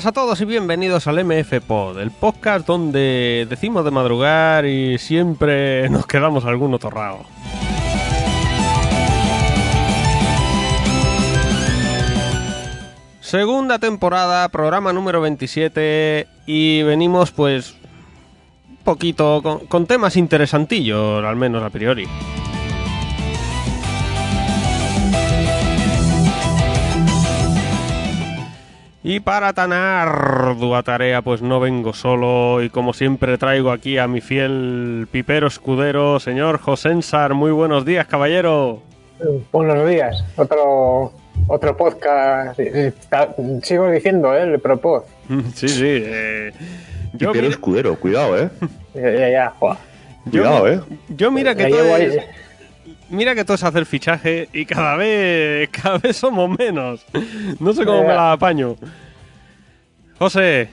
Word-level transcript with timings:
Buenas 0.00 0.16
a 0.16 0.22
todos 0.22 0.40
y 0.40 0.46
bienvenidos 0.46 1.06
al 1.08 1.22
MF 1.22 1.60
Pod, 1.60 2.00
el 2.00 2.10
podcast 2.10 2.66
donde 2.66 3.46
decimos 3.50 3.84
de 3.84 3.90
madrugar 3.90 4.64
y 4.64 4.96
siempre 4.96 5.86
nos 5.90 6.06
quedamos 6.06 6.46
alguno 6.46 6.78
torrado. 6.78 7.26
Segunda 13.20 13.78
temporada, 13.78 14.48
programa 14.48 14.94
número 14.94 15.20
27 15.20 16.26
y 16.46 16.82
venimos 16.82 17.30
pues 17.30 17.74
un 18.70 18.78
poquito 18.78 19.42
con 19.68 19.84
temas 19.84 20.16
interesantillos, 20.16 21.22
al 21.22 21.36
menos 21.36 21.62
a 21.62 21.68
priori. 21.68 22.08
Y 29.02 29.20
para 29.20 29.54
tan 29.54 29.72
ardua 29.72 30.82
tarea, 30.82 31.22
pues 31.22 31.40
no 31.40 31.58
vengo 31.58 31.94
solo 31.94 32.62
y 32.62 32.68
como 32.68 32.92
siempre 32.92 33.38
traigo 33.38 33.70
aquí 33.72 33.96
a 33.96 34.06
mi 34.06 34.20
fiel 34.20 35.08
pipero 35.10 35.46
escudero, 35.46 36.20
señor 36.20 36.58
Josensar. 36.58 37.32
Muy 37.32 37.50
buenos 37.50 37.86
días, 37.86 38.06
caballero. 38.06 38.82
Buenos 39.52 39.88
días. 39.88 40.22
Otro 40.36 41.12
otro 41.48 41.76
podcast. 41.76 42.60
Sigo 43.62 43.90
diciendo, 43.90 44.36
¿eh? 44.36 44.42
El 44.42 44.60
propos. 44.60 45.04
Sí, 45.54 45.68
sí. 45.68 45.82
eh, 45.86 46.52
yo, 47.14 47.32
Pero 47.32 47.34
mira, 47.44 47.48
escudero, 47.48 47.96
cuidado, 47.96 48.38
eh. 48.38 48.50
Ya, 48.94 49.10
ya, 49.12 49.30
ya, 49.30 49.54
joa. 49.58 49.78
yo- 50.26 50.42
Cuidado, 50.42 50.68
eh. 50.68 50.80
yo 51.08 51.30
mira 51.30 51.54
que 51.54 51.66
todo 51.68 51.76
llevo 51.82 51.96
es, 51.96 52.12
ahí- 52.18 52.24
mira 53.10 53.34
que 53.34 53.44
todo 53.44 53.54
es 53.54 53.62
hacer 53.64 53.86
fichaje 53.86 54.48
y 54.52 54.64
cada 54.64 54.96
vez 54.96 55.68
cada 55.82 55.98
vez 55.98 56.16
somos 56.16 56.56
menos. 56.58 57.04
No 57.58 57.72
sé 57.72 57.84
cómo 57.84 58.02
me 58.02 58.14
la 58.14 58.32
apaño. 58.32 58.76
José, 60.18 60.68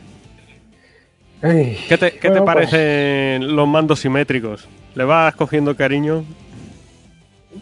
Ay, 1.41 1.77
¿qué 1.87 1.97
te, 1.97 2.11
qué 2.13 2.19
te 2.19 2.29
bueno, 2.29 2.45
pues, 2.45 2.55
parecen 2.69 3.55
los 3.55 3.67
mandos 3.67 3.99
simétricos? 3.99 4.67
¿Le 4.95 5.03
vas 5.03 5.35
cogiendo 5.35 5.75
cariño? 5.75 6.25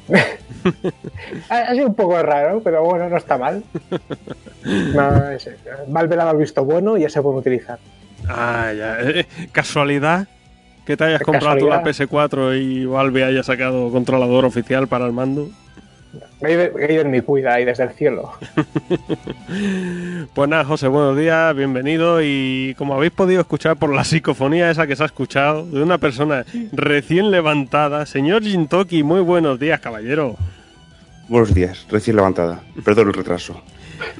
ha, 1.49 1.73
sido 1.73 1.87
un 1.87 1.95
poco 1.95 2.21
raro, 2.21 2.61
pero 2.63 2.83
bueno, 2.83 3.09
no 3.09 3.17
está 3.17 3.37
mal. 3.37 3.63
No, 4.65 5.29
es- 5.29 5.47
Valve 5.87 6.15
la 6.15 6.27
ha 6.27 6.33
visto 6.33 6.65
bueno 6.65 6.97
y 6.97 7.01
ya 7.01 7.09
se 7.09 7.21
puede 7.21 7.37
utilizar. 7.37 7.77
Ah, 8.27 8.73
ya. 8.75 8.97
eh, 8.99 9.27
¿Casualidad? 9.51 10.27
Que 10.85 10.95
te 10.95 11.03
hayas 11.03 11.21
comprado 11.21 11.57
tú 11.57 11.67
la 11.67 11.81
Casualidad. 11.83 12.29
PS4 12.31 12.61
y 12.61 12.85
Valve 12.85 13.23
haya 13.23 13.43
sacado 13.43 13.89
controlador 13.91 14.45
oficial 14.45 14.87
para 14.87 15.05
el 15.05 15.13
mando. 15.13 15.49
Me 16.41 16.49
he 16.49 16.53
ido- 16.53 16.79
he 16.79 16.93
ido 16.93 17.01
en 17.01 17.11
mi 17.11 17.21
cuida 17.21 17.53
ahí 17.55 17.65
desde 17.65 17.83
el 17.83 17.89
cielo. 17.91 18.31
Pues 20.33 20.49
nada, 20.49 20.65
José, 20.65 20.87
buenos 20.87 21.17
días, 21.17 21.55
bienvenido. 21.55 22.21
Y 22.21 22.75
como 22.77 22.93
habéis 22.95 23.11
podido 23.13 23.41
escuchar 23.41 23.77
por 23.77 23.93
la 23.93 24.03
psicofonía 24.03 24.69
esa 24.69 24.85
que 24.87 24.95
se 24.95 25.03
ha 25.03 25.05
escuchado 25.05 25.65
de 25.65 25.81
una 25.81 25.97
persona 25.97 26.45
recién 26.73 27.31
levantada, 27.31 28.05
señor 28.05 28.43
Jintoki, 28.43 29.03
muy 29.03 29.21
buenos 29.21 29.59
días, 29.59 29.79
caballero. 29.79 30.35
Buenos 31.29 31.53
días, 31.53 31.85
recién 31.89 32.15
levantada. 32.17 32.61
Perdón 32.83 33.07
el 33.09 33.13
retraso. 33.13 33.61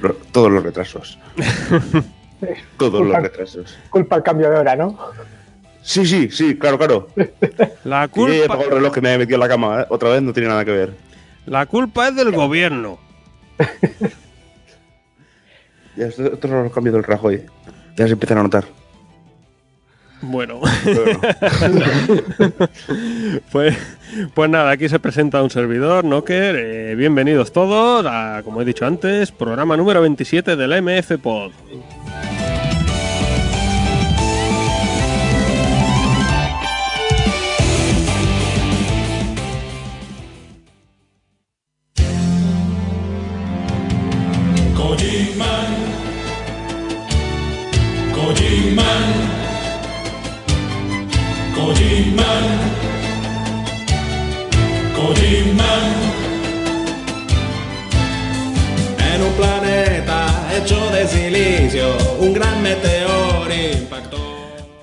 Lo- 0.00 0.14
todos 0.32 0.50
los 0.50 0.62
retrasos. 0.62 1.18
Todos 2.76 3.04
los 3.06 3.16
retrasos. 3.16 3.78
Culpa 3.88 4.16
el 4.16 4.22
cambio 4.22 4.50
de 4.50 4.58
hora, 4.58 4.76
¿no? 4.76 4.98
Sí, 5.88 6.04
sí, 6.04 6.28
sí, 6.32 6.58
claro, 6.58 6.78
claro. 6.78 7.08
La 7.84 8.06
Y 8.06 8.08
culpa, 8.08 8.44
apagado 8.46 8.70
el 8.70 8.74
reloj 8.78 8.92
que 8.92 9.00
me 9.00 9.14
he 9.14 9.18
metido 9.18 9.36
en 9.36 9.40
la 9.40 9.48
cama, 9.48 9.82
¿eh? 9.82 9.86
Otra 9.88 10.08
vez 10.08 10.20
no 10.20 10.32
tiene 10.32 10.48
nada 10.48 10.64
que 10.64 10.72
ver. 10.72 10.94
la 11.46 11.64
culpa 11.66 12.08
es 12.08 12.16
del 12.16 12.32
gobierno. 12.32 12.98
Ya, 15.96 16.06
estos 16.08 16.26
estos 16.30 16.50
son 16.50 16.64
los 16.64 16.72
cambios 16.74 16.92
del 16.94 17.04
Rajoy. 17.04 17.40
Ya 17.96 18.06
se 18.06 18.12
empiezan 18.12 18.36
a 18.36 18.42
notar. 18.42 18.64
Bueno. 20.20 20.60
pues, 23.52 23.76
pues 24.34 24.50
nada, 24.50 24.70
aquí 24.72 24.90
se 24.90 24.98
presenta 24.98 25.42
un 25.42 25.48
servidor, 25.48 26.04
Nocker. 26.04 26.54
eh, 26.58 26.94
bienvenidos 26.96 27.50
todos 27.52 28.04
a, 28.06 28.42
como 28.44 28.60
he 28.60 28.66
dicho 28.66 28.84
antes, 28.84 29.32
programa 29.32 29.74
número 29.78 30.02
27 30.02 30.56
del 30.56 30.82
MF 30.82 31.12
Pod. 31.22 31.52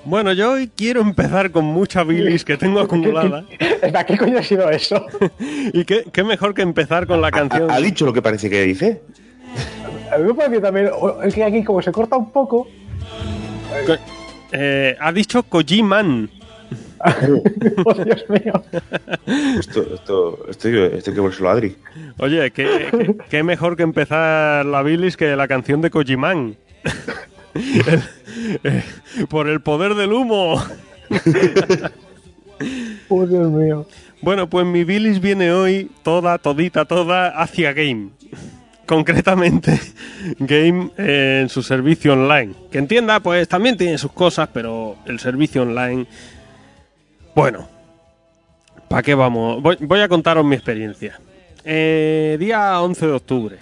Bueno, 0.06 0.32
yo 0.32 0.52
hoy 0.52 0.70
quiero 0.74 1.00
empezar 1.00 1.50
con 1.50 1.64
mucha 1.64 2.04
bilis 2.04 2.44
que 2.44 2.56
tengo 2.56 2.80
acumulada. 2.80 3.44
¿Para 3.80 4.04
qué 4.04 4.18
coño 4.18 4.38
ha 4.38 4.42
sido 4.42 4.68
eso? 4.70 5.06
Y 5.72 5.84
qué, 5.84 6.04
qué 6.12 6.22
mejor 6.24 6.52
que 6.54 6.62
empezar 6.62 7.06
con 7.06 7.20
la 7.20 7.30
canción. 7.30 7.70
¿Ha 7.70 7.78
dicho 7.78 8.04
lo 8.04 8.12
que 8.12 8.20
parece 8.22 8.50
que 8.50 8.62
dice? 8.62 9.02
A 10.12 10.18
mí 10.18 10.24
me 10.24 10.34
parece 10.34 10.60
también. 10.60 10.90
Es 11.24 11.34
que 11.34 11.42
aquí, 11.44 11.64
como 11.64 11.80
se 11.80 11.90
corta 11.90 12.16
un 12.16 12.30
poco. 12.30 12.68
Co- 13.86 13.96
eh, 14.52 14.94
ha 15.00 15.10
dicho 15.12 15.42
Kojiman. 15.44 16.28
oh, 17.84 17.94
Dios 17.94 18.24
mío. 18.28 18.62
Esto, 19.58 19.82
esto, 19.94 20.46
esto, 20.50 20.84
esto 20.94 21.10
hay 21.10 21.14
que 21.16 21.20
ponérselo 21.22 21.48
a 21.48 21.52
Adri. 21.52 21.76
Oye, 22.18 22.50
qué, 22.50 22.88
qué- 22.90 23.16
qué 23.30 23.42
mejor 23.42 23.76
que 23.76 23.82
empezar 23.82 24.64
la 24.66 24.82
bilis 24.82 25.16
que 25.16 25.34
la 25.36 25.48
canción 25.48 25.80
de 25.80 25.90
Kojiman. 25.90 26.56
El- 27.54 28.02
eh, 28.64 28.82
por 29.28 29.48
el 29.48 29.60
poder 29.60 29.94
del 29.94 30.12
humo. 30.12 30.62
Oh, 33.08 33.26
Dios 33.26 33.50
mío. 33.50 33.86
Bueno, 34.22 34.48
pues 34.48 34.64
mi 34.66 34.84
bilis 34.84 35.20
viene 35.20 35.52
hoy 35.52 35.90
toda, 36.02 36.38
todita, 36.38 36.84
toda 36.84 37.28
hacia 37.28 37.72
Game. 37.72 38.10
Concretamente, 38.86 39.80
Game 40.38 40.90
eh, 40.98 41.40
en 41.42 41.48
su 41.48 41.62
servicio 41.62 42.12
online. 42.14 42.54
Que 42.70 42.78
entienda, 42.78 43.20
pues 43.20 43.48
también 43.48 43.76
tiene 43.76 43.98
sus 43.98 44.12
cosas, 44.12 44.48
pero 44.52 44.96
el 45.06 45.18
servicio 45.20 45.62
online. 45.62 46.06
Bueno, 47.34 47.68
¿para 48.88 49.02
qué 49.02 49.14
vamos? 49.14 49.62
Voy, 49.62 49.76
voy 49.80 50.00
a 50.00 50.08
contaros 50.08 50.44
mi 50.44 50.54
experiencia. 50.54 51.18
Eh, 51.64 52.36
día 52.38 52.80
11 52.80 53.06
de 53.06 53.12
octubre 53.12 53.58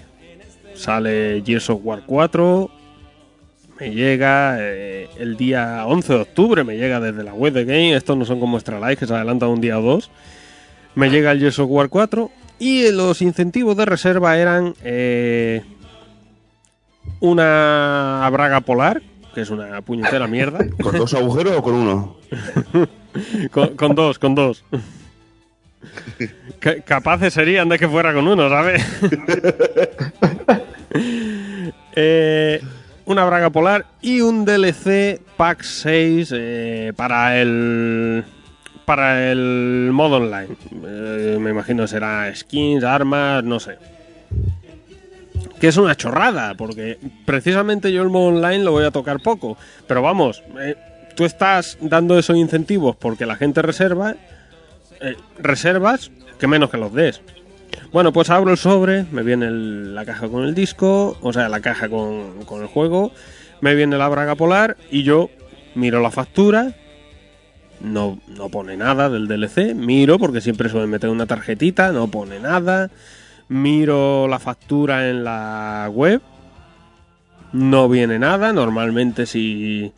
sale 0.74 1.42
Gears 1.44 1.70
of 1.70 1.80
War 1.84 2.02
4. 2.04 2.70
Me 3.82 3.90
llega 3.90 4.58
eh, 4.60 5.08
el 5.18 5.36
día 5.36 5.84
11 5.86 6.12
de 6.12 6.20
octubre, 6.20 6.62
me 6.62 6.76
llega 6.76 7.00
desde 7.00 7.24
la 7.24 7.34
web 7.34 7.52
de 7.52 7.64
Game. 7.64 7.96
Estos 7.96 8.16
no 8.16 8.24
son 8.24 8.38
como 8.38 8.56
Extra 8.56 8.78
Life, 8.78 8.98
que 8.98 9.06
se 9.08 9.12
adelantan 9.12 9.48
un 9.48 9.60
día 9.60 9.76
o 9.76 9.82
dos. 9.82 10.08
Me 10.94 11.10
llega 11.10 11.32
el 11.32 11.40
Gears 11.40 11.58
of 11.58 11.68
War 11.68 11.88
4 11.88 12.30
y 12.60 12.92
los 12.92 13.20
incentivos 13.22 13.76
de 13.76 13.84
reserva 13.84 14.38
eran 14.38 14.76
eh, 14.84 15.64
una 17.18 18.28
braga 18.30 18.60
polar, 18.60 19.02
que 19.34 19.40
es 19.40 19.50
una 19.50 19.82
puñetera 19.82 20.28
mierda, 20.28 20.60
¿Con 20.80 20.96
dos 20.96 21.12
agujeros 21.14 21.56
o 21.56 21.62
con 21.64 21.74
uno? 21.74 22.16
con, 23.50 23.74
con 23.74 23.96
dos, 23.96 24.20
con 24.20 24.36
dos. 24.36 24.64
Capaces 26.84 27.34
serían 27.34 27.68
de 27.68 27.80
que 27.80 27.88
fuera 27.88 28.14
con 28.14 28.28
uno, 28.28 28.48
¿sabes? 28.48 28.80
Eh, 31.94 32.62
una 33.04 33.24
braga 33.24 33.50
polar 33.50 33.86
y 34.00 34.20
un 34.20 34.44
DLC 34.44 35.20
Pack 35.36 35.62
6 35.62 36.32
eh, 36.34 36.92
para 36.96 37.40
el 37.40 38.24
para 38.84 39.30
el 39.30 39.90
modo 39.92 40.16
online. 40.16 40.56
Eh, 40.84 41.38
me 41.40 41.50
imagino 41.50 41.86
será 41.86 42.34
skins, 42.34 42.84
armas, 42.84 43.44
no 43.44 43.60
sé. 43.60 43.78
Que 45.60 45.68
es 45.68 45.76
una 45.76 45.94
chorrada, 45.94 46.54
porque 46.54 46.98
precisamente 47.24 47.92
yo 47.92 48.02
el 48.02 48.10
modo 48.10 48.36
online 48.36 48.64
lo 48.64 48.72
voy 48.72 48.84
a 48.84 48.90
tocar 48.90 49.20
poco. 49.20 49.56
Pero 49.86 50.02
vamos, 50.02 50.42
eh, 50.60 50.76
tú 51.14 51.24
estás 51.24 51.78
dando 51.80 52.18
esos 52.18 52.36
incentivos 52.36 52.96
porque 52.96 53.26
la 53.26 53.36
gente 53.36 53.62
reserva. 53.62 54.16
reservas, 55.38 56.10
que 56.38 56.46
menos 56.46 56.70
que 56.70 56.76
los 56.76 56.92
des. 56.92 57.20
Bueno, 57.92 58.12
pues 58.12 58.30
abro 58.30 58.52
el 58.52 58.56
sobre, 58.56 59.04
me 59.12 59.22
viene 59.22 59.50
la 59.50 60.04
caja 60.06 60.28
con 60.28 60.44
el 60.44 60.54
disco, 60.54 61.18
o 61.20 61.32
sea, 61.32 61.48
la 61.50 61.60
caja 61.60 61.88
con, 61.90 62.44
con 62.46 62.62
el 62.62 62.68
juego, 62.68 63.12
me 63.60 63.74
viene 63.74 63.98
la 63.98 64.08
braga 64.08 64.34
polar 64.34 64.78
y 64.90 65.02
yo 65.02 65.28
miro 65.74 66.00
la 66.00 66.10
factura, 66.10 66.74
no, 67.80 68.18
no 68.28 68.48
pone 68.48 68.76
nada 68.76 69.10
del 69.10 69.28
DLC, 69.28 69.74
miro 69.74 70.18
porque 70.18 70.40
siempre 70.40 70.70
suelen 70.70 70.88
meter 70.88 71.10
una 71.10 71.26
tarjetita, 71.26 71.92
no 71.92 72.08
pone 72.08 72.40
nada, 72.40 72.90
miro 73.48 74.26
la 74.26 74.38
factura 74.38 75.10
en 75.10 75.24
la 75.24 75.90
web, 75.92 76.22
no 77.52 77.88
viene 77.88 78.18
nada. 78.18 78.52
Normalmente 78.52 79.26
si, 79.26 79.92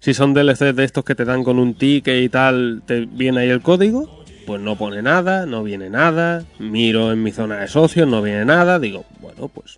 si 0.00 0.14
son 0.14 0.34
DLCs 0.34 0.76
de 0.76 0.84
estos 0.84 1.04
que 1.04 1.14
te 1.14 1.24
dan 1.24 1.44
con 1.44 1.58
un 1.58 1.74
ticket 1.74 2.22
y 2.22 2.28
tal, 2.28 2.82
te 2.86 3.06
viene 3.06 3.40
ahí 3.40 3.48
el 3.48 3.62
código. 3.62 4.17
Pues 4.48 4.62
no 4.62 4.76
pone 4.76 5.02
nada, 5.02 5.44
no 5.44 5.62
viene 5.62 5.90
nada. 5.90 6.42
Miro 6.58 7.12
en 7.12 7.22
mi 7.22 7.32
zona 7.32 7.56
de 7.56 7.68
socios, 7.68 8.08
no 8.08 8.22
viene 8.22 8.46
nada. 8.46 8.78
Digo, 8.78 9.04
bueno, 9.20 9.48
pues 9.48 9.76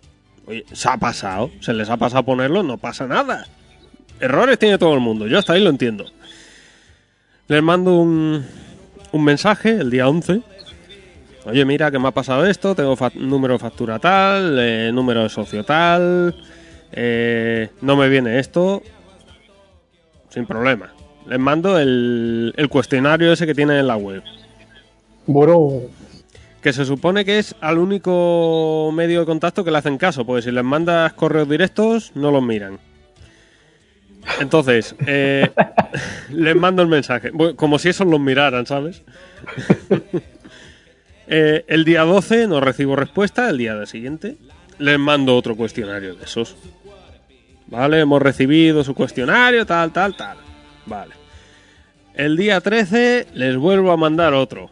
se 0.71 0.87
ha 0.87 0.95
pasado. 0.95 1.51
Se 1.59 1.73
les 1.73 1.89
ha 1.89 1.97
pasado 1.97 2.23
ponerlo, 2.23 2.63
no 2.63 2.77
pasa 2.77 3.05
nada. 3.05 3.45
Errores 4.21 4.57
tiene 4.57 4.77
todo 4.77 4.93
el 4.93 5.01
mundo, 5.01 5.27
yo 5.27 5.37
hasta 5.39 5.51
ahí 5.51 5.61
lo 5.61 5.69
entiendo. 5.69 6.05
Les 7.49 7.61
mando 7.61 7.97
un, 7.97 8.45
un 9.11 9.23
mensaje 9.25 9.71
el 9.71 9.89
día 9.89 10.07
11. 10.07 10.41
Oye, 11.47 11.65
mira 11.65 11.91
que 11.91 11.99
me 11.99 12.07
ha 12.07 12.11
pasado 12.11 12.45
esto, 12.45 12.73
tengo 12.73 12.95
número 13.15 13.55
de 13.55 13.59
factura 13.59 13.99
tal, 13.99 14.55
eh, 14.57 14.89
número 14.93 15.23
de 15.23 15.27
socio 15.27 15.65
tal, 15.65 16.33
eh, 16.93 17.71
no 17.81 17.97
me 17.97 18.07
viene 18.07 18.39
esto, 18.39 18.83
sin 20.29 20.45
problema. 20.45 20.93
Les 21.27 21.39
mando 21.39 21.77
el, 21.77 22.53
el 22.55 22.69
cuestionario 22.69 23.33
ese 23.33 23.45
que 23.45 23.53
tienen 23.53 23.75
en 23.75 23.87
la 23.87 23.97
web, 23.97 24.23
Bueno, 25.27 25.81
que 26.61 26.73
se 26.73 26.85
supone 26.85 27.25
que 27.25 27.39
es 27.39 27.55
al 27.61 27.77
único 27.77 28.91
medio 28.93 29.21
de 29.21 29.25
contacto 29.25 29.63
que 29.63 29.71
le 29.71 29.77
hacen 29.77 29.97
caso, 29.97 30.25
porque 30.25 30.43
si 30.43 30.51
les 30.51 30.63
mandas 30.63 31.13
correos 31.13 31.49
directos 31.49 32.11
no 32.15 32.31
los 32.31 32.43
miran. 32.43 32.79
Entonces, 34.39 34.95
eh, 35.07 35.49
les 36.29 36.55
mando 36.55 36.81
el 36.81 36.87
mensaje, 36.87 37.31
como 37.55 37.79
si 37.79 37.89
esos 37.89 38.07
los 38.07 38.19
miraran, 38.19 38.65
¿sabes? 38.65 39.03
Eh, 41.33 41.63
el 41.69 41.85
día 41.85 42.01
12 42.01 42.47
no 42.47 42.59
recibo 42.59 42.97
respuesta, 42.97 43.49
el 43.49 43.57
día 43.57 43.85
siguiente 43.85 44.35
les 44.79 44.99
mando 44.99 45.37
otro 45.37 45.55
cuestionario 45.55 46.15
de 46.15 46.25
esos. 46.25 46.57
Vale, 47.67 48.01
hemos 48.01 48.21
recibido 48.21 48.83
su 48.83 48.93
cuestionario, 48.93 49.65
tal, 49.65 49.93
tal, 49.93 50.17
tal. 50.17 50.37
Vale. 50.85 51.13
El 52.15 52.35
día 52.35 52.59
13 52.59 53.27
les 53.33 53.55
vuelvo 53.55 53.93
a 53.93 53.97
mandar 53.97 54.33
otro. 54.33 54.71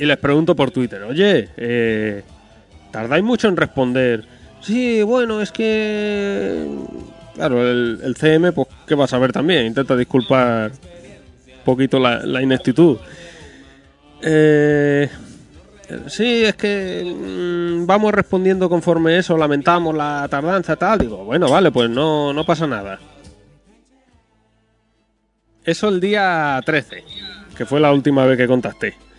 Y 0.00 0.06
les 0.06 0.16
pregunto 0.16 0.56
por 0.56 0.70
Twitter, 0.70 1.02
oye, 1.02 1.50
eh, 1.58 2.22
¿tardáis 2.90 3.22
mucho 3.22 3.48
en 3.48 3.56
responder? 3.58 4.24
Sí, 4.62 5.02
bueno, 5.02 5.42
es 5.42 5.52
que... 5.52 6.66
Claro, 7.34 7.70
el, 7.70 8.16
CM, 8.18 8.52
pues, 8.52 8.68
¿qué 8.86 8.94
vas 8.94 9.12
a 9.12 9.18
ver 9.18 9.30
también? 9.30 9.66
Intenta 9.66 9.94
disculpar 9.94 10.72
un 10.72 11.64
poquito 11.66 11.98
la, 11.98 12.24
la 12.24 12.40
ineptitud. 12.40 12.96
Eh, 14.22 15.10
sí, 16.06 16.44
es 16.44 16.54
que 16.54 17.04
mm, 17.04 17.84
vamos 17.84 18.14
respondiendo 18.14 18.70
conforme 18.70 19.18
eso, 19.18 19.36
lamentamos 19.36 19.94
la 19.94 20.26
tardanza, 20.30 20.76
tal. 20.76 20.98
Digo, 20.98 21.26
bueno, 21.26 21.50
vale, 21.50 21.70
pues 21.70 21.90
no, 21.90 22.32
no 22.32 22.46
pasa 22.46 22.66
nada. 22.66 22.98
Eso 25.62 25.90
el 25.90 26.00
día 26.00 26.58
13, 26.64 27.04
que 27.54 27.66
fue 27.66 27.80
la 27.80 27.92
última 27.92 28.24
vez 28.24 28.38
que 28.38 28.46
contacté. 28.46 29.09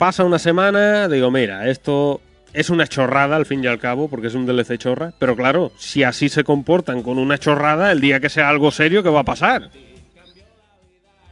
Pasa 0.00 0.24
una 0.24 0.38
semana, 0.38 1.08
digo, 1.08 1.30
mira, 1.30 1.68
esto 1.68 2.22
es 2.54 2.70
una 2.70 2.86
chorrada 2.86 3.36
al 3.36 3.44
fin 3.44 3.62
y 3.62 3.66
al 3.66 3.78
cabo, 3.78 4.08
porque 4.08 4.28
es 4.28 4.34
un 4.34 4.46
DLC 4.46 4.78
chorra. 4.78 5.12
Pero 5.18 5.36
claro, 5.36 5.72
si 5.76 6.04
así 6.04 6.30
se 6.30 6.42
comportan 6.42 7.02
con 7.02 7.18
una 7.18 7.36
chorrada, 7.36 7.92
el 7.92 8.00
día 8.00 8.18
que 8.18 8.30
sea 8.30 8.48
algo 8.48 8.70
serio, 8.70 9.02
¿qué 9.02 9.10
va 9.10 9.20
a 9.20 9.24
pasar? 9.24 9.68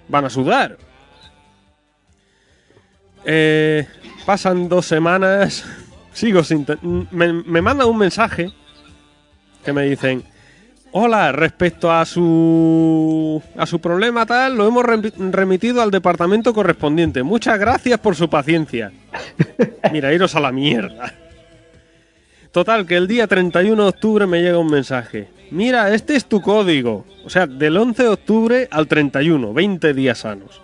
Van 0.09 0.27
a 0.27 0.29
sudar. 0.29 0.77
Eh, 3.25 3.87
pasan 4.27 4.69
dos 4.69 4.85
semanas, 4.85 5.65
sigo 6.13 6.45
sin... 6.45 6.67
Me, 7.11 7.33
me 7.33 7.63
mandan 7.63 7.89
un 7.89 7.97
mensaje 7.97 8.53
que 9.65 9.73
me 9.73 9.85
dicen, 9.85 10.25
hola, 10.93 11.33
respecto 11.33 11.91
a 11.93 12.05
su, 12.05 13.43
a 13.57 13.67
su 13.67 13.81
problema 13.81 14.27
tal, 14.27 14.57
lo 14.57 14.67
hemos 14.67 14.85
remi- 14.85 15.13
remitido 15.33 15.83
al 15.83 15.91
departamento 15.91 16.53
correspondiente. 16.55 17.23
Muchas 17.23 17.59
gracias 17.59 17.99
por 18.01 18.17
su 18.17 18.29
paciencia. 18.29 18.93
Mira, 19.93 20.13
iros 20.13 20.35
a 20.35 20.41
la 20.41 20.53
mierda. 20.53 21.15
Total, 22.53 22.87
que 22.87 22.97
el 22.97 23.07
día 23.07 23.27
31 23.27 23.83
de 23.83 23.89
octubre 23.89 24.27
me 24.27 24.41
llega 24.43 24.59
un 24.59 24.71
mensaje. 24.71 25.29
Mira, 25.51 25.95
este 25.95 26.17
es 26.17 26.25
tu 26.25 26.41
código. 26.41 27.05
O 27.25 27.31
sea, 27.31 27.47
del 27.47 27.77
11 27.77 28.03
de 28.03 28.09
octubre 28.09 28.69
al 28.71 28.87
31, 28.89 29.53
20 29.53 29.95
días 29.95 30.19
sanos. 30.19 30.61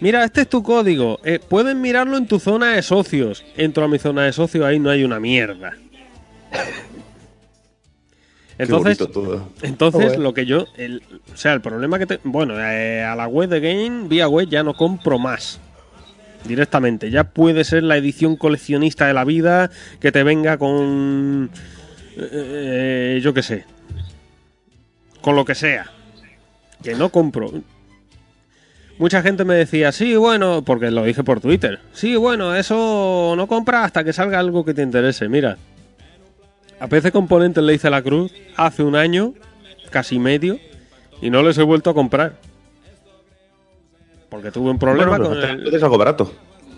Mira, 0.00 0.24
este 0.24 0.42
es 0.42 0.48
tu 0.48 0.62
código. 0.62 1.18
Eh, 1.24 1.40
pueden 1.46 1.80
mirarlo 1.80 2.16
en 2.16 2.26
tu 2.26 2.38
zona 2.38 2.72
de 2.72 2.82
socios. 2.82 3.44
Entro 3.56 3.84
a 3.84 3.88
mi 3.88 3.98
zona 3.98 4.22
de 4.22 4.32
socios, 4.32 4.64
ahí 4.64 4.78
no 4.78 4.90
hay 4.90 5.04
una 5.04 5.20
mierda. 5.20 5.72
Entonces, 8.62 8.98
todo. 8.98 9.48
entonces 9.62 10.18
lo 10.18 10.34
que 10.34 10.44
yo, 10.44 10.66
el, 10.76 11.02
o 11.32 11.36
sea, 11.36 11.54
el 11.54 11.62
problema 11.62 11.98
que 11.98 12.06
te, 12.06 12.20
bueno, 12.24 12.54
eh, 12.60 13.02
a 13.02 13.16
la 13.16 13.26
web 13.26 13.48
de 13.48 13.60
Game, 13.60 14.06
vía 14.06 14.28
web 14.28 14.48
ya 14.48 14.62
no 14.62 14.74
compro 14.74 15.18
más. 15.18 15.60
Directamente, 16.44 17.10
ya 17.10 17.24
puede 17.24 17.64
ser 17.64 17.82
la 17.82 17.96
edición 17.96 18.36
coleccionista 18.36 19.06
de 19.06 19.14
la 19.14 19.24
vida 19.24 19.70
que 19.98 20.12
te 20.12 20.22
venga 20.22 20.58
con, 20.58 21.50
eh, 22.16 23.20
yo 23.22 23.32
qué 23.32 23.42
sé, 23.42 23.64
con 25.20 25.36
lo 25.36 25.44
que 25.44 25.54
sea. 25.54 25.90
Que 26.82 26.94
no 26.94 27.10
compro. 27.10 27.52
Mucha 28.98 29.22
gente 29.22 29.44
me 29.46 29.54
decía, 29.54 29.92
sí, 29.92 30.16
bueno, 30.16 30.62
porque 30.64 30.90
lo 30.90 31.04
dije 31.04 31.24
por 31.24 31.40
Twitter. 31.40 31.78
Sí, 31.92 32.16
bueno, 32.16 32.54
eso 32.54 33.32
no 33.36 33.46
compra 33.46 33.84
hasta 33.84 34.04
que 34.04 34.12
salga 34.12 34.38
algo 34.38 34.64
que 34.64 34.74
te 34.74 34.82
interese. 34.82 35.28
Mira, 35.28 35.56
PC 36.88 37.12
Componentes 37.12 37.62
le 37.62 37.74
hice 37.74 37.90
la 37.90 38.02
cruz 38.02 38.32
hace 38.56 38.82
un 38.82 38.96
año, 38.96 39.34
casi 39.90 40.18
medio, 40.18 40.58
y 41.20 41.30
no 41.30 41.42
les 41.42 41.58
he 41.58 41.62
vuelto 41.62 41.90
a 41.90 41.94
comprar. 41.94 42.34
Porque 44.28 44.50
tuve 44.50 44.70
un 44.70 44.78
problema 44.78 45.18
Bueno, 45.18 45.28
con 45.30 45.38
el... 45.38 45.74
Es 45.74 45.82
algo 45.82 45.98
barato. 45.98 46.32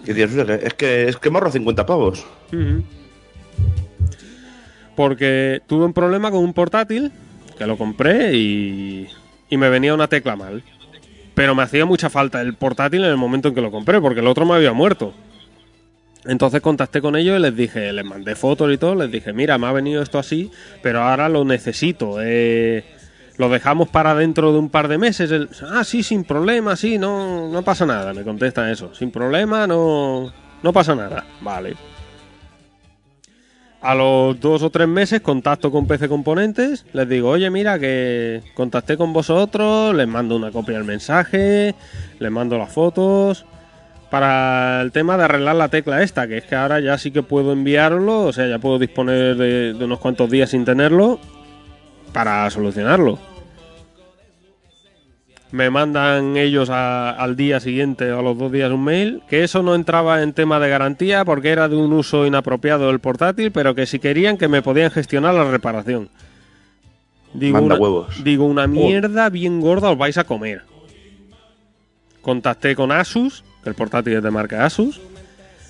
Que 0.04 0.14
dices, 0.14 0.36
"Hostia, 0.36 0.54
Es 0.56 0.74
que 0.74 1.08
es 1.08 1.16
que 1.16 1.30
me 1.30 1.36
ahorro 1.36 1.52
50 1.52 1.86
pavos. 1.86 2.26
Porque 4.96 5.60
tuve 5.66 5.84
un 5.84 5.92
problema 5.92 6.30
con 6.30 6.40
un 6.42 6.52
portátil 6.52 7.12
que 7.56 7.66
lo 7.66 7.76
compré 7.78 8.34
y, 8.34 9.06
y 9.48 9.56
me 9.56 9.68
venía 9.68 9.94
una 9.94 10.08
tecla 10.08 10.36
mal. 10.36 10.62
Pero 11.34 11.54
me 11.54 11.62
hacía 11.62 11.86
mucha 11.86 12.10
falta 12.10 12.40
el 12.42 12.54
portátil 12.54 13.04
en 13.04 13.10
el 13.10 13.16
momento 13.16 13.48
en 13.48 13.54
que 13.54 13.60
lo 13.62 13.70
compré, 13.70 14.00
porque 14.00 14.20
el 14.20 14.26
otro 14.26 14.44
me 14.44 14.54
había 14.54 14.72
muerto. 14.72 15.14
Entonces 16.24 16.60
contacté 16.60 17.00
con 17.00 17.16
ellos 17.16 17.38
y 17.38 17.42
les 17.42 17.56
dije, 17.56 17.92
les 17.92 18.04
mandé 18.04 18.36
fotos 18.36 18.72
y 18.72 18.78
todo, 18.78 18.94
les 18.94 19.10
dije, 19.10 19.32
mira, 19.32 19.58
me 19.58 19.66
ha 19.66 19.72
venido 19.72 20.02
esto 20.02 20.18
así, 20.18 20.50
pero 20.82 21.02
ahora 21.02 21.28
lo 21.28 21.44
necesito. 21.44 22.18
eh, 22.20 22.84
lo 23.38 23.48
dejamos 23.48 23.88
para 23.88 24.14
dentro 24.14 24.52
de 24.52 24.58
un 24.58 24.68
par 24.68 24.88
de 24.88 24.98
meses. 24.98 25.32
Ah, 25.70 25.84
sí, 25.84 26.02
sin 26.02 26.24
problema, 26.24 26.76
sí, 26.76 26.98
no, 26.98 27.48
no 27.48 27.62
pasa 27.62 27.86
nada. 27.86 28.12
Me 28.12 28.22
contestan 28.22 28.68
eso, 28.68 28.94
sin 28.94 29.10
problema, 29.10 29.66
no, 29.66 30.32
no 30.62 30.72
pasa 30.72 30.94
nada. 30.94 31.24
Vale. 31.40 31.74
A 33.80 33.96
los 33.96 34.38
dos 34.38 34.62
o 34.62 34.70
tres 34.70 34.86
meses 34.86 35.22
contacto 35.22 35.72
con 35.72 35.88
PC 35.88 36.08
Componentes, 36.08 36.86
les 36.92 37.08
digo, 37.08 37.30
oye, 37.30 37.50
mira 37.50 37.80
que 37.80 38.40
contacté 38.54 38.96
con 38.96 39.12
vosotros, 39.12 39.92
les 39.92 40.06
mando 40.06 40.36
una 40.36 40.52
copia 40.52 40.76
del 40.76 40.84
mensaje, 40.84 41.74
les 42.20 42.30
mando 42.30 42.56
las 42.58 42.70
fotos, 42.70 43.44
para 44.12 44.82
el 44.82 44.92
tema 44.92 45.16
de 45.16 45.24
arreglar 45.24 45.56
la 45.56 45.68
tecla 45.68 46.02
esta, 46.02 46.28
que 46.28 46.36
es 46.36 46.44
que 46.44 46.54
ahora 46.54 46.80
ya 46.80 46.98
sí 46.98 47.10
que 47.12 47.22
puedo 47.22 47.50
enviarlo, 47.52 48.24
o 48.24 48.32
sea, 48.34 48.46
ya 48.46 48.58
puedo 48.58 48.78
disponer 48.78 49.36
de, 49.36 49.72
de 49.72 49.84
unos 49.86 50.00
cuantos 50.00 50.28
días 50.30 50.50
sin 50.50 50.66
tenerlo 50.66 51.18
para 52.12 52.48
solucionarlo. 52.50 53.18
Me 55.50 55.70
mandan 55.70 56.36
ellos 56.36 56.68
a- 56.68 57.10
al 57.10 57.36
día 57.36 57.58
siguiente 57.60 58.12
o 58.12 58.18
a 58.18 58.22
los 58.22 58.36
dos 58.36 58.52
días 58.52 58.70
un 58.70 58.84
mail, 58.84 59.22
que 59.30 59.44
eso 59.44 59.62
no 59.62 59.74
entraba 59.74 60.22
en 60.22 60.34
tema 60.34 60.60
de 60.60 60.68
garantía 60.68 61.24
porque 61.24 61.48
era 61.48 61.68
de 61.68 61.76
un 61.76 61.92
uso 61.94 62.26
inapropiado 62.26 62.88
del 62.88 63.00
portátil, 63.00 63.50
pero 63.50 63.74
que 63.74 63.86
si 63.86 63.98
querían 63.98 64.36
que 64.36 64.48
me 64.48 64.60
podían 64.60 64.90
gestionar 64.90 65.32
la 65.34 65.44
reparación. 65.50 66.10
Digo 67.32 67.54
Manda 67.54 67.76
una, 67.76 67.82
huevos. 67.82 68.22
Digo, 68.22 68.44
una 68.44 68.66
mierda 68.66 69.30
bien 69.30 69.62
gorda 69.62 69.90
os 69.90 69.96
vais 69.96 70.18
a 70.18 70.24
comer. 70.24 70.62
Contacté 72.20 72.76
con 72.76 72.92
Asus, 72.92 73.42
el 73.64 73.74
portátil 73.74 74.14
es 74.14 74.22
de 74.22 74.30
marca 74.30 74.64
Asus. 74.64 75.00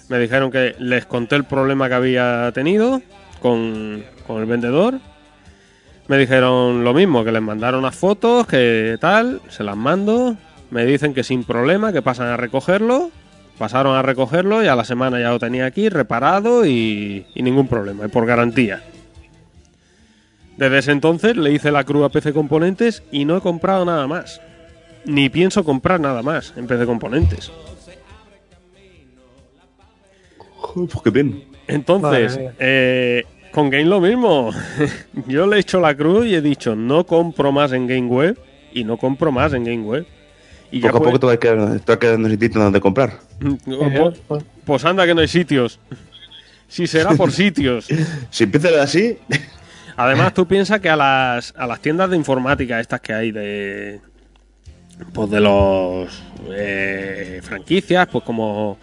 Me 0.09 0.19
dijeron 0.19 0.51
que 0.51 0.75
les 0.79 1.07
conté 1.07 1.37
el 1.37 1.45
problema 1.45 1.89
que 1.89 1.95
había 1.95 2.51
tenido 2.53 3.03
con, 3.41 4.05
con 4.27 4.41
el 4.41 4.47
vendedor. 4.47 5.01
Me 6.09 6.19
dijeron 6.19 6.85
lo 6.85 6.93
mismo, 6.95 7.25
que 7.25 7.33
les 7.33 7.43
mandaron 7.43 7.83
las 7.83 7.95
fotos, 7.95 8.47
que 8.47 8.99
tal, 9.01 9.41
se 9.49 9.65
las 9.65 9.77
mando. 9.77 10.37
Me 10.71 10.85
dicen 10.85 11.15
que 11.15 11.23
sin 11.23 11.45
problema, 11.45 11.93
que 11.93 12.03
pasan 12.03 12.29
a 12.29 12.37
recogerlo. 12.37 13.11
Pasaron 13.59 13.97
a 13.97 14.03
recogerlo 14.03 14.63
y 14.63 14.67
a 14.67 14.75
la 14.75 14.85
semana 14.85 15.21
ya 15.21 15.31
lo 15.31 15.39
tenía 15.39 15.67
aquí 15.67 15.89
reparado 15.89 16.67
y, 16.67 17.27
y 17.35 17.43
ningún 17.43 17.69
problema, 17.69 18.07
y 18.07 18.09
por 18.09 18.27
garantía. 18.27 18.83
Desde 20.57 20.79
ese 20.79 20.93
entonces 20.93 21.37
le 21.37 21.53
hice 21.53 21.71
la 21.71 21.85
cruz 21.85 22.05
a 22.05 22.09
PC 22.09 22.33
Componentes 22.33 23.03
y 23.11 23.25
no 23.25 23.37
he 23.37 23.41
comprado 23.41 23.85
nada 23.85 24.07
más. 24.07 24.41
Ni 25.05 25.29
pienso 25.29 25.65
comprar 25.65 26.01
nada 26.01 26.23
más 26.23 26.55
en 26.57 26.67
PC 26.67 26.87
Componentes. 26.87 27.51
Joder, 30.63 30.89
qué 31.05 31.11
bien. 31.11 31.45
Entonces, 31.67 32.39
eh, 32.59 33.25
con 33.53 33.71
Game 33.71 33.85
lo 33.85 34.01
mismo. 34.01 34.51
Yo 35.27 35.47
le 35.47 35.57
he 35.57 35.61
hecho 35.61 35.81
la 35.81 35.95
cruz 35.95 36.27
y 36.27 36.35
he 36.35 36.41
dicho, 36.41 36.75
no 36.75 37.05
compro 37.05 37.53
más 37.53 37.73
en 37.73 37.87
Game 37.87 38.07
Web 38.09 38.39
y 38.73 38.85
no 38.85 38.97
compro 38.97 39.31
más 39.33 39.53
en 39.53 39.65
Game 39.65 39.83
Web. 39.83 40.07
Y 40.71 40.81
Poco 40.81 40.97
a 40.97 41.03
poco 41.03 41.21
te 41.21 41.27
vas 41.27 41.39
quedando, 41.39 41.79
te 41.79 41.93
vas 41.93 41.99
quedando 41.99 42.29
sin 42.29 42.41
sitio 42.41 42.61
donde 42.61 42.81
comprar. 42.81 43.19
pues, 44.27 44.45
pues 44.65 44.85
anda 44.85 45.05
que 45.07 45.15
no 45.15 45.21
hay 45.21 45.29
sitios. 45.29 45.79
Si 46.67 46.87
será 46.87 47.11
por 47.11 47.31
sitios. 47.43 47.89
Si 48.31 48.45
empiezas 48.45 48.73
así, 48.77 49.19
Además, 49.97 50.33
tú 50.33 50.47
piensas 50.47 50.81
que 50.81 50.89
a 50.89 50.97
las, 50.97 51.53
a 51.57 51.67
las 51.67 51.81
tiendas 51.81 52.11
de 52.11 52.17
informática 52.17 52.81
estas 52.81 53.01
que 53.01 53.13
hay 53.13 53.31
de. 53.31 54.01
Pues 55.13 55.31
de 55.31 55.41
los. 55.41 56.23
eh, 56.51 57.41
franquicias, 57.43 58.09
pues 58.09 58.25
como. 58.25 58.79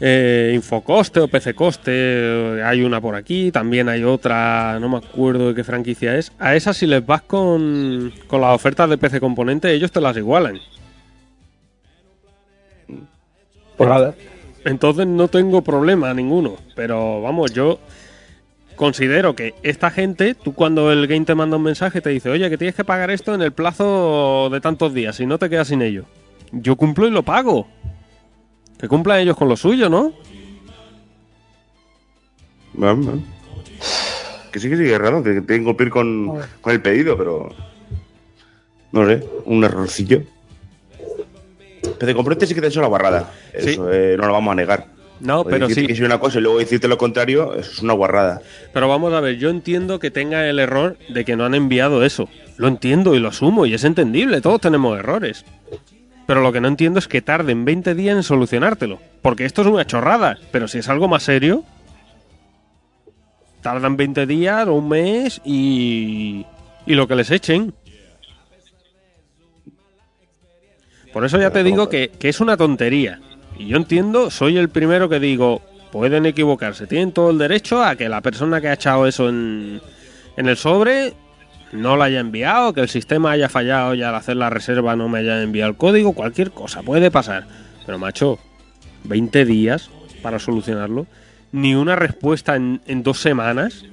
Eh, 0.00 0.52
Infocoste 0.54 1.20
o 1.20 1.28
PC 1.28 1.54
Coste, 1.54 2.62
hay 2.62 2.82
una 2.82 3.00
por 3.00 3.14
aquí, 3.14 3.50
también 3.50 3.88
hay 3.88 4.04
otra, 4.04 4.78
no 4.80 4.88
me 4.88 4.98
acuerdo 4.98 5.48
de 5.48 5.54
qué 5.54 5.64
franquicia 5.64 6.16
es. 6.16 6.32
A 6.38 6.54
esas, 6.54 6.76
si 6.76 6.86
les 6.86 7.04
vas 7.04 7.22
con, 7.22 8.12
con 8.26 8.40
las 8.40 8.54
ofertas 8.54 8.88
de 8.90 8.98
PC 8.98 9.20
Componente, 9.20 9.72
ellos 9.72 9.90
te 9.90 10.00
las 10.00 10.16
igualan. 10.16 10.58
Pues 13.76 13.88
nada. 13.88 14.14
Entonces 14.64 15.06
no 15.06 15.28
tengo 15.28 15.62
problema 15.62 16.12
ninguno. 16.12 16.56
Pero 16.74 17.22
vamos, 17.22 17.52
yo 17.52 17.78
considero 18.76 19.34
que 19.34 19.54
esta 19.62 19.90
gente, 19.90 20.34
tú 20.34 20.54
cuando 20.54 20.92
el 20.92 21.06
game 21.06 21.24
te 21.24 21.34
manda 21.34 21.56
un 21.56 21.62
mensaje 21.62 22.00
te 22.00 22.10
dice, 22.10 22.30
oye, 22.30 22.50
que 22.50 22.58
tienes 22.58 22.74
que 22.74 22.84
pagar 22.84 23.10
esto 23.10 23.34
en 23.34 23.42
el 23.42 23.52
plazo 23.52 24.48
de 24.50 24.60
tantos 24.60 24.94
días, 24.94 25.16
si 25.16 25.26
no 25.26 25.38
te 25.38 25.48
quedas 25.48 25.68
sin 25.68 25.82
ello. 25.82 26.04
Yo 26.52 26.76
cumplo 26.76 27.06
y 27.06 27.10
lo 27.10 27.22
pago. 27.22 27.68
Que 28.78 28.88
cumplan 28.88 29.20
ellos 29.20 29.36
con 29.36 29.48
lo 29.48 29.56
suyo, 29.56 29.88
¿no? 29.88 30.12
bueno. 32.74 33.22
que 34.52 34.60
sí 34.60 34.68
que 34.68 34.76
sí, 34.76 34.84
es 34.84 34.98
raro, 34.98 35.22
que 35.22 35.40
tienen 35.40 35.46
que 35.46 35.64
cumplir 35.64 35.90
con, 35.90 36.40
con 36.60 36.72
el 36.72 36.80
pedido, 36.80 37.16
pero. 37.16 37.48
No 38.92 39.06
sé, 39.06 39.26
un 39.44 39.64
errorcillo. 39.64 40.22
Pero 41.98 42.24
de 42.24 42.46
sí 42.46 42.54
que 42.54 42.60
te 42.60 42.66
ha 42.66 42.70
hecho 42.70 42.80
la 42.80 42.88
guarrada. 42.88 43.32
Sí. 43.58 43.70
Eso 43.70 43.92
eh, 43.92 44.16
no 44.16 44.26
lo 44.26 44.32
vamos 44.32 44.52
a 44.52 44.54
negar. 44.54 44.86
No, 45.20 45.44
pero 45.44 45.68
sí. 45.68 45.86
que 45.86 45.96
si 45.96 46.02
una 46.02 46.20
cosa 46.20 46.38
y 46.38 46.42
luego 46.42 46.58
decirte 46.58 46.86
lo 46.86 46.96
contrario, 46.96 47.54
eso 47.54 47.72
es 47.72 47.82
una 47.82 47.92
guarrada. 47.92 48.40
Pero 48.72 48.88
vamos 48.88 49.12
a 49.12 49.20
ver, 49.20 49.36
yo 49.36 49.50
entiendo 49.50 49.98
que 49.98 50.10
tenga 50.10 50.48
el 50.48 50.58
error 50.58 50.96
de 51.08 51.24
que 51.24 51.36
no 51.36 51.44
han 51.44 51.54
enviado 51.54 52.04
eso. 52.04 52.28
Lo 52.56 52.68
entiendo 52.68 53.14
y 53.14 53.18
lo 53.18 53.28
asumo 53.28 53.66
y 53.66 53.74
es 53.74 53.84
entendible, 53.84 54.40
todos 54.40 54.60
tenemos 54.60 54.96
errores. 54.98 55.44
Pero 56.28 56.42
lo 56.42 56.52
que 56.52 56.60
no 56.60 56.68
entiendo 56.68 56.98
es 56.98 57.08
que 57.08 57.22
tarden 57.22 57.64
20 57.64 57.94
días 57.94 58.14
en 58.14 58.22
solucionártelo. 58.22 58.98
Porque 59.22 59.46
esto 59.46 59.62
es 59.62 59.68
una 59.68 59.86
chorrada, 59.86 60.36
pero 60.52 60.68
si 60.68 60.76
es 60.76 60.88
algo 60.90 61.08
más 61.08 61.22
serio, 61.22 61.64
tardan 63.62 63.96
20 63.96 64.26
días 64.26 64.68
o 64.68 64.74
un 64.74 64.90
mes 64.90 65.40
y, 65.42 66.44
y 66.84 66.94
lo 66.94 67.08
que 67.08 67.14
les 67.14 67.30
echen. 67.30 67.72
Por 71.14 71.24
eso 71.24 71.38
ya 71.38 71.50
te 71.50 71.64
digo 71.64 71.88
que, 71.88 72.10
que 72.10 72.28
es 72.28 72.40
una 72.40 72.58
tontería. 72.58 73.20
Y 73.58 73.68
yo 73.68 73.78
entiendo, 73.78 74.30
soy 74.30 74.58
el 74.58 74.68
primero 74.68 75.08
que 75.08 75.20
digo, 75.20 75.62
pueden 75.90 76.26
equivocarse, 76.26 76.86
tienen 76.86 77.12
todo 77.12 77.30
el 77.30 77.38
derecho 77.38 77.82
a 77.82 77.96
que 77.96 78.10
la 78.10 78.20
persona 78.20 78.60
que 78.60 78.68
ha 78.68 78.74
echado 78.74 79.06
eso 79.06 79.30
en, 79.30 79.80
en 80.36 80.46
el 80.46 80.58
sobre 80.58 81.14
no 81.72 81.96
lo 81.96 82.02
haya 82.02 82.20
enviado, 82.20 82.72
que 82.72 82.80
el 82.80 82.88
sistema 82.88 83.32
haya 83.32 83.48
fallado 83.48 83.94
y 83.94 84.02
al 84.02 84.14
hacer 84.14 84.36
la 84.36 84.50
reserva 84.50 84.96
no 84.96 85.08
me 85.08 85.18
haya 85.20 85.42
enviado 85.42 85.70
el 85.70 85.76
código, 85.76 86.12
cualquier 86.12 86.50
cosa, 86.50 86.82
puede 86.82 87.10
pasar. 87.10 87.46
Pero 87.84 87.98
macho, 87.98 88.38
20 89.04 89.44
días 89.44 89.90
para 90.22 90.38
solucionarlo, 90.38 91.06
ni 91.52 91.74
una 91.74 91.96
respuesta 91.96 92.56
en, 92.56 92.80
en 92.86 93.02
dos 93.02 93.20
semanas. 93.20 93.84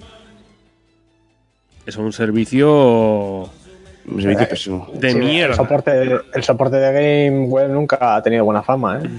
Eso 1.86 2.00
es 2.00 2.06
un 2.06 2.14
servicio 2.14 3.50
Un 4.08 4.22
servicio 4.22 4.50
pésimo. 4.50 4.90
de 4.94 5.12
Sí, 5.12 5.18
mierda. 5.20 5.52
El 5.52 5.56
soporte, 5.56 6.12
el 6.34 6.44
soporte 6.44 6.78
de 6.78 6.92
Game 7.30 7.46
Web 7.48 7.70
nunca 7.70 8.16
ha 8.16 8.22
tenido 8.24 8.44
buena 8.44 8.64
fama, 8.64 9.00
¿eh? 9.04 9.10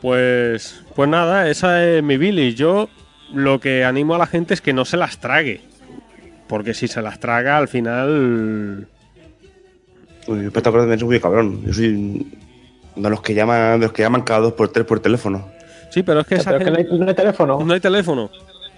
Pues, 0.00 0.82
pues 0.96 1.08
nada, 1.08 1.48
esa 1.48 1.84
es 1.84 2.02
mi 2.02 2.16
Billy. 2.16 2.54
Yo 2.54 2.88
lo 3.34 3.60
que 3.60 3.84
animo 3.84 4.14
a 4.14 4.18
la 4.18 4.26
gente 4.26 4.54
es 4.54 4.60
que 4.60 4.72
no 4.72 4.84
se 4.84 4.96
las 4.96 5.18
trague. 5.18 5.60
Porque 6.48 6.74
si 6.74 6.88
se 6.88 7.00
las 7.02 7.18
traga, 7.20 7.56
al 7.58 7.68
final. 7.68 8.86
Uy, 10.26 10.38
de 10.86 10.94
eso 10.94 11.06
muy 11.06 11.18
cabrón. 11.20 11.62
Yo 11.64 11.72
soy 11.72 12.26
de 12.96 13.10
los 13.10 13.22
que 13.22 13.34
llaman, 13.34 13.80
de 13.80 13.86
los 13.86 13.92
que 13.92 14.02
llaman 14.02 14.22
cada 14.22 14.40
dos 14.40 14.52
por 14.52 14.68
tres 14.68 14.84
por 14.86 15.00
teléfono. 15.00 15.48
Sí, 15.90 16.02
pero 16.02 16.20
es 16.20 16.26
que 16.26 16.34
esa 16.36 16.50
Pero 16.52 16.58
es 16.58 16.64
que 16.64 16.70
no 16.70 16.76
gente- 16.76 16.92
hay, 16.94 16.98
no 17.00 17.08
hay 17.08 17.14
teléfono. 17.14 17.64
no 17.64 17.72
hay 17.74 17.80
teléfono. 17.80 18.30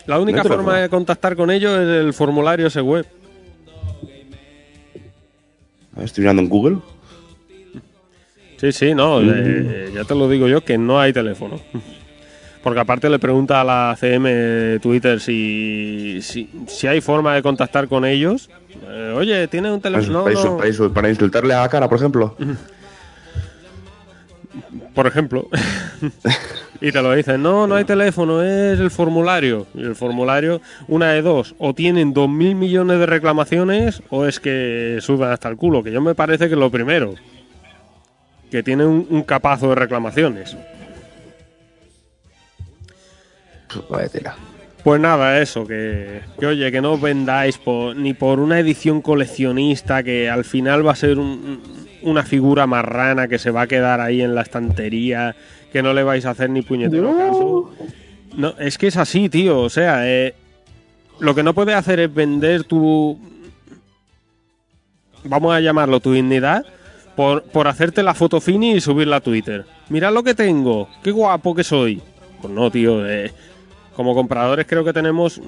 La 0.07 0.19
única 0.21 0.39
No 0.39 0.45
forma 0.45 0.57
teléfono. 0.65 0.83
de 0.83 0.89
contactar 0.89 1.35
con 1.37 1.51
ellos 1.51 1.73
es 1.79 1.89
el 1.89 2.13
formulario 2.13 2.67
ese 2.67 2.81
web. 2.81 3.07
Estoy 6.03 6.23
mirando 6.23 6.43
en 6.43 6.49
Google. 6.49 6.79
Sí, 8.57 8.73
sí, 8.73 8.95
no, 8.95 9.21
eh, 9.21 9.91
ya 9.95 10.05
te 10.05 10.15
lo 10.15 10.29
digo 10.29 10.49
yo 10.49 10.65
que 10.65 10.79
no 10.79 10.99
hay 11.01 11.13
teléfono. 11.13 11.61
Porque 12.65 12.81
aparte 12.81 13.09
le 13.11 13.19
pregunta 13.21 13.61
a 13.61 13.65
la 13.65 13.95
CM 14.01 14.79
Twitter 14.81 15.21
si, 15.21 16.19
si, 16.23 16.49
si 16.67 16.87
hay 16.87 17.01
forma 17.03 17.35
de 17.35 17.43
contactar 17.43 17.87
con 17.89 18.05
ellos. 18.07 18.49
Eh, 18.89 19.15
Oye, 19.17 19.47
¿tienes 19.49 19.71
un 19.71 19.81
teléfono? 19.83 20.21
No, 20.21 20.25
para- 20.25 20.35
no. 20.73 20.93
para- 20.95 21.09
insultarle 21.11 21.53
a 21.55 21.61
la 21.61 21.69
cara, 21.69 21.89
por 21.89 21.99
ejemplo. 21.99 22.35
por 24.95 25.07
ejemplo. 25.07 25.49
y 26.81 26.93
te 26.93 27.03
lo 27.03 27.13
dicen, 27.15 27.43
no, 27.43 27.67
no 27.67 27.75
hay 27.75 27.85
teléfono, 27.85 28.43
es 28.43 28.79
el 28.81 28.91
formulario. 28.91 29.67
Y 29.75 29.83
el 29.83 29.95
formulario, 29.95 30.61
una 30.89 31.13
de 31.13 31.23
dos, 31.23 31.55
o 31.59 31.75
tienen 31.75 32.13
dos 32.15 32.29
mil 32.29 32.55
millones 32.55 32.99
de 32.99 33.07
reclamaciones 33.07 34.03
o 34.11 34.27
es 34.27 34.41
que 34.41 34.99
sudan 35.01 35.33
hasta 35.33 35.49
el 35.49 35.57
culo, 35.57 35.83
que 35.83 35.93
yo 35.93 36.01
me 36.01 36.15
parece 36.15 36.47
que 36.49 36.55
es 36.55 36.59
lo 36.61 36.71
primero. 36.71 37.15
Que 38.51 38.63
tienen 38.63 38.87
un, 38.87 39.07
un 39.11 39.23
capazo 39.23 39.71
de 39.71 39.75
reclamaciones. 39.75 40.57
Vaya 43.89 44.09
tela. 44.09 44.37
Pues 44.83 45.01
nada, 45.01 45.41
eso, 45.41 45.67
que, 45.67 46.21
que 46.39 46.47
oye, 46.47 46.71
que 46.71 46.81
no 46.83 46.93
os 46.93 47.01
vendáis 47.01 47.57
por, 47.57 47.97
ni 47.97 48.13
por 48.13 48.39
una 48.39 48.59
edición 48.61 49.01
coleccionista 49.01 50.03
que 50.03 50.29
al 50.29 50.45
final 50.45 50.87
va 50.87 50.93
a 50.93 50.97
ser 50.97 51.19
un- 51.19 51.61
una 52.03 52.23
figura 52.23 52.67
marrana 52.67 53.27
que 53.29 53.39
se 53.39 53.51
va 53.51 53.63
a 53.63 53.67
quedar 53.67 54.03
ahí 54.03 54.21
en 54.21 54.35
la 54.35 54.43
estantería, 54.43 55.35
que 55.73 55.83
no 55.83 55.95
le 55.95 56.03
vais 56.03 56.27
a 56.27 56.31
hacer 56.31 56.51
ni 56.51 56.61
puñetero 56.61 57.17
caso. 57.17 57.71
No, 58.37 58.55
es 58.59 58.77
que 58.77 58.89
es 58.89 58.99
así, 58.99 59.31
tío, 59.31 59.61
o 59.61 59.71
sea, 59.71 60.07
eh, 60.07 60.35
lo 61.19 61.35
que 61.35 61.43
no 61.43 61.55
puedes 61.55 61.75
hacer 61.75 62.01
es 62.01 62.13
vender 62.13 62.65
tu... 62.65 63.19
Vamos 65.25 65.55
a 65.55 65.61
llamarlo 65.61 66.01
tu 66.01 66.13
dignidad 66.13 66.65
por, 67.17 67.45
por 67.45 67.69
hacerte 67.69 68.03
la 68.03 68.13
foto 68.13 68.41
fini 68.41 68.73
y 68.73 68.81
subirla 68.83 69.17
a 69.17 69.21
Twitter. 69.21 69.65
Mirad 69.89 70.13
lo 70.13 70.23
que 70.23 70.35
tengo, 70.35 70.89
qué 71.03 71.11
guapo 71.11 71.55
que 71.55 71.65
soy. 71.65 72.03
Pues 72.43 72.53
no, 72.53 72.71
tío, 72.71 73.09
eh, 73.09 73.33
como 73.95 74.15
compradores 74.15 74.67
creo 74.67 74.85
que 74.85 74.93
tenemos 74.93 75.41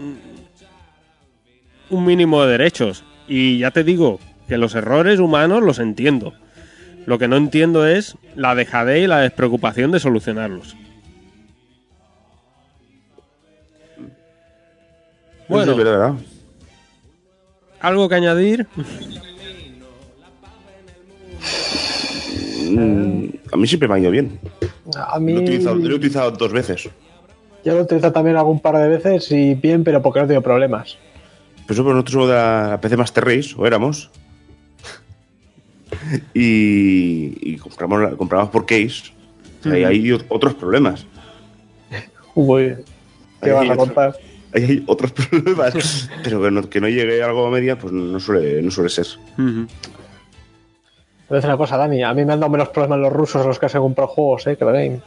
un 1.91 2.05
mínimo 2.05 2.43
de 2.45 2.53
derechos. 2.53 3.05
Y 3.29 3.59
ya 3.59 3.71
te 3.71 3.85
digo 3.85 4.21
que 4.49 4.57
los 4.59 4.75
errores 4.75 5.19
humanos 5.21 5.63
los 5.63 5.79
entiendo. 5.79 6.33
Lo 7.07 7.19
que 7.19 7.29
no 7.29 7.37
entiendo 7.37 7.87
es 7.87 8.17
la 8.35 8.55
dejadez 8.55 9.05
y 9.05 9.07
la 9.07 9.21
despreocupación 9.21 9.91
de 9.93 10.01
solucionarlos. 10.01 10.77
Bueno, 15.49 15.75
Sí, 15.75 15.79
es 15.79 15.85
verdad. 15.85 16.15
algo 17.81 18.09
que 18.09 18.15
añadir. 18.17 18.67
Mm, 22.69 23.27
a 23.53 23.57
mí 23.57 23.67
siempre 23.69 23.89
me 23.89 23.95
ha 23.95 23.99
ido 24.01 24.11
bien. 24.11 24.39
A 24.97 25.19
Lo 25.21 25.29
he 25.29 25.39
utilizado, 25.39 25.77
lo 25.77 25.91
he 25.91 25.95
utilizado 25.95 26.31
dos 26.33 26.53
veces. 26.53 26.89
Yo 27.67 27.73
lo 27.75 27.81
he 27.81 27.83
utilizado 27.83 28.13
también 28.15 28.37
algún 28.37 28.61
par 28.61 28.79
de 28.79 28.89
veces 28.89 29.31
y 29.33 29.55
bien, 29.55 29.85
pero 29.85 30.01
porque 30.01 30.21
no 30.21 30.25
he 30.25 30.29
tenido 30.29 30.43
problemas. 30.43 30.97
Pues 31.67 31.79
eso, 31.79 31.83
nosotros 31.83 32.13
somos 32.13 32.29
de 32.29 32.35
la 32.35 32.79
PC 32.81 32.97
Master 32.97 33.25
Race, 33.25 33.55
o 33.59 33.67
éramos. 33.67 34.11
y, 36.35 37.53
y 37.53 37.57
compramos, 37.59 38.01
la- 38.03 38.11
compramos 38.17 38.51
por 38.51 38.65
case. 38.67 39.13
Sea, 39.63 39.73
Ahí 39.73 39.85
hay 39.85 40.05
ot- 40.11 40.25
otros 40.29 40.55
problemas. 40.55 41.07
Uy, 42.35 42.77
¿qué 43.43 43.51
Ahí 43.51 43.53
vas 43.53 43.63
hay 43.63 43.69
a 43.69 43.73
otro- 43.73 43.77
contar? 43.85 44.17
Ahí 44.55 44.63
hay 44.65 44.85
otros 44.87 45.13
problemas. 45.31 46.09
Pero 46.23 46.41
que 46.43 46.51
no, 46.51 46.71
que 46.71 46.81
no 46.81 46.89
llegue 46.89 47.23
algo 47.23 47.47
a 47.47 47.51
media, 47.51 47.77
pues 47.79 47.93
no 47.93 48.19
suele, 48.21 48.63
no 48.63 48.71
suele 48.71 48.89
ser. 48.91 49.07
Ujú. 49.39 49.67
Te 49.67 51.31
voy 51.31 51.39
a 51.39 51.41
decir 51.41 51.51
una 51.51 51.57
cosa, 51.59 51.77
Dani. 51.77 52.05
A 52.05 52.15
mí 52.15 52.25
me 52.25 52.33
han 52.35 52.39
dado 52.41 52.53
menos 52.53 52.69
problemas 52.69 53.01
los 53.01 53.13
rusos 53.13 53.45
los 53.45 53.59
que 53.59 53.69
se 53.69 53.79
compran 53.79 54.07
juegos, 54.07 54.47
¿eh? 54.47 54.57
Que 54.57 54.65
game. 54.65 55.01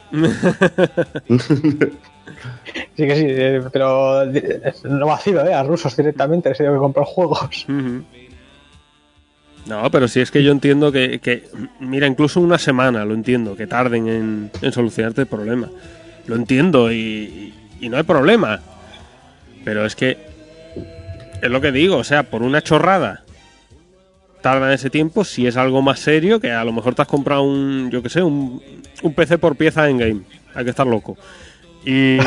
Sí 2.96 3.06
que 3.06 3.16
sí, 3.16 3.24
eh, 3.28 3.62
pero 3.72 4.22
eh, 4.22 4.72
no 4.84 5.06
vacilo, 5.06 5.46
¿eh? 5.46 5.54
A 5.54 5.62
rusos 5.62 5.96
directamente, 5.96 6.48
les 6.50 6.60
he 6.60 6.64
que 6.64 6.76
comprar 6.76 7.06
juegos. 7.06 7.66
No, 9.66 9.90
pero 9.90 10.08
si 10.08 10.20
es 10.20 10.30
que 10.30 10.42
yo 10.42 10.52
entiendo 10.52 10.90
que, 10.90 11.44
mira, 11.80 12.06
incluso 12.06 12.40
una 12.40 12.58
semana 12.58 13.04
lo 13.04 13.14
entiendo, 13.14 13.56
que 13.56 13.66
tarden 13.66 14.50
en, 14.62 14.72
solucionarte 14.72 15.22
el 15.22 15.26
problema. 15.26 15.68
lo 16.26 16.36
entiendo 16.36 16.90
y, 16.92 17.52
y 17.80 17.88
no 17.88 17.96
hay 17.96 18.04
problema. 18.04 18.60
Pero 19.64 19.84
es 19.84 19.94
que 19.94 20.16
es 21.42 21.50
lo 21.50 21.60
que 21.60 21.72
digo, 21.72 21.96
o 21.96 22.04
sea, 22.04 22.24
por 22.24 22.42
una 22.42 22.62
chorrada 22.62 23.24
tarda 24.40 24.72
ese 24.72 24.90
tiempo 24.90 25.24
si 25.24 25.46
es 25.46 25.56
algo 25.56 25.82
más 25.82 26.00
serio 26.00 26.40
que 26.40 26.50
a 26.50 26.64
lo 26.64 26.72
mejor 26.72 26.94
te 26.94 27.02
has 27.02 27.08
comprado 27.08 27.42
un, 27.42 27.90
yo 27.90 28.02
que 28.02 28.08
sé, 28.08 28.22
un, 28.22 28.62
un 29.02 29.14
PC 29.14 29.38
por 29.38 29.56
pieza 29.56 29.88
en 29.88 29.98
game. 29.98 30.20
Hay 30.54 30.64
que 30.64 30.70
estar 30.70 30.86
loco. 30.86 31.16
Y, 31.84 32.18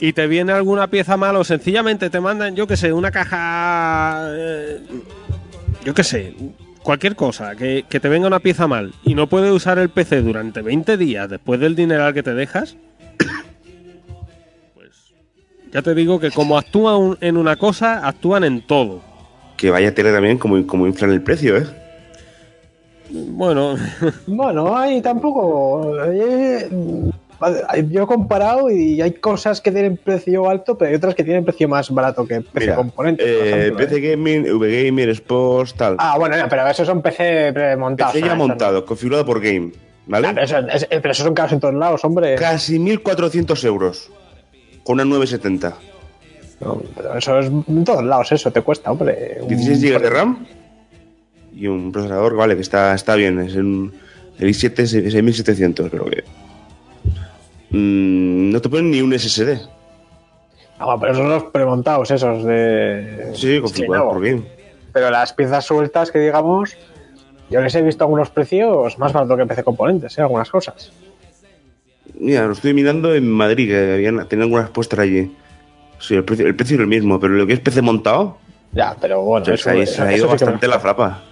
y 0.00 0.12
te 0.12 0.26
viene 0.26 0.52
alguna 0.52 0.88
pieza 0.88 1.16
mal 1.16 1.36
o 1.36 1.44
sencillamente 1.44 2.10
te 2.10 2.20
mandan, 2.20 2.54
yo 2.54 2.66
que 2.66 2.76
sé, 2.76 2.92
una 2.92 3.10
caja, 3.10 4.26
eh, 4.30 4.80
yo 5.84 5.94
que 5.94 6.04
sé, 6.04 6.34
cualquier 6.82 7.16
cosa, 7.16 7.56
que, 7.56 7.84
que 7.88 7.98
te 8.00 8.08
venga 8.08 8.26
una 8.26 8.40
pieza 8.40 8.66
mal 8.66 8.92
y 9.04 9.14
no 9.14 9.26
puedes 9.28 9.50
usar 9.52 9.78
el 9.78 9.88
PC 9.88 10.22
durante 10.22 10.62
20 10.62 10.96
días 10.96 11.28
después 11.28 11.60
del 11.60 11.74
dineral 11.74 12.12
que 12.14 12.22
te 12.22 12.34
dejas, 12.34 12.76
pues 14.74 15.12
ya 15.72 15.82
te 15.82 15.94
digo 15.94 16.20
que 16.20 16.30
como 16.30 16.58
actúan 16.58 17.16
en 17.20 17.36
una 17.36 17.56
cosa, 17.56 18.06
actúan 18.06 18.44
en 18.44 18.66
todo. 18.66 19.00
Que 19.56 19.70
vaya 19.70 19.92
tele 19.94 20.12
también 20.12 20.38
como, 20.38 20.64
como 20.66 20.86
inflan 20.86 21.10
el 21.10 21.22
precio, 21.22 21.56
¿eh? 21.56 21.66
Bueno, 23.10 23.76
Bueno, 24.26 24.76
ahí 24.76 25.00
tampoco. 25.02 25.96
eh, 26.04 26.68
yo 27.88 28.02
he 28.02 28.06
comparado 28.06 28.70
y 28.70 29.00
hay 29.00 29.12
cosas 29.12 29.60
que 29.60 29.70
tienen 29.70 29.96
precio 29.96 30.48
alto, 30.50 30.76
pero 30.76 30.88
hay 30.90 30.96
otras 30.96 31.14
que 31.14 31.22
tienen 31.24 31.44
precio 31.44 31.68
más 31.68 31.90
barato 31.90 32.26
que 32.26 32.40
PC 32.40 32.60
Mira, 32.60 32.74
componentes. 32.76 33.26
por 33.26 33.46
eh, 33.46 33.60
ejemplo, 33.60 33.76
PC 33.86 33.96
¿eh? 33.96 34.10
Gaming, 34.10 34.58
VGamer, 34.58 35.08
Sports, 35.10 35.74
tal. 35.74 35.96
Ah, 35.98 36.16
bueno, 36.18 36.36
no, 36.36 36.48
pero 36.48 36.66
esos 36.68 36.86
son 36.86 37.00
PC 37.02 37.52
premontados. 37.52 38.12
PC 38.12 38.20
ya. 38.26 38.32
Eso 38.32 38.36
no- 38.36 38.48
montado, 38.48 38.84
configurado 38.84 39.24
por 39.24 39.40
Game, 39.40 39.70
¿vale? 40.06 40.28
Ah, 40.28 40.32
pero, 40.34 40.44
eso, 40.46 40.58
es- 40.58 40.86
pero 40.88 41.10
esos 41.10 41.24
son 41.24 41.34
caros 41.34 41.52
en 41.52 41.60
todos 41.60 41.74
lados, 41.74 42.04
hombre. 42.04 42.34
Casi 42.34 42.78
1.400 42.78 43.64
euros. 43.64 44.10
Con 44.82 44.94
una 44.94 45.04
970. 45.04 45.74
No, 46.60 46.82
pero 46.96 47.14
eso 47.16 47.38
es 47.38 47.46
en 47.46 47.84
todos 47.84 48.02
lados, 48.04 48.32
eso 48.32 48.50
te 48.50 48.62
cuesta, 48.62 48.90
hombre. 48.90 49.38
Un- 49.42 49.48
16 49.48 49.80
GB 49.80 50.02
de 50.02 50.10
RAM. 50.10 50.46
Y 51.54 51.66
un 51.66 51.92
procesador, 51.92 52.34
vale, 52.36 52.54
que 52.56 52.62
está, 52.62 52.94
está 52.94 53.14
bien. 53.14 53.38
Es 53.40 53.54
un, 53.54 53.92
el 54.38 54.48
i7 54.48 54.78
es 54.80 54.90
6700, 54.90 55.88
pero 55.90 56.04
que. 56.06 56.24
Mm, 57.70 58.50
no 58.50 58.60
te 58.60 58.68
ponen 58.68 58.90
ni 58.90 59.00
un 59.02 59.12
SSD. 59.12 59.58
Ah, 60.78 60.84
bueno, 60.84 61.00
pero 61.00 61.12
esos 61.12 61.22
son 61.24 61.30
los 61.32 61.44
premontados, 61.44 62.10
esos 62.10 62.44
de. 62.44 63.32
Sí, 63.34 63.60
configurado 63.60 64.04
no. 64.06 64.10
por 64.12 64.24
Game. 64.24 64.42
Pero 64.92 65.10
las 65.10 65.32
piezas 65.32 65.64
sueltas 65.64 66.10
que 66.10 66.18
digamos, 66.20 66.76
yo 67.50 67.60
les 67.60 67.74
he 67.74 67.82
visto 67.82 68.04
algunos 68.04 68.30
precios 68.30 68.98
más 68.98 69.12
baratos 69.12 69.36
que 69.36 69.46
PC 69.46 69.64
componentes, 69.64 70.16
¿eh? 70.18 70.22
algunas 70.22 70.48
cosas. 70.50 70.92
Mira, 72.20 72.46
lo 72.46 72.52
estoy 72.52 72.74
mirando 72.74 73.14
en 73.14 73.28
Madrid, 73.30 73.68
que 73.68 73.92
habían, 73.94 74.26
tenían 74.28 74.44
algunas 74.46 74.70
puestas 74.70 74.98
allí. 75.00 75.30
Sí, 76.00 76.14
el 76.14 76.24
precio, 76.24 76.46
el 76.46 76.54
precio 76.54 76.76
es 76.76 76.80
el 76.80 76.86
mismo, 76.86 77.18
pero 77.20 77.34
lo 77.34 77.46
que 77.46 77.52
es 77.54 77.60
PC 77.60 77.82
montado, 77.82 78.38
Ya, 78.72 78.96
pero 79.00 79.22
bueno, 79.22 79.44
se, 79.46 79.54
eso, 79.54 79.64
se 79.64 79.70
ha 79.70 79.82
eso 79.82 80.16
ido 80.16 80.26
me- 80.26 80.32
bastante 80.32 80.68
la 80.68 80.78
frapa. 80.80 81.22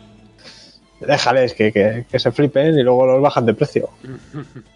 Déjales 1.01 1.55
que, 1.55 1.73
que- 1.73 2.05
que 2.11 2.19
se 2.19 2.33
flipen 2.33 2.79
y 2.79 2.83
luego 2.83 3.07
los 3.07 3.23
bajan 3.23 3.47
de 3.47 3.55
precio. 3.55 3.89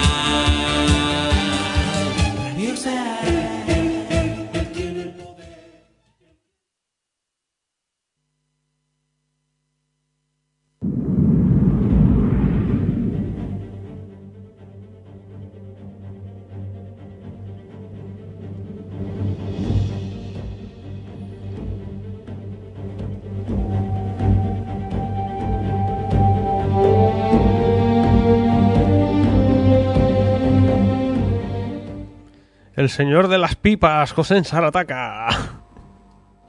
El 32.81 32.89
señor 32.89 33.27
de 33.27 33.37
las 33.37 33.55
pipas, 33.55 34.11
José 34.11 34.37
en 34.37 34.43
Sarataca. 34.43 35.27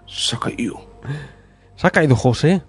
Saca 0.07 0.49
yo. 0.57 0.89
¿Se 1.77 1.87
ha 1.87 1.91
caído 1.91 2.17
José? 2.17 2.63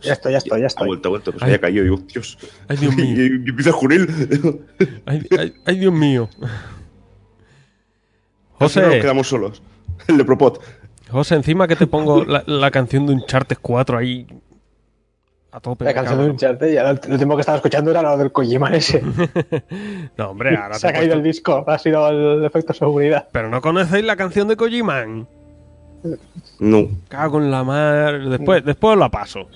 Ya 0.00 0.14
estoy, 0.14 0.32
ya 0.32 0.38
estoy, 0.38 0.60
ya 0.60 0.64
Ha 0.64 0.68
estoy. 0.68 0.86
vuelto, 0.86 1.08
ha 1.08 1.10
vuelto, 1.10 1.30
pues 1.32 1.42
Ay. 1.42 1.48
había 1.50 1.60
caído. 1.60 1.84
Digo, 1.84 1.96
Dios. 2.10 2.38
Ay, 2.68 2.78
Dios 2.78 2.96
mío. 2.96 3.04
y, 3.14 3.20
y 3.20 3.50
empieza 3.50 3.68
a 3.68 3.74
jurir. 3.74 4.08
Ay, 5.04 5.26
ay, 5.38 5.54
ay, 5.66 5.78
Dios 5.78 5.92
mío. 5.92 6.30
Nos 6.40 6.50
José, 8.74 8.98
quedamos 9.00 9.28
solos. 9.28 9.62
El 10.08 10.16
de 10.16 10.24
Propot. 10.24 10.58
José, 11.10 11.34
encima 11.34 11.68
que 11.68 11.76
te 11.76 11.86
pongo 11.86 12.24
la, 12.24 12.44
la 12.46 12.70
canción 12.70 13.06
de 13.06 13.12
Uncharted 13.12 13.58
4 13.60 13.98
ahí 13.98 14.26
a 15.52 15.60
tope. 15.60 15.84
La 15.84 15.94
canción 15.94 16.18
de. 16.18 16.30
Uncharted, 16.30 16.72
ya 16.72 16.82
lo, 16.82 16.94
lo 16.94 17.12
último 17.12 17.36
que 17.36 17.40
estaba 17.40 17.56
escuchando 17.56 17.90
era 17.90 18.02
lo 18.02 18.16
del 18.16 18.32
Kojima 18.32 18.74
ese. 18.74 19.02
No, 20.16 20.30
hombre, 20.30 20.56
ahora 20.56 20.74
Se 20.78 20.88
ha 20.88 20.92
te 20.92 20.98
caído 20.98 21.14
el 21.14 21.22
disco, 21.22 21.64
ha 21.66 21.78
sido 21.78 22.08
el 22.08 22.44
efecto 22.44 22.72
seguridad. 22.72 23.28
Pero 23.32 23.48
no 23.48 23.60
conocéis 23.60 24.04
la 24.04 24.16
canción 24.16 24.48
de 24.48 24.56
Kojiman. 24.56 25.28
No. 26.58 26.88
Cago 27.08 27.38
en 27.38 27.50
la 27.50 27.62
mar. 27.62 28.20
Después, 28.28 28.64
después 28.64 28.98
la 28.98 29.08
paso. 29.08 29.46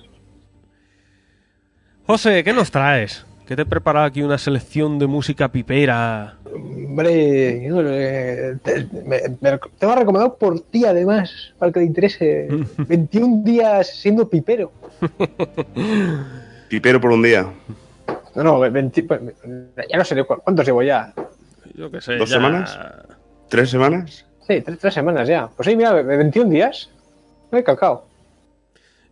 José, 2.07 2.45
¿qué 2.45 2.53
nos 2.53 2.71
traes? 2.71 3.26
Que 3.47 3.55
te 3.55 3.63
he 3.63 3.67
preparado 3.67 4.07
aquí 4.07 4.23
una 4.23 4.39
selección 4.39 4.99
de 4.99 5.07
música 5.07 5.49
pipera. 5.49 6.35
Hombre, 6.53 7.67
eh, 7.69 8.57
te, 8.63 8.87
me, 9.05 9.21
me- 9.41 9.59
te 9.79 9.87
lo 9.87 9.93
he 9.93 9.97
recomendado 9.97 10.37
por 10.37 10.59
ti 10.61 10.85
además, 10.85 11.55
para 11.59 11.69
el 11.69 11.75
que 11.75 11.81
te 11.81 11.87
interese. 11.87 12.49
21 12.79 13.43
días 13.45 13.89
siendo 13.89 14.29
pipero. 14.29 14.73
Pipero 16.69 17.01
por 17.01 17.13
un 17.13 17.23
día. 17.23 17.47
No, 18.35 18.43
no, 18.43 18.59
20 18.59 19.03
pues, 19.05 19.21
ya 19.89 19.97
no 19.99 20.05
sé 20.05 20.15
de 20.17 20.25
cu- 20.25 20.41
cuántos 20.43 20.67
llevo 20.67 20.83
ya. 20.83 21.13
Yo 21.75 21.91
qué 21.91 22.01
sé. 22.01 22.17
¿Dos 22.17 22.29
ya- 22.29 22.37
semanas? 22.37 22.79
¿Tres 23.49 23.71
semanas? 23.71 24.27
Sí, 24.47 24.61
tres, 24.61 24.79
tres 24.79 24.95
semanas 24.95 25.29
ya. 25.29 25.49
Pues 25.55 25.69
sí, 25.69 25.77
mira, 25.77 25.93
21 25.93 26.51
días. 26.51 26.91
No 27.53 27.59
he 27.59 27.63
cacao. 27.65 28.07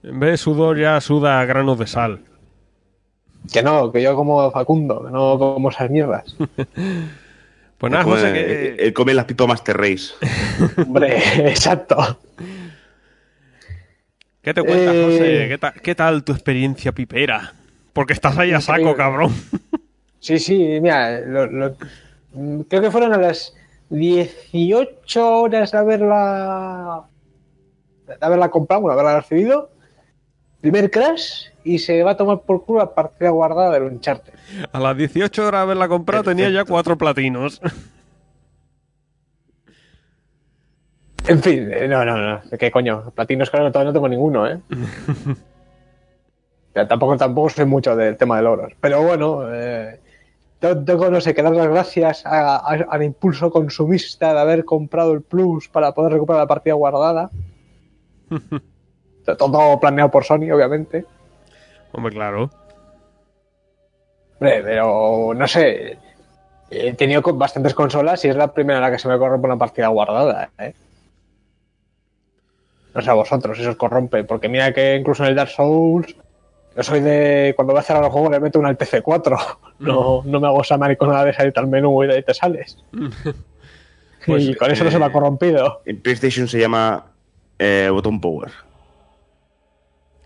En 0.02 0.18
vez 0.18 0.32
de 0.32 0.36
sudor 0.38 0.76
ya 0.78 1.00
suda 1.00 1.44
granos 1.44 1.78
de 1.78 1.86
sal. 1.86 2.20
Que 3.52 3.62
no, 3.62 3.92
que 3.92 4.02
yo 4.02 4.14
como 4.16 4.50
Facundo, 4.50 5.04
que 5.04 5.10
no 5.10 5.38
como 5.38 5.70
esas 5.70 5.90
mierdas. 5.90 6.36
Pues 7.76 7.90
nada, 7.90 8.04
Come- 8.04 8.16
José, 8.16 8.32
que... 8.32 8.76
Él 8.86 8.94
come 8.94 9.12
las 9.12 9.24
pipas 9.26 9.46
Master 9.48 9.76
Race. 9.76 10.14
Hombre, 10.86 11.18
exacto. 11.50 12.18
¿Qué 14.40 14.54
te 14.54 14.62
cuentas, 14.62 14.94
Eh, 14.94 15.02
José? 15.04 15.46
¿Qué, 15.48 15.58
ta- 15.58 15.72
qué 15.72 15.94
tal 15.94 16.22
tu 16.24 16.32
experiencia 16.32 16.92
pipera? 16.92 17.52
Porque 17.92 18.12
estás 18.12 18.38
ahí 18.38 18.52
a 18.52 18.60
saco, 18.60 18.78
Increíble. 18.80 18.96
cabrón. 18.96 19.32
Sí, 20.20 20.38
sí, 20.38 20.78
mira, 20.80 21.20
lo- 21.20 21.46
lo- 21.46 21.76
creo 22.68 22.80
que 22.80 22.90
fueron 22.90 23.12
a 23.12 23.18
las 23.18 23.54
18 23.90 25.40
horas 25.40 25.70
de 25.72 25.78
haberla, 25.78 27.02
de 28.06 28.16
haberla 28.20 28.50
comprado, 28.50 28.82
bueno, 28.82 28.94
de 28.96 29.00
haberla 29.02 29.20
recibido. 29.20 29.70
Primer 30.60 30.90
crash 30.90 31.48
y 31.64 31.78
se 31.78 32.02
va 32.02 32.12
a 32.12 32.16
tomar 32.16 32.40
por 32.42 32.64
culo 32.64 32.80
la 32.80 32.94
partida 32.94 33.30
guardada 33.30 33.72
del 33.72 33.84
Uncharted. 33.84 34.34
A 34.72 34.78
las 34.78 34.96
18 34.96 35.46
horas 35.46 35.60
de 35.60 35.62
haberla 35.62 35.88
comprado 35.88 36.22
tenía 36.24 36.50
ya 36.50 36.64
cuatro 36.64 36.96
platinos. 36.98 37.60
En 41.26 41.42
fin, 41.42 41.70
eh, 41.72 41.88
no, 41.88 42.04
no, 42.04 42.18
no, 42.18 42.42
¿qué 42.58 42.70
coño? 42.70 43.10
Platinos 43.14 43.48
claro, 43.48 43.72
todavía 43.72 43.88
no 43.90 43.94
tengo 43.94 44.08
ninguno, 44.08 44.46
¿eh? 44.46 44.60
Ya, 46.74 46.88
tampoco, 46.88 47.16
tampoco 47.16 47.48
sé 47.50 47.64
mucho 47.64 47.94
del 47.94 48.16
tema 48.16 48.36
de 48.36 48.42
logros. 48.42 48.72
Pero 48.80 49.00
bueno, 49.00 49.42
eh, 49.54 50.00
tengo, 50.58 50.84
tengo, 50.84 51.08
no 51.08 51.20
sé, 51.20 51.32
que 51.32 51.40
dar 51.40 51.54
las 51.54 51.68
gracias 51.68 52.26
a- 52.26 52.56
a- 52.56 52.86
al 52.90 53.02
impulso 53.04 53.48
consumista 53.50 54.34
de 54.34 54.40
haber 54.40 54.64
comprado 54.64 55.12
el 55.12 55.22
Plus 55.22 55.68
para 55.68 55.92
poder 55.94 56.12
recuperar 56.14 56.42
la 56.42 56.46
partida 56.48 56.74
guardada. 56.74 57.30
Todo 59.38 59.78
planeado 59.80 60.10
por 60.10 60.24
Sony, 60.24 60.50
obviamente. 60.52 61.06
Hombre, 61.94 62.12
claro. 62.12 62.50
Hombre, 64.40 64.62
pero 64.62 65.32
no 65.34 65.46
sé. 65.46 65.96
He 66.70 66.92
tenido 66.94 67.22
bastantes 67.22 67.72
consolas 67.72 68.24
y 68.24 68.28
es 68.28 68.36
la 68.36 68.52
primera 68.52 68.78
en 68.78 68.82
la 68.82 68.90
que 68.90 68.98
se 68.98 69.08
me 69.08 69.18
corrompe 69.18 69.46
una 69.46 69.58
partida 69.58 69.88
guardada. 69.88 70.50
¿eh? 70.58 70.74
No 72.94 73.00
sé 73.00 73.10
a 73.10 73.14
vosotros, 73.14 73.58
eso 73.58 73.70
os 73.70 73.76
corrompe. 73.76 74.24
Porque 74.24 74.48
mira 74.48 74.72
que 74.72 74.96
incluso 74.96 75.22
en 75.22 75.30
el 75.30 75.36
Dark 75.36 75.50
Souls 75.50 76.16
No 76.76 76.82
soy 76.82 77.00
de. 77.00 77.52
Cuando 77.54 77.72
voy 77.72 77.80
a 77.80 77.84
cerrar 77.84 78.02
el 78.02 78.10
juego 78.10 78.30
le 78.30 78.40
meto 78.40 78.58
una 78.58 78.68
al 78.68 78.78
PC4. 78.78 79.38
No, 79.80 80.22
no 80.24 80.38
me 80.38 80.46
hago 80.46 80.62
esa 80.62 80.78
mariconada 80.78 81.24
de 81.24 81.32
salirte 81.32 81.58
al 81.58 81.66
menú 81.66 82.04
y 82.04 82.06
de 82.06 82.14
ahí 82.14 82.22
te 82.22 82.34
sales. 82.34 82.78
Pues, 84.26 84.44
y 84.44 84.54
con 84.54 84.70
eso 84.70 84.84
no 84.84 84.90
se 84.90 84.98
me 84.98 85.04
ha 85.04 85.12
corrompido. 85.12 85.82
En 85.84 86.00
PlayStation 86.00 86.48
se 86.48 86.58
llama 86.58 87.04
eh, 87.58 87.90
Botón 87.92 88.22
Power. 88.22 88.50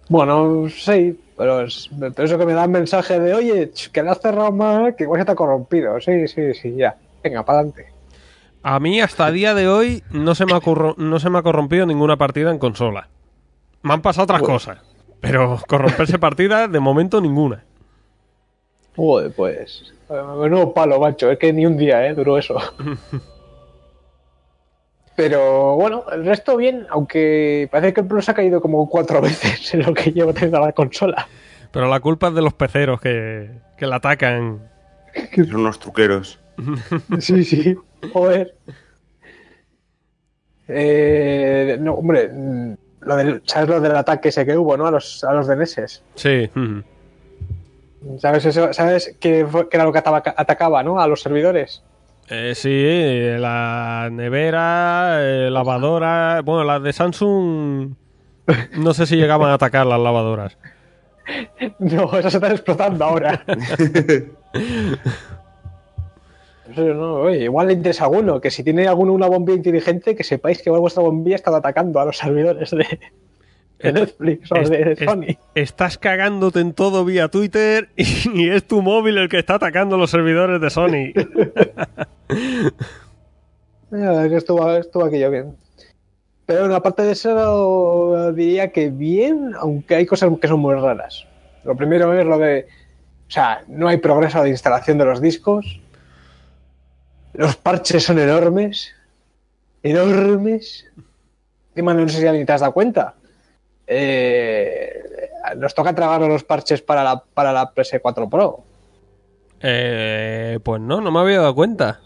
Bueno, 0.08 0.68
sí, 0.68 1.18
pero, 1.38 1.62
es- 1.62 1.88
pero 1.98 2.24
eso 2.24 2.36
que 2.36 2.44
me 2.44 2.52
da 2.52 2.64
el 2.64 2.70
mensaje 2.70 3.18
de, 3.18 3.32
oye, 3.32 3.70
que 3.92 4.02
le 4.02 4.10
has 4.10 4.20
cerrado 4.20 4.52
mal, 4.52 4.94
que 4.96 5.04
igual 5.04 5.20
se 5.20 5.24
te 5.26 5.32
ha 5.32 5.34
corrompido. 5.36 5.98
Sí, 6.00 6.28
sí, 6.28 6.52
sí, 6.54 6.74
ya. 6.76 6.96
Venga, 7.24 7.44
para 7.44 7.60
adelante. 7.60 7.86
A 8.62 8.78
mí 8.80 9.00
hasta 9.00 9.30
día 9.30 9.54
de 9.54 9.68
hoy 9.68 10.02
no 10.10 10.34
se 10.34 10.44
me 10.44 10.52
ha, 10.52 10.60
no 10.96 11.20
se 11.20 11.30
me 11.30 11.38
ha 11.38 11.42
corrompido 11.42 11.86
ninguna 11.86 12.16
partida 12.16 12.50
en 12.50 12.58
consola. 12.58 13.08
Me 13.82 13.94
han 13.94 14.02
pasado 14.02 14.24
otras 14.24 14.42
cosas, 14.42 14.78
pero 15.20 15.58
corromperse 15.66 16.18
partidas 16.18 16.70
de 16.70 16.80
momento 16.80 17.20
ninguna. 17.20 17.62
Joder, 18.96 19.30
pues. 19.32 19.94
Menudo 20.10 20.74
palo, 20.74 20.98
macho. 20.98 21.30
Es 21.30 21.38
que 21.38 21.52
ni 21.52 21.64
un 21.66 21.76
día, 21.76 22.04
¿eh? 22.06 22.14
Duró 22.14 22.36
eso. 22.36 22.56
Pero 25.18 25.74
bueno, 25.74 26.04
el 26.12 26.24
resto 26.24 26.56
bien, 26.56 26.86
aunque 26.90 27.68
parece 27.72 27.92
que 27.92 28.02
el 28.02 28.06
Pro 28.06 28.22
se 28.22 28.30
ha 28.30 28.34
caído 28.34 28.60
como 28.60 28.88
cuatro 28.88 29.20
veces 29.20 29.74
en 29.74 29.82
lo 29.82 29.92
que 29.92 30.12
llevo 30.12 30.32
teniendo 30.32 30.60
la 30.60 30.70
consola. 30.72 31.26
Pero 31.72 31.88
la 31.88 31.98
culpa 31.98 32.28
es 32.28 32.34
de 32.34 32.42
los 32.42 32.54
peceros 32.54 33.00
que, 33.00 33.50
que 33.76 33.86
la 33.88 33.96
atacan. 33.96 34.60
Son 35.34 35.56
unos 35.56 35.80
truqueros. 35.80 36.38
Sí, 37.18 37.42
sí. 37.42 37.76
Joder. 38.12 38.54
Eh, 40.68 41.76
no, 41.80 41.94
hombre, 41.94 42.30
lo 43.00 43.16
del, 43.16 43.42
¿sabes 43.44 43.68
lo 43.70 43.80
del 43.80 43.96
ataque 43.96 44.28
ese 44.28 44.46
que 44.46 44.56
hubo, 44.56 44.76
no? 44.76 44.86
A 44.86 44.90
los, 44.92 45.24
a 45.24 45.32
los 45.32 45.48
daneses. 45.48 46.02
Sí. 46.14 46.48
¿Sabes, 48.20 48.44
eso, 48.44 48.72
¿sabes 48.72 49.16
qué, 49.18 49.44
fue- 49.46 49.68
qué 49.68 49.76
era 49.78 49.84
lo 49.84 49.92
que 49.92 49.98
ataba- 49.98 50.22
atacaba, 50.36 50.82
no? 50.84 51.00
A 51.00 51.08
los 51.08 51.22
servidores. 51.22 51.82
Eh, 52.30 52.54
sí, 52.54 52.68
eh, 52.70 53.38
la 53.40 54.08
nevera, 54.12 55.18
eh, 55.20 55.50
lavadora. 55.50 56.42
Bueno, 56.44 56.64
las 56.64 56.82
de 56.82 56.92
Samsung. 56.92 57.94
No 58.76 58.94
sé 58.94 59.06
si 59.06 59.16
llegaban 59.16 59.50
a 59.50 59.54
atacar 59.54 59.86
las 59.86 60.00
lavadoras. 60.00 60.56
No, 61.78 62.18
esas 62.18 62.32
se 62.32 62.38
están 62.38 62.52
explotando 62.52 63.04
ahora. 63.04 63.44
No, 66.76 67.14
oye, 67.14 67.44
igual 67.44 67.68
le 67.68 67.72
interesa 67.72 68.04
a 68.04 68.06
alguno, 68.08 68.42
que 68.42 68.50
si 68.50 68.62
tiene 68.62 68.86
alguno 68.86 69.14
una 69.14 69.26
bombilla 69.26 69.56
inteligente, 69.56 70.14
que 70.14 70.22
sepáis 70.22 70.62
que 70.62 70.68
vuestra 70.68 71.02
bombilla 71.02 71.36
está 71.36 71.56
atacando 71.56 71.98
a 71.98 72.04
los 72.04 72.18
servidores 72.18 72.70
de, 72.70 73.00
de 73.78 73.92
Netflix 73.92 74.50
o 74.52 74.56
Es- 74.56 74.70
de 74.70 74.92
es- 74.92 74.98
Sony. 74.98 75.36
estás 75.54 75.98
cagándote 75.98 76.60
en 76.60 76.72
todo 76.72 77.04
vía 77.04 77.28
Twitter 77.28 77.88
y 77.96 78.48
es 78.50 78.66
tu 78.66 78.82
móvil 78.82 79.18
el 79.18 79.28
que 79.28 79.38
está 79.38 79.54
atacando 79.54 79.96
los 79.96 80.10
servidores 80.10 80.60
de 80.60 80.70
Sony. 80.70 81.12
Que 83.90 84.36
estuvo, 84.36 84.70
estuvo 84.76 85.04
aquello 85.04 85.30
bien. 85.30 85.56
Pero 86.44 86.60
bueno, 86.60 86.74
aparte 86.74 87.02
de 87.02 87.12
eso, 87.12 88.32
diría 88.32 88.70
que 88.70 88.90
bien, 88.90 89.52
aunque 89.58 89.94
hay 89.94 90.04
cosas 90.06 90.30
que 90.40 90.48
son 90.48 90.60
muy 90.60 90.74
raras. 90.74 91.26
Lo 91.64 91.74
primero 91.76 92.12
es 92.18 92.26
lo 92.26 92.38
de. 92.38 92.66
O 93.28 93.30
sea, 93.30 93.62
no 93.66 93.88
hay 93.88 93.98
progreso 93.98 94.42
de 94.42 94.50
instalación 94.50 94.98
de 94.98 95.04
los 95.06 95.20
discos. 95.22 95.80
Los 97.34 97.56
parches 97.56 98.04
son 98.04 98.18
enormes. 98.18 98.94
Enormes. 99.82 100.86
Encima 101.70 101.94
no 101.94 102.08
sé 102.08 102.20
si 102.20 102.30
ni 102.38 102.44
te 102.44 102.52
has 102.52 102.60
dado 102.60 102.72
cuenta. 102.72 103.14
Eh, 103.88 105.02
nos 105.56 105.74
toca 105.74 105.94
tragar 105.94 106.20
los 106.20 106.44
parches 106.44 106.82
para 106.82 107.02
la, 107.02 107.22
para 107.34 107.52
la 107.52 107.72
PS4 107.74 108.28
Pro. 108.28 108.60
Eh, 109.60 110.58
pues 110.62 110.80
no, 110.80 111.00
no 111.00 111.10
me 111.10 111.20
había 111.20 111.38
dado 111.38 111.54
cuenta. 111.54 112.00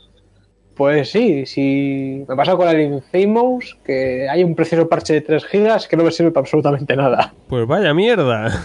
Pues 0.77 1.11
sí, 1.11 1.45
sí. 1.45 2.25
Me 2.29 2.37
pasa 2.37 2.57
con 2.57 2.69
el 2.69 2.81
Infamous, 2.81 3.77
que 3.85 4.29
hay 4.29 4.43
un 4.43 4.55
precioso 4.55 4.89
parche 4.89 5.15
de 5.15 5.21
3 5.21 5.45
gigas 5.45 5.87
que 5.87 5.97
no 5.97 6.05
me 6.05 6.13
sirve 6.13 6.31
para 6.31 6.43
absolutamente 6.43 6.97
nada. 6.97 7.35
Pues 7.49 7.67
vaya 7.67 7.93
mierda. 7.93 8.63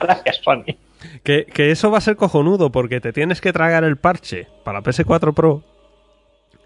Gracias, 0.00 0.40
Sony. 0.42 0.76
Que, 1.22 1.44
que 1.44 1.70
eso 1.70 1.90
va 1.92 1.98
a 1.98 2.00
ser 2.00 2.16
cojonudo 2.16 2.72
porque 2.72 3.00
te 3.00 3.12
tienes 3.12 3.40
que 3.40 3.52
tragar 3.52 3.84
el 3.84 3.96
parche 3.96 4.48
para 4.64 4.80
la 4.80 4.84
PS4 4.84 5.34
Pro 5.34 5.62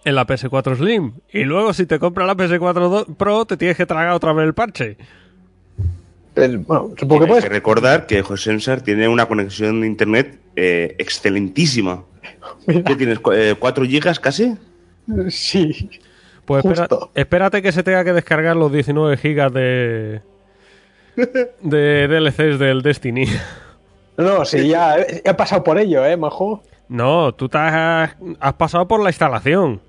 en 0.07 0.15
la 0.15 0.27
PS4 0.27 0.77
Slim. 0.77 1.13
Y 1.33 1.45
luego 1.45 1.75
si 1.75 1.85
te 1.85 1.99
compras 1.99 2.27
la 2.27 2.35
PS4 2.37 2.89
do- 2.89 3.07
Pro 3.17 3.45
te 3.45 3.57
tienes 3.57 3.77
que 3.77 3.85
tragar 3.87 4.13
otra 4.15 4.33
vez 4.33 4.47
el 4.47 4.55
parche. 4.55 4.97
Bueno, 6.35 6.91
supongo 6.99 7.21
que 7.21 7.25
Hay 7.25 7.29
puedes. 7.29 7.45
que 7.45 7.51
recordar 7.51 8.07
que 8.07 8.23
José 8.23 8.51
Sensar 8.51 8.83
tiene 8.83 9.09
una 9.09 9.27
conexión 9.27 9.81
de 9.81 9.87
internet 9.87 10.39
eh, 10.55 10.95
excelentísima. 10.99 12.05
¿Qué 12.67 12.95
tienes? 12.97 13.19
¿Cu- 13.21 13.33
eh, 13.33 13.57
¿4 13.59 13.87
gigas 13.89 14.21
casi? 14.21 14.55
Sí. 15.31 15.89
Pues 16.45 16.65
espera- 16.65 16.89
espérate 17.15 17.63
que 17.63 17.73
se 17.73 17.83
tenga 17.83 18.05
que 18.05 18.13
descargar 18.13 18.55
los 18.55 18.71
19 18.71 19.17
gigas 19.17 19.53
de, 19.53 20.21
de 21.63 22.09
DLCs 22.09 22.59
del 22.59 22.83
Destiny. 22.83 23.27
No, 24.19 24.39
no, 24.39 24.45
sí, 24.45 24.69
ya 24.69 24.99
he, 24.99 25.23
he 25.25 25.35
pasado 25.35 25.65
por 25.65 25.79
ello, 25.79 26.05
¿eh, 26.07 26.17
majo? 26.17 26.63
No, 26.89 27.35
tú 27.35 27.49
te 27.49 27.59
has, 27.59 28.15
has 28.41 28.53
pasado 28.55 28.87
por 28.87 29.03
la 29.03 29.11
instalación. 29.11 29.81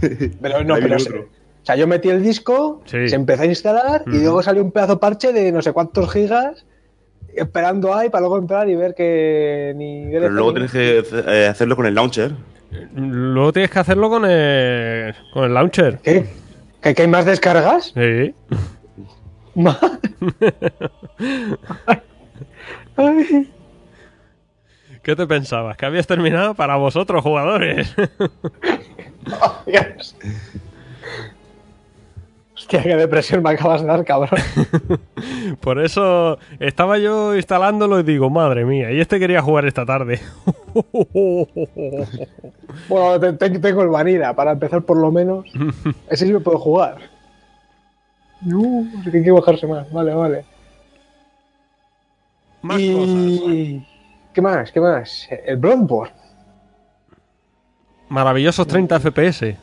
Pero 0.42 0.64
no, 0.64 0.74
pero. 0.76 0.98
se- 0.98 1.10
o 1.18 1.26
sea, 1.68 1.76
yo 1.76 1.86
metí 1.86 2.08
el 2.08 2.22
disco, 2.22 2.80
Sí. 2.86 3.08
se 3.08 3.16
empezó 3.16 3.42
a 3.42 3.46
instalar 3.46 4.02
y 4.06 4.18
luego 4.22 4.42
salió 4.42 4.62
un 4.64 4.72
pedazo 4.72 4.98
parche 4.98 5.32
de 5.34 5.52
no 5.52 5.60
sé 5.60 5.72
cuántos 5.72 6.10
gigas 6.12 6.64
esperando 7.34 7.94
ahí 7.94 8.08
para 8.08 8.22
luego 8.22 8.38
entrar 8.38 8.68
y 8.70 8.74
ver 8.74 8.94
que 8.94 9.74
ni. 9.76 10.06
Pero 10.10 10.30
luego 10.30 10.52
tienes 10.54 10.72
que 10.72 11.04
eh, 11.26 11.46
hacerlo 11.46 11.76
con 11.76 11.84
el 11.86 11.94
launcher. 11.94 12.32
Luego 12.94 13.52
tienes 13.52 13.70
que 13.70 13.78
hacerlo 13.78 14.08
con 14.08 14.24
el, 14.24 15.14
con 15.34 15.44
el 15.44 15.52
launcher. 15.54 15.98
¿Qué? 16.02 16.26
¿Que, 16.80 16.94
que 16.94 17.02
hay 17.02 17.08
más 17.08 17.24
descargas? 17.26 17.92
Sí. 17.94 18.34
Más. 19.54 19.78
Ay. 22.96 23.50
¿Qué 25.02 25.16
te 25.16 25.26
pensabas? 25.26 25.76
¿Que 25.76 25.86
habías 25.86 26.06
terminado 26.06 26.54
para 26.54 26.76
vosotros, 26.76 27.22
jugadores? 27.22 27.94
Oh, 29.40 29.54
Dios. 29.66 30.16
Hostia, 32.56 32.82
qué 32.82 32.96
depresión 32.96 33.42
me 33.42 33.50
acabas 33.50 33.80
de 33.82 33.86
dar, 33.86 34.04
cabrón. 34.04 34.40
Por 35.60 35.80
eso 35.80 36.38
estaba 36.58 36.98
yo 36.98 37.36
instalándolo 37.36 38.00
y 38.00 38.02
digo, 38.02 38.30
madre 38.30 38.64
mía, 38.64 38.90
y 38.90 39.00
este 39.00 39.18
quería 39.18 39.40
jugar 39.42 39.64
esta 39.66 39.86
tarde. 39.86 40.20
Bueno, 42.88 43.18
te- 43.18 43.32
te- 43.32 43.58
tengo 43.58 43.82
el 43.82 43.88
Vanilla, 43.88 44.34
para 44.34 44.52
empezar 44.52 44.82
por 44.82 44.98
lo 44.98 45.10
menos. 45.10 45.46
Ese 46.10 46.26
sí 46.26 46.32
me 46.32 46.40
puedo 46.40 46.58
jugar. 46.58 46.98
Uh, 48.44 48.84
que 49.10 49.16
hay 49.18 49.24
que 49.24 49.30
bajarse 49.32 49.66
más. 49.66 49.90
Vale, 49.92 50.14
vale. 50.14 50.44
Más 52.62 52.78
y... 52.78 52.92
cosas. 52.92 53.88
¿Qué 54.34 54.42
más? 54.42 54.72
¿Qué 54.72 54.80
más? 54.80 55.28
El 55.46 55.56
Bloodborne. 55.56 56.12
Maravillosos 58.08 58.66
30 58.66 59.00
FPS. 59.00 59.56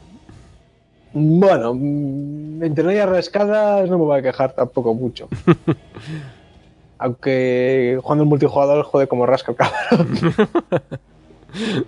Bueno, 1.13 1.73
mm, 1.73 2.63
entre 2.63 2.84
no 2.84 2.89
haya 2.89 3.05
rascadas 3.05 3.89
no 3.89 3.97
me 3.97 4.05
voy 4.05 4.19
a 4.19 4.21
quejar 4.21 4.53
tampoco 4.53 4.93
mucho. 4.93 5.27
Aunque 6.97 7.99
jugando 8.01 8.23
en 8.23 8.29
multijugador 8.29 8.84
jode 8.84 9.08
como 9.08 9.25
rasca 9.25 9.51
el 9.51 9.58
cabrón. 9.58 10.17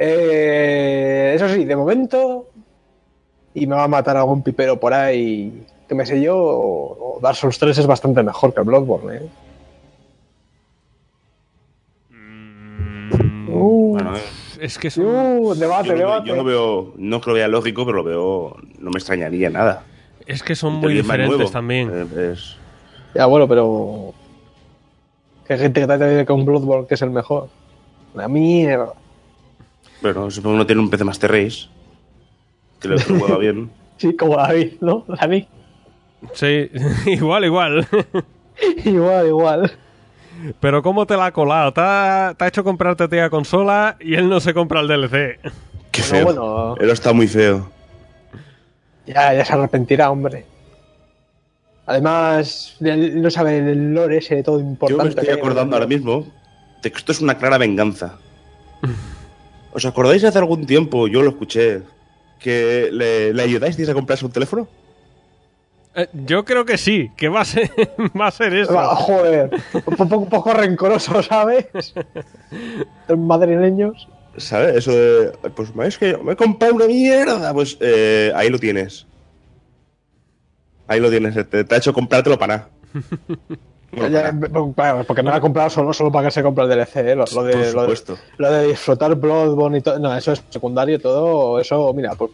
Eh, 0.00 1.32
eso 1.34 1.48
sí, 1.48 1.64
de 1.64 1.74
momento, 1.74 2.46
y 3.52 3.66
me 3.66 3.74
va 3.74 3.82
a 3.82 3.88
matar 3.88 4.16
algún 4.16 4.42
pipero 4.44 4.78
por 4.78 4.94
ahí, 4.94 5.66
que 5.88 5.94
me 5.96 6.06
sé 6.06 6.20
yo, 6.20 6.36
o 6.38 7.18
Dark 7.20 7.34
Souls 7.34 7.58
3 7.58 7.78
es 7.78 7.86
bastante 7.88 8.22
mejor 8.22 8.54
que 8.54 8.60
el 8.60 8.66
Bloodborne. 8.66 9.16
¿eh? 9.16 9.28
Es 14.60 14.78
que 14.78 14.90
son... 14.90 15.06
uh, 15.06 15.54
debate, 15.54 15.88
yo, 15.88 15.94
debate. 15.96 16.28
yo 16.28 16.36
lo 16.36 16.44
veo, 16.44 16.94
no 16.96 17.20
que 17.20 17.30
lo 17.30 17.34
vea 17.34 17.48
lógico, 17.48 17.84
pero 17.86 17.98
lo 17.98 18.04
veo, 18.04 18.56
no 18.78 18.90
me 18.90 18.98
extrañaría 18.98 19.50
nada. 19.50 19.84
Es 20.26 20.42
que 20.42 20.54
son 20.54 20.74
muy 20.74 20.92
es 20.96 21.02
diferentes 21.02 21.50
también. 21.50 21.90
Eh, 22.16 22.32
es- 22.32 22.56
Ya, 23.14 23.26
bueno, 23.26 23.48
pero. 23.48 24.12
Que 25.46 25.54
hay 25.54 25.58
gente 25.60 25.80
que 25.80 25.86
te 25.86 26.10
dice 26.10 26.26
que 26.26 26.32
un 26.32 26.44
Bloodborne 26.44 26.86
que 26.86 26.94
es 26.94 27.02
el 27.02 27.10
mejor. 27.10 27.48
Una 28.14 28.28
mierda. 28.28 28.92
bueno, 30.02 30.30
supongo 30.30 30.54
que 30.56 30.58
no 30.58 30.66
tiene 30.66 30.82
un 30.82 30.90
PC 30.90 31.04
Master 31.04 31.30
Race. 31.30 31.68
Que 32.80 32.88
lo 32.88 32.96
juega 33.00 33.38
bien. 33.38 33.70
Sí, 33.98 34.14
como 34.14 34.36
David, 34.36 34.74
¿no? 34.80 35.04
David. 35.08 35.46
Sí, 36.32 36.70
igual, 37.06 37.44
igual. 37.46 37.84
igual, 38.84 39.26
igual. 39.26 39.72
Pero 40.60 40.82
¿cómo 40.82 41.06
te 41.06 41.16
la 41.16 41.26
ha 41.26 41.32
colado? 41.32 41.72
Te 41.72 41.80
ha, 41.80 42.34
te 42.36 42.44
ha 42.44 42.48
hecho 42.48 42.64
comprarte 42.64 43.08
tía 43.08 43.30
consola 43.30 43.96
y 44.00 44.14
él 44.14 44.28
no 44.28 44.40
se 44.40 44.54
compra 44.54 44.80
el 44.80 44.88
DLC. 44.88 45.40
Qué 45.90 46.02
feo. 46.02 46.24
bueno. 46.24 46.76
Él 46.76 46.90
está 46.90 47.12
muy 47.12 47.26
feo. 47.28 47.70
Ya, 49.06 49.34
ya 49.34 49.44
se 49.44 49.52
arrepentirá, 49.52 50.10
hombre. 50.10 50.44
Además, 51.86 52.76
él 52.80 53.20
no 53.22 53.30
sabe 53.30 53.58
el 53.58 53.94
lore 53.94 54.18
ese 54.18 54.36
de 54.36 54.42
todo 54.42 54.58
Yo 54.60 54.66
importante. 54.66 55.04
me 55.04 55.08
estoy 55.22 55.28
acordando 55.38 55.74
ahora 55.74 55.86
mismo 55.86 56.26
de 56.82 56.92
que 56.92 56.98
esto 56.98 57.12
es 57.12 57.20
una 57.20 57.38
clara 57.38 57.56
venganza. 57.58 58.18
¿Os 59.72 59.84
acordáis 59.86 60.22
hace 60.24 60.38
algún 60.38 60.66
tiempo, 60.66 61.08
yo 61.08 61.22
lo 61.22 61.30
escuché, 61.30 61.82
que 62.38 62.90
le, 62.92 63.32
le 63.32 63.42
ayudáis 63.42 63.88
a 63.88 63.94
comprarse 63.94 64.24
un 64.26 64.32
teléfono? 64.32 64.68
Eh, 65.94 66.08
yo 66.12 66.44
creo 66.44 66.64
que 66.64 66.78
sí, 66.78 67.10
que 67.16 67.28
va 67.28 67.40
a 67.40 67.44
ser, 67.44 67.70
va 68.20 68.28
a 68.28 68.30
ser 68.30 68.54
eso. 68.54 68.78
Ah, 68.78 68.94
joder, 68.94 69.50
un 69.86 69.96
poco, 69.96 70.16
un 70.18 70.28
poco 70.28 70.52
rencoroso, 70.54 71.22
¿sabes? 71.22 71.66
Los 73.08 73.18
madrileños. 73.18 74.08
¿Sabes? 74.36 74.76
Eso 74.76 74.92
de. 74.92 75.32
Pues 75.56 75.70
es 75.86 75.98
que 75.98 76.16
me 76.18 76.32
he 76.32 76.36
comprado 76.36 76.74
una 76.74 76.86
mierda. 76.86 77.52
Pues 77.52 77.76
eh, 77.80 78.30
ahí 78.36 78.48
lo 78.50 78.58
tienes. 78.58 79.06
Ahí 80.86 81.00
lo 81.00 81.10
tienes. 81.10 81.34
Te, 81.48 81.64
te 81.64 81.74
ha 81.74 81.78
hecho 81.78 81.92
comprártelo 81.92 82.38
para 82.38 82.56
nada. 82.56 82.68
Bueno, 83.90 84.08
Ya, 84.10 84.30
para- 84.38 84.72
claro, 84.74 85.04
porque 85.04 85.22
me 85.22 85.30
lo 85.30 85.36
ha 85.36 85.40
comprado 85.40 85.70
solo, 85.70 85.94
solo 85.94 86.12
para 86.12 86.28
que 86.28 86.30
se 86.30 86.42
compre 86.42 86.64
el 86.64 86.68
DLC. 86.70 86.96
¿eh? 86.96 87.14
Lo, 87.16 87.24
lo 87.34 87.42
de, 87.42 87.52
por 87.72 87.74
lo, 87.74 87.86
de, 87.86 87.98
lo 88.36 88.52
de 88.52 88.66
disfrutar 88.68 89.14
Bloodborne 89.14 89.78
y 89.78 89.80
todo. 89.80 89.98
No, 89.98 90.14
eso 90.14 90.32
es 90.32 90.42
secundario 90.50 91.00
todo. 91.00 91.58
Eso, 91.58 91.94
mira, 91.94 92.14
por- 92.14 92.28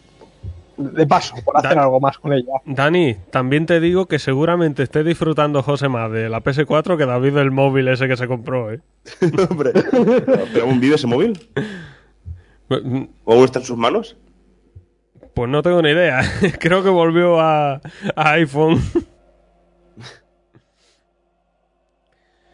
de 0.77 1.07
paso, 1.07 1.35
por 1.43 1.57
hacer 1.57 1.75
Da- 1.75 1.83
algo 1.83 1.99
más 1.99 2.17
con 2.17 2.33
ella. 2.33 2.53
Dani, 2.65 3.15
también 3.31 3.65
te 3.65 3.79
digo 3.79 4.07
que 4.07 4.19
seguramente 4.19 4.83
esté 4.83 5.03
disfrutando 5.03 5.63
José 5.63 5.87
más 5.89 6.11
de 6.11 6.29
la 6.29 6.41
PS4 6.41 6.97
que 6.97 7.05
David 7.05 7.33
del 7.33 7.51
móvil 7.51 7.87
ese 7.87 8.07
que 8.07 8.17
se 8.17 8.27
compró, 8.27 8.71
¿eh? 8.73 8.81
Hombre. 9.49 9.71
¿Pero 10.53 10.65
aún 10.65 10.79
vive 10.79 10.95
ese 10.95 11.07
móvil? 11.07 11.39
Pues 12.67 12.81
¿O 13.25 13.45
está 13.45 13.59
en 13.59 13.65
sus 13.65 13.77
manos? 13.77 14.17
no 15.35 15.61
tengo 15.61 15.81
ni 15.81 15.89
idea. 15.89 16.21
Creo 16.59 16.81
que 16.83 16.89
volvió 16.89 17.39
a, 17.39 17.75
a 18.15 18.31
iPhone. 18.31 18.81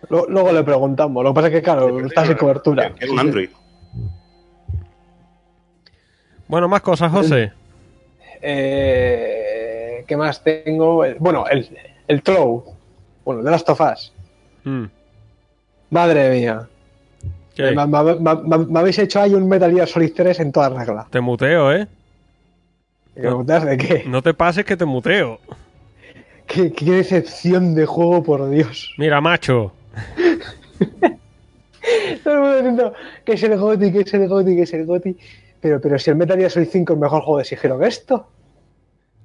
Luego 0.09 0.51
le 0.51 0.63
preguntamos. 0.63 1.23
Lo 1.23 1.29
que 1.31 1.35
pasa 1.35 1.47
es 1.47 1.53
que, 1.53 1.61
claro, 1.61 1.99
está 2.05 2.25
sin 2.25 2.35
cobertura. 2.35 2.91
Es 2.99 3.09
un 3.09 3.19
Android. 3.19 3.49
Bueno, 6.47 6.67
más 6.67 6.81
cosas, 6.81 7.11
José. 7.11 7.53
Eh, 8.41 10.03
¿Qué 10.07 10.17
más 10.17 10.43
tengo? 10.43 11.03
Bueno, 11.19 11.45
el, 11.49 11.67
el 12.07 12.21
Trow. 12.23 12.63
Bueno, 13.23 13.43
de 13.43 13.51
las 13.51 13.63
tofas. 13.63 14.11
Mm. 14.63 14.85
Madre 15.91 16.29
mía. 16.31 16.67
¿Qué? 17.55 17.71
Me, 17.71 17.85
me- 17.85 18.15
me- 18.15 18.35
me- 18.57 18.65
me 18.65 18.79
habéis 18.79 18.97
hecho 18.99 19.19
ahí 19.21 19.33
un 19.33 19.47
Metal 19.47 19.71
Gear 19.73 19.87
Solid 19.87 20.13
3 20.15 20.39
en 20.39 20.51
toda 20.51 20.69
regla. 20.69 21.07
Te 21.09 21.19
muteo, 21.21 21.71
¿eh? 21.73 21.87
¿Me 23.15 23.21
preguntas 23.23 23.65
de 23.65 23.77
qué? 23.77 24.03
No 24.07 24.21
te 24.21 24.33
pases 24.33 24.63
que 24.65 24.77
te 24.77 24.85
muteo. 24.85 25.39
qué? 26.47 26.71
qué 26.71 26.85
decepción 26.91 27.75
de 27.75 27.85
juego, 27.85 28.23
por 28.23 28.49
Dios. 28.49 28.93
Mira, 28.97 29.19
macho. 29.21 29.73
Todo 32.23 32.33
el 32.35 32.39
mundo 32.39 32.55
diciendo 32.55 32.93
que 33.25 33.33
es 33.33 33.43
el 33.43 33.57
GOTI, 33.57 33.91
que 33.91 33.99
es 34.01 34.13
el 34.13 34.27
GOTI, 34.27 34.55
que 34.55 34.61
es 34.61 34.73
el 34.73 34.85
GOTI. 34.85 35.17
Pero, 35.59 35.81
pero 35.81 35.99
si 35.99 36.09
el 36.09 36.15
Metal 36.15 36.37
Gear 36.37 36.49
Solid 36.51 36.69
5 36.71 36.93
es 36.93 36.99
mejor 36.99 37.21
juego 37.21 37.39
de 37.39 37.45
sigilo 37.45 37.77
que 37.79 37.87
esto. 37.87 38.27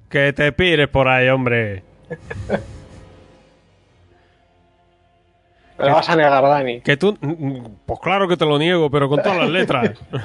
Que 0.09 0.31
te 0.33 0.51
pires 0.51 0.87
por 0.87 1.07
ahí, 1.07 1.27
hombre. 1.29 1.83
Me 5.77 5.85
lo 5.85 5.93
vas 5.93 6.09
a 6.09 6.15
negar, 6.15 6.41
Dani. 6.43 6.81
Que 6.81 6.97
tú. 6.97 7.17
Pues 7.85 7.99
claro 7.99 8.27
que 8.27 8.35
te 8.37 8.45
lo 8.45 8.57
niego, 8.57 8.89
pero 8.89 9.07
con 9.09 9.21
todas 9.21 9.37
las 9.37 9.49
letras. 9.49 9.91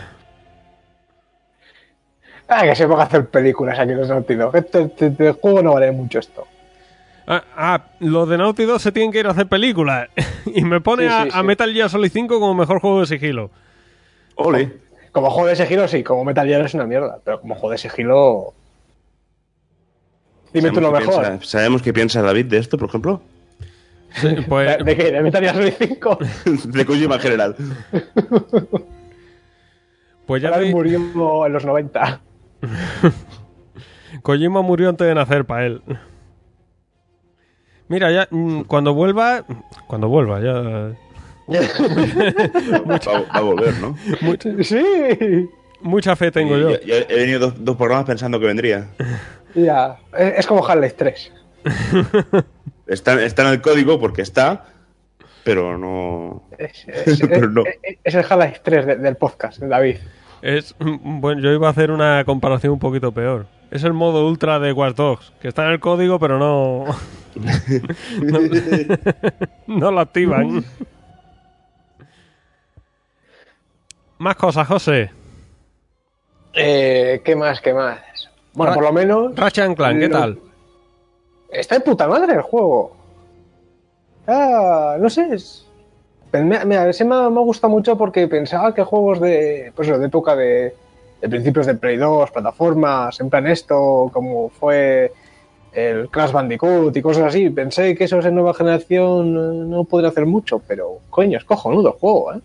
Ah, 2.55 2.65
que 2.65 2.75
se 2.75 2.87
ponga 2.87 3.05
a 3.05 3.07
hacer 3.07 3.29
películas 3.31 3.79
aquí 3.79 3.93
en 3.93 3.99
los 3.99 4.09
Naughty 4.11 4.35
Dog. 4.35 4.55
Este, 4.55 4.83
este- 4.83 5.07
este 5.07 5.33
juego 5.33 5.63
no 5.63 5.73
vale 5.73 5.91
mucho 5.91 6.19
esto. 6.19 6.47
Ah, 7.27 7.43
ah, 7.57 7.83
los 8.01 8.29
de 8.29 8.37
Naughty 8.37 8.65
Dog 8.65 8.79
se 8.79 8.93
tienen 8.93 9.11
que 9.11 9.21
ir 9.21 9.27
a 9.27 9.31
hacer 9.31 9.47
películas. 9.47 10.11
y 10.45 10.63
me 10.63 10.79
pone 10.83 11.05
Sí, 11.05 11.09
a, 11.09 11.23
sí, 11.23 11.29
a 11.33 11.41
sí. 11.41 11.47
Metal 11.47 11.73
Gear 11.73 11.89
Solid 11.89 12.11
5 12.13 12.41
como 12.41 12.53
mejor 12.53 12.81
juego 12.81 13.01
de 13.01 13.07
sigilo. 13.07 13.51
Ole. 14.35 14.71
Como 15.13 15.31
juego 15.31 15.49
de 15.49 15.57
sigilo, 15.57 15.89
sí. 15.89 16.03
Como 16.03 16.25
Metal 16.27 16.47
Gear 16.47 16.61
es 16.67 16.75
una 16.75 16.85
mierda. 16.85 17.21
Pero 17.25 17.41
como 17.41 17.55
juego 17.55 17.71
de 17.71 17.79
sigilo... 17.79 18.53
Dime 20.53 20.71
tú 20.71 20.81
lo 20.81 20.93
mejor. 20.93 21.23
piensa- 21.25 21.45
¿Sabemos 21.47 21.83
qué 21.83 21.93
piensa 21.93 22.23
David 22.23 22.47
de 22.47 22.59
esto, 22.59 22.79
por 22.79 22.89
ejemplo? 22.89 23.23
Pues, 24.49 24.79
¿De, 24.79 24.85
de 24.85 24.97
qué? 24.97 25.11
¿De 25.11 25.23
Metal 25.23 25.43
Gear 25.43 25.55
Solid 25.57 25.73
5? 25.79 26.19
de 26.67 26.87
Kojima 26.87 27.15
en 27.15 27.21
general. 27.21 27.57
pues 30.27 30.43
ya 30.43 30.53
te- 30.59 30.71
murió 30.71 31.47
en 31.47 31.53
los 31.53 31.65
90. 31.65 32.21
Kojima 34.23 34.61
murió 34.63 34.89
antes 34.91 35.07
de 35.07 35.15
nacer 35.15 35.45
para 35.47 35.67
él. 35.67 35.83
Mira, 37.89 38.11
ya 38.13 38.29
mm, 38.31 38.63
cuando 38.63 38.95
vuelva, 38.95 39.45
cuando 39.87 40.09
vuelva, 40.09 40.41
ya 40.41 40.53
Va, 41.53 41.59
va 42.87 43.25
a 43.31 43.41
volver, 43.41 43.75
¿no? 43.81 43.97
sí. 44.63 44.81
Mucha 45.83 46.17
fe 46.17 46.31
tengo 46.31 46.57
yo. 46.57 46.71
he 46.71 47.05
venido 47.17 47.39
dos, 47.41 47.55
dos 47.65 47.77
programas 47.77 48.07
pensando 48.07 48.39
que 48.41 48.47
vendría. 48.47 48.89
Ya. 49.55 49.99
Es 50.17 50.47
como 50.47 50.67
Half-Life 50.67 50.95
3. 50.97 51.33
Está, 52.87 53.23
está 53.23 53.43
en 53.43 53.49
el 53.49 53.61
código 53.61 54.01
porque 54.01 54.23
está, 54.23 54.65
pero 55.45 55.77
no. 55.77 56.43
Es, 56.59 56.87
es- 56.89 57.21
Pero 57.29 57.51
no. 57.51 57.63
es- 57.67 57.99
es 58.03 58.15
el 58.15 58.25
Half-Life 58.29 58.61
3 58.63 58.87
de- 58.87 58.97
del 58.97 59.17
podcast, 59.17 59.59
David. 59.61 59.99
Es 60.41 60.75
bueno, 60.81 61.43
yo 61.43 61.53
iba 61.53 61.69
a 61.69 61.71
hacer 61.71 61.91
una 61.91 62.25
comparación 62.25 62.73
un 62.73 62.79
poquito 62.79 63.13
peor. 63.13 63.45
Es 63.71 63.85
el 63.85 63.93
modo 63.93 64.27
ultra 64.27 64.59
de 64.59 64.73
Watch 64.73 64.97
Dogs, 64.97 65.33
que 65.43 65.49
está 65.49 65.67
en 65.67 65.73
el 65.73 65.81
código 65.81 66.19
pero 66.19 66.39
no 66.39 66.87
no, 68.23 68.41
no 69.67 69.91
lo 69.91 70.01
activan. 70.01 70.65
Más 74.19 74.37
cosas, 74.37 74.67
José. 74.67 75.11
Eh, 76.55 77.21
¿Qué 77.25 77.35
más? 77.37 77.61
¿Qué 77.61 77.73
más? 77.73 77.99
Bueno, 78.55 78.71
Ra- 78.71 78.75
por 78.75 78.85
lo 78.85 78.93
menos. 78.93 79.35
Ratchet 79.35 79.65
and 79.65 79.77
Clank, 79.77 79.99
¿qué 80.01 80.09
Lo- 80.09 80.19
tal? 80.19 80.39
Está 81.51 81.75
de 81.77 81.81
puta 81.83 82.07
madre 82.09 82.35
el 82.35 82.43
juego. 82.43 82.97
Ah, 84.27 84.97
no 84.99 85.09
sé. 85.11 85.29
es- 85.35 85.67
me, 86.33 86.89
ese 86.89 87.05
me, 87.05 87.15
me 87.31 87.41
gusta 87.41 87.69
mucho 87.69 87.97
porque 87.99 88.27
pensaba 88.27 88.75
que 88.75 88.83
juegos 88.85 89.21
de, 89.21 89.71
pues 89.77 89.89
eso, 89.89 89.99
de 89.99 90.07
época 90.07 90.35
de, 90.35 90.75
de 91.21 91.29
principios 91.29 91.67
de 91.67 91.75
Play 91.75 91.99
2, 91.99 92.31
plataformas, 92.31 93.21
en 93.21 93.29
plan 93.29 93.47
esto, 93.47 94.09
como 94.13 94.49
fue 94.49 95.13
el 95.75 96.09
Crash 96.09 96.33
Bandicoot 96.33 96.97
y 96.97 97.03
cosas 97.03 97.25
así, 97.25 97.51
pensé 97.51 97.95
que 97.95 98.05
esos 98.05 98.25
en 98.25 98.35
nueva 98.35 98.55
generación 98.55 99.69
no 99.71 99.85
podría 99.85 100.09
hacer 100.09 100.25
mucho, 100.25 100.61
pero 100.67 101.01
coño, 101.11 101.37
es 101.37 101.45
cojonudo 101.45 101.89
el 101.89 101.99
juego, 101.99 102.33
¿eh? 102.33 102.41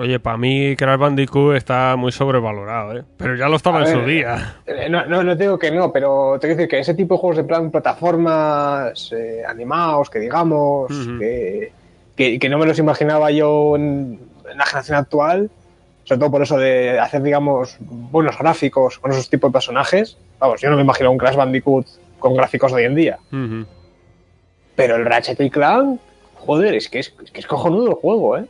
Oye, 0.00 0.18
para 0.18 0.38
mí 0.38 0.76
Crash 0.76 0.98
Bandicoot 0.98 1.56
está 1.56 1.94
muy 1.96 2.10
sobrevalorado, 2.10 2.96
¿eh? 2.96 3.04
Pero 3.18 3.36
ya 3.36 3.48
lo 3.50 3.56
estaba 3.56 3.80
A 3.80 3.82
en 3.82 3.84
ver, 3.92 4.02
su 4.02 4.08
día. 4.08 4.56
Eh, 4.66 4.88
No, 4.88 5.04
no, 5.04 5.22
no 5.22 5.36
digo 5.36 5.58
que 5.58 5.70
no, 5.70 5.92
pero 5.92 6.38
te 6.40 6.46
quiero 6.46 6.56
decir 6.56 6.68
que 6.70 6.78
ese 6.78 6.94
tipo 6.94 7.14
de 7.14 7.20
juegos 7.20 7.36
de 7.36 7.44
plan 7.44 7.70
plataformas 7.70 9.12
eh, 9.12 9.42
animados, 9.46 10.08
que 10.08 10.18
digamos, 10.18 10.88
que, 11.18 11.72
que, 12.16 12.38
que 12.38 12.48
no 12.48 12.56
me 12.56 12.64
los 12.64 12.78
imaginaba 12.78 13.30
yo 13.30 13.76
en, 13.76 14.18
en 14.50 14.56
la 14.56 14.64
generación 14.64 14.96
actual, 14.96 15.50
sobre 16.04 16.18
todo 16.18 16.30
por 16.30 16.42
eso 16.42 16.56
de 16.56 16.98
hacer, 16.98 17.22
digamos, 17.22 17.76
buenos 17.80 18.38
gráficos 18.38 18.98
con 18.98 19.10
esos 19.12 19.28
tipos 19.28 19.50
de 19.50 19.52
personajes. 19.52 20.16
Vamos, 20.38 20.62
yo 20.62 20.70
no 20.70 20.76
me 20.76 20.82
imagino 20.82 21.10
un 21.10 21.18
Crash 21.18 21.36
Bandicoot 21.36 21.86
con 22.18 22.34
gráficos 22.34 22.72
de 22.72 22.76
hoy 22.78 22.84
en 22.84 22.94
día. 22.94 23.18
Pero 24.76 24.96
el 24.96 25.04
Ratchet 25.04 25.38
y 25.42 25.50
Clank, 25.50 26.00
joder, 26.36 26.74
es 26.74 26.88
que 26.88 27.00
es, 27.00 27.12
es 27.22 27.30
que 27.30 27.40
es 27.40 27.46
cojonudo 27.46 27.88
el 27.90 27.94
juego, 27.96 28.38
¿eh? 28.38 28.46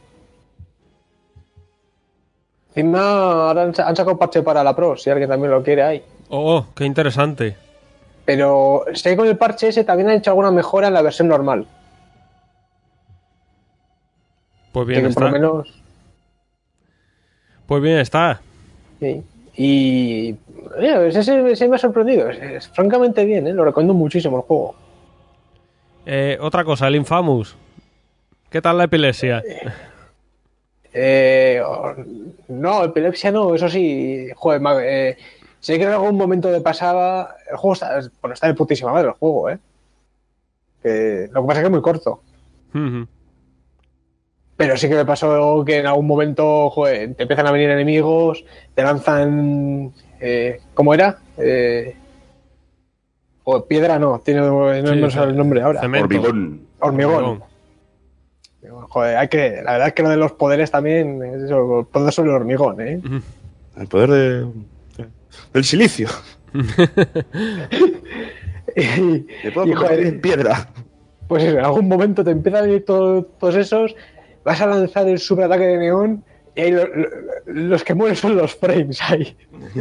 Encima 2.74 3.48
ahora 3.48 3.62
han, 3.62 3.74
sa- 3.74 3.88
han 3.88 3.96
sacado 3.96 4.16
parche 4.18 4.42
para 4.42 4.62
la 4.64 4.74
Pro, 4.76 4.96
si 4.96 5.10
alguien 5.10 5.28
también 5.28 5.50
lo 5.50 5.62
quiere 5.62 5.82
ahí. 5.82 6.02
Oh, 6.28 6.56
oh, 6.58 6.66
qué 6.74 6.84
interesante. 6.84 7.56
Pero 8.24 8.84
sé 8.94 9.10
que 9.10 9.16
con 9.16 9.26
el 9.26 9.36
parche 9.36 9.68
ese 9.68 9.82
también 9.84 10.08
han 10.08 10.16
hecho 10.18 10.30
alguna 10.30 10.50
mejora 10.52 10.86
en 10.88 10.94
la 10.94 11.02
versión 11.02 11.26
normal. 11.28 11.66
Pues 14.72 14.86
Que 14.86 15.00
bien 15.00 15.12
por 15.14 15.22
lo 15.24 15.28
está. 15.28 15.38
menos. 15.38 15.82
Pues 17.66 17.82
bien 17.82 17.98
está. 17.98 18.40
sí. 19.00 19.22
Y. 19.56 20.36
mira, 20.78 21.04
ese, 21.06 21.50
ese 21.50 21.68
me 21.68 21.76
ha 21.76 21.78
sorprendido. 21.78 22.30
Es, 22.30 22.38
es 22.40 22.68
francamente 22.68 23.24
bien, 23.24 23.46
¿eh? 23.46 23.52
lo 23.52 23.64
recomiendo 23.64 23.94
muchísimo 23.94 24.36
el 24.38 24.42
juego. 24.44 24.74
Eh, 26.06 26.38
otra 26.40 26.64
cosa, 26.64 26.86
el 26.88 26.96
Infamous. 26.96 27.56
¿Qué 28.48 28.62
tal 28.62 28.78
la 28.78 28.84
epilepsia? 28.84 29.42
Eh, 29.46 29.60
oh, 31.64 31.94
no, 32.48 32.84
epilepsia 32.84 33.30
no, 33.30 33.54
eso 33.54 33.68
sí. 33.68 34.28
Joder, 34.34 34.60
ma- 34.60 34.82
eh, 34.84 35.16
sé 35.60 35.78
que 35.78 35.84
en 35.84 35.90
algún 35.90 36.16
momento 36.16 36.50
de 36.50 36.60
pasada. 36.60 37.36
El 37.50 37.56
juego 37.56 37.74
está. 37.74 38.00
Bueno, 38.20 38.34
está 38.34 38.46
de 38.48 38.54
putísima 38.54 38.92
madre 38.92 39.08
el 39.08 39.14
juego, 39.14 39.50
¿eh? 39.50 39.58
Que, 40.82 41.28
lo 41.32 41.42
que 41.42 41.46
pasa 41.46 41.60
es 41.60 41.62
que 41.64 41.66
es 41.66 41.72
muy 41.72 41.82
corto. 41.82 42.22
Pero 44.56 44.76
sí 44.76 44.88
que 44.88 44.94
me 44.94 45.04
pasó 45.06 45.64
que 45.64 45.78
en 45.78 45.86
algún 45.86 46.06
momento, 46.06 46.68
joder, 46.70 47.14
te 47.14 47.22
empiezan 47.22 47.46
a 47.46 47.50
venir 47.52 47.70
enemigos, 47.70 48.44
te 48.74 48.82
lanzan. 48.82 49.92
Eh, 50.20 50.60
¿Cómo 50.74 50.92
era? 50.92 51.18
Eh, 51.38 51.96
O 53.44 53.64
piedra 53.64 53.98
no, 53.98 54.18
tiene, 54.20 54.40
no 54.42 54.70
Sí, 54.74 55.00
me 55.00 55.10
sale 55.10 55.30
el 55.30 55.36
nombre 55.36 55.62
ahora. 55.62 55.80
cemento. 55.80 56.04
Hormigón. 56.04 56.66
Hormigón. 56.80 57.42
Joder, 58.90 59.16
hay 59.16 59.28
que, 59.28 59.62
la 59.64 59.72
verdad 59.72 59.88
es 59.88 59.94
que 59.94 60.02
lo 60.02 60.08
de 60.10 60.16
los 60.16 60.32
poderes 60.32 60.70
también 60.70 61.22
es 61.22 61.42
eso, 61.44 61.88
poder 61.90 62.12
sobre 62.12 62.30
el 62.30 62.36
hormigón, 62.36 62.80
¿eh? 62.80 63.00
El 63.76 63.86
poder 63.86 64.10
de, 64.10 64.46
del 65.54 65.64
silicio. 65.64 66.08
Y, 68.76 69.26
Me 69.44 69.50
puedo 69.52 69.66
y, 69.66 69.72
joder, 69.72 70.00
en 70.06 70.20
piedra. 70.20 70.68
pues 71.26 71.42
eso, 71.44 71.58
en 71.58 71.64
algún 71.64 71.88
momento 71.88 72.22
te 72.22 72.30
empiezan 72.30 72.66
a 72.66 72.68
ir 72.68 72.84
todo- 72.84 73.24
todos 73.24 73.56
esos, 73.56 73.96
vas 74.44 74.60
a 74.60 74.66
lanzar 74.66 75.08
el 75.08 75.18
superataque 75.18 75.64
de 75.66 75.78
neón 75.78 76.24
y 76.54 76.60
ahí 76.60 76.70
lo- 76.70 76.86
lo- 76.86 77.08
los 77.46 77.82
que 77.84 77.94
mueren 77.94 78.14
son 78.16 78.36
los 78.36 78.54
frames 78.54 79.00
ahí. 79.02 79.36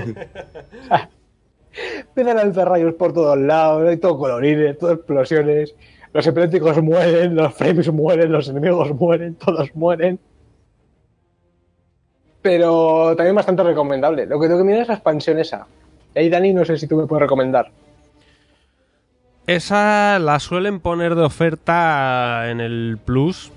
Empiezan 2.07 2.37
a 2.39 2.43
lanzar 2.43 2.67
rayos 2.67 2.95
por 2.95 3.13
todos 3.13 3.37
lados, 3.37 3.87
hay 3.87 3.97
todo 3.97 4.17
colorines, 4.17 4.77
todo 4.79 4.93
explosiones. 4.93 5.75
Los 6.13 6.25
epilépticos 6.25 6.81
mueren, 6.81 7.35
los 7.35 7.53
frames 7.53 7.91
mueren, 7.91 8.31
los 8.31 8.49
enemigos 8.49 8.93
mueren, 8.95 9.35
todos 9.35 9.73
mueren. 9.75 10.19
Pero 12.41 13.15
también 13.15 13.35
bastante 13.35 13.63
recomendable. 13.63 14.25
Lo 14.25 14.39
que 14.39 14.47
tengo 14.47 14.59
que 14.59 14.65
mirar 14.65 14.81
es 14.81 14.87
la 14.87 14.93
expansión 14.95 15.39
esa. 15.39 15.67
Y 16.15 16.29
Dani, 16.29 16.53
no 16.53 16.65
sé 16.65 16.77
si 16.77 16.87
tú 16.87 16.95
me 16.95 17.05
puedes 17.05 17.21
recomendar. 17.21 17.69
Esa 19.45 20.19
la 20.19 20.39
suelen 20.39 20.79
poner 20.79 21.15
de 21.15 21.23
oferta 21.23 22.49
en 22.49 22.61
el 22.61 22.97
Plus. 23.03 23.51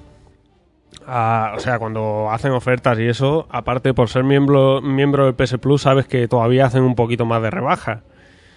Ah, 1.06 1.54
o 1.56 1.60
sea, 1.60 1.78
cuando 1.78 2.30
hacen 2.30 2.52
ofertas 2.52 2.98
y 2.98 3.08
eso, 3.08 3.46
aparte 3.50 3.92
por 3.92 4.08
ser 4.08 4.24
miembro, 4.24 4.80
miembro 4.80 5.26
del 5.26 5.34
PS 5.34 5.58
Plus, 5.58 5.82
sabes 5.82 6.06
que 6.06 6.28
todavía 6.28 6.66
hacen 6.66 6.82
un 6.82 6.94
poquito 6.94 7.24
más 7.24 7.42
de 7.42 7.50
rebaja. 7.50 8.02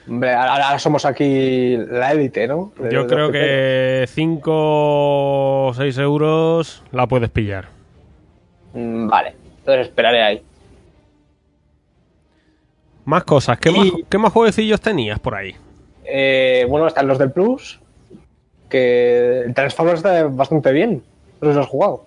Hombre, 0.08 0.34
ahora, 0.34 0.78
somos 0.78 1.04
aquí 1.06 1.78
la 1.78 2.12
élite, 2.12 2.48
¿no? 2.48 2.72
De- 2.80 2.92
Yo 2.92 3.08
creo 3.08 3.28
los 3.28 3.32
que 3.32 4.06
5 4.08 4.52
o 5.68 5.74
6 5.76 5.98
euros 5.98 6.84
la 6.92 7.08
puedes 7.08 7.30
pillar. 7.30 7.70
Mm, 8.74 9.08
Vale, 9.08 9.34
entonces 9.60 9.88
esperaré 9.88 10.22
ahí. 10.22 10.42
Más 13.06 13.24
cosas. 13.24 13.58
¿Qué, 13.60 13.70
Y- 13.72 13.74
más, 13.74 13.88
¿Qué 14.10 14.18
más 14.18 14.32
jueguecillos 14.34 14.82
tenías 14.82 15.20
por 15.20 15.36
ahí? 15.36 15.56
Eh, 16.04 16.66
bueno, 16.70 16.88
están 16.88 17.08
los 17.08 17.18
del 17.18 17.32
Plus, 17.32 17.80
que 18.70 19.42
el 19.42 19.54
Transformers 19.54 19.98
está 20.00 20.24
bastante 20.28 20.72
bien. 20.72 21.04
No 21.42 21.48
sé 21.48 21.54
si 21.54 21.56
lo 21.58 21.62
has 21.64 21.68
jugado. 21.70 22.06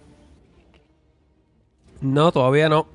No, 2.00 2.30
todavía 2.32 2.68
no. 2.68 2.86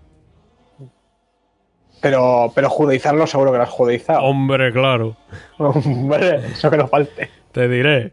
Pero, 2.03 2.51
pero 2.53 2.69
judaizarlo 2.69 3.25
seguro 3.25 3.53
que 3.53 3.57
lo 3.59 3.63
has 3.63 3.69
judaizado. 3.69 4.23
Hombre, 4.23 4.73
claro. 4.73 5.15
Hombre, 5.57 6.35
eso 6.51 6.69
que 6.69 6.75
no 6.75 6.89
falte. 6.89 7.29
Te 7.53 7.69
diré. 7.69 8.11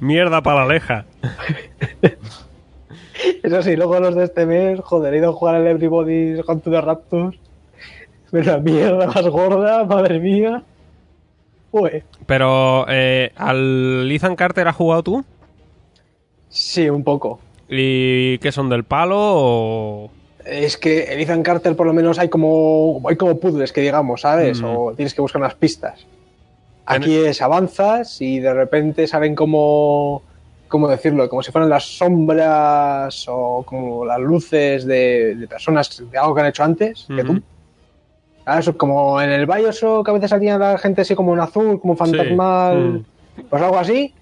Mierda 0.00 0.40
para 0.42 0.64
la 0.64 0.72
leja. 0.72 1.04
Eso 3.42 3.62
sí, 3.62 3.76
luego 3.76 4.00
los 4.00 4.14
de 4.14 4.24
este 4.24 4.46
mes, 4.46 4.80
joder, 4.80 5.12
he 5.12 5.18
ido 5.18 5.30
a 5.30 5.32
jugar 5.34 5.56
al 5.56 5.66
Everybody's 5.66 6.42
Gone 6.46 6.60
to 6.62 6.70
the 6.70 6.80
Raptors. 6.80 7.36
La 8.32 8.56
mierda 8.58 9.06
más 9.06 9.28
gorda, 9.28 9.84
madre 9.84 10.18
mía. 10.18 10.62
Uy, 11.72 12.02
Pero, 12.24 12.86
eh, 12.88 13.32
¿al 13.36 14.10
Ethan 14.10 14.34
Carter 14.34 14.66
has 14.68 14.76
jugado 14.76 15.02
tú? 15.02 15.24
sí, 16.48 16.88
un 16.88 17.04
poco. 17.04 17.38
¿Y 17.68 18.38
qué 18.38 18.50
son 18.50 18.70
del 18.70 18.84
palo 18.84 19.16
o...? 19.18 20.10
Es 20.46 20.76
que 20.76 21.12
en 21.12 21.20
Ethan 21.20 21.42
Carter 21.42 21.74
por 21.76 21.86
lo 21.86 21.92
menos 21.92 22.18
hay 22.18 22.28
como 22.28 23.02
hay 23.08 23.16
como 23.16 23.38
puzzles 23.38 23.72
que 23.72 23.80
digamos, 23.80 24.22
¿sabes? 24.22 24.60
Mm. 24.60 24.64
O 24.64 24.92
tienes 24.94 25.14
que 25.14 25.20
buscar 25.20 25.40
unas 25.40 25.54
pistas. 25.54 26.06
Aquí 26.86 27.16
es 27.16 27.42
avanzas 27.42 28.20
y 28.20 28.38
de 28.38 28.54
repente 28.54 29.06
salen 29.08 29.34
como 29.34 30.22
¿cómo 30.68 30.88
decirlo? 30.88 31.28
Como 31.28 31.42
si 31.42 31.52
fueran 31.52 31.70
las 31.70 31.84
sombras 31.84 33.26
o 33.28 33.64
como 33.66 34.04
las 34.04 34.20
luces 34.20 34.84
de, 34.84 35.34
de 35.34 35.48
personas 35.48 36.02
de 36.10 36.18
algo 36.18 36.34
que 36.34 36.40
han 36.40 36.46
hecho 36.48 36.64
antes 36.64 37.06
que 37.08 37.24
tú. 37.24 37.42
Ah, 38.44 38.60
eso, 38.60 38.78
como 38.78 39.20
en 39.20 39.30
el 39.30 39.46
Bioshock 39.46 40.08
a 40.08 40.12
veces 40.12 40.30
salía 40.30 40.56
la 40.56 40.78
gente 40.78 41.00
así 41.00 41.16
como 41.16 41.34
en 41.34 41.40
azul, 41.40 41.80
como 41.80 41.96
fantasmal, 41.96 43.04
pues 43.50 43.62
algo 43.62 43.76
así. 43.76 44.14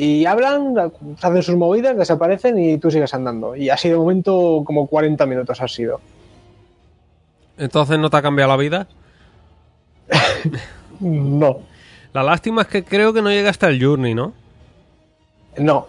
Y 0.00 0.26
hablan, 0.26 0.74
hacen 1.20 1.42
sus 1.42 1.56
movidas, 1.56 1.96
desaparecen 1.96 2.56
y 2.56 2.78
tú 2.78 2.88
sigues 2.88 3.12
andando. 3.14 3.56
Y 3.56 3.68
así 3.68 3.88
de 3.88 3.96
momento 3.96 4.62
como 4.64 4.86
40 4.86 5.26
minutos 5.26 5.60
ha 5.60 5.66
sido. 5.66 6.00
Entonces 7.56 7.98
no 7.98 8.08
te 8.08 8.16
ha 8.16 8.22
cambiado 8.22 8.50
la 8.52 8.56
vida. 8.56 8.86
No, 11.00 11.60
La 12.12 12.24
lástima 12.24 12.62
es 12.62 12.68
que 12.68 12.82
creo 12.82 13.12
que 13.12 13.22
no 13.22 13.30
llega 13.30 13.50
hasta 13.50 13.68
el 13.68 13.80
Journey, 13.80 14.14
¿no? 14.14 14.32
no. 15.58 15.86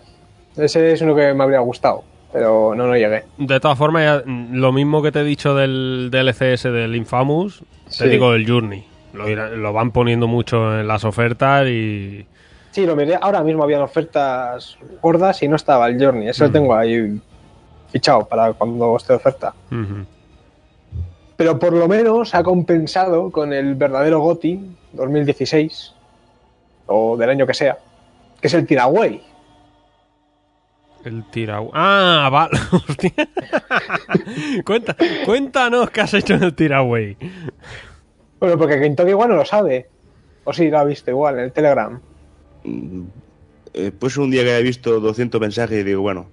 Ese 0.56 0.92
es 0.92 1.02
uno 1.02 1.16
que 1.16 1.34
me 1.34 1.44
habría 1.44 1.60
gustado, 1.60 2.04
pero 2.34 2.76
no, 2.76 2.86
no 2.86 2.96
llegué. 2.96 3.24
De 3.38 3.60
todas 3.60 3.78
formas, 3.78 4.04
ya, 4.04 4.24
mm, 4.24 4.54
lo 4.56 4.72
mismo 4.72 5.02
que 5.02 5.12
te 5.12 5.22
he 5.22 5.24
dicho 5.24 5.56
del 5.56 6.10
DLCS 6.12 6.64
del 6.72 6.96
Infamous, 6.96 7.64
Sí. 7.88 8.04
te 8.04 8.10
digo 8.10 8.32
del 8.34 8.48
Journey. 8.48 8.86
Lo 9.14 9.74
van 9.74 9.90
poniendo 9.92 10.28
mucho 10.28 10.80
en 10.80 10.88
las 10.88 11.04
ofertas 11.06 11.68
y... 11.68 12.26
Sí, 12.72 12.86
lo 12.86 12.96
miré. 12.96 13.18
Ahora 13.20 13.44
mismo 13.44 13.64
habían 13.64 13.82
ofertas 13.82 14.78
gordas 15.02 15.42
y 15.42 15.48
no 15.48 15.56
estaba 15.56 15.88
el 15.88 16.04
Journey. 16.04 16.30
Eso 16.30 16.46
lo 16.46 16.52
tengo 16.52 16.76
ahí 16.76 17.20
fichado 17.92 18.28
para 18.28 18.54
cuando 18.54 18.96
esté 18.98 19.14
de 19.14 19.18
oferta. 19.18 19.54
Pero 21.36 21.58
por 21.58 21.74
lo 21.74 21.88
menos 21.88 22.36
ha 22.36 22.44
compensado 22.44 23.32
con 23.32 23.54
el 23.54 23.76
verdadero 23.76 24.20
GOTI 24.20 24.76
2016 24.94 25.94
o 26.88 27.18
del 27.18 27.30
año 27.30 27.48
que 27.48 27.54
sea, 27.54 27.78
que 28.42 28.48
es 28.48 28.54
el 28.54 28.68
Tiraway. 28.68 29.24
El 31.04 31.24
tiragüey. 31.30 31.72
Ah, 31.74 32.30
vale. 32.32 32.60
Hostia. 32.72 33.12
Cuenta, 34.66 34.96
cuéntanos 35.26 35.90
qué 35.92 36.02
has 36.02 36.14
hecho 36.14 36.34
en 36.34 36.44
el 36.44 36.54
tiragüey. 36.54 37.18
Bueno, 38.40 38.58
porque 38.58 38.80
Kentucky 38.80 39.12
igual 39.12 39.30
no 39.30 39.36
lo 39.36 39.46
sabe. 39.46 39.90
O 40.44 40.54
sí, 40.54 40.70
lo 40.70 40.80
ha 40.80 40.84
visto 40.84 41.10
igual 41.12 41.36
en 41.36 41.46
el 41.46 41.52
Telegram. 41.52 42.00
Eh, 42.64 43.92
pues 43.98 44.18
un 44.18 44.32
día 44.32 44.44
que 44.44 44.52
haya 44.52 44.64
visto 44.64 45.00
200 45.00 45.40
mensajes 45.40 45.80
y 45.80 45.84
digo, 45.84 46.02
bueno, 46.02 46.28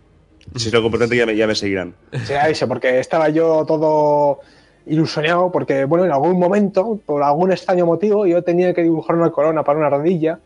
si 0.55 0.69
es 0.69 0.75
algo 0.75 0.87
importante 0.87 1.17
ya 1.17 1.27
me, 1.27 1.37
ya 1.37 1.47
me 1.47 1.55
seguirán. 1.55 1.95
Será 2.25 2.49
eso, 2.49 2.67
porque 2.69 2.99
estaba 2.99 3.29
yo 3.29 3.65
todo 3.67 4.41
ilusionado, 4.87 5.51
porque, 5.51 5.85
bueno, 5.85 6.05
en 6.05 6.12
algún 6.12 6.39
momento, 6.39 6.99
por 7.05 7.23
algún 7.23 7.53
extraño 7.53 7.87
motivo, 7.87 8.27
yo 8.27 8.43
tenía 8.43 8.73
que 8.73 8.83
dibujar 8.83 9.17
una 9.17 9.31
corona 9.31 9.65
para 9.65 9.79
una 9.79 9.91
rodilla. 9.91 10.39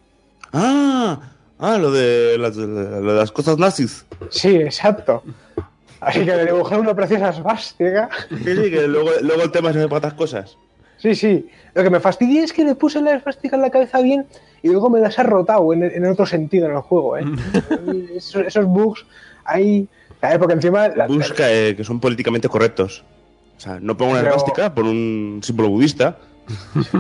Ah, 0.53 1.21
ah 1.59 1.79
lo, 1.79 1.93
de 1.93 2.39
las, 2.39 2.57
lo 2.57 3.13
de 3.13 3.19
las 3.19 3.31
cosas 3.31 3.59
nazis. 3.59 4.07
Sí, 4.31 4.57
exacto. 4.57 5.23
Así 6.01 6.21
que 6.25 6.35
le 6.35 6.47
dibujé 6.47 6.77
una 6.77 6.95
preciosa 6.95 7.29
esvástica. 7.37 8.09
Sí, 8.31 8.57
sí, 8.57 8.71
que 8.71 8.89
luego, 8.89 9.11
luego 9.23 9.43
el 9.43 9.51
tema 9.51 9.73
se 9.73 9.79
me 9.79 9.89
para 9.89 9.99
otras 9.99 10.15
cosas. 10.15 10.57
Sí, 11.01 11.15
sí. 11.15 11.49
Lo 11.75 11.83
que 11.83 11.91
me 11.91 12.01
fastidia 12.01 12.45
es 12.45 12.53
que 12.53 12.65
le 12.65 12.75
puse 12.75 13.01
la 13.01 13.15
esvástica 13.15 13.57
en 13.57 13.63
la 13.63 13.71
cabeza 13.71 14.01
bien 14.01 14.27
y 14.63 14.69
luego 14.69 14.91
me 14.91 15.01
las 15.01 15.19
ha 15.19 15.23
rotado 15.23 15.73
en, 15.73 15.83
en 15.83 16.05
otro 16.07 16.27
sentido 16.27 16.67
en 16.67 16.73
el 16.73 16.81
juego, 16.83 17.17
¿eh? 17.17 17.25
esos, 18.17 18.47
esos 18.47 18.67
bugs 18.67 19.07
ahí... 19.45 19.89
¿sabes? 20.21 20.39
Porque 20.39 20.55
encima... 20.55 20.89
la- 20.89 21.07
Busca 21.07 21.51
eh, 21.51 21.75
que 21.75 21.85
son 21.85 21.99
políticamente 22.01 22.49
correctos. 22.49 23.03
O 23.57 23.61
sea, 23.61 23.79
no 23.81 23.97
pongo 23.97 24.13
una 24.13 24.21
Pero- 24.21 24.35
esvástica 24.37 24.75
por 24.75 24.85
un 24.85 25.41
símbolo 25.43 25.71
budista. 25.71 26.19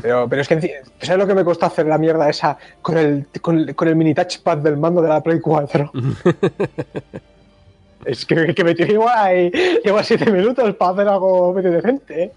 Pero, 0.00 0.28
pero 0.28 0.42
es 0.42 0.48
que, 0.48 0.80
¿sabes 1.00 1.18
lo 1.18 1.26
que 1.26 1.34
me 1.34 1.44
costó 1.44 1.66
hacer 1.66 1.84
la 1.86 1.98
mierda 1.98 2.30
esa 2.30 2.56
con 2.80 2.96
el, 2.96 3.26
con 3.42 3.58
el, 3.58 3.74
con 3.74 3.88
el 3.88 3.96
mini 3.96 4.14
touchpad 4.14 4.58
del 4.58 4.76
mando 4.76 5.02
de 5.02 5.08
la 5.08 5.20
Play 5.22 5.40
4? 5.40 5.90
es 8.04 8.24
que, 8.24 8.54
que 8.54 8.64
me 8.64 8.74
tiré 8.74 8.92
igual 8.92 9.18
ahí, 9.18 9.52
igual 9.84 10.04
7 10.04 10.30
minutos 10.30 10.74
para 10.76 10.92
hacer 10.92 11.08
algo 11.08 11.52
medio 11.52 11.72
decente, 11.72 12.22
¿eh? 12.24 12.32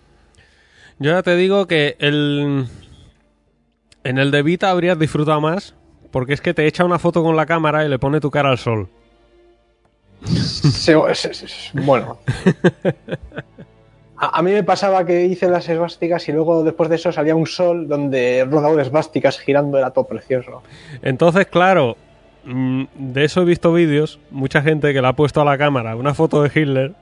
Yo 1.00 1.12
ya 1.12 1.24
te 1.24 1.36
digo 1.36 1.68
que 1.68 1.96
el... 2.00 2.68
En 4.04 4.18
el 4.18 4.32
de 4.32 4.42
Vita 4.44 4.70
habrías 4.70 5.00
disfrutado 5.00 5.40
más, 5.42 5.76
porque 6.12 6.34
es 6.34 6.42
que 6.42 6.54
te 6.54 6.68
echa 6.68 6.84
una 6.86 7.00
foto 7.00 7.24
con 7.24 7.36
la 7.38 7.46
cámara 7.46 7.86
y 7.86 7.90
le 7.90 8.00
pone 8.00 8.20
tu 8.20 8.30
cara 8.32 8.50
al 8.50 8.58
sol. 8.58 8.90
Se- 10.26 10.96
se- 11.16 11.34
se- 11.34 11.48
bueno. 11.82 12.18
A, 14.16 14.40
a 14.40 14.42
mí 14.44 14.52
me 14.52 14.64
pasaba 14.64 15.06
que 15.06 15.26
hice 15.26 15.50
las 15.50 15.68
esvásticas 15.68 16.30
y 16.30 16.32
luego 16.32 16.64
después 16.64 16.88
de 16.90 16.96
eso 16.96 17.12
salía 17.12 17.36
un 17.36 17.48
sol 17.48 17.88
donde 17.90 18.48
rodaba 18.50 18.82
esvásticas 18.82 19.38
girando, 19.40 19.78
era 19.78 19.90
todo 19.92 20.06
precioso. 20.06 20.62
Entonces, 21.02 21.48
claro, 21.48 21.98
mm, 22.46 22.84
de 22.96 23.26
eso 23.26 23.42
he 23.42 23.46
visto 23.46 23.74
vídeos, 23.74 24.20
mucha 24.32 24.62
gente 24.62 24.94
que 24.94 25.02
le 25.02 25.08
ha 25.08 25.14
puesto 25.14 25.42
a 25.42 25.46
la 25.46 25.58
cámara 25.58 25.96
una 25.98 26.14
foto 26.14 26.42
de 26.44 26.52
Hitler 26.54 26.94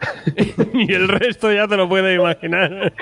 y 0.74 0.92
el 0.92 1.08
resto 1.08 1.52
ya 1.52 1.66
te 1.68 1.76
lo 1.76 1.88
puedes 1.88 2.18
imaginar. 2.18 2.92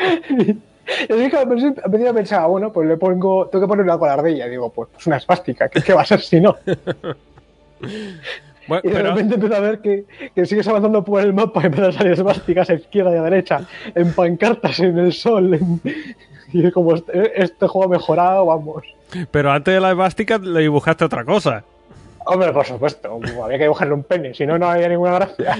Y 1.08 1.12
al 1.12 1.48
principio 1.48 2.14
pensaba, 2.14 2.46
bueno, 2.46 2.72
pues 2.72 2.88
le 2.88 2.96
pongo, 2.96 3.46
tengo 3.48 3.64
que 3.64 3.68
poner 3.68 3.84
una 3.84 3.98
colardilla. 3.98 4.46
Y 4.46 4.50
digo, 4.50 4.70
pues, 4.72 4.88
pues 4.92 5.06
una 5.06 5.16
esvástica, 5.16 5.68
¿qué, 5.68 5.80
qué 5.82 5.92
va 5.94 6.02
a 6.02 6.06
ser 6.06 6.20
si 6.20 6.40
no? 6.40 6.56
Bueno, 8.68 8.82
Y 8.84 8.88
de 8.90 8.94
pero, 8.94 9.08
repente 9.10 9.34
empiezo 9.34 9.56
a 9.56 9.60
ver 9.60 9.80
que, 9.80 10.04
que 10.36 10.46
sigues 10.46 10.68
avanzando 10.68 11.02
por 11.04 11.20
el 11.20 11.32
mapa 11.32 11.62
y 11.62 11.66
empiezan 11.66 11.90
a 11.90 11.92
salir 11.98 12.12
esvásticas 12.12 12.70
a 12.70 12.74
izquierda 12.74 13.12
y 13.12 13.16
a 13.18 13.22
derecha, 13.22 13.60
en 13.94 14.12
pancartas, 14.14 14.78
en 14.78 14.96
el 14.98 15.12
sol. 15.12 15.54
en- 15.54 15.80
Y 16.52 16.64
es 16.66 16.72
como 16.72 16.94
este, 16.94 17.42
este 17.42 17.66
juego 17.66 17.92
ha 17.92 17.96
mejorado, 17.98 18.46
vamos. 18.46 18.84
Pero 19.32 19.50
antes 19.50 19.74
de 19.74 19.80
la 19.80 19.90
esvástica 19.90 20.38
le 20.38 20.60
dibujaste 20.60 21.04
otra 21.04 21.24
cosa. 21.24 21.64
Hombre, 22.24 22.52
por 22.52 22.64
supuesto, 22.66 23.18
había 23.44 23.58
que 23.58 23.64
dibujarle 23.64 23.94
un 23.94 24.02
pene, 24.04 24.34
si 24.34 24.46
no, 24.46 24.58
no 24.58 24.68
había 24.70 24.88
ninguna 24.88 25.14
gracia. 25.14 25.58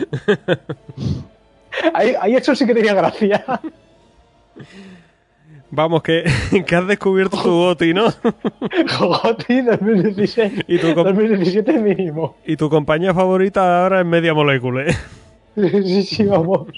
ahí, 1.94 2.14
ahí 2.20 2.34
eso 2.36 2.54
sí 2.54 2.66
que 2.66 2.74
tenía 2.74 2.94
gracia. 2.94 3.44
Vamos, 5.70 6.02
que, 6.02 6.24
que 6.66 6.76
has 6.76 6.86
descubierto 6.86 7.40
tu 7.42 7.50
Goti, 7.50 7.94
¿no? 7.94 8.04
Goti 8.98 9.62
2016. 9.62 10.64
Y 10.68 10.78
tu 10.78 10.88
comp- 10.88 11.04
2017 11.04 11.72
mínimo. 11.78 12.36
y 12.46 12.56
tu 12.56 12.68
compañía 12.68 13.14
favorita 13.14 13.82
ahora 13.82 14.00
es 14.00 14.06
Media 14.06 14.34
Molecule. 14.34 14.94
Sí, 15.56 16.02
sí, 16.02 16.24
vamos. 16.24 16.68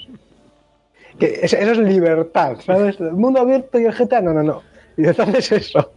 Que 1.19 1.39
es- 1.43 1.53
eso 1.53 1.71
es 1.73 1.77
libertad, 1.79 2.57
¿sabes? 2.65 2.99
El 2.99 3.13
mundo 3.13 3.39
abierto 3.41 3.79
y 3.79 3.85
el 3.85 3.93
GTA, 3.93 4.21
no, 4.21 4.33
no, 4.33 4.43
no. 4.43 4.61
Libertad 4.97 5.35
es 5.35 5.51
eso. 5.51 5.91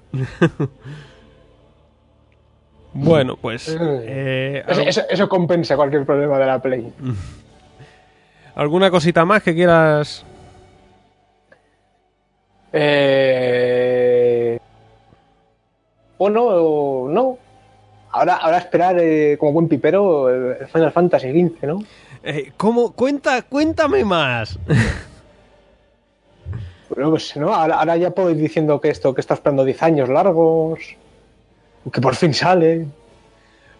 Bueno, 3.00 3.36
pues. 3.36 3.68
eh, 3.80 4.64
Eso, 4.66 4.80
¿al- 4.80 4.88
eso- 4.88 5.02
eso 5.08 5.28
compensa 5.28 5.76
cualquier 5.76 6.04
problema 6.04 6.38
de 6.38 6.46
la 6.46 6.60
Play. 6.60 6.92
¿Alguna 8.54 8.90
cosita 8.90 9.24
más 9.24 9.42
que 9.42 9.54
quieras? 9.54 10.24
Eh... 12.72 14.58
O 16.18 16.28
no, 16.28 16.44
o 16.44 17.08
no. 17.08 17.38
Ahora, 18.10 18.36
ahora 18.36 18.58
esperar 18.58 18.96
eh, 18.98 19.36
como 19.38 19.52
buen 19.52 19.68
pipero 19.68 20.28
el 20.60 20.66
Final 20.66 20.92
Fantasy 20.92 21.30
XV, 21.30 21.66
¿no? 21.66 21.78
Eh, 22.24 22.52
¿Cómo? 22.56 22.92
Cuenta, 22.92 23.42
cuéntame 23.42 24.04
más. 24.04 24.58
Bueno, 26.90 27.10
pues 27.10 27.36
no, 27.36 27.54
ahora, 27.54 27.76
ahora 27.78 27.96
ya 27.98 28.10
puedo 28.12 28.30
ir 28.30 28.38
diciendo 28.38 28.80
que 28.80 28.88
esto, 28.88 29.14
que 29.14 29.20
está 29.20 29.34
esperando 29.34 29.62
10 29.62 29.82
años 29.82 30.08
largos, 30.08 30.80
que 31.92 32.00
por 32.00 32.14
fin 32.14 32.34
sale. 32.34 32.86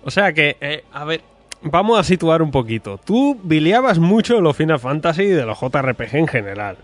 O 0.04 0.10
sea 0.10 0.32
que, 0.32 0.56
eh, 0.60 0.84
a 0.92 1.04
ver, 1.04 1.20
vamos 1.62 1.98
a 1.98 2.02
situar 2.04 2.40
un 2.42 2.50
poquito. 2.50 2.98
Tú 3.04 3.38
biliabas 3.42 3.98
mucho 3.98 4.34
de 4.36 4.40
los 4.40 4.56
Final 4.56 4.78
Fantasy 4.80 5.22
y 5.22 5.26
de 5.28 5.44
los 5.44 5.58
JRPG 5.58 6.14
en 6.16 6.28
general. 6.28 6.76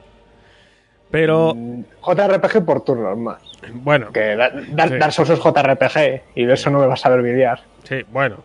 Pero, 1.11 1.55
Mm, 1.55 1.83
JRPG 2.03 2.65
por 2.65 2.83
turnos 2.83 3.17
más. 3.17 3.39
bueno, 3.73 4.11
Que 4.12 4.35
da- 4.37 4.51
Dar- 4.71 4.89
Sí. 4.89 4.97
Dark 4.99 5.12
Souls 5.12 5.31
es 5.31 5.39
JRPG 5.39 6.23
y 6.35 6.45
de 6.45 6.55
eso 6.55 6.71
no 6.71 6.81
me 6.81 6.87
vas 6.87 7.05
a 7.07 7.09
ver 7.11 7.23
videar. 7.23 7.61
sí, 7.85 8.03
bueno. 8.12 8.39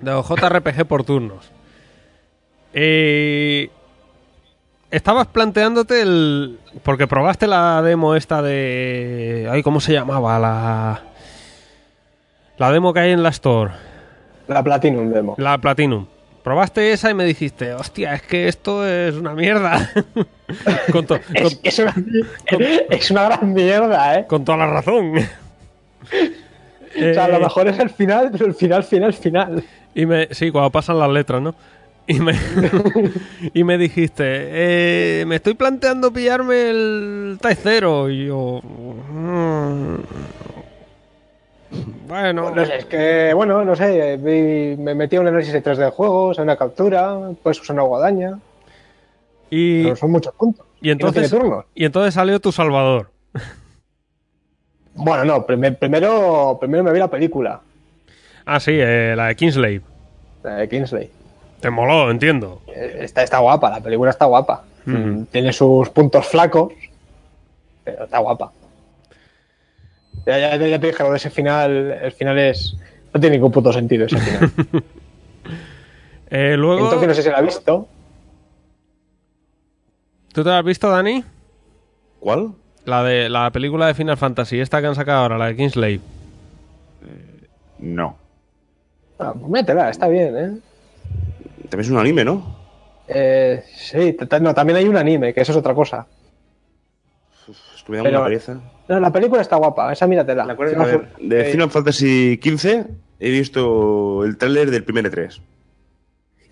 De 0.00 0.10
los 0.10 0.26
JRPG 0.26 0.84
por 0.84 1.04
turnos. 1.04 1.50
Eh, 2.74 3.70
estabas 4.90 5.26
planteándote 5.28 6.02
el... 6.02 6.58
Porque 6.82 7.06
probaste 7.06 7.46
la 7.46 7.80
demo 7.82 8.16
esta 8.16 8.42
de... 8.42 9.48
Ay, 9.50 9.62
¿cómo 9.62 9.80
se 9.80 9.92
llamaba? 9.92 10.38
La... 10.38 11.02
La 12.62 12.70
demo 12.70 12.92
que 12.94 13.00
hay 13.00 13.10
en 13.10 13.24
la 13.24 13.30
Store. 13.30 13.72
La 14.46 14.62
Platinum 14.62 15.10
Demo. 15.12 15.34
La 15.36 15.58
Platinum. 15.58 16.06
Probaste 16.44 16.92
esa 16.92 17.10
y 17.10 17.14
me 17.14 17.24
dijiste, 17.24 17.74
hostia, 17.74 18.14
es 18.14 18.22
que 18.22 18.46
esto 18.46 18.86
es 18.86 19.16
una 19.16 19.34
mierda. 19.34 19.90
con, 20.92 21.04
to- 21.04 21.18
con- 21.20 21.34
Es, 21.36 21.58
es 21.64 21.78
una, 21.80 21.94
es 22.88 23.10
una 23.10 23.22
gran 23.24 23.52
mierda, 23.52 24.16
¿eh? 24.20 24.26
con 24.28 24.44
toda 24.44 24.58
la 24.58 24.66
razón. 24.68 25.14
O 26.94 27.14
sea, 27.14 27.24
a 27.24 27.28
lo 27.28 27.36
Eh, 27.38 27.40
mejor 27.40 27.66
es 27.68 27.78
el 27.80 27.90
final, 27.90 28.28
pero 28.30 28.46
el 28.46 28.54
final, 28.54 28.84
final, 28.84 29.12
final. 29.14 29.64
Y 29.94 30.04
me, 30.06 30.28
sí, 30.30 30.50
cuando 30.52 30.70
pasan 30.70 30.98
las 31.00 31.10
letras, 31.10 31.40
¿no? 31.42 31.54
Y 32.06 32.20
me, 32.20 32.34
y 33.54 33.64
me 33.64 33.76
dijiste, 33.78 34.22
eh, 34.26 35.24
me 35.26 35.36
estoy 35.36 35.54
planteando 35.54 36.12
pillarme 36.12 36.68
el 36.70 37.38
Type 37.40 37.56
Zero. 37.56 38.08
Y 38.10 38.26
yo, 38.26 38.60
"Mm, 38.62 39.94
bueno, 42.06 42.50
No 42.54 42.66
sé, 42.66 42.76
es 42.76 42.84
que, 42.86 43.32
bueno, 43.34 43.64
no 43.64 43.74
sé, 43.76 44.16
vi- 44.18 44.76
me 44.80 44.94
metí 44.94 45.16
a 45.16 45.20
un 45.20 45.28
análisis 45.28 45.52
de 45.52 45.60
3 45.62 45.78
del 45.78 45.90
juego, 45.90 46.30
o 46.30 46.42
una 46.42 46.56
captura, 46.56 47.16
pues 47.42 47.60
usar 47.60 47.74
una 47.74 47.82
guadaña, 47.84 48.38
y, 49.50 49.84
pero 49.84 49.96
son 49.96 50.10
muchos 50.10 50.34
puntos. 50.34 50.66
y 50.80 50.90
entonces, 50.90 51.32
no 51.32 51.64
y 51.74 51.84
entonces 51.84 52.14
salió 52.14 52.40
tu 52.40 52.52
Salvador. 52.52 53.10
Bueno, 54.94 55.24
no, 55.24 55.46
primer- 55.46 55.78
primero, 55.78 56.58
primero 56.60 56.84
me 56.84 56.92
vi 56.92 56.98
la 56.98 57.08
película 57.08 57.60
Ah, 58.44 58.58
sí, 58.60 58.72
eh, 58.74 59.14
la 59.16 59.26
de 59.28 59.36
Kingsley. 59.36 59.80
la 60.42 60.56
de 60.56 60.68
Kingsley. 60.68 61.10
Te 61.60 61.70
moló, 61.70 62.10
entiendo. 62.10 62.60
Eh, 62.66 62.98
Está, 63.02 63.22
está 63.22 63.38
guapa, 63.38 63.70
la 63.70 63.80
película 63.80 64.10
está 64.10 64.24
guapa. 64.24 64.64
Mm, 64.84 65.22
Tiene 65.30 65.52
sus 65.52 65.88
puntos 65.90 66.26
flacos, 66.26 66.72
pero 67.84 68.04
está 68.04 68.18
guapa. 68.18 68.50
Ya, 70.26 70.38
ya, 70.38 70.56
ya 70.56 70.78
te 70.78 70.86
dije, 70.86 71.02
lo 71.02 71.10
de 71.10 71.16
ese 71.16 71.30
final, 71.30 71.98
el 72.02 72.12
final 72.12 72.38
es... 72.38 72.76
No 73.12 73.20
tiene 73.20 73.36
ningún 73.36 73.52
puto 73.52 73.72
sentido 73.72 74.06
ese 74.06 74.18
final. 74.18 74.52
Eh, 76.34 76.56
luego, 76.56 76.84
Entonces 76.84 77.08
no 77.08 77.14
sé 77.14 77.22
si 77.22 77.28
la 77.28 77.36
ha 77.36 77.42
visto. 77.42 77.86
¿tú 80.32 80.42
te 80.42 80.48
la 80.48 80.60
has 80.60 80.64
visto, 80.64 80.88
Dani? 80.88 81.22
¿Cuál? 82.20 82.52
La 82.86 83.04
de 83.04 83.28
la 83.28 83.50
película 83.50 83.86
de 83.86 83.92
Final 83.92 84.16
Fantasy, 84.16 84.58
esta 84.58 84.80
que 84.80 84.86
han 84.86 84.94
sacado 84.94 85.24
ahora, 85.24 85.36
la 85.36 85.48
de 85.48 85.56
Kingsley. 85.56 86.00
No. 87.80 88.16
Ah, 89.18 89.34
pues 89.38 89.50
métela, 89.50 89.90
está 89.90 90.08
bien, 90.08 90.36
¿eh? 90.36 90.58
También 91.68 91.80
es 91.80 91.90
un 91.90 91.98
anime, 91.98 92.24
¿no? 92.24 92.56
Eh, 93.08 93.62
sí, 93.66 94.16
no, 94.40 94.54
también 94.54 94.78
hay 94.78 94.88
un 94.88 94.96
anime, 94.96 95.34
que 95.34 95.42
eso 95.42 95.52
es 95.52 95.58
otra 95.58 95.74
cosa. 95.74 96.06
Es 97.82 97.86
que 97.86 97.92
me 97.92 97.98
da 97.98 98.04
Pero- 98.04 98.18
una 98.18 98.26
pereza. 98.28 98.60
No, 98.88 99.00
la 99.00 99.10
película 99.12 99.42
está 99.42 99.56
guapa, 99.56 99.92
esa 99.92 100.06
míratela. 100.06 100.44
¿Te 100.46 100.52
acuerdas? 100.52 100.76
Sí, 100.76 100.82
A 100.82 100.86
ver, 100.98 101.08
de 101.20 101.40
eh, 101.40 101.52
Final 101.52 101.70
Fantasy 101.70 102.40
XV 102.42 102.84
he 103.20 103.30
visto 103.30 104.24
el 104.24 104.36
tráiler 104.36 104.70
del 104.70 104.84
primer 104.84 105.10
E3. 105.10 105.40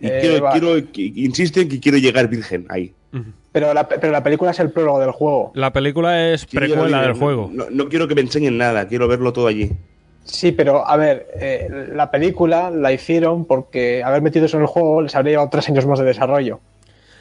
Y 0.00 0.06
Eh, 0.06 0.18
quiero, 0.20 0.44
va. 0.44 0.52
quiero, 0.52 0.74
que- 0.92 1.12
insisto 1.16 1.60
en 1.60 1.68
que 1.68 1.78
quiero 1.80 1.98
llegar 1.98 2.28
virgen 2.28 2.66
ahí. 2.68 2.92
pero, 3.52 3.74
la, 3.74 3.88
pero 3.88 4.10
la 4.12 4.22
película 4.22 4.52
es 4.52 4.60
el 4.60 4.70
prólogo 4.70 5.00
del 5.00 5.10
juego. 5.10 5.50
La 5.54 5.72
película 5.72 6.30
es 6.32 6.46
Quiero 6.46 6.66
precuela 6.66 6.86
llegar 6.98 7.12
del 7.12 7.20
juego. 7.20 7.50
No, 7.52 7.64
no 7.70 7.88
quiero 7.88 8.06
que 8.08 8.14
me 8.14 8.20
enseñen 8.22 8.56
nada, 8.56 8.86
quiero 8.86 9.08
verlo 9.08 9.32
todo 9.32 9.48
allí. 9.48 9.72
Sí, 10.24 10.52
pero 10.52 10.86
a 10.86 10.96
ver, 10.96 11.26
eh, 11.40 11.88
la 11.92 12.10
película 12.10 12.70
la 12.70 12.92
hicieron 12.92 13.44
porque 13.46 14.04
haber 14.04 14.22
metido 14.22 14.46
eso 14.46 14.56
en 14.56 14.62
el 14.62 14.68
juego 14.68 15.02
les 15.02 15.14
habría 15.16 15.32
llevado 15.32 15.48
tres 15.50 15.68
años 15.68 15.86
más 15.86 15.98
de 15.98 16.04
desarrollo. 16.04 16.60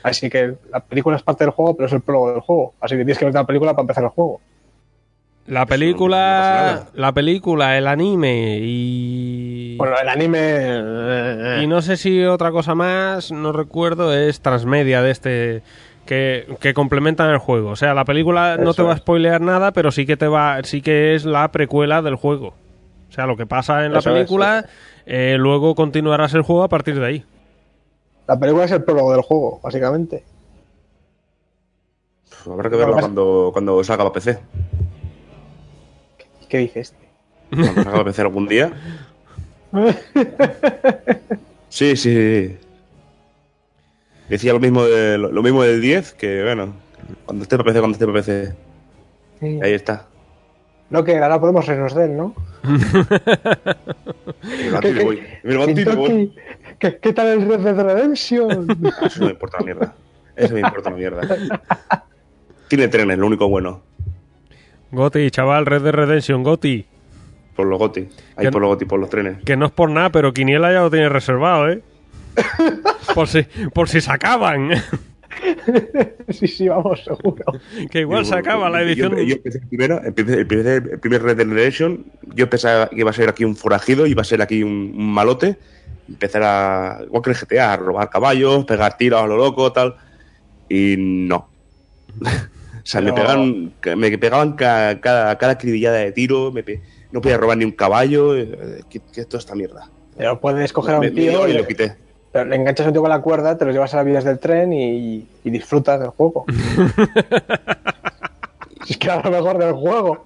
Así 0.04 0.30
que 0.30 0.56
la 0.72 0.80
película 0.80 1.16
es 1.18 1.24
parte 1.24 1.44
del 1.44 1.52
juego, 1.52 1.76
pero 1.76 1.88
es 1.88 1.94
el 1.94 2.02
prólogo 2.02 2.32
del 2.32 2.42
juego. 2.42 2.74
Así 2.80 2.96
que 2.96 3.00
tienes 3.04 3.18
que 3.18 3.26
ver 3.26 3.34
la 3.34 3.46
película 3.46 3.72
para 3.74 3.82
empezar 3.82 4.04
el 4.04 4.10
juego. 4.10 4.40
La 5.48 5.66
película, 5.66 6.90
la 6.94 7.12
película, 7.12 7.76
el 7.78 7.88
anime 7.88 8.60
y 8.62 9.78
Bueno, 9.78 9.96
el 10.00 10.08
anime. 10.08 10.38
eh, 10.42 11.62
y 11.64 11.68
no 11.68 11.82
sé 11.82 11.98
si 11.98 12.24
otra 12.24 12.52
cosa 12.52 12.76
más, 12.76 13.32
no 13.32 13.52
recuerdo, 13.52 14.14
es 14.14 14.42
transmedia 14.42 15.02
de 15.02 15.10
este 15.10 15.64
que, 16.06 16.46
que 16.60 16.76
complementan 16.76 17.32
el 17.32 17.40
juego. 17.40 17.72
O 17.72 17.76
sea, 17.76 17.96
la 17.96 18.06
película 18.06 18.58
no 18.58 18.76
te 18.76 18.84
va 18.84 18.94
a 18.94 18.98
spoilear 18.98 19.42
nada, 19.42 19.72
pero 19.72 19.90
sí 19.92 20.06
que 20.06 20.18
te 20.18 20.28
va, 20.28 20.60
sí 20.64 20.82
que 20.82 21.16
es 21.16 21.26
la 21.26 21.52
precuela 21.52 22.04
del 22.04 22.16
juego. 22.16 22.54
O 23.10 23.12
sea, 23.12 23.26
lo 23.26 23.36
que 23.36 23.48
pasa 23.48 23.86
en 23.86 23.94
la 23.94 24.00
Eso 24.00 24.10
es, 24.12 24.16
película, 24.18 24.66
eh, 25.08 25.36
luego 25.40 25.74
continuarás 25.74 26.36
el 26.36 26.44
juego 26.44 26.64
a 26.64 26.70
partir 26.70 27.00
de 27.00 27.06
ahí. 27.08 27.26
La 28.30 28.40
película 28.40 28.66
es 28.66 28.72
el 28.72 28.84
prólogo 28.84 29.12
del 29.12 29.22
juego, 29.24 29.60
básicamente. 29.64 30.24
Pff, 32.30 32.48
Habrá 32.48 32.70
que 32.70 32.76
verla 32.76 32.94
pasa- 32.94 33.08
cuando, 33.08 33.50
cuando 33.52 33.84
salga 33.84 34.04
para 34.04 34.14
PC. 34.14 34.38
¿Qué 36.48 36.60
dices? 36.60 36.94
Cuando 37.50 37.74
salga 37.74 37.92
para 37.92 38.04
PC 38.04 38.22
algún 38.22 38.48
día. 38.48 38.72
Sí, 41.70 41.96
sí. 41.96 42.58
Decía 44.28 44.54
lo 44.54 44.60
mismo, 44.60 44.84
de, 44.84 45.20
lo, 45.20 45.32
lo 45.32 45.44
mismo 45.44 45.62
del 45.62 45.80
10, 45.82 46.14
que 46.14 46.42
bueno, 46.44 46.74
cuando 47.26 47.44
esté 47.44 47.58
para 47.58 47.68
PC, 47.68 47.80
cuando 47.80 47.96
esté 47.96 48.06
para 48.08 48.18
PC. 48.20 48.56
Ahí 49.64 49.74
está. 49.74 50.08
No, 50.90 51.04
que 51.04 51.16
ahora 51.18 51.40
podemos 51.40 51.68
reírnos 51.68 51.94
de 51.94 52.06
él, 52.06 52.18
¿no? 52.18 52.34
El 54.84 55.04
voy. 55.04 55.24
El 55.44 55.96
voy. 55.96 56.34
¿Qué, 56.80 56.98
qué 56.98 57.14
tal 57.14 57.28
el 57.28 57.48
Red 57.48 57.60
Dead 57.60 57.76
Redemption? 57.82 58.68
Eso 59.06 59.20
no 59.20 59.26
me 59.28 59.32
importa 59.32 59.58
una 59.58 59.66
mierda. 59.66 59.96
Eso 60.36 60.54
me 60.54 60.60
importa 60.62 60.90
una 60.90 60.98
mierda. 60.98 61.62
Tiene 62.68 62.88
trenes, 62.88 63.18
lo 63.18 63.28
único 63.28 63.48
bueno. 63.50 63.82
Goti, 64.92 65.30
chaval, 65.32 65.66
Red 65.66 65.82
Dead 65.84 65.94
Redemption, 65.94 66.44
Goti. 66.44 66.86
Por 67.56 67.68
los 67.68 67.78
goti. 67.78 68.08
Ahí 68.38 68.46
Que- 68.46 68.52
por 68.52 68.62
los 68.62 68.70
goti, 68.70 68.86
por 68.86 69.00
los 69.00 69.10
trenes. 69.10 69.44
Que 69.44 69.58
no 69.58 69.66
es 69.66 69.72
por 69.72 69.90
nada, 69.90 70.12
pero 70.12 70.34
Quiniela 70.34 70.72
ya 70.72 70.80
lo 70.82 70.90
tiene 70.90 71.10
reservado, 71.10 71.70
¿eh? 71.70 71.82
por 73.16 73.28
si, 73.28 73.44
por 73.74 73.90
si 73.90 74.00
se 74.00 74.12
acaban. 74.12 74.70
sí, 76.30 76.48
sí, 76.48 76.68
vamos, 76.70 77.04
seguro. 77.04 77.44
que 77.92 78.00
igual 78.02 78.26
se 78.26 78.36
acaba 78.36 78.70
la 78.70 78.80
Yo- 78.82 78.86
edición. 78.88 79.16
Yo, 79.28 79.36
empecé 79.36 79.58
el 79.60 79.68
primero, 79.68 80.02
empecé 80.04 80.34
el 80.40 80.48
primer, 80.48 80.68
el 80.94 81.00
primer 81.00 81.22
Red 81.24 81.38
Dead 81.38 81.48
Redemption. 81.48 82.06
Yo 82.34 82.50
pensaba 82.50 82.88
que 82.90 83.00
iba 83.00 83.10
a 83.10 83.14
ser 83.14 83.28
aquí 83.30 83.44
un 83.44 83.56
forajido, 83.58 84.08
iba 84.08 84.22
a 84.22 84.26
ser 84.26 84.42
aquí 84.42 84.64
un, 84.64 84.94
un 84.96 85.14
malote. 85.14 85.58
Empezar 86.10 86.42
a, 86.44 87.00
igual 87.06 87.22
que 87.22 87.30
el 87.30 87.36
GTA, 87.38 87.74
a 87.74 87.78
robar 87.78 88.10
caballos, 88.10 88.66
pegar 88.66 88.98
tiros 88.98 89.22
a 89.22 89.28
lo 89.28 89.38
loco, 89.38 89.72
tal. 89.72 89.96
Y 90.68 90.96
no. 90.98 91.50
sea, 92.84 93.02
me 93.02 93.14
pegaban, 93.14 93.74
me 93.96 94.18
pegaban 94.18 94.54
ca- 94.54 95.00
cada, 95.00 95.38
cada 95.38 95.52
acribillada 95.54 95.98
de 95.98 96.12
tiro, 96.12 96.52
me 96.52 96.64
pe- 96.64 96.82
no 97.12 97.22
podía 97.22 97.38
robar 97.38 97.58
ni 97.58 97.66
un 97.66 97.72
caballo. 97.72 98.36
eh, 98.36 98.84
¿Qué, 98.90 99.02
qué 99.14 99.22
es 99.22 99.28
toda 99.30 99.40
esta 99.40 99.56
mierda? 99.56 99.90
Pero 100.18 100.40
puedes 100.40 100.74
coger 100.74 100.96
a 100.96 101.00
un 101.00 101.14
tío 101.14 101.48
y 101.48 101.52
y 101.52 101.54
lo 101.54 101.66
quité. 101.68 101.96
pero 102.32 102.46
le 102.46 102.56
enganchas 102.56 102.86
a 102.86 102.90
un 102.90 102.94
tío 102.94 103.02
con 103.02 103.10
la 103.12 103.22
cuerda, 103.22 103.58
te 103.58 103.66
lo 103.66 103.72
llevas 103.72 103.94
a 103.94 103.98
las 103.98 104.06
vías 104.06 104.24
del 104.24 104.40
tren 104.40 104.74
y, 104.74 105.26
y 105.44 105.50
disfrutas 105.50 106.00
del 106.00 106.10
juego. 106.10 106.46
Es 108.90 108.98
que 108.98 109.08
era 109.08 109.22
lo 109.22 109.30
mejor 109.32 109.58
del 109.60 109.74
juego. 109.74 110.26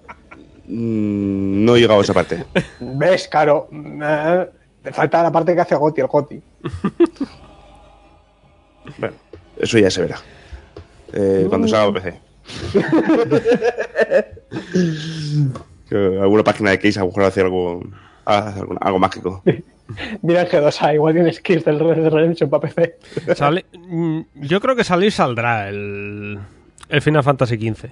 Mm, 0.68 1.66
no 1.66 1.76
he 1.76 1.82
llegado 1.82 2.00
a 2.00 2.04
esa 2.04 2.14
parte. 2.14 2.46
¿Ves, 2.80 3.28
Caro? 3.28 3.68
Te 4.84 4.92
falta 4.94 5.24
la 5.24 5.32
parte 5.32 5.56
que 5.56 5.62
hace 5.62 5.76
Goti, 5.76 6.02
el 6.02 6.08
Goti. 6.08 6.42
Bueno, 8.98 9.16
eso 9.58 9.78
ya 9.80 9.90
se 9.90 10.02
verá. 10.02 10.18
Eh, 11.14 11.46
cuando 11.48 11.70
salga 11.70 12.02
PC. 12.02 12.20
Alguna 16.22 16.44
página 16.44 16.72
de 16.72 16.80
case 16.80 17.00
a 17.00 17.04
lo 17.04 17.08
mejor 17.08 17.24
hace 17.24 17.42
algo, 17.42 17.82
hace 18.26 18.60
algo, 18.60 18.76
algo 18.82 19.00
mágico. 19.00 19.42
Mira 20.22 20.42
en 20.42 20.48
G2A, 20.48 20.96
igual 20.96 21.14
tienes 21.14 21.36
skills 21.38 21.66
del 21.66 21.80
Red 21.80 21.98
Dead 22.04 22.12
Redemption 22.12 22.50
para 22.50 22.62
PC. 22.68 22.98
Sale- 23.36 23.66
mm, 23.74 24.22
yo 24.36 24.60
creo 24.60 24.76
que 24.76 24.84
salir 24.84 25.12
saldrá 25.12 25.70
el, 25.70 26.40
el 26.90 27.02
Final 27.02 27.24
Fantasy 27.24 27.56
XV. 27.58 27.90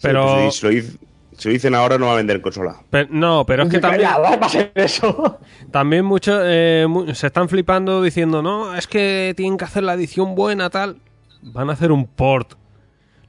Pero, 0.00 0.26
Sí, 0.28 0.34
pues, 0.44 0.54
si, 0.56 0.66
lo 0.66 0.72
hice- 0.72 0.98
si 1.36 1.48
lo 1.48 1.52
dicen 1.52 1.74
ahora 1.74 1.98
no 1.98 2.06
va 2.06 2.12
a 2.12 2.16
vender 2.16 2.36
en 2.36 2.42
consola. 2.42 2.76
no, 3.10 3.44
pero 3.46 3.64
es 3.64 3.68
que 3.70 3.78
también, 3.78 4.02
Ya, 4.02 4.18
va 4.18 4.30
a 4.30 4.48
ser 4.48 4.72
eso. 4.74 5.38
también 5.70 6.04
muchos 6.04 6.40
eh, 6.44 6.86
se 7.14 7.26
están 7.26 7.48
flipando 7.48 8.02
diciendo, 8.02 8.42
no, 8.42 8.74
es 8.74 8.86
que 8.86 9.34
tienen 9.36 9.58
que 9.58 9.64
hacer 9.64 9.82
la 9.82 9.94
edición 9.94 10.34
buena, 10.34 10.70
tal. 10.70 10.98
Van 11.42 11.70
a 11.70 11.74
hacer 11.74 11.92
un 11.92 12.06
port. 12.06 12.54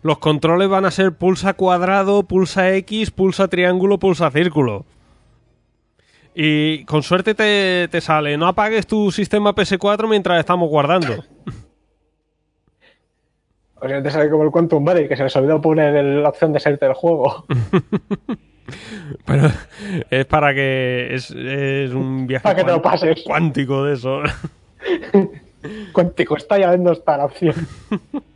Los 0.01 0.19
controles 0.19 0.69
van 0.69 0.85
a 0.85 0.91
ser 0.91 1.13
pulsa 1.13 1.53
cuadrado, 1.53 2.23
pulsa 2.23 2.73
X, 2.75 3.11
pulsa 3.11 3.47
triángulo, 3.47 3.97
pulsa 3.97 4.29
círculo. 4.31 4.85
Y 6.35 6.83
con 6.85 7.01
suerte 7.01 7.33
te, 7.33 7.87
te 7.89 8.01
sale, 8.01 8.37
no 8.37 8.47
apagues 8.47 8.85
tu 8.85 9.11
sistema 9.11 9.55
PS4 9.55 10.07
mientras 10.07 10.39
estamos 10.39 10.69
guardando. 10.69 11.23
Sea, 13.87 14.01
te 14.03 14.11
sale 14.11 14.29
como 14.29 14.43
el 14.43 14.51
Quantum 14.51 14.83
Break, 14.85 15.07
que 15.09 15.15
se 15.17 15.23
les 15.23 15.35
olvidó 15.35 15.61
poner 15.61 15.95
el- 15.95 16.23
la 16.23 16.29
opción 16.29 16.51
de 16.53 16.59
salirte 16.59 16.85
del 16.85 16.93
juego. 16.95 17.45
Pero 19.25 19.49
es 20.09 20.25
para 20.25 20.53
que 20.53 21.09
es, 21.13 21.29
es 21.31 21.91
un 21.91 22.25
viaje 22.27 22.43
Para 22.43 22.55
que 22.55 22.63
te 22.63 22.71
lo 22.71 22.81
pases. 22.81 23.23
cuántico 23.25 23.83
de 23.83 23.93
eso. 23.93 24.21
Cuántico 25.93 26.37
está 26.37 26.57
ya 26.59 26.75
no 26.77 26.91
está 26.91 27.17
la 27.17 27.25
opción. 27.25 27.53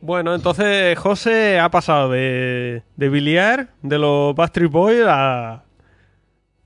Bueno, 0.00 0.34
entonces 0.34 0.98
José 0.98 1.60
ha 1.60 1.70
pasado 1.70 2.10
de, 2.10 2.82
de 2.96 3.08
biliar 3.08 3.68
de 3.82 3.98
los 3.98 4.34
Backstreet 4.34 4.70
Boys 4.70 5.04
a, 5.06 5.62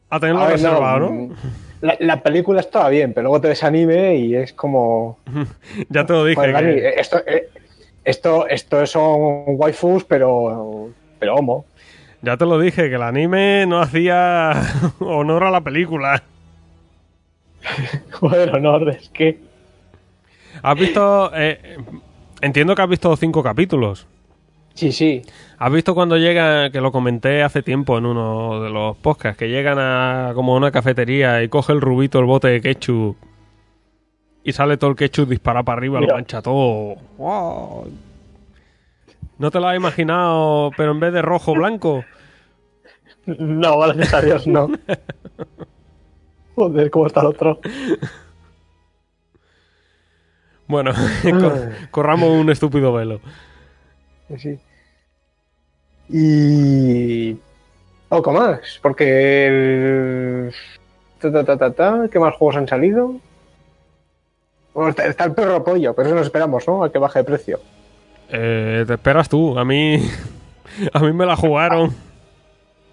a 0.09 0.21
tenerlo 0.21 0.41
A 0.41 0.47
ver, 0.49 0.61
no, 0.63 0.69
reservado, 0.71 0.99
¿no? 1.01 1.11
mm, 1.11 1.33
La, 1.81 1.97
la 2.01 2.23
película 2.23 2.61
estaba 2.61 2.89
bien, 2.89 3.13
pero 3.13 3.25
luego 3.25 3.41
te 3.41 3.49
ves 3.49 3.63
anime 3.65 4.17
y 4.17 4.35
es 4.35 4.53
como. 4.53 5.19
Ya 5.89 6.07
te 6.07 6.13
lo 6.13 6.25
dije. 6.25 6.37
Joder, 6.37 6.53
Dani, 6.53 6.75
que- 6.75 6.89
esto, 7.01 7.19
eh, 7.27 7.49
esto, 8.05 8.47
esto 8.49 8.87
son 8.87 9.45
waifus, 9.59 10.05
pero. 10.05 10.91
Pero 11.19 11.35
homo. 11.37 11.65
ya 12.23 12.37
te 12.37 12.45
lo 12.47 12.59
dije, 12.59 12.89
que 12.89 12.95
el 12.97 13.03
anime 13.03 13.67
no 13.67 13.81
hacía 13.81 14.53
honor 15.01 15.45
a 15.45 15.51
la 15.51 15.61
película. 15.61 16.23
Joder, 18.13 18.55
honor, 18.55 18.91
es 18.91 19.09
que. 19.11 19.39
¿Has 20.63 20.79
visto...? 20.79 21.31
eh, 21.35 21.77
entiendo 22.41 22.75
que 22.75 22.83
has 22.83 22.89
visto 22.89 23.15
cinco 23.17 23.43
capítulos. 23.43 24.07
Sí, 24.77 24.93
sí. 24.93 25.23
¿Has 25.59 25.73
visto 25.73 25.95
cuando 25.95 26.17
llegan, 26.19 26.71
que 26.71 26.81
lo 26.81 26.93
comenté 26.93 27.43
hace 27.43 27.63
tiempo 27.63 27.97
en 27.99 28.07
uno 28.07 28.63
de 28.63 28.71
los 28.71 28.97
podcasts, 28.99 29.39
que 29.39 29.49
llegan 29.49 29.79
a 29.81 30.31
como 30.35 30.55
una 30.55 30.71
cafetería 30.71 31.43
y 31.43 31.49
coge 31.49 31.73
el 31.73 31.81
rubito 31.81 32.19
el 32.21 32.27
bote 32.27 32.49
de 32.49 32.61
ketchup 32.61 33.17
y 34.45 34.53
sale 34.53 34.77
todo 34.77 34.91
el 34.91 34.97
ketchup 34.97 35.29
disparado 35.31 35.65
para 35.65 35.79
arriba, 35.79 36.01
lo 36.01 36.07
mancha 36.15 36.41
todo? 36.43 36.97
¡Wow! 37.19 37.91
¿No 39.39 39.51
te 39.51 39.59
lo 39.61 39.67
has 39.69 39.77
imaginado, 39.77 40.71
pero 40.77 40.93
en 40.93 41.01
vez 41.01 41.13
de 41.13 41.23
rojo, 41.23 41.55
blanco? 41.55 42.05
No, 43.27 43.79
gracias 43.81 44.15
a 44.15 44.21
Dios, 44.21 44.47
no. 44.47 44.69
Joder, 46.55 46.91
cómo 46.91 47.07
está 47.07 47.23
el 47.23 47.27
otro. 47.27 47.61
Bueno, 50.69 50.93
cor- 51.23 51.71
corramos 51.91 52.31
un 52.31 52.51
estúpido 52.51 52.93
velo. 52.93 53.21
Sí. 54.39 54.59
Y. 56.09 57.37
Poco 58.09 58.33
más, 58.33 58.79
porque. 58.83 59.47
El... 59.47 60.53
ta, 61.21 61.33
ta, 61.33 61.45
ta, 61.45 61.59
ta, 61.59 61.71
ta, 61.73 62.09
¿Qué 62.11 62.19
más 62.19 62.35
juegos 62.35 62.57
han 62.57 62.69
salido? 62.69 63.17
Bueno, 64.75 64.91
está, 64.91 65.07
está 65.07 65.25
el 65.25 65.33
perro 65.33 65.65
pollo, 65.65 65.95
pero 65.95 66.09
eso 66.09 66.17
nos 66.17 66.27
esperamos, 66.27 66.67
¿no? 66.69 66.85
A 66.85 66.93
que 66.93 66.99
baje 66.99 67.21
de 67.21 67.25
precio. 67.25 67.61
Eh, 68.29 68.85
te 68.87 68.95
esperas 68.95 69.29
tú, 69.29 69.59
a 69.59 69.65
mí... 69.65 70.01
A 70.93 70.99
mí 71.01 71.13
me 71.13 71.25
la 71.25 71.37
jugaron. 71.37 71.95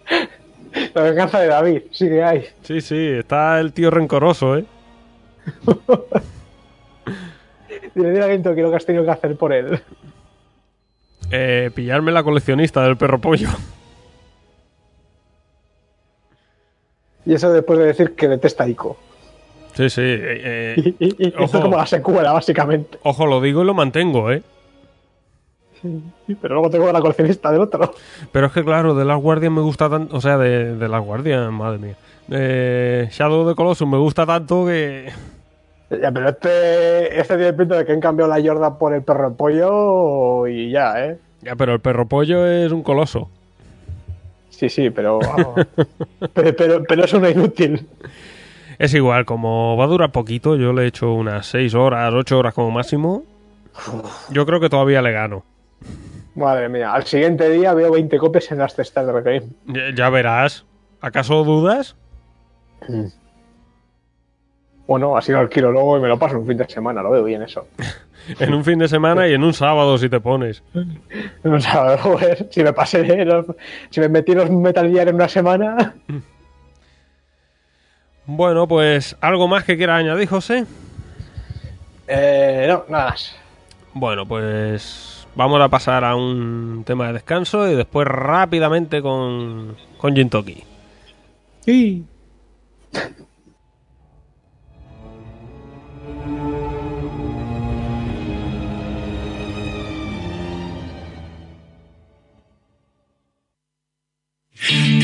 La 0.93 1.01
venganza 1.01 1.39
de 1.39 1.47
David, 1.47 1.81
sí 1.91 2.07
que 2.07 2.23
hay. 2.23 2.45
Sí, 2.61 2.81
sí, 2.81 3.07
está 3.19 3.59
el 3.59 3.73
tío 3.73 3.91
rencoroso, 3.91 4.57
¿eh? 4.57 4.65
Dile, 7.95 8.11
dile 8.11 8.23
a 8.23 8.27
Guinto 8.27 8.55
que 8.55 8.61
lo 8.61 8.69
que 8.71 8.77
has 8.77 8.85
tenido 8.85 9.03
que 9.03 9.11
hacer 9.11 9.35
por 9.35 9.53
él. 9.53 9.81
Eh, 11.35 11.71
pillarme 11.73 12.11
la 12.11 12.23
coleccionista 12.23 12.83
del 12.83 12.95
perro 12.95 13.19
pollo. 13.19 13.49
Y 17.25 17.33
eso 17.33 17.51
después 17.51 17.79
de 17.79 17.85
decir 17.85 18.13
que 18.15 18.27
detesta 18.27 18.67
Ico. 18.67 18.97
Sí, 19.73 19.89
sí. 19.89 20.01
eh, 20.03 20.75
eh, 20.77 20.93
y- 20.99 21.23
y 21.23 21.27
esto 21.29 21.43
Ojo. 21.43 21.57
es 21.57 21.63
como 21.63 21.77
la 21.77 21.85
secuela, 21.87 22.31
básicamente. 22.33 22.99
ojo, 23.03 23.25
lo 23.25 23.41
digo 23.41 23.63
y 23.63 23.65
lo 23.65 23.73
mantengo, 23.73 24.31
¿eh? 24.31 24.43
Pero 26.41 26.53
luego 26.55 26.69
tengo 26.69 26.91
la 26.91 27.01
coleccionista 27.01 27.51
del 27.51 27.61
otro. 27.61 27.93
Pero 28.31 28.47
es 28.47 28.53
que, 28.53 28.63
claro, 28.63 28.93
de 28.95 29.03
las 29.03 29.19
guardias 29.19 29.51
me 29.51 29.59
gusta 29.61 29.89
tanto. 29.89 30.15
O 30.15 30.21
sea, 30.21 30.37
de, 30.37 30.75
de 30.77 30.87
las 30.87 31.01
guardias, 31.03 31.51
madre 31.51 31.77
mía. 31.79 31.95
De 32.27 33.09
Shadow 33.11 33.49
the 33.49 33.55
Colossus 33.55 33.87
me 33.87 33.97
gusta 33.97 34.25
tanto 34.25 34.65
que. 34.65 35.11
Ya, 36.01 36.11
pero 36.11 36.29
este, 36.29 37.19
este 37.19 37.37
tiene 37.37 37.53
pinta 37.53 37.77
de 37.77 37.85
que 37.85 37.91
han 37.91 38.01
cambiado 38.01 38.29
la 38.29 38.39
Yorda 38.39 38.77
por 38.77 38.93
el 38.93 39.03
perro 39.03 39.33
pollo 39.33 40.47
y 40.47 40.71
ya, 40.71 41.05
¿eh? 41.05 41.17
Ya, 41.41 41.55
pero 41.55 41.73
el 41.73 41.79
perro 41.79 42.07
pollo 42.07 42.47
es 42.47 42.71
un 42.71 42.83
coloso. 42.83 43.29
Sí, 44.49 44.69
sí, 44.69 44.89
pero 44.89 45.19
vamos. 45.19 45.67
pero, 46.33 46.55
pero, 46.55 46.83
pero 46.83 47.05
es 47.05 47.13
una 47.13 47.29
inútil. 47.29 47.87
Es 48.79 48.93
igual, 48.93 49.25
como 49.25 49.77
va 49.77 49.85
a 49.85 49.87
durar 49.87 50.11
poquito, 50.11 50.55
yo 50.55 50.73
le 50.73 50.83
he 50.83 50.87
hecho 50.87 51.13
unas 51.13 51.45
6 51.47 51.73
horas, 51.75 52.13
8 52.13 52.37
horas 52.37 52.53
como 52.53 52.71
máximo. 52.71 53.23
Yo 54.29 54.45
creo 54.45 54.59
que 54.59 54.69
todavía 54.69 55.01
le 55.01 55.11
gano. 55.11 55.43
Madre 56.35 56.69
mía, 56.69 56.93
al 56.93 57.03
siguiente 57.03 57.49
día 57.49 57.73
veo 57.73 57.91
20 57.91 58.17
copias 58.17 58.51
en 58.51 58.57
las 58.57 58.75
cestas 58.75 59.05
de 59.05 59.21
Game. 59.21 59.47
Ya, 59.67 59.93
ya 59.95 60.09
verás. 60.09 60.65
¿Acaso 61.01 61.43
dudas? 61.43 61.95
Bueno, 64.87 65.15
así 65.17 65.31
lo 65.31 65.39
alquilo 65.39 65.71
luego 65.71 65.97
y 65.97 66.01
me 66.01 66.07
lo 66.09 66.19
paso 66.19 66.37
un 66.39 66.45
fin 66.47 66.57
de 66.57 66.67
semana, 66.67 67.01
lo 67.01 67.11
veo 67.11 67.23
bien 67.23 67.41
eso. 67.43 67.67
En 68.39 68.53
un 68.53 68.63
fin 68.63 68.79
de 68.79 68.87
semana 68.87 69.27
y 69.27 69.33
en 69.33 69.43
un 69.43 69.53
sábado 69.53 69.97
si 69.97 70.07
te 70.07 70.21
pones. 70.21 70.63
O 71.43 71.59
sea, 71.59 71.97
joder, 72.01 72.47
si 72.51 72.63
me 72.63 72.71
pasé 72.71 73.03
de 73.03 73.25
los- 73.25 73.45
si 73.89 73.99
me 73.99 74.07
metí 74.07 74.33
los 74.33 74.49
Metal 74.49 74.89
Gear 74.89 75.09
en 75.09 75.15
una 75.15 75.27
semana. 75.27 75.93
Bueno, 78.25 78.67
pues 78.67 79.17
algo 79.19 79.47
más 79.49 79.63
que 79.65 79.75
quiera 79.75 79.97
añadir, 79.97 80.29
José. 80.29 80.65
Eh, 82.07 82.67
no, 82.69 82.85
nada 82.87 83.09
más. 83.09 83.35
Bueno, 83.93 84.25
pues 84.25 85.27
vamos 85.35 85.59
a 85.61 85.67
pasar 85.67 86.05
a 86.05 86.15
un 86.15 86.83
tema 86.85 87.07
de 87.07 87.13
descanso 87.13 87.67
y 87.69 87.75
después 87.75 88.07
rápidamente 88.07 89.01
con, 89.01 89.75
con 89.97 90.15
Jintoki. 90.15 90.63
Sí. 91.65 92.05
Yeah. 104.69 105.02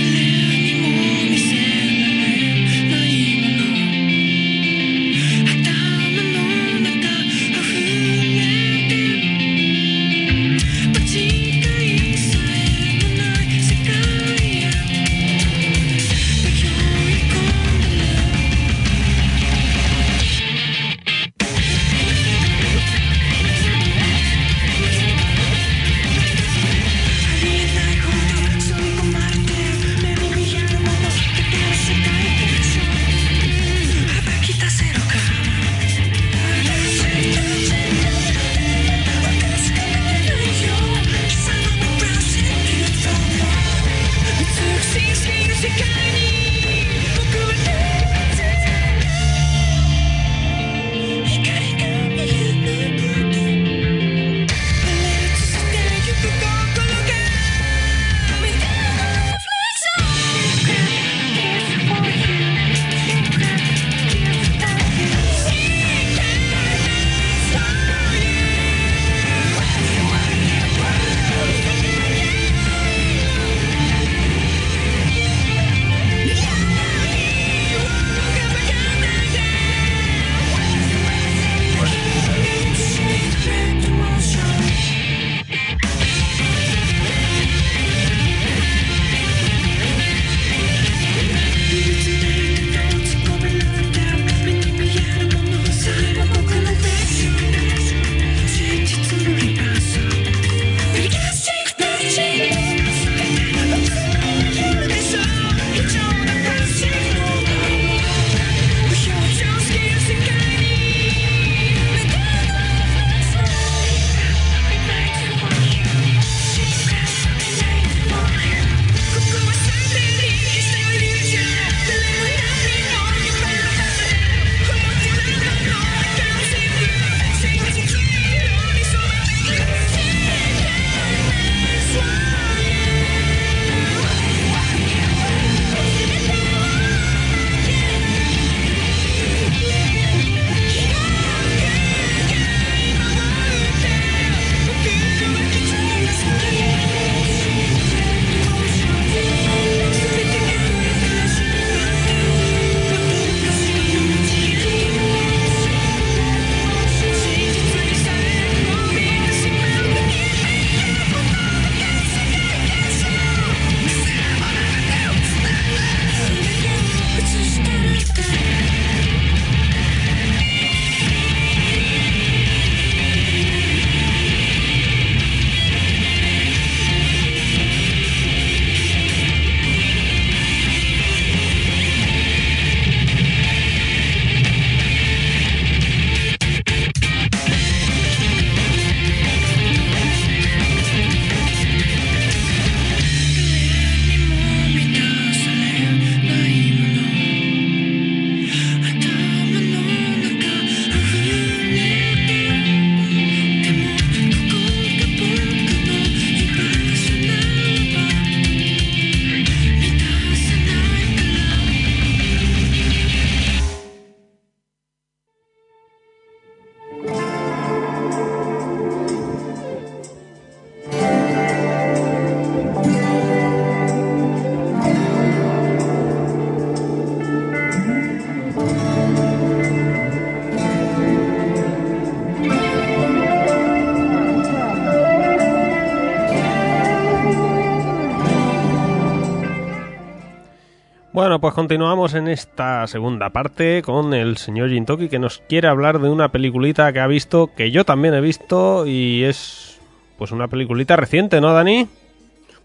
Bueno, 241.39 241.53
pues 241.53 241.55
continuamos 241.55 242.15
en 242.15 242.27
esta 242.27 242.85
segunda 242.87 243.29
parte 243.29 243.81
con 243.81 244.13
el 244.13 244.35
señor 244.35 244.71
Jintoki 244.71 245.07
que 245.07 245.19
nos 245.19 245.41
quiere 245.47 245.69
hablar 245.69 246.01
de 246.01 246.09
una 246.09 246.33
peliculita 246.33 246.91
que 246.91 246.99
ha 246.99 247.07
visto, 247.07 247.49
que 247.55 247.71
yo 247.71 247.85
también 247.85 248.13
he 248.13 248.19
visto 248.19 248.85
y 248.85 249.23
es 249.23 249.79
pues 250.17 250.33
una 250.33 250.49
peliculita 250.49 250.97
reciente, 250.97 251.39
¿no, 251.39 251.53
Dani? 251.53 251.87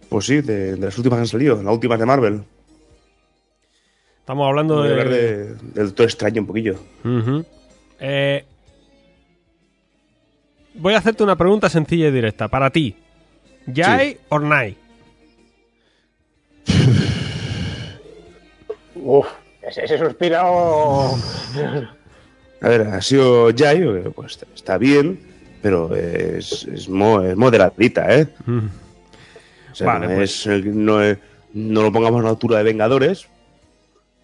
Pues 0.09 0.27
sí, 0.27 0.41
de, 0.41 0.75
de 0.75 0.87
las 0.87 0.99
últimas 0.99 1.19
que 1.19 1.21
han 1.21 1.29
salido, 1.29 1.63
las 1.63 1.73
últimas 1.73 2.01
de 2.01 2.07
Marvel. 2.07 2.43
Estamos 4.19 4.49
hablando 4.49 4.79
Voy 4.79 4.89
de... 4.89 4.93
hablar 4.93 5.09
de, 5.09 5.55
del 5.55 5.87
Doctor 5.87 6.07
Extraño 6.07 6.41
un 6.41 6.47
poquillo. 6.49 6.81
Eh, 8.01 8.45
voy 10.75 10.95
a 10.95 10.99
hacerte 10.99 11.23
una 11.23 11.37
pregunta 11.37 11.69
sencilla 11.69 12.09
y 12.09 12.11
directa. 12.11 12.49
Para 12.49 12.71
ti, 12.71 12.97
¿Yay 13.69 14.19
or 14.31 14.43
Nay? 14.43 14.77
Uf, 19.07 19.27
ese, 19.63 19.85
ese 19.85 19.99
suspiro. 19.99 20.39
A 22.61 22.69
ver, 22.69 22.81
ha 22.89 23.03
sido 23.03 23.51
Jai, 23.55 23.83
eh, 23.83 24.11
pues 24.15 24.39
está 24.55 24.79
bien, 24.79 25.21
pero 25.61 25.95
es, 25.95 26.65
es, 26.65 26.89
mo- 26.89 27.21
es 27.21 27.37
moderadita, 27.37 28.15
¿eh? 28.19 28.29
O 29.71 29.75
sea, 29.75 29.87
Vale, 29.89 30.09
no, 30.09 30.15
pues. 30.15 30.31
es, 30.31 30.47
eh, 30.47 30.63
no, 30.65 31.03
es- 31.03 31.19
no 31.53 31.83
lo 31.83 31.93
pongamos 31.93 32.21
a 32.21 32.25
la 32.25 32.31
altura 32.31 32.59
de 32.59 32.65
Vengadores, 32.65 33.27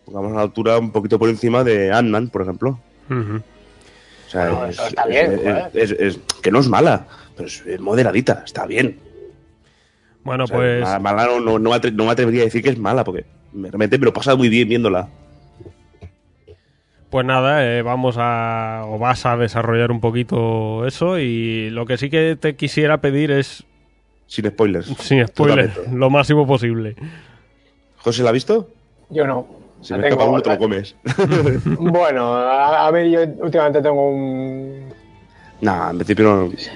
pongamos 0.06 0.32
a 0.32 0.36
la 0.36 0.42
altura 0.42 0.78
un 0.78 0.90
poquito 0.92 1.18
por 1.18 1.28
encima 1.28 1.62
de 1.62 1.92
Ant-Man, 1.92 2.28
por 2.30 2.42
ejemplo. 2.42 2.80
O 3.10 4.30
sea, 4.30 4.48
Bueno, 4.48 4.66
es, 4.66 4.76
eso 4.78 4.86
está 4.86 5.06
bien, 5.06 5.32
es- 5.32 5.38
joder. 5.40 5.70
es- 5.74 5.90
es- 5.98 6.18
que 6.40 6.50
no 6.50 6.60
es 6.60 6.68
mala, 6.68 7.06
pero 7.36 7.48
es, 7.48 7.62
es 7.66 7.80
moderadita, 7.80 8.42
está 8.46 8.64
bien. 8.64 8.98
Bueno, 10.22 10.44
O 10.44 10.46
sea, 10.46 10.56
pues... 10.56 10.80
ma- 10.80 10.98
mala 10.98 11.26
no, 11.26 11.40
no, 11.40 11.58
no 11.58 12.04
me 12.04 12.10
atrevería 12.10 12.42
a 12.42 12.44
decir 12.44 12.62
que 12.62 12.70
es 12.70 12.78
mala, 12.78 13.04
porque 13.04 13.26
realmente 13.54 13.98
me 13.98 14.04
lo 14.06 14.12
pasa 14.12 14.34
muy 14.36 14.48
bien 14.48 14.68
viéndola. 14.68 15.08
Pues 17.10 17.26
nada, 17.26 17.66
eh, 17.66 17.82
vamos 17.82 18.16
a. 18.18 18.82
o 18.86 18.98
vas 18.98 19.26
a 19.26 19.36
desarrollar 19.36 19.90
un 19.90 20.00
poquito 20.00 20.86
eso. 20.86 21.18
Y 21.18 21.68
lo 21.70 21.84
que 21.84 21.96
sí 21.96 22.08
que 22.08 22.36
te 22.40 22.54
quisiera 22.54 23.00
pedir 23.00 23.32
es, 23.32 23.64
Sin 24.26 24.46
spoilers. 24.46 24.86
sin 24.98 25.26
spoiler, 25.26 25.68
Totalmente. 25.70 25.98
lo 25.98 26.08
máximo 26.10 26.46
posible. 26.46 26.94
¿José 27.98 28.22
la 28.22 28.28
ha 28.30 28.32
visto? 28.32 28.68
Yo 29.10 29.26
no. 29.26 29.46
Si 29.80 29.92
me 29.94 30.06
escapa 30.06 30.24
uno, 30.26 30.40
te 30.40 30.50
lo 30.50 30.58
comes. 30.58 30.94
Bueno, 31.78 32.34
a, 32.34 32.86
a 32.86 32.90
ver, 32.92 33.10
yo 33.10 33.20
últimamente 33.44 33.82
tengo 33.82 34.08
un. 34.10 34.90
No, 35.62 35.90
en 35.90 35.96
principio 35.96 36.24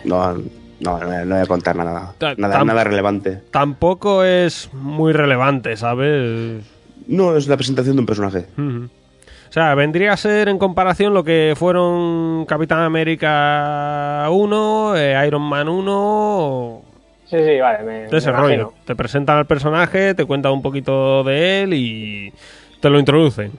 no, 0.04 0.34
no, 0.34 0.42
no, 0.80 0.98
no 0.98 1.34
voy 1.34 1.42
a 1.42 1.46
contar 1.46 1.76
nada, 1.76 2.14
nada, 2.36 2.64
nada 2.64 2.84
relevante. 2.84 3.40
Tampoco 3.50 4.24
es 4.24 4.70
muy 4.72 5.12
relevante, 5.12 5.76
¿sabes? 5.76 6.64
No, 7.06 7.36
es 7.36 7.48
la 7.48 7.56
presentación 7.56 7.96
de 7.96 8.00
un 8.00 8.06
personaje. 8.06 8.46
O 8.58 9.52
sea, 9.54 9.74
vendría 9.74 10.12
a 10.12 10.16
ser 10.16 10.48
en 10.48 10.58
comparación 10.58 11.14
lo 11.14 11.22
que 11.22 11.54
fueron 11.56 12.44
Capitán 12.46 12.80
América 12.80 14.26
1, 14.30 14.96
eh, 14.96 15.26
Iron 15.26 15.42
Man 15.42 15.68
1, 15.68 16.82
Sí, 17.26 17.36
sí, 17.38 17.58
vale. 17.58 17.82
Me, 17.84 17.92
de 18.08 18.16
ese 18.18 18.30
me 18.30 18.36
rollo. 18.36 18.54
imagino. 18.54 18.74
Te 18.84 18.94
presentan 18.94 19.38
al 19.38 19.46
personaje, 19.46 20.14
te 20.14 20.24
cuentan 20.24 20.52
un 20.52 20.62
poquito 20.62 21.24
de 21.24 21.62
él 21.62 21.72
y 21.74 22.32
te 22.80 22.90
lo 22.90 22.98
introducen 22.98 23.52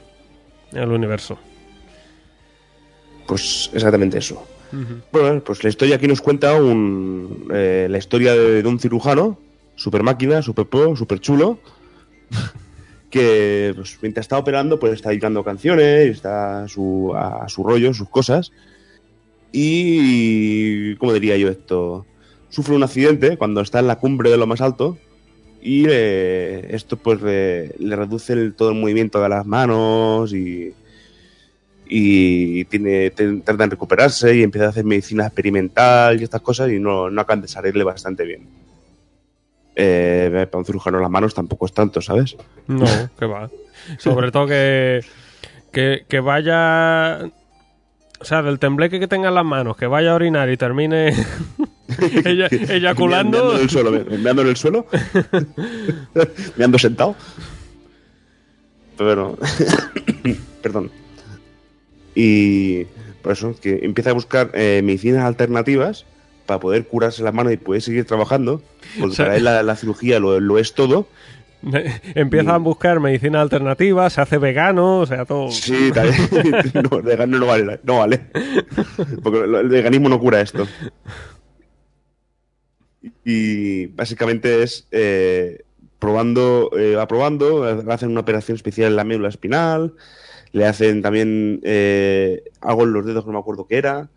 en 0.71 0.83
el 0.83 0.91
universo. 0.91 1.37
Pues 3.27 3.71
exactamente 3.73 4.19
eso. 4.19 4.45
Bueno, 5.11 5.43
pues 5.43 5.63
la 5.63 5.69
historia 5.69 5.95
aquí 5.95 6.07
nos 6.07 6.21
cuenta 6.21 6.55
un, 6.61 7.47
eh, 7.53 7.87
la 7.89 7.97
historia 7.97 8.33
de, 8.33 8.61
de 8.63 8.67
un 8.67 8.79
cirujano, 8.79 9.39
super 9.75 10.03
máquina, 10.03 10.41
super 10.41 10.65
pro, 10.65 10.95
super 10.95 11.19
chulo, 11.19 11.59
que 13.09 13.73
pues, 13.75 13.97
mientras 14.01 14.25
está 14.25 14.37
operando, 14.37 14.79
pues 14.79 14.93
está 14.93 15.11
editando 15.11 15.43
canciones, 15.43 16.09
está 16.09 16.63
a 16.63 16.67
su, 16.67 17.13
a, 17.15 17.47
su 17.47 17.63
rollo, 17.63 17.93
sus 17.93 18.09
cosas. 18.09 18.51
Y, 19.51 20.95
¿cómo 20.95 21.13
diría 21.13 21.37
yo 21.37 21.49
esto? 21.49 22.05
Sufre 22.49 22.75
un 22.75 22.83
accidente 22.83 23.37
cuando 23.37 23.61
está 23.61 23.79
en 23.79 23.87
la 23.87 23.97
cumbre 23.99 24.29
de 24.29 24.37
lo 24.37 24.47
más 24.47 24.61
alto 24.61 24.97
y 25.61 25.85
eh, 25.89 26.67
esto 26.71 26.97
pues 26.97 27.21
le, 27.21 27.69
le 27.79 27.95
reduce 27.95 28.33
el- 28.33 28.53
todo 28.53 28.69
el 28.69 28.75
movimiento 28.79 29.21
de 29.21 29.29
las 29.29 29.45
manos 29.45 30.33
y, 30.33 30.73
y 31.87 32.65
tiene, 32.65 33.11
trata 33.11 33.63
de 33.63 33.69
recuperarse 33.71 34.35
y 34.35 34.43
empieza 34.43 34.67
a 34.67 34.69
hacer 34.69 34.85
medicina 34.85 35.25
experimental 35.25 36.19
y 36.19 36.23
estas 36.23 36.41
cosas 36.41 36.71
y 36.71 36.79
no, 36.79 37.09
no 37.09 37.21
acaban 37.21 37.41
de 37.41 37.47
salirle 37.47 37.83
bastante 37.83 38.25
bien. 38.25 38.47
Eh, 39.75 40.47
para 40.49 40.59
un 40.59 40.65
cirujano 40.65 40.99
las 40.99 41.09
manos 41.11 41.33
tampoco 41.33 41.65
es 41.65 41.73
tanto, 41.73 42.01
¿sabes? 42.01 42.35
No, 42.67 42.85
que 43.19 43.25
va. 43.25 43.49
Sobre 43.97 44.31
todo 44.31 44.47
que, 44.47 45.01
que, 45.71 46.05
que 46.07 46.19
vaya. 46.19 47.25
O 48.21 48.23
sea, 48.23 48.41
del 48.41 48.57
tembleque 48.59 48.99
que 48.99 49.09
tenga 49.09 49.27
en 49.27 49.35
las 49.35 49.43
manos, 49.45 49.75
que 49.75 49.87
vaya 49.87 50.11
a 50.13 50.15
orinar 50.15 50.49
y 50.49 50.55
termine 50.55 51.09
ella- 52.25 52.47
eyaculando. 52.69 53.55
en 53.55 53.61
el 53.63 53.69
suelo, 53.69 53.91
me- 53.91 54.17
meando 54.17 54.41
en 54.41 54.47
el 54.47 54.55
suelo. 54.55 54.87
meando 56.55 56.79
sentado. 56.79 57.15
Pero 58.97 59.37
perdón. 60.63 60.89
Y 62.15 62.85
por 63.21 63.33
eso 63.33 63.55
que 63.61 63.79
empieza 63.83 64.11
a 64.11 64.13
buscar 64.13 64.49
eh, 64.53 64.81
medicinas 64.83 65.23
alternativas 65.25 66.05
para 66.45 66.59
poder 66.59 66.85
curarse 66.87 67.23
las 67.23 67.33
manos 67.33 67.51
y 67.53 67.57
poder 67.57 67.81
seguir 67.81 68.05
trabajando. 68.05 68.61
Porque 68.99 69.11
O 69.11 69.15
sea- 69.15 69.25
para 69.25 69.37
él 69.37 69.43
la, 69.43 69.63
la 69.63 69.75
cirugía 69.75 70.19
lo, 70.19 70.39
lo 70.39 70.57
es 70.57 70.73
todo. 70.73 71.07
Empieza 72.13 72.53
a 72.53 72.57
buscar 72.59 72.99
medicina 72.99 73.41
alternativa, 73.41 74.07
se 74.11 74.21
hace 74.21 74.37
vegano, 74.37 74.99
o 74.99 75.05
sea, 75.07 75.25
todo. 75.25 75.49
Sí, 75.51 75.91
no, 76.91 77.01
vegano 77.01 77.39
no 77.39 77.45
vale. 77.47 77.79
No 77.83 77.97
vale. 77.99 78.21
Porque 79.23 79.39
el 79.39 79.67
veganismo 79.69 80.07
no 80.07 80.19
cura 80.19 80.41
esto. 80.41 80.67
Y 83.23 83.87
básicamente 83.87 84.63
es 84.63 84.87
eh, 84.91 85.63
probando, 85.99 86.69
eh, 86.77 86.95
va 86.95 87.07
probando, 87.07 87.63
hacen 87.91 88.09
una 88.11 88.21
operación 88.21 88.55
especial 88.55 88.89
en 88.91 88.95
la 88.95 89.03
médula 89.03 89.29
espinal, 89.29 89.93
le 90.55 90.65
hacen 90.65 91.01
también 91.01 91.59
eh, 91.63 92.43
algo 92.61 92.83
en 92.83 92.93
los 92.93 93.05
dedos 93.05 93.23
que 93.23 93.27
no 93.27 93.33
me 93.33 93.39
acuerdo 93.39 93.67
qué 93.67 93.77
era. 93.77 94.09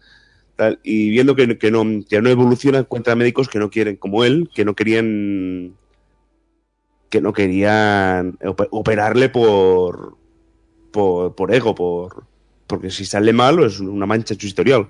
tal, 0.55 0.79
y 0.85 1.11
viendo 1.11 1.35
que, 1.35 1.59
que 1.59 1.71
no, 1.73 1.85
que 2.09 2.23
no 2.23 2.31
evoluciona, 2.31 2.79
encuentra 2.79 3.17
médicos 3.17 3.49
que 3.49 3.59
no 3.59 3.71
quieren, 3.71 3.97
como 3.97 4.25
él, 4.25 4.49
que 4.55 4.65
no 4.65 4.75
querían 4.75 5.75
que 7.11 7.21
no 7.21 7.33
querían 7.33 8.37
op- 8.45 8.69
operarle 8.71 9.29
por, 9.31 10.17
por, 10.93 11.35
por 11.35 11.55
ego, 11.55 11.75
por 11.75 12.25
porque 12.67 12.91
si 12.91 13.05
sale 13.07 13.33
mal 13.33 13.59
es 13.65 13.81
una 13.81 14.05
mancha 14.05 14.35
en 14.35 14.41
su 14.41 14.47
historial. 14.47 14.87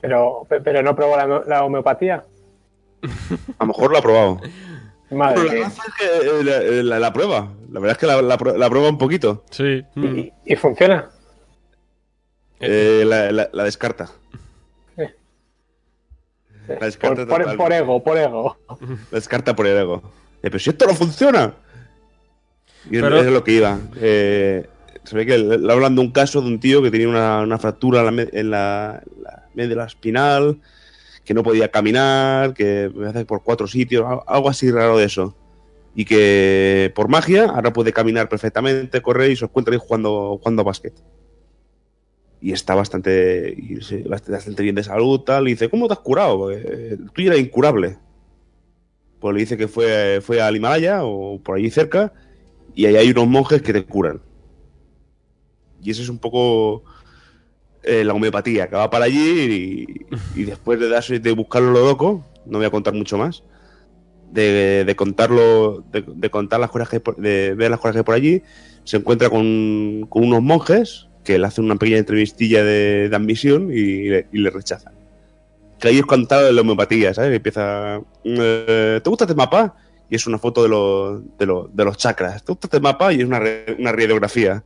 Pero, 0.00 0.46
pe- 0.48 0.60
pero 0.60 0.80
no 0.82 0.94
probó 0.94 1.16
la, 1.16 1.42
la 1.46 1.64
homeopatía. 1.64 2.24
A 3.58 3.64
lo 3.64 3.66
mejor 3.66 3.90
lo 3.90 3.98
ha 3.98 4.02
probado. 4.02 4.40
Madre 5.10 5.60
es 5.60 5.74
que, 5.98 6.04
eh, 6.04 6.42
la, 6.82 6.82
la- 6.82 6.98
la 6.98 7.12
prueba. 7.12 7.52
La 7.70 7.80
verdad 7.80 7.92
es 7.92 7.98
que 7.98 8.06
la, 8.06 8.20
la, 8.22 8.38
pr- 8.38 8.56
la 8.56 8.68
prueba 8.68 8.88
un 8.88 8.98
poquito. 8.98 9.44
Sí. 9.50 9.84
¿Y, 9.96 10.32
y 10.44 10.56
funciona? 10.56 11.10
Eh, 12.60 13.04
la, 13.06 13.30
la- 13.30 13.50
la 13.52 13.64
descarta. 13.64 14.10
La 16.68 16.86
descarta, 16.86 17.24
Por, 17.24 17.28
por- 17.28 17.38
total. 17.42 17.56
por 17.56 17.72
ego, 17.72 18.02
por 18.02 18.18
ego. 18.18 18.56
La 18.80 19.16
descarta 19.18 19.54
por 19.54 19.66
el 19.68 19.76
ego. 19.76 20.02
Eh, 20.42 20.50
pero 20.50 20.58
si 20.58 20.70
esto 20.70 20.86
no 20.86 20.94
funciona. 20.94 21.54
Y 22.90 22.96
es- 22.96 23.02
Pero- 23.02 23.18
es 23.20 23.26
lo 23.26 23.44
que 23.44 23.52
iba. 23.52 23.78
Eh, 24.00 24.66
se 25.04 25.14
ve 25.16 25.24
que 25.26 25.38
le, 25.38 25.72
hablan 25.72 25.94
de 25.94 26.00
un 26.00 26.10
caso 26.10 26.40
de 26.40 26.48
un 26.48 26.58
tío 26.58 26.82
que 26.82 26.90
tenía 26.90 27.08
una, 27.08 27.42
una 27.42 27.58
fractura 27.58 28.00
en 28.08 28.16
la, 28.16 28.22
en 28.32 28.50
la, 28.50 29.02
la 29.22 29.44
médula 29.54 29.84
espinal, 29.84 30.58
que 31.26 31.34
no 31.34 31.42
podía 31.42 31.70
caminar, 31.70 32.54
que 32.54 32.90
me 32.94 33.08
hace 33.08 33.26
por 33.26 33.42
cuatro 33.42 33.66
sitios, 33.66 34.06
al- 34.06 34.20
algo 34.26 34.48
así 34.48 34.70
raro 34.70 34.96
de 34.96 35.04
eso. 35.04 35.36
Y 35.94 36.04
que 36.06 36.92
por 36.94 37.08
magia 37.08 37.44
ahora 37.46 37.72
puede 37.72 37.92
caminar 37.92 38.28
perfectamente, 38.28 39.02
correr 39.02 39.30
y 39.32 39.36
se 39.36 39.44
encuentra 39.46 39.74
ahí 39.74 39.80
jugando, 39.82 40.38
jugando 40.38 40.62
a 40.62 40.64
básquet. 40.66 40.94
Y 42.40 42.52
está 42.52 42.74
bastante, 42.74 43.56
bastante, 44.08 44.62
bien 44.62 44.74
de 44.74 44.84
salud, 44.84 45.20
tal. 45.20 45.48
Y 45.48 45.52
dice, 45.52 45.68
¿cómo 45.68 45.88
te 45.88 45.94
has 45.94 46.00
curado? 46.00 46.38
Porque 46.38 46.88
el 46.90 47.10
tuyo 47.10 47.32
era 47.32 47.40
incurable. 47.40 47.98
Pues 49.20 49.34
le 49.34 49.40
dice 49.40 49.56
que 49.56 49.68
fue, 49.68 50.20
fue 50.22 50.40
al 50.40 50.54
Himalaya 50.54 51.04
o 51.04 51.40
por 51.42 51.56
allí 51.56 51.70
cerca 51.70 52.12
y 52.74 52.84
ahí 52.86 52.96
hay 52.96 53.10
unos 53.10 53.26
monjes 53.26 53.62
que 53.62 53.72
te 53.72 53.84
curan. 53.84 54.20
Y 55.82 55.90
eso 55.90 56.02
es 56.02 56.08
un 56.08 56.18
poco 56.18 56.84
eh, 57.86 58.04
la 58.04 58.12
homeopatía, 58.12 58.68
que 58.68 58.76
va 58.76 58.90
para 58.90 59.06
allí 59.06 59.86
y, 60.34 60.44
después 60.44 60.78
de, 60.80 60.88
darse, 60.88 61.18
de 61.20 61.32
buscarlo 61.32 61.70
lo 61.72 61.86
loco, 61.86 62.24
no 62.44 62.58
voy 62.58 62.66
a 62.66 62.70
contar 62.70 62.92
mucho 62.94 63.16
más, 63.16 63.42
de, 64.32 64.84
de 64.84 64.96
contarlo, 64.96 65.84
de, 65.92 66.04
de 66.06 66.30
contar 66.30 66.60
las 66.60 66.70
cosas 66.70 66.88
que 66.88 67.00
de 67.16 67.54
ver 67.54 67.70
las 67.70 67.80
cosas 67.80 67.96
que 67.96 68.04
por 68.04 68.14
allí, 68.14 68.42
se 68.84 68.98
encuentra 68.98 69.30
con, 69.30 70.06
unos 70.10 70.42
monjes 70.42 71.06
que 71.24 71.38
le 71.38 71.46
hacen 71.46 71.64
una 71.64 71.76
pequeña 71.76 71.98
entrevistilla 71.98 72.62
de, 72.62 73.08
de 73.08 73.16
admisión 73.16 73.70
y, 73.72 74.08
le- 74.08 74.26
y 74.32 74.46
rechazan. 74.50 74.92
Que 75.80 75.88
ahí 75.88 75.98
es 75.98 76.06
cuando 76.06 76.24
está 76.24 76.52
la 76.52 76.60
homeopatía, 76.60 77.12
¿sabes? 77.12 77.34
Empieza. 77.36 78.00
eh, 78.24 79.00
¿Te 79.02 79.10
gusta 79.10 79.24
este 79.24 79.34
mapa? 79.34 79.74
y 80.08 80.14
es 80.14 80.24
una 80.28 80.38
foto 80.38 80.62
de, 80.62 80.68
lo- 80.68 81.20
de, 81.36 81.46
lo- 81.46 81.68
de 81.72 81.84
los 81.84 81.96
chakras. 81.96 82.44
Tú 82.44 82.56
este 82.62 82.78
mapa 82.78 83.12
y 83.12 83.20
es 83.20 83.24
una, 83.26 83.40
una 83.78 83.90
radiografía. 83.92 84.62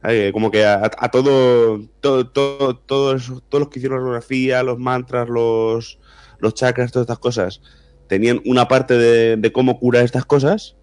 Ay, 0.00 0.30
como 0.32 0.50
que 0.50 0.64
a, 0.64 0.84
a 0.98 1.08
todo, 1.10 1.80
todo, 2.00 2.28
todo, 2.28 2.76
todos, 2.76 3.26
todos 3.48 3.60
los 3.60 3.68
que 3.68 3.78
hicieron 3.80 3.98
la 3.98 4.04
radiografía, 4.04 4.62
los 4.62 4.78
mantras, 4.78 5.28
los, 5.28 5.98
los 6.38 6.54
chakras, 6.54 6.92
todas 6.92 7.04
estas 7.04 7.18
cosas, 7.18 7.60
tenían 8.06 8.40
una 8.46 8.68
parte 8.68 8.96
de, 8.96 9.36
de 9.36 9.52
cómo 9.52 9.78
curar 9.80 10.04
estas 10.04 10.24
cosas, 10.24 10.76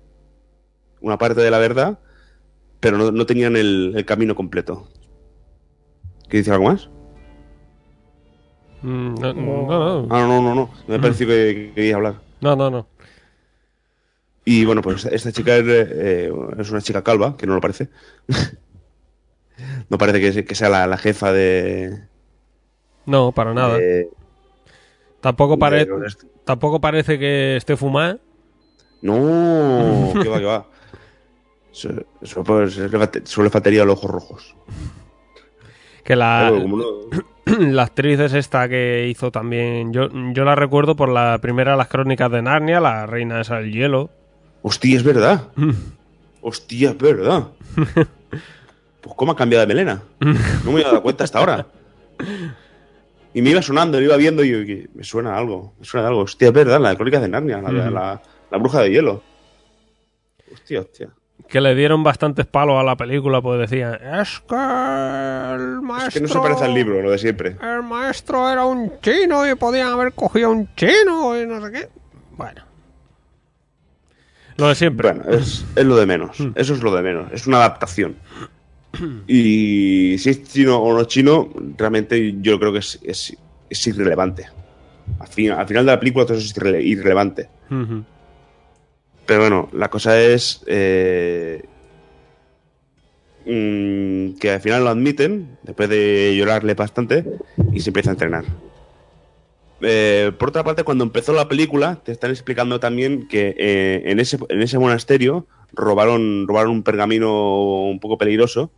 una 0.99 1.17
parte 1.17 1.41
de 1.41 1.49
la 1.51 1.59
verdad, 1.59 1.99
pero 2.81 2.97
no, 2.97 3.11
no 3.11 3.25
tenían 3.25 3.55
el, 3.55 3.93
el 3.95 4.05
camino 4.05 4.35
completo. 4.35 4.87
¿Qué 6.29 6.37
dice 6.37 6.51
algo 6.51 6.65
más? 6.65 6.89
Mm, 8.81 9.15
No, 9.15 9.33
no, 9.33 9.41
no. 9.67 10.07
Ah, 10.09 10.25
no, 10.27 10.41
no, 10.41 10.55
no. 10.55 10.69
Me 10.87 10.99
pareció 10.99 11.25
que, 11.27 11.33
que 11.55 11.71
quería 11.73 11.95
hablar. 11.95 12.15
No, 12.41 12.55
no, 12.55 12.69
no. 12.69 12.87
Y 14.43 14.65
bueno, 14.65 14.81
pues 14.81 15.05
esta 15.05 15.31
chica 15.31 15.55
es, 15.55 15.65
eh, 15.67 16.31
es 16.59 16.69
una 16.69 16.81
chica 16.81 17.01
calva, 17.03 17.35
que 17.37 17.47
no 17.47 17.55
lo 17.55 17.61
parece. 17.61 17.89
no 19.89 19.97
parece 19.97 20.19
que, 20.21 20.33
se- 20.33 20.45
que 20.45 20.55
sea 20.55 20.69
la, 20.69 20.87
la 20.87 20.97
jefa 20.97 21.31
de. 21.31 22.07
No, 23.05 23.31
para 23.31 23.53
nada. 23.53 23.77
de- 23.77 24.09
tampoco, 25.21 25.57
pare- 25.59 25.87
tampoco 26.43 26.79
parece 26.81 27.17
que 27.19 27.55
esté 27.57 27.75
fumada. 27.77 28.17
No, 29.01 30.13
que 30.21 30.29
va, 30.29 30.39
que 30.39 30.45
va. 30.45 30.65
Solo 31.71 33.43
le 33.43 33.49
faltaría 33.49 33.83
los 33.85 33.97
ojos 33.97 34.11
rojos. 34.11 34.55
Que 36.03 36.15
la, 36.15 36.47
Claro, 36.49 36.61
como 36.61 36.77
no- 36.77 36.85
la 37.59 37.83
actriz 37.83 38.19
es 38.19 38.33
esta 38.33 38.69
que 38.69 39.07
hizo 39.09 39.31
también. 39.31 39.91
Yo, 39.93 40.09
yo 40.33 40.43
la 40.45 40.55
recuerdo 40.55 40.95
por 40.95 41.09
la 41.09 41.37
primera 41.41 41.71
de 41.71 41.77
las 41.77 41.87
crónicas 41.87 42.31
de 42.31 42.41
Narnia, 42.41 42.79
la 42.79 43.05
reina 43.05 43.41
esa 43.41 43.57
del 43.57 43.71
hielo. 43.71 44.09
Hostia, 44.61 44.95
es 44.97 45.03
verdad. 45.03 45.49
Hostia, 46.41 46.91
es 46.91 46.97
verdad. 46.97 47.47
Pues 49.05 49.15
cómo 49.15 49.33
ha 49.33 49.35
cambiado 49.35 49.61
de 49.61 49.67
melena. 49.67 50.01
No 50.19 50.71
me 50.71 50.79
había 50.79 50.87
dado 50.87 51.03
cuenta 51.03 51.23
hasta 51.23 51.37
ahora. 51.37 51.67
Y 53.35 53.41
me 53.43 53.51
iba 53.51 53.61
sonando, 53.61 53.99
me 53.99 54.03
iba 54.05 54.17
viendo 54.17 54.43
y 54.43 54.89
me 54.95 55.03
suena 55.03 55.37
algo, 55.37 55.75
me 55.77 55.85
suena 55.85 56.07
algo. 56.07 56.21
Hostia, 56.21 56.47
es 56.47 56.53
verdad, 56.55 56.79
la 56.81 56.89
de 56.89 56.95
Crónicas 56.95 57.21
de 57.21 57.27
Narnia, 57.27 57.61
la, 57.61 57.71
la, 57.71 58.21
la 58.49 58.57
bruja 58.57 58.81
de 58.81 58.89
hielo. 58.89 59.21
Hostia, 60.51 60.79
hostia. 60.79 61.09
Que 61.47 61.61
le 61.61 61.75
dieron 61.75 62.01
bastantes 62.01 62.47
palos 62.47 62.79
a 62.79 62.83
la 62.83 62.95
película, 62.95 63.43
pues 63.43 63.59
decían: 63.59 63.93
Es 63.93 64.39
que 64.39 64.55
el 64.55 65.81
maestro. 65.83 66.07
Es 66.07 66.13
que 66.15 66.21
no 66.21 66.27
se 66.27 66.39
parece 66.39 66.65
al 66.65 66.73
libro, 66.73 66.99
lo 67.03 67.11
de 67.11 67.19
siempre. 67.19 67.57
El 67.61 67.83
maestro 67.83 68.49
era 68.49 68.65
un 68.65 68.99
chino 69.01 69.47
y 69.47 69.53
podían 69.53 69.89
haber 69.89 70.13
cogido 70.13 70.49
un 70.49 70.73
chino 70.73 71.39
y 71.39 71.45
no 71.45 71.63
sé 71.63 71.71
qué. 71.71 71.89
Bueno. 72.31 72.63
Lo 74.57 74.69
de 74.69 74.73
siempre. 74.73 75.11
Bueno, 75.13 75.29
es, 75.31 75.63
es 75.75 75.85
lo 75.85 75.95
de 75.95 76.07
menos. 76.07 76.37
Eso 76.55 76.73
es 76.73 76.81
lo 76.81 76.95
de 76.95 77.03
menos. 77.03 77.31
Es 77.31 77.45
una 77.45 77.57
adaptación. 77.57 78.15
Y 79.27 80.17
si 80.19 80.29
es 80.29 80.43
chino 80.43 80.77
o 80.77 80.93
no 80.93 81.03
chino, 81.05 81.49
realmente 81.77 82.35
yo 82.41 82.59
creo 82.59 82.71
que 82.73 82.79
es, 82.79 82.99
es, 83.03 83.35
es 83.69 83.87
irrelevante. 83.87 84.45
Al, 85.19 85.27
fin- 85.27 85.51
al 85.51 85.67
final 85.67 85.85
de 85.85 85.91
la 85.91 85.99
película 85.99 86.25
todo 86.25 86.37
eso 86.37 86.45
es 86.45 86.55
irrele- 86.55 86.83
irrelevante. 86.83 87.49
Pero 89.25 89.39
bueno, 89.41 89.69
la 89.73 89.89
cosa 89.89 90.21
es 90.21 90.63
eh, 90.67 91.63
mm, 93.45 94.37
que 94.39 94.51
al 94.51 94.61
final 94.61 94.83
lo 94.83 94.89
admiten, 94.89 95.57
después 95.63 95.89
de 95.89 96.35
llorarle 96.37 96.73
bastante, 96.73 97.25
y 97.73 97.79
se 97.79 97.89
empieza 97.89 98.11
a 98.11 98.13
entrenar. 98.13 98.45
Eh, 99.81 100.31
por 100.39 100.49
otra 100.49 100.63
parte, 100.63 100.83
cuando 100.83 101.03
empezó 101.03 101.33
la 101.33 101.47
película, 101.47 101.99
te 102.03 102.11
están 102.11 102.31
explicando 102.31 102.79
también 102.79 103.27
que 103.27 103.55
eh, 103.57 104.03
en, 104.05 104.19
ese, 104.19 104.37
en 104.49 104.61
ese 104.61 104.79
monasterio 104.79 105.47
robaron, 105.73 106.47
robaron 106.47 106.71
un 106.71 106.83
pergamino 106.83 107.83
un 107.85 107.99
poco 107.99 108.17
peligroso 108.17 108.71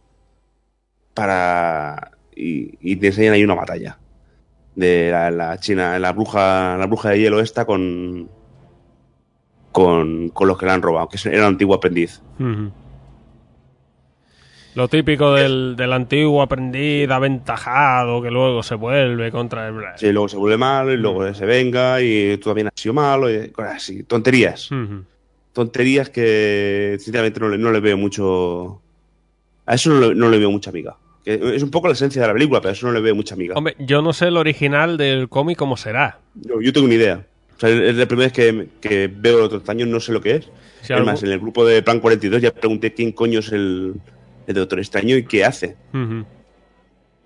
para... 1.17 2.11
Y, 2.35 2.77
y 2.79 2.95
te 2.97 3.07
enseñan 3.07 3.33
ahí 3.33 3.43
una 3.43 3.55
batalla 3.55 3.97
de 4.75 5.09
la, 5.09 5.31
la 5.31 5.57
china, 5.57 5.97
la 5.97 6.13
bruja, 6.13 6.77
la 6.77 6.85
bruja 6.85 7.09
de 7.09 7.19
hielo 7.19 7.39
esta 7.39 7.65
con, 7.65 8.29
con, 9.71 10.29
con 10.29 10.47
los 10.47 10.55
que 10.59 10.67
la 10.67 10.75
han 10.75 10.83
robado, 10.83 11.09
que 11.09 11.17
era 11.27 11.39
un 11.39 11.47
antiguo 11.47 11.73
aprendiz. 11.73 12.21
Lo 14.75 14.87
típico 14.87 15.33
del, 15.33 15.75
del 15.75 15.91
antiguo 15.93 16.43
aprendiz 16.43 17.09
aventajado 17.09 18.21
que 18.21 18.29
luego 18.29 18.61
se 18.61 18.75
vuelve 18.75 19.31
contra 19.31 19.67
el. 19.67 19.75
Sí, 19.95 20.11
luego 20.11 20.29
se 20.29 20.37
vuelve 20.37 20.57
malo 20.57 20.93
y 20.93 20.97
luego 20.97 21.33
se 21.33 21.47
venga 21.47 21.99
y 21.99 22.37
tú 22.37 22.49
también 22.49 22.67
has 22.67 22.73
sido 22.75 22.93
malo 22.93 23.33
y 23.33 23.49
cosas 23.49 23.77
así. 23.77 24.03
Tonterías. 24.03 24.69
Tonterías 25.53 26.11
que 26.11 26.97
sinceramente 26.99 27.39
no 27.39 27.49
le, 27.49 27.57
no 27.57 27.71
le 27.71 27.79
veo 27.79 27.97
mucho... 27.97 28.79
A 29.65 29.73
eso 29.73 29.89
no 29.89 29.99
le, 30.01 30.13
no 30.13 30.29
le 30.29 30.37
veo 30.37 30.51
mucha 30.51 30.69
amiga. 30.69 30.95
Es 31.33 31.61
un 31.63 31.71
poco 31.71 31.87
la 31.87 31.93
esencia 31.93 32.21
de 32.21 32.27
la 32.27 32.33
película, 32.33 32.61
pero 32.61 32.71
eso 32.73 32.87
no 32.87 32.93
le 32.93 33.01
veo 33.01 33.13
mucha 33.15 33.35
amiga. 33.35 33.55
Hombre, 33.55 33.75
yo 33.79 34.01
no 34.01 34.13
sé 34.13 34.27
el 34.27 34.37
original 34.37 34.97
del 34.97 35.27
cómic 35.29 35.57
cómo 35.57 35.75
será. 35.77 36.19
Yo, 36.35 36.61
yo 36.61 36.71
tengo 36.71 36.85
una 36.85 36.95
idea. 36.95 37.25
O 37.55 37.59
sea, 37.59 37.69
es 37.69 37.95
la 37.95 38.05
primera 38.05 38.27
vez 38.27 38.33
que, 38.33 38.67
que 38.79 39.11
veo 39.13 39.43
otro 39.43 39.61
año, 39.67 39.85
no 39.85 39.99
sé 39.99 40.13
lo 40.13 40.21
que 40.21 40.35
es. 40.35 40.45
Si 40.81 40.85
es 40.85 40.91
algo- 40.91 41.05
más, 41.07 41.23
en 41.23 41.31
el 41.31 41.39
grupo 41.39 41.65
de 41.65 41.81
Plan 41.81 41.99
42 41.99 42.41
ya 42.41 42.51
pregunté 42.53 42.93
quién 42.93 43.11
coño 43.11 43.39
es 43.39 43.51
el, 43.51 43.95
el 44.45 44.53
Doctor 44.55 44.79
Extraño 44.79 45.17
y 45.17 45.23
qué 45.25 45.43
hace. 45.43 45.75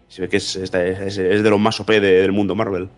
Se 0.07 0.21
ve 0.23 0.29
que 0.29 0.37
es, 0.37 0.55
esta- 0.55 0.85
es, 0.85 1.17
es 1.17 1.43
de 1.43 1.49
los 1.49 1.59
más 1.59 1.79
OP 1.79 1.89
de- 1.99 2.21
del 2.21 2.31
mundo 2.31 2.55
Marvel. 2.55 2.89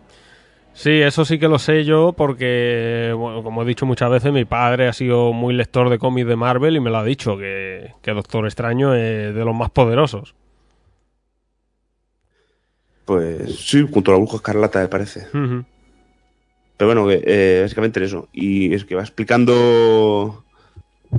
Sí, 0.75 0.89
eso 1.01 1.23
sí 1.23 1.37
que 1.37 1.47
lo 1.47 1.59
sé 1.59 1.83
yo 1.85 2.13
porque, 2.13 3.13
bueno, 3.15 3.43
como 3.43 3.61
he 3.61 3.65
dicho 3.65 3.85
muchas 3.85 4.09
veces, 4.09 4.33
mi 4.33 4.45
padre 4.45 4.87
ha 4.87 4.93
sido 4.93 5.31
muy 5.31 5.53
lector 5.53 5.89
de 5.91 5.99
cómics 5.99 6.27
de 6.27 6.35
Marvel 6.35 6.75
y 6.75 6.79
me 6.79 6.89
lo 6.89 6.97
ha 6.97 7.03
dicho, 7.03 7.37
que, 7.37 7.91
que 8.01 8.11
Doctor 8.11 8.45
Extraño 8.45 8.95
es 8.95 9.35
de 9.35 9.45
los 9.45 9.53
más 9.55 9.69
poderosos. 9.69 10.33
Pues 13.05 13.59
sí, 13.59 13.85
junto 13.91 14.11
a 14.11 14.13
la 14.13 14.19
bruja 14.19 14.37
escarlata, 14.37 14.79
me 14.79 14.87
parece. 14.87 15.27
Pero 15.31 15.65
bueno, 16.87 17.07
eh, 17.09 17.59
básicamente 17.61 18.03
eso. 18.03 18.29
Y 18.31 18.73
es 18.73 18.85
que 18.85 18.95
va 18.95 19.01
explicando. 19.01 20.43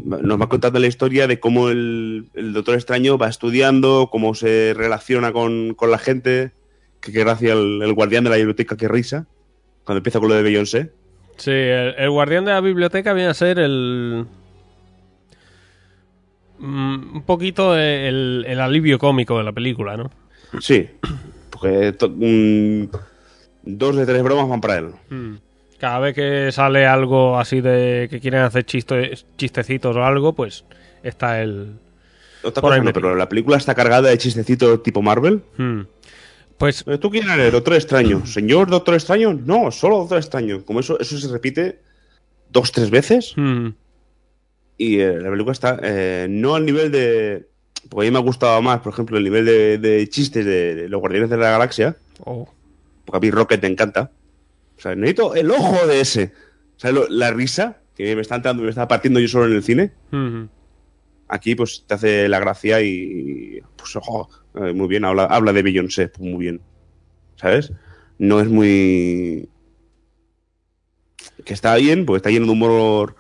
Nos 0.03 0.41
va 0.41 0.49
contando 0.49 0.81
la 0.81 0.87
historia 0.87 1.27
de 1.27 1.39
cómo 1.39 1.69
el, 1.69 2.27
el 2.35 2.53
Doctor 2.53 2.75
Extraño 2.75 3.17
va 3.19 3.29
estudiando, 3.29 4.09
cómo 4.11 4.35
se 4.35 4.75
relaciona 4.75 5.33
con, 5.33 5.75
con 5.75 5.91
la 5.91 5.99
gente. 5.99 6.53
Que, 7.01 7.13
que 7.13 7.21
gracia 7.21 7.53
el, 7.53 7.81
el 7.83 7.93
guardián 7.93 8.25
de 8.25 8.31
la 8.31 8.37
biblioteca, 8.37 8.77
que 8.77 8.89
risa. 8.89 9.27
Cuando 9.85 9.99
empieza 9.99 10.19
con 10.21 10.31
lo 10.31 10.35
de 10.35 10.43
Beyoncé. 10.43 10.91
Sí, 11.37 11.51
el, 11.51 11.95
el 11.99 12.11
guardián 12.11 12.45
de 12.47 12.53
la 12.53 12.61
biblioteca 12.61 13.13
viene 13.13 13.29
a 13.29 13.35
ser 13.35 13.59
el... 13.59 14.25
mm, 16.59 17.17
un 17.17 17.23
poquito 17.27 17.77
el, 17.77 18.45
el 18.49 18.61
alivio 18.61 18.99
cómico 18.99 19.37
de 19.37 19.45
la 19.45 19.53
película, 19.53 19.97
¿no? 19.97 20.11
Sí, 20.61 20.89
porque 21.61 21.95
un- 22.07 22.91
dos 23.63 23.97
de 23.97 24.05
tres 24.07 24.23
bromas 24.23 24.49
van 24.49 24.61
para 24.61 24.77
él. 24.79 24.89
Mm. 25.09 25.35
Cada 25.79 25.99
vez 25.99 26.15
que 26.15 26.51
sale 26.53 26.87
algo 26.87 27.39
así 27.39 27.61
de 27.61 28.09
que 28.11 28.21
quieren 28.21 28.41
hacer 28.41 28.65
chistes, 28.65 29.27
chistecitos 29.37 29.97
o 29.97 30.05
algo, 30.05 30.33
pues 30.35 30.65
está 31.03 31.43
el... 31.43 31.75
Otra 32.43 32.61
Por 32.61 32.63
cosa 32.63 32.75
ahí 32.75 32.81
no, 32.81 32.85
me 32.87 32.93
pero 32.93 33.15
la 33.15 33.29
película 33.29 33.57
está 33.57 33.75
cargada 33.75 34.09
de 34.11 34.19
chistecitos 34.19 34.83
tipo 34.83 35.01
Marvel. 35.03 35.43
Mm. 35.57 35.81
Pues 36.59 36.85
Eh, 36.87 36.99
¿Tú 36.99 37.11
quién 37.11 37.29
eres? 37.29 37.53
Doctor 37.53 37.75
Extraño. 37.75 38.25
¿Señor 38.27 38.69
Doctor 38.71 38.95
Extraño? 38.95 39.33
No, 39.33 39.71
solo 39.71 39.99
Doctor 39.99 40.19
Extraño. 40.19 40.65
Como 40.65 40.81
eso, 40.81 40.99
eso 41.01 41.19
se 41.19 41.29
repite 41.33 41.81
dos, 42.51 42.71
tres 42.73 42.91
veces. 42.91 43.33
mm, 43.37 43.69
Y 44.79 45.01
eh, 45.01 45.19
la 45.21 45.31
película 45.31 45.53
está 45.53 45.79
eh, 45.83 46.27
no 46.31 46.55
al 46.55 46.65
nivel 46.65 46.93
de. 46.93 47.49
Porque 47.89 48.07
a 48.07 48.11
mí 48.11 48.13
me 48.13 48.19
ha 48.19 48.23
gustado 48.23 48.61
más, 48.63 48.81
por 48.81 48.93
ejemplo, 48.93 49.17
el 49.19 49.25
nivel 49.25 49.45
de, 49.45 49.79
de 49.79 50.09
chistes 50.09 50.45
de, 50.45 50.75
de 50.75 50.89
los 50.89 51.01
Guardianes 51.01 51.31
de 51.31 51.37
la 51.37 51.51
Galaxia. 51.51 51.97
oh, 52.25 52.49
Porque 53.05 53.17
a 53.19 53.21
mí 53.21 53.31
Rocket 53.31 53.63
me 53.63 53.69
encanta. 53.69 54.11
O 54.77 54.81
sea, 54.81 54.95
necesito 54.95 55.35
el 55.35 55.51
ojo 55.51 55.87
de 55.87 56.01
ese. 56.01 56.33
¿Sabes? 56.77 56.95
lo- 56.97 57.09
la 57.09 57.31
risa 57.31 57.79
que 57.97 58.15
me 58.17 58.23
está 58.23 58.37
entrando, 58.37 58.63
me 58.65 58.71
está 58.71 58.89
partiendo 58.89 59.21
yo 59.21 59.29
solo 59.29 59.47
en 59.47 59.53
el 59.53 59.63
cine. 59.63 59.93
Aquí, 61.29 61.55
pues 61.55 61.85
te 61.87 61.95
hace 61.95 62.29
la 62.29 62.39
gracia 62.41 62.81
y. 62.83 63.61
Pues, 63.77 63.95
ojo, 63.97 64.29
eh, 64.57 64.73
muy 64.73 64.89
bien, 64.89 65.05
habla, 65.05 65.25
habla 65.25 65.53
de 65.53 65.63
Beyoncé, 65.63 66.09
pues, 66.09 66.21
muy 66.29 66.39
bien. 66.41 66.61
¿Sabes? 67.37 67.73
No 68.19 68.41
es 68.41 68.49
muy. 68.49 69.49
Que 71.45 71.55
está 71.55 71.75
bien, 71.77 72.05
porque 72.07 72.17
está 72.19 72.31
lleno 72.31 72.47
de 72.47 72.53
humor. 72.53 73.17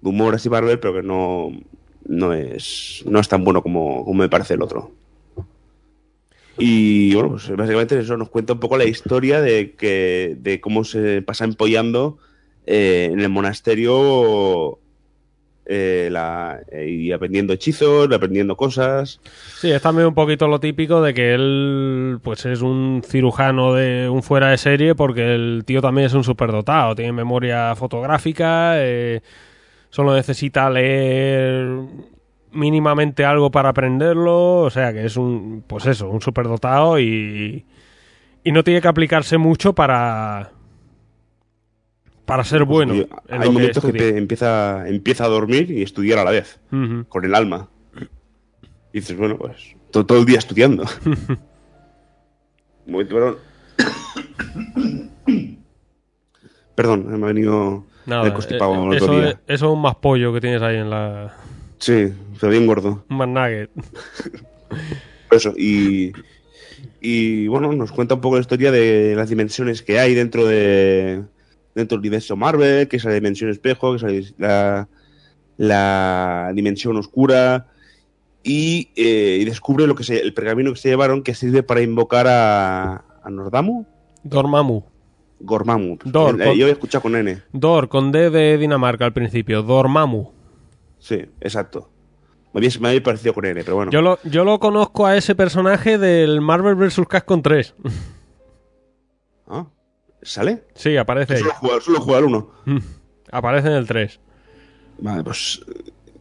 De 0.00 0.08
humor 0.10 0.34
así 0.34 0.48
para 0.48 0.66
ver, 0.66 0.80
pero 0.80 0.94
que 0.94 1.02
no. 1.02 1.50
No 2.10 2.32
es. 2.32 3.04
No 3.06 3.20
es 3.20 3.28
tan 3.28 3.44
bueno 3.44 3.62
como, 3.62 4.04
me 4.12 4.28
parece 4.28 4.54
el 4.54 4.62
otro. 4.62 4.90
Y 6.58 7.14
bueno, 7.14 7.30
pues 7.30 7.48
básicamente 7.56 8.00
eso 8.00 8.16
nos 8.16 8.28
cuenta 8.28 8.54
un 8.54 8.58
poco 8.58 8.76
la 8.76 8.84
historia 8.84 9.40
de 9.40 9.76
que. 9.76 10.36
de 10.40 10.60
cómo 10.60 10.82
se 10.82 11.22
pasa 11.22 11.44
empollando 11.44 12.18
eh, 12.66 13.10
en 13.12 13.20
el 13.20 13.28
monasterio 13.28 14.80
eh, 15.66 16.10
y 16.84 17.12
aprendiendo 17.12 17.52
hechizos, 17.52 18.12
aprendiendo 18.12 18.56
cosas. 18.56 19.20
Sí, 19.60 19.70
es 19.70 19.80
también 19.80 20.08
un 20.08 20.14
poquito 20.14 20.48
lo 20.48 20.58
típico 20.58 21.00
de 21.00 21.14
que 21.14 21.32
él 21.32 22.18
pues 22.24 22.44
es 22.44 22.60
un 22.60 23.02
cirujano 23.06 23.74
de 23.74 24.08
un 24.08 24.24
fuera 24.24 24.50
de 24.50 24.58
serie 24.58 24.96
porque 24.96 25.32
el 25.32 25.62
tío 25.64 25.80
también 25.80 26.06
es 26.06 26.14
un 26.14 26.24
superdotado, 26.24 26.96
tiene 26.96 27.12
memoria 27.12 27.76
fotográfica, 27.76 28.72
eh, 28.78 29.20
solo 29.90 30.14
necesita 30.14 30.70
leer 30.70 31.68
mínimamente 32.52 33.24
algo 33.24 33.50
para 33.50 33.68
aprenderlo, 33.68 34.58
o 34.62 34.70
sea 34.70 34.92
que 34.92 35.04
es 35.04 35.16
un, 35.16 35.62
pues 35.66 35.86
eso, 35.86 36.08
un 36.08 36.20
superdotado 36.20 36.98
y, 36.98 37.64
y 38.42 38.52
no 38.52 38.64
tiene 38.64 38.80
que 38.80 38.88
aplicarse 38.88 39.38
mucho 39.38 39.72
para 39.74 40.52
para 42.24 42.44
ser 42.44 42.64
bueno. 42.64 42.94
Y 42.94 43.00
en 43.00 43.08
hay 43.28 43.40
que 43.40 43.50
momentos 43.50 43.84
que, 43.84 43.92
te 43.92 44.16
empieza, 44.16 44.88
empieza 44.88 45.24
a 45.24 45.28
dormir 45.28 45.70
y 45.70 45.82
estudiar 45.82 46.18
a 46.20 46.24
la 46.24 46.30
vez, 46.30 46.60
con 47.08 47.24
el 47.24 47.34
alma. 47.34 47.68
Y 48.92 49.00
dices, 49.00 49.16
bueno, 49.16 49.36
pues 49.36 49.74
to- 49.90 50.06
todo, 50.06 50.18
el 50.20 50.26
día 50.26 50.38
estudiando. 50.38 50.84
Momento, 52.86 53.14
perdón. 53.14 53.36
Perdón, 56.74 57.06
me 57.20 57.24
ha 57.24 57.28
venido 57.28 57.84
Nada, 58.10 58.26
eh, 58.26 58.32
el 58.34 58.94
eso, 58.96 59.04
otro 59.04 59.20
día. 59.20 59.28
es, 59.30 59.36
eso 59.46 59.66
es 59.66 59.72
un 59.72 59.80
más 59.80 59.94
pollo 59.94 60.32
que 60.32 60.40
tienes 60.40 60.60
ahí 60.62 60.76
en 60.76 60.90
la... 60.90 61.32
Sí, 61.78 62.12
pero 62.40 62.50
bien 62.50 62.66
gordo. 62.66 63.04
Un 63.08 63.16
más 63.16 63.28
nugget. 63.28 63.70
Eso, 65.30 65.54
y, 65.56 66.10
y 67.00 67.46
bueno, 67.46 67.72
nos 67.72 67.92
cuenta 67.92 68.16
un 68.16 68.20
poco 68.20 68.34
la 68.34 68.40
historia 68.40 68.72
de 68.72 69.14
las 69.14 69.28
dimensiones 69.28 69.80
que 69.82 70.00
hay 70.00 70.14
dentro 70.14 70.44
de 70.44 71.22
dentro 71.76 71.96
del 71.96 72.00
universo 72.00 72.34
Marvel, 72.34 72.88
que 72.88 72.96
es 72.96 73.04
la 73.04 73.12
dimensión 73.12 73.48
espejo, 73.48 73.96
que 73.96 74.18
es 74.18 74.34
la, 74.38 74.88
la 75.56 76.50
dimensión 76.52 76.96
oscura, 76.96 77.68
y, 78.42 78.88
eh, 78.96 79.38
y 79.40 79.44
descubre 79.44 79.86
lo 79.86 79.94
que 79.94 80.02
se, 80.02 80.20
el 80.20 80.34
pergamino 80.34 80.72
que 80.72 80.80
se 80.80 80.88
llevaron 80.88 81.22
que 81.22 81.34
sirve 81.34 81.62
para 81.62 81.80
invocar 81.80 82.26
a, 82.26 83.04
a 83.22 83.30
Nordamu, 83.30 83.86
Dormammu. 84.24 84.82
Gormamu. 85.40 85.98
Dor, 86.04 86.38
con- 86.38 86.54
Yo 86.54 86.68
he 86.68 86.70
escuchado 86.70 87.02
con 87.02 87.16
N. 87.16 87.42
Dor, 87.52 87.88
con 87.88 88.12
D 88.12 88.30
de 88.30 88.58
Dinamarca 88.58 89.04
al 89.06 89.12
principio. 89.12 89.62
Dormammu. 89.62 90.30
Sí, 90.98 91.24
exacto. 91.40 91.90
Me 92.52 92.58
había, 92.58 92.70
me 92.80 92.88
había 92.88 93.02
parecido 93.02 93.32
con 93.32 93.44
N, 93.46 93.62
pero 93.64 93.76
bueno. 93.76 93.90
Yo 93.92 94.02
lo, 94.02 94.18
yo 94.24 94.44
lo 94.44 94.58
conozco 94.58 95.06
a 95.06 95.16
ese 95.16 95.34
personaje 95.34 95.98
del 95.98 96.40
Marvel 96.40 96.74
vs. 96.74 97.00
Capcom 97.08 97.42
3. 97.42 97.74
Ah, 99.52 99.66
¿Sale? 100.22 100.64
Sí, 100.74 100.96
aparece 100.96 101.34
ahí. 101.34 101.40
Solo 101.40 101.54
juega, 101.54 101.80
solo 101.80 102.00
juega 102.00 102.26
uno. 102.26 102.50
Aparece 103.32 103.68
en 103.68 103.74
el 103.74 103.86
3. 103.86 104.20
Vale, 104.98 105.24
pues 105.24 105.64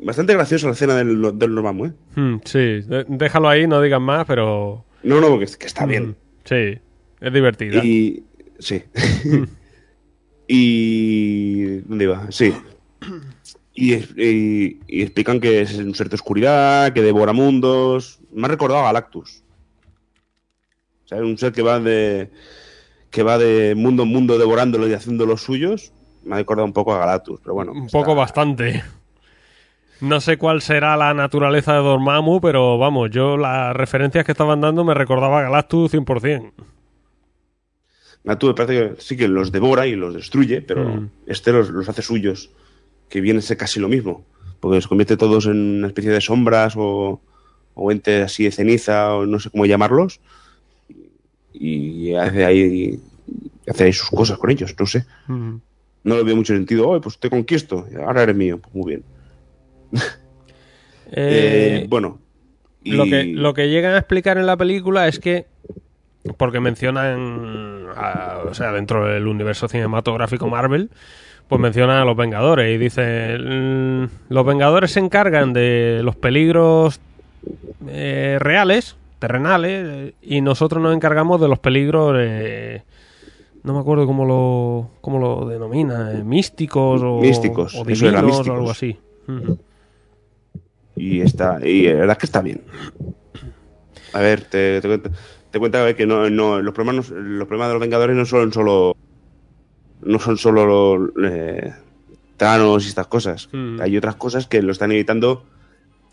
bastante 0.02 0.34
graciosa 0.34 0.68
la 0.68 0.74
escena 0.74 0.96
del, 0.96 1.38
del 1.38 1.54
Normamu, 1.54 1.86
¿eh? 1.86 1.94
Mm, 2.16 2.36
sí, 2.46 2.80
déjalo 3.08 3.50
ahí, 3.50 3.68
no 3.68 3.82
digas 3.82 4.00
más, 4.02 4.26
pero... 4.26 4.86
No, 5.04 5.20
no, 5.20 5.28
porque 5.30 5.46
que 5.60 5.68
está 5.68 5.86
bien. 5.86 6.10
Mm, 6.10 6.16
Sí, 6.46 6.80
es 7.22 7.34
divertida. 7.34 7.84
Y. 7.84 8.24
Sí. 8.60 8.84
y. 10.48 11.78
¿Dónde 11.82 12.04
iba? 12.06 12.32
Sí. 12.32 12.54
Y, 13.74 13.94
y- 13.94 14.80
y 14.88 15.02
explican 15.04 15.40
que 15.40 15.62
es 15.62 15.76
un 15.78 15.96
ser 15.96 16.10
de 16.10 16.16
oscuridad, 16.16 16.92
que 16.94 17.02
devora 17.02 17.34
mundos. 17.34 18.20
Me 18.34 18.46
ha 18.46 18.50
recordado 18.50 18.82
a 18.82 18.86
Galactus. 18.86 19.44
O 21.06 21.08
sea, 21.08 21.20
un 21.20 21.38
ser 21.38 21.54
que 21.54 21.62
va 21.62 21.80
de. 21.80 22.30
que 23.10 23.24
va 23.24 23.38
de 23.38 23.76
mundo 23.76 24.04
en 24.04 24.10
mundo 24.10 24.38
devorándolo 24.38 24.88
y 24.88 24.94
haciendo 24.94 25.26
los 25.26 25.42
suyos. 25.42 25.92
Me 26.24 26.36
ha 26.36 26.38
recordado 26.40 26.66
un 26.66 26.74
poco 26.74 26.94
a 26.94 27.00
Galactus, 27.00 27.40
pero 27.42 27.54
bueno. 27.54 27.72
Un 27.72 27.86
está- 27.86 27.98
poco 27.98 28.16
bastante. 28.16 28.84
No 30.02 30.22
sé 30.22 30.38
cuál 30.38 30.62
será 30.62 30.96
la 30.96 31.14
naturaleza 31.14 31.74
de 31.74 31.80
Dormammu, 31.80 32.40
pero 32.40 32.78
vamos, 32.78 33.10
yo 33.12 33.36
las 33.36 33.76
referencias 33.76 34.24
que 34.26 34.32
estaban 34.32 34.62
dando 34.62 34.86
me 34.86 34.94
recordaba 34.94 35.40
a 35.40 35.44
Galactus 35.44 35.92
100%. 35.94 36.52
Me 38.24 38.36
parece 38.36 38.74
que 38.96 39.02
sí 39.02 39.16
que 39.18 39.28
los 39.28 39.52
devora 39.52 39.88
y 39.88 39.96
los 39.96 40.14
destruye, 40.14 40.62
pero 40.62 40.84
Mm. 40.96 41.10
este 41.28 41.52
los, 41.52 41.70
los 41.70 41.88
hace 41.90 42.02
suyos. 42.02 42.50
Que 43.10 43.22
viene 43.22 43.40
a 43.40 43.42
ser 43.42 43.58
casi 43.58 43.80
lo 43.80 43.88
mismo. 43.90 44.26
Porque 44.60 44.76
los 44.76 44.88
convierte 44.88 45.18
todos 45.18 45.46
en 45.48 45.78
una 45.80 45.88
especie 45.88 46.12
de 46.12 46.22
sombras 46.22 46.74
o, 46.78 47.22
o 47.74 47.92
entes 47.92 48.24
así 48.24 48.44
de 48.44 48.52
ceniza 48.52 49.16
o 49.16 49.26
no 49.26 49.40
sé 49.40 49.50
cómo 49.50 49.66
llamarlos. 49.66 50.20
Y 51.54 52.14
hace 52.14 52.46
ahí, 52.46 53.00
hace 53.68 53.86
ahí 53.86 53.94
sus 53.94 54.10
cosas 54.10 54.38
con 54.38 54.52
ellos, 54.52 54.76
no 54.78 54.86
sé. 54.86 55.06
Mm. 55.28 55.56
No 56.04 56.16
le 56.18 56.24
veo 56.24 56.36
mucho 56.36 56.54
sentido. 56.54 56.88
Oye, 56.90 57.02
pues 57.02 57.18
te 57.20 57.30
conquisto. 57.30 57.88
Ahora 58.06 58.24
eres 58.24 58.36
mío. 58.36 58.60
Pues 58.60 58.76
muy 58.76 58.90
bien. 58.96 59.04
Eh, 61.12 61.82
Eh, 61.82 61.86
bueno. 61.90 62.20
y- 62.84 62.92
Lo, 62.92 63.06
que, 63.06 63.24
lo 63.24 63.54
que 63.56 63.68
llegan 63.70 63.96
a 63.96 63.98
explicar 63.98 64.38
en 64.38 64.46
la 64.46 64.56
película 64.58 65.08
es 65.08 65.20
que, 65.20 65.48
porque 66.38 66.60
mencionan, 66.60 67.88
a- 67.96 68.40
o 68.50 68.54
sea, 68.54 68.72
dentro 68.72 69.06
del 69.08 69.28
universo 69.28 69.68
cinematográfico 69.68 70.48
Marvel, 70.48 70.90
pues 71.48 71.60
mencionan 71.62 71.98
a 71.98 72.06
los 72.06 72.16
Vengadores 72.16 72.74
y 72.74 72.78
dice, 72.78 73.38
"Mm, 73.40 74.04
los 74.30 74.46
Vengadores 74.46 74.92
se 74.92 75.00
encargan 75.00 75.54
de 75.54 76.02
los 76.04 76.16
peligros 76.16 77.00
eh, 77.88 78.38
reales, 78.40 78.98
terrenales, 79.20 80.14
y 80.22 80.42
nosotros 80.42 80.84
nos 80.84 80.94
encargamos 80.94 81.40
de 81.40 81.48
los 81.48 81.58
peligros, 81.60 82.16
eh, 82.20 82.84
no 83.64 83.74
me 83.74 83.80
acuerdo 83.80 84.06
cómo 84.06 84.26
lo, 84.26 84.90
cómo 85.02 85.20
lo 85.20 85.48
denomina, 85.48 86.12
eh, 86.14 86.24
místicos 86.24 87.02
o, 87.04 87.20
Místicos, 87.22 87.76
o 87.76 87.88
eso 87.90 88.08
era, 88.08 88.22
divinos 88.22 88.48
o 88.48 88.54
algo 88.54 88.70
así. 88.72 89.00
Y 90.96 91.22
está, 91.22 91.60
y 91.66 91.84
la 91.88 91.94
verdad 91.94 92.12
es 92.12 92.18
que 92.18 92.26
está 92.26 92.42
bien. 92.42 92.62
A 94.14 94.20
ver, 94.20 94.42
te, 94.42 94.82
te, 94.82 94.88
cuento- 94.88 95.12
te 95.52 95.60
cuenta 95.60 95.94
que 95.96 96.06
no, 96.06 96.30
no, 96.30 96.62
los 96.62 96.74
problemas 96.74 97.10
los 97.10 97.48
problemas 97.48 97.70
de 97.70 97.74
los 97.74 97.82
Vengadores 97.82 98.16
no 98.16 98.26
son 98.26 98.54
solo 98.54 98.96
no 100.02 100.20
son 100.20 100.38
solo 100.38 101.12
eh, 101.24 101.74
Thanos 102.38 102.86
y 102.86 102.90
estas 102.90 103.08
cosas. 103.08 103.50
Mm. 103.52 103.82
Hay 103.82 103.98
otras 103.98 104.16
cosas 104.16 104.48
que 104.48 104.62
lo 104.62 104.72
están 104.72 104.92
evitando, 104.92 105.44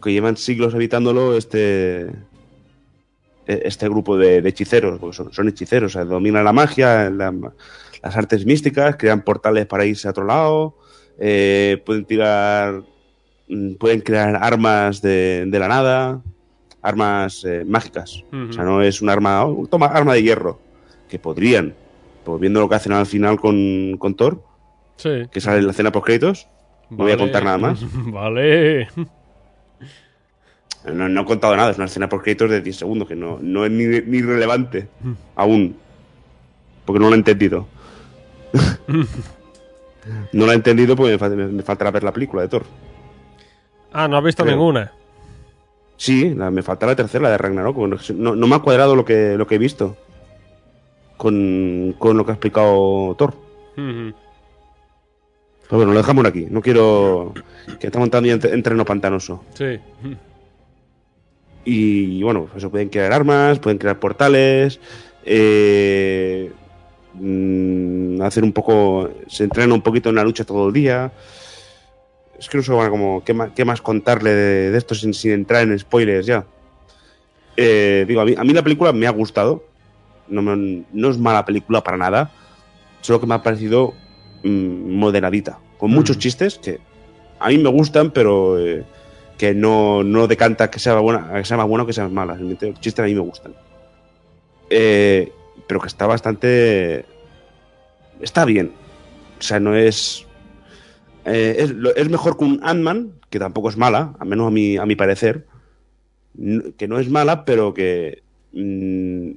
que 0.02 0.12
llevan 0.12 0.36
siglos 0.36 0.74
evitándolo 0.74 1.36
este 1.36 2.10
este 3.46 3.88
grupo 3.88 4.18
de, 4.18 4.42
de 4.42 4.48
hechiceros, 4.48 4.98
porque 4.98 5.16
son, 5.16 5.32
son 5.32 5.48
hechiceros, 5.48 5.92
o 5.92 5.98
sea, 5.98 6.04
dominan 6.04 6.44
la 6.44 6.52
magia, 6.52 7.08
la- 7.10 7.32
las 8.02 8.16
artes 8.16 8.44
místicas, 8.44 8.96
crean 8.96 9.22
portales 9.22 9.66
para 9.66 9.84
irse 9.86 10.08
a 10.08 10.10
otro 10.10 10.24
lado, 10.24 10.76
eh, 11.18 11.80
pueden 11.86 12.04
tirar 12.04 12.82
mm, 13.48 13.74
pueden 13.74 14.00
crear 14.00 14.36
armas 14.42 15.00
de, 15.00 15.44
de 15.46 15.58
la 15.60 15.68
nada, 15.68 16.22
armas 16.86 17.44
eh, 17.44 17.64
mágicas. 17.66 18.24
O 18.32 18.52
sea, 18.52 18.64
no 18.64 18.82
es 18.82 19.02
un 19.02 19.08
arma, 19.10 19.44
oh, 19.44 19.66
toma, 19.66 19.86
arma 19.86 20.14
de 20.14 20.22
hierro, 20.22 20.60
que 21.08 21.18
podrían, 21.18 21.74
pues 22.24 22.40
viendo 22.40 22.60
lo 22.60 22.68
que 22.68 22.74
hacen 22.76 22.92
al 22.92 23.06
final 23.06 23.38
con, 23.40 23.96
con 23.98 24.14
Thor, 24.14 24.42
Sí. 24.96 25.10
que 25.30 25.40
sale 25.40 25.58
en 25.58 25.66
la 25.66 25.72
escena 25.72 25.92
post 25.92 26.06
créditos, 26.06 26.48
no 26.90 26.98
voy 27.04 27.12
a 27.12 27.16
contar 27.18 27.44
nada 27.44 27.58
más. 27.58 27.80
Vale. 28.10 28.88
No, 30.92 31.08
no 31.08 31.20
he 31.22 31.24
contado 31.24 31.56
nada, 31.56 31.70
es 31.72 31.76
una 31.76 31.86
escena 31.86 32.08
por 32.08 32.22
créditos 32.22 32.48
de 32.50 32.60
10 32.60 32.76
segundos, 32.76 33.08
que 33.08 33.16
no, 33.16 33.38
no 33.42 33.64
es 33.64 33.70
ni, 33.72 33.84
ni 33.86 34.22
relevante 34.22 34.88
aún. 35.36 35.76
Porque 36.84 37.00
no 37.00 37.08
lo 37.08 37.14
he 37.14 37.18
entendido. 37.18 37.66
no 40.32 40.46
lo 40.46 40.52
he 40.52 40.54
entendido 40.54 40.94
porque 40.94 41.12
me, 41.12 41.18
fal- 41.18 41.34
me- 41.36 41.46
me 41.48 41.62
faltará 41.62 41.90
ver 41.90 42.04
la 42.04 42.12
película 42.12 42.42
de 42.42 42.48
Thor. 42.48 42.64
Ah, 43.92 44.06
no 44.08 44.16
has 44.18 44.24
visto 44.24 44.44
Creo. 44.44 44.54
ninguna. 44.56 44.92
Sí, 45.96 46.34
la- 46.34 46.50
me 46.50 46.62
falta 46.62 46.86
la 46.86 46.96
tercera, 46.96 47.24
la 47.24 47.30
de 47.30 47.38
Ragnarok. 47.38 47.76
No, 48.14 48.36
no 48.36 48.46
me 48.46 48.54
ha 48.56 48.58
cuadrado 48.60 48.94
lo 48.96 49.04
que, 49.04 49.36
lo 49.36 49.46
que 49.46 49.54
he 49.54 49.58
visto 49.58 49.96
con, 51.16 51.94
con 51.98 52.16
lo 52.16 52.24
que 52.24 52.32
ha 52.32 52.34
explicado 52.34 53.14
Thor. 53.16 53.34
Ujú. 53.76 54.14
Pero 55.68 55.78
bueno, 55.78 55.92
lo 55.92 55.98
dejamos 55.98 56.24
aquí. 56.26 56.46
No 56.50 56.60
quiero 56.60 57.32
que 57.80 57.86
estamos 57.88 58.06
entrando 58.06 58.28
ya 58.28 58.34
en, 58.34 58.54
en 58.54 58.62
terreno 58.62 58.84
pantanoso. 58.84 59.42
Sí. 59.54 59.78
Y 61.64 62.22
bueno, 62.22 62.42
pues 62.44 62.58
eso 62.58 62.70
pueden 62.70 62.88
crear 62.88 63.12
armas, 63.12 63.58
pueden 63.58 63.78
crear 63.78 63.98
portales, 63.98 64.78
eh, 65.24 66.52
mm, 67.14 68.22
hacer 68.22 68.44
un 68.44 68.52
poco, 68.52 69.10
se 69.26 69.44
entrena 69.44 69.74
un 69.74 69.82
poquito 69.82 70.08
en 70.10 70.14
la 70.14 70.22
lucha 70.22 70.44
todo 70.44 70.68
el 70.68 70.72
día. 70.74 71.10
Es 72.38 72.48
que 72.48 72.58
no 72.58 72.62
sé 72.62 72.72
bueno, 72.72 72.90
como, 72.90 73.24
¿qué, 73.24 73.32
más, 73.34 73.50
qué 73.54 73.64
más 73.64 73.80
contarle 73.80 74.30
de, 74.34 74.70
de 74.70 74.78
esto 74.78 74.94
sin, 74.94 75.14
sin 75.14 75.32
entrar 75.32 75.62
en 75.62 75.78
spoilers 75.78 76.26
ya. 76.26 76.44
Eh, 77.56 78.04
digo, 78.06 78.20
a 78.20 78.24
mí, 78.24 78.34
a 78.36 78.44
mí 78.44 78.52
la 78.52 78.62
película 78.62 78.92
me 78.92 79.06
ha 79.06 79.10
gustado, 79.10 79.64
no, 80.28 80.42
me- 80.42 80.84
no 80.92 81.10
es 81.10 81.18
mala 81.18 81.44
película 81.46 81.82
para 81.82 81.96
nada, 81.96 82.30
solo 83.00 83.20
que 83.20 83.26
me 83.26 83.34
ha 83.34 83.42
parecido 83.42 83.94
mm, 84.42 84.92
moderadita, 84.98 85.58
con 85.78 85.90
muchos 85.90 86.16
Mm. 86.16 86.20
chistes 86.20 86.58
que 86.58 86.78
a 87.38 87.48
mí 87.48 87.58
me 87.58 87.70
gustan, 87.70 88.10
pero... 88.10 88.58
eh, 88.58 88.84
que 89.38 89.52
no, 89.52 90.02
no 90.02 90.26
decanta 90.28 90.70
que 90.70 90.78
sea 90.78 90.94
buena, 90.98 91.30
que 91.34 91.44
sea 91.44 91.58
más 91.58 91.66
buena 91.68 91.84
o 91.84 91.86
que 91.86 91.92
sea 91.92 92.04
más 92.04 92.12
mala. 92.12 92.36
Los 92.36 92.58
chistes 92.80 93.00
a 93.00 93.02
mí 93.06 93.14
me 93.14 93.20
gustan. 93.20 93.52
Eh, 94.70 95.30
pero 95.66 95.78
que 95.78 95.88
está 95.88 96.06
bastante. 96.06 97.04
Está 98.20 98.46
bien. 98.46 98.72
O 99.38 99.42
sea, 99.42 99.60
no 99.60 99.76
es. 99.76 100.25
Eh, 101.26 101.56
es, 101.58 101.74
es 101.96 102.08
mejor 102.10 102.38
que 102.38 102.44
un 102.44 102.60
Ant-Man, 102.62 103.12
que 103.30 103.38
tampoco 103.38 103.68
es 103.68 103.76
mala, 103.76 104.14
al 104.18 104.28
menos 104.28 104.46
a 104.46 104.50
mi, 104.50 104.76
a 104.76 104.86
mi 104.86 104.96
parecer. 104.96 105.46
Que 106.78 106.86
no 106.88 106.98
es 106.98 107.08
mala, 107.10 107.44
pero 107.44 107.72
que. 107.74 108.22
mm, 108.52 109.30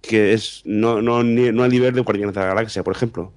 que 0.00 0.32
es. 0.34 0.62
No, 0.64 1.00
no, 1.02 1.22
ni- 1.22 1.50
no 1.50 1.62
al 1.64 1.70
nivel 1.70 1.94
de 1.94 2.00
Guardianes 2.02 2.34
de 2.34 2.40
la 2.40 2.46
Galaxia, 2.46 2.82
por 2.84 2.94
ejemplo. 2.94 3.32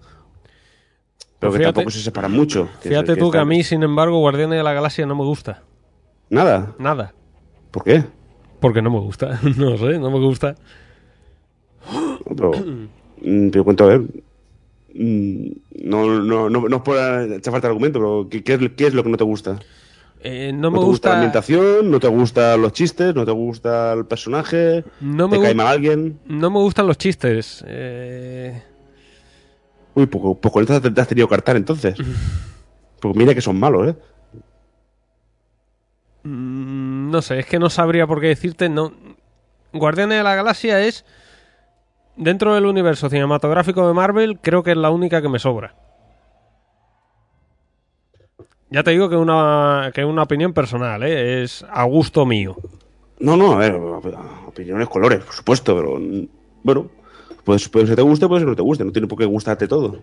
Pero 1.40 1.52
que 1.52 1.60
fíjate- 1.60 1.74
tampoco 1.76 1.92
se 1.92 2.02
separan 2.02 2.32
mucho. 2.32 2.70
que 2.82 2.90
Fíjate 2.90 3.14
es- 3.14 3.18
tú 3.20 3.32
que 3.32 3.38
a 3.38 3.46
mí, 3.46 3.64
sin 3.64 3.84
embargo, 3.84 4.20
Guardianes 4.20 4.58
de 4.58 4.64
la 4.64 4.74
Galaxia 4.74 5.06
no 5.06 5.16
me 5.16 5.24
gusta. 5.24 5.64
Nada. 6.30 6.76
Nada. 6.80 7.14
¿Por 7.72 7.84
qué? 7.84 8.04
Porque 8.60 8.82
no 8.82 8.90
me 8.92 9.00
gusta. 9.00 9.40
No 9.58 9.78
sé, 9.78 9.98
no 10.00 10.12
me 10.12 10.20
gusta. 10.20 10.56
Pero, 12.36 12.52
mm, 13.22 13.50
pero 13.50 13.64
cuento 13.64 13.84
a 13.86 13.88
ver. 13.88 14.02
Mm, 14.98 15.52
No, 15.84 16.08
no, 16.20 16.50
no, 16.50 16.68
no 16.68 16.76
es 16.78 16.82
por 16.82 16.98
echar 16.98 17.52
falta 17.54 17.68
de 17.68 17.72
argumento, 17.74 18.00
pero 18.00 18.28
¿qué, 18.30 18.44
qué 18.44 18.54
es, 18.56 18.72
qué 18.76 18.88
es 18.88 18.94
lo 18.94 19.04
que 19.04 19.10
no 19.10 19.18
te 19.18 19.24
gusta? 19.24 19.60
Eh, 20.22 20.52
no 20.54 20.62
¿No, 20.64 20.72
me 20.72 20.80
te 20.80 20.86
gusta 20.86 21.10
la 21.10 21.16
ambientación? 21.16 21.92
¿No 21.92 22.00
te 22.00 22.08
gustan 22.08 22.62
los 22.62 22.74
chistes? 22.74 23.14
¿No 23.14 23.24
te 23.26 23.32
gusta 23.32 23.94
el 23.94 24.06
personaje? 24.06 24.84
No 25.00 25.30
¿Te 25.30 25.38
me, 25.38 25.44
cae 25.44 25.54
gu- 25.54 25.58
mal 25.58 25.68
alguien? 25.68 26.20
no 26.26 26.50
me 26.50 26.58
gustan 26.60 26.88
los 26.88 26.98
chistes. 26.98 27.64
Eh, 27.68 28.62
Uy, 29.94 30.06
poco, 30.08 30.36
poco 30.40 30.64
te 30.66 30.80
te 30.92 31.02
has 31.02 31.08
tenido 31.08 31.28
que 31.28 31.36
hartar 31.36 31.56
entonces. 31.56 31.96
Pues 33.00 33.16
mira 33.16 33.36
que 33.36 33.42
son 33.42 33.60
malos, 33.60 33.90
¿eh? 33.90 33.96
mm, 36.24 37.12
no 37.12 37.22
sé, 37.22 37.40
es 37.40 37.46
que 37.46 37.60
no 37.60 37.70
sabría 37.70 38.08
por 38.08 38.20
qué 38.22 38.28
decirte. 38.28 38.70
No. 38.70 38.92
Guardianes 39.74 40.18
de 40.18 40.24
la 40.24 40.36
Galaxia 40.36 40.82
es. 40.82 41.06
Dentro 42.18 42.56
del 42.56 42.66
universo 42.66 43.10
cinematográfico 43.10 43.88
de 43.88 43.94
Marvel, 43.94 44.40
creo 44.42 44.64
que 44.64 44.72
es 44.72 44.78
la 44.78 44.90
única 44.90 45.22
que 45.22 45.30
me 45.30 45.38
sobra. 45.38 45.76
Ya 48.70 48.84
te 48.84 48.92
digo 48.92 49.08
que 49.08 49.16
una, 49.16 49.92
que 49.94 50.04
una 50.04 50.24
opinión 50.24 50.52
personal, 50.52 51.04
¿eh? 51.04 51.44
es 51.44 51.64
a 51.70 51.84
gusto 51.84 52.26
mío. 52.26 52.58
No, 53.20 53.38
no, 53.38 53.54
a 53.54 53.58
ver, 53.58 53.76
opiniones, 54.46 54.90
colores, 54.90 55.24
por 55.24 55.34
supuesto, 55.34 55.76
pero 55.76 56.00
bueno, 56.64 56.90
pues 57.44 57.70
puede 57.70 57.86
ser 57.86 57.96
que 57.96 58.02
te 58.02 58.08
guste, 58.08 58.28
puede 58.28 58.42
ser 58.42 58.48
que 58.48 58.52
no 58.52 58.56
te 58.56 58.62
guste, 58.64 58.84
no 58.84 58.92
tiene 58.92 59.08
por 59.08 59.18
qué 59.18 59.26
gustarte 59.26 59.68
todo. 59.68 60.02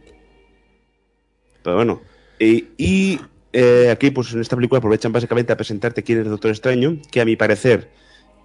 Pero 1.63 1.77
bueno, 1.77 2.01
y, 2.39 2.69
y, 2.79 3.21
eh, 3.53 3.91
aquí 3.91 4.11
pues 4.11 4.33
en 4.33 4.41
esta 4.41 4.57
película 4.57 4.79
aprovechan 4.79 5.13
básicamente 5.13 5.53
a 5.53 5.57
presentarte 5.57 6.03
quién 6.03 6.21
es 6.21 6.25
el 6.25 6.31
Doctor 6.31 6.53
Extraño, 6.53 6.97
que 7.11 7.21
a 7.21 7.25
mi 7.25 7.37
parecer 7.37 7.91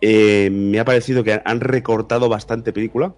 eh, 0.01 0.49
me 0.51 0.79
ha 0.79 0.85
parecido 0.85 1.23
que 1.23 1.39
han 1.43 1.59
recortado 1.61 2.29
bastante 2.29 2.73
película, 2.73 3.13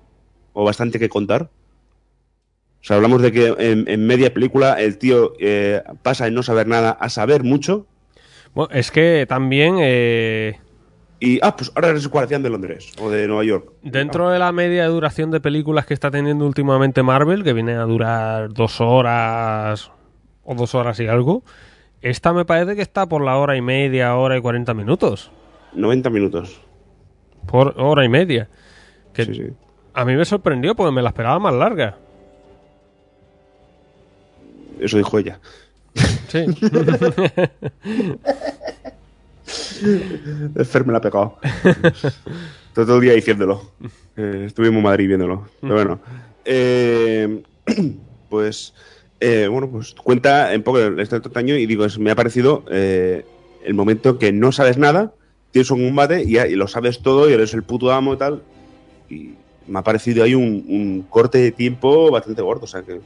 o 0.54 0.64
bastante 0.64 1.00
que 1.00 1.10
contar. 1.10 1.44
O 1.44 2.84
sea, 2.84 2.96
hablamos 2.96 3.22
de 3.22 3.32
que 3.32 3.48
en, 3.60 3.88
en 3.88 4.08
media 4.08 4.34
película 4.34 4.74
el 4.82 4.98
tío 4.98 5.34
eh, 5.40 5.84
pasa 6.02 6.26
de 6.26 6.32
no 6.32 6.42
saber 6.42 6.68
nada 6.68 6.92
a 6.92 7.10
saber 7.10 7.44
mucho, 7.44 7.86
Bueno, 8.56 8.74
es 8.74 8.90
que 8.90 9.26
también 9.30 9.78
eh, 9.80 10.60
y 11.24 11.40
ah, 11.44 11.56
pues 11.56 11.72
ahora 11.76 11.90
eres 11.90 12.08
guardián 12.08 12.42
de 12.42 12.50
Londres 12.50 12.94
o 13.00 13.12
de 13.12 13.28
Nueva 13.28 13.44
York. 13.44 13.74
Dentro 13.84 14.32
de 14.32 14.40
la 14.40 14.52
media 14.52 14.88
duración 14.88 15.30
de 15.30 15.40
películas 15.40 15.86
que 15.86 15.94
está 15.94 16.10
teniendo 16.10 16.48
últimamente 16.48 17.04
Marvel, 17.04 17.44
que 17.44 17.54
viene 17.54 17.74
a 17.74 17.84
durar 17.84 18.52
dos 18.52 18.82
horas 18.82 19.92
o 20.44 20.56
dos 20.56 20.74
horas 20.74 21.00
y 21.00 21.06
algo, 21.06 21.44
esta 22.02 22.34
me 22.34 22.44
parece 22.44 22.76
que 22.76 22.82
está 22.82 23.06
por 23.06 23.24
la 23.24 23.38
hora 23.38 23.56
y 23.56 23.62
media, 23.62 24.16
hora 24.16 24.36
y 24.36 24.42
cuarenta 24.42 24.74
minutos. 24.74 25.32
90 25.74 26.10
minutos. 26.10 26.60
Por 27.46 27.76
hora 27.80 28.04
y 28.04 28.10
media. 28.10 28.50
Que 29.14 29.26
Sí, 29.26 29.36
sí. 29.36 29.44
A 29.94 30.06
mí 30.06 30.16
me 30.16 30.24
sorprendió 30.26 30.76
porque 30.76 30.92
me 30.94 31.02
la 31.02 31.10
esperaba 31.10 31.40
más 31.40 31.54
larga. 31.54 31.98
Eso 34.80 34.98
dijo 34.98 35.20
ella. 35.20 35.40
Sí. 36.30 36.46
Fer 40.66 40.86
me 40.86 40.92
la 40.94 41.00
ha 41.00 41.02
pegado. 41.02 41.38
todo, 42.74 42.86
todo 42.86 42.96
el 42.98 43.02
día 43.02 43.14
diciéndolo. 43.14 43.72
Eh, 44.18 44.44
estuvimos 44.48 44.78
en 44.78 44.84
Madrid 44.84 45.08
viéndolo. 45.08 45.48
Pero 45.62 45.74
bueno. 45.76 46.00
Eh, 46.46 47.42
pues. 48.30 48.74
eh, 49.20 49.48
bueno, 49.50 49.70
pues 49.70 49.94
cuenta 49.94 50.50
un 50.56 50.64
poco 50.64 50.80
este 50.80 51.20
año 51.36 51.56
y 51.56 51.66
digo, 51.66 51.86
es- 51.86 52.00
me 52.00 52.12
ha 52.12 52.16
parecido 52.16 52.64
eh, 52.72 53.26
el 53.64 53.74
momento 53.74 54.18
que 54.18 54.32
no 54.32 54.52
sabes 54.52 54.78
nada, 54.78 55.14
tienes 55.52 55.70
un 55.72 55.86
combate 55.86 56.24
y, 56.24 56.38
y 56.40 56.56
lo 56.56 56.68
sabes 56.68 57.02
todo 57.02 57.30
y 57.30 57.34
eres 57.34 57.54
el 57.54 57.64
puto 57.64 57.92
amo 57.92 58.14
y 58.14 58.18
tal. 58.18 58.42
Y 59.10 59.32
me 59.72 59.80
ha 59.80 59.84
parecido 59.84 60.24
ahí 60.24 60.36
un, 60.36 60.64
un 60.68 61.06
corte 61.10 61.38
de 61.40 61.52
tiempo 61.52 62.12
bastante 62.12 62.42
gordo. 62.42 62.66
O 62.66 62.68
sea 62.68 62.84
que 62.84 63.02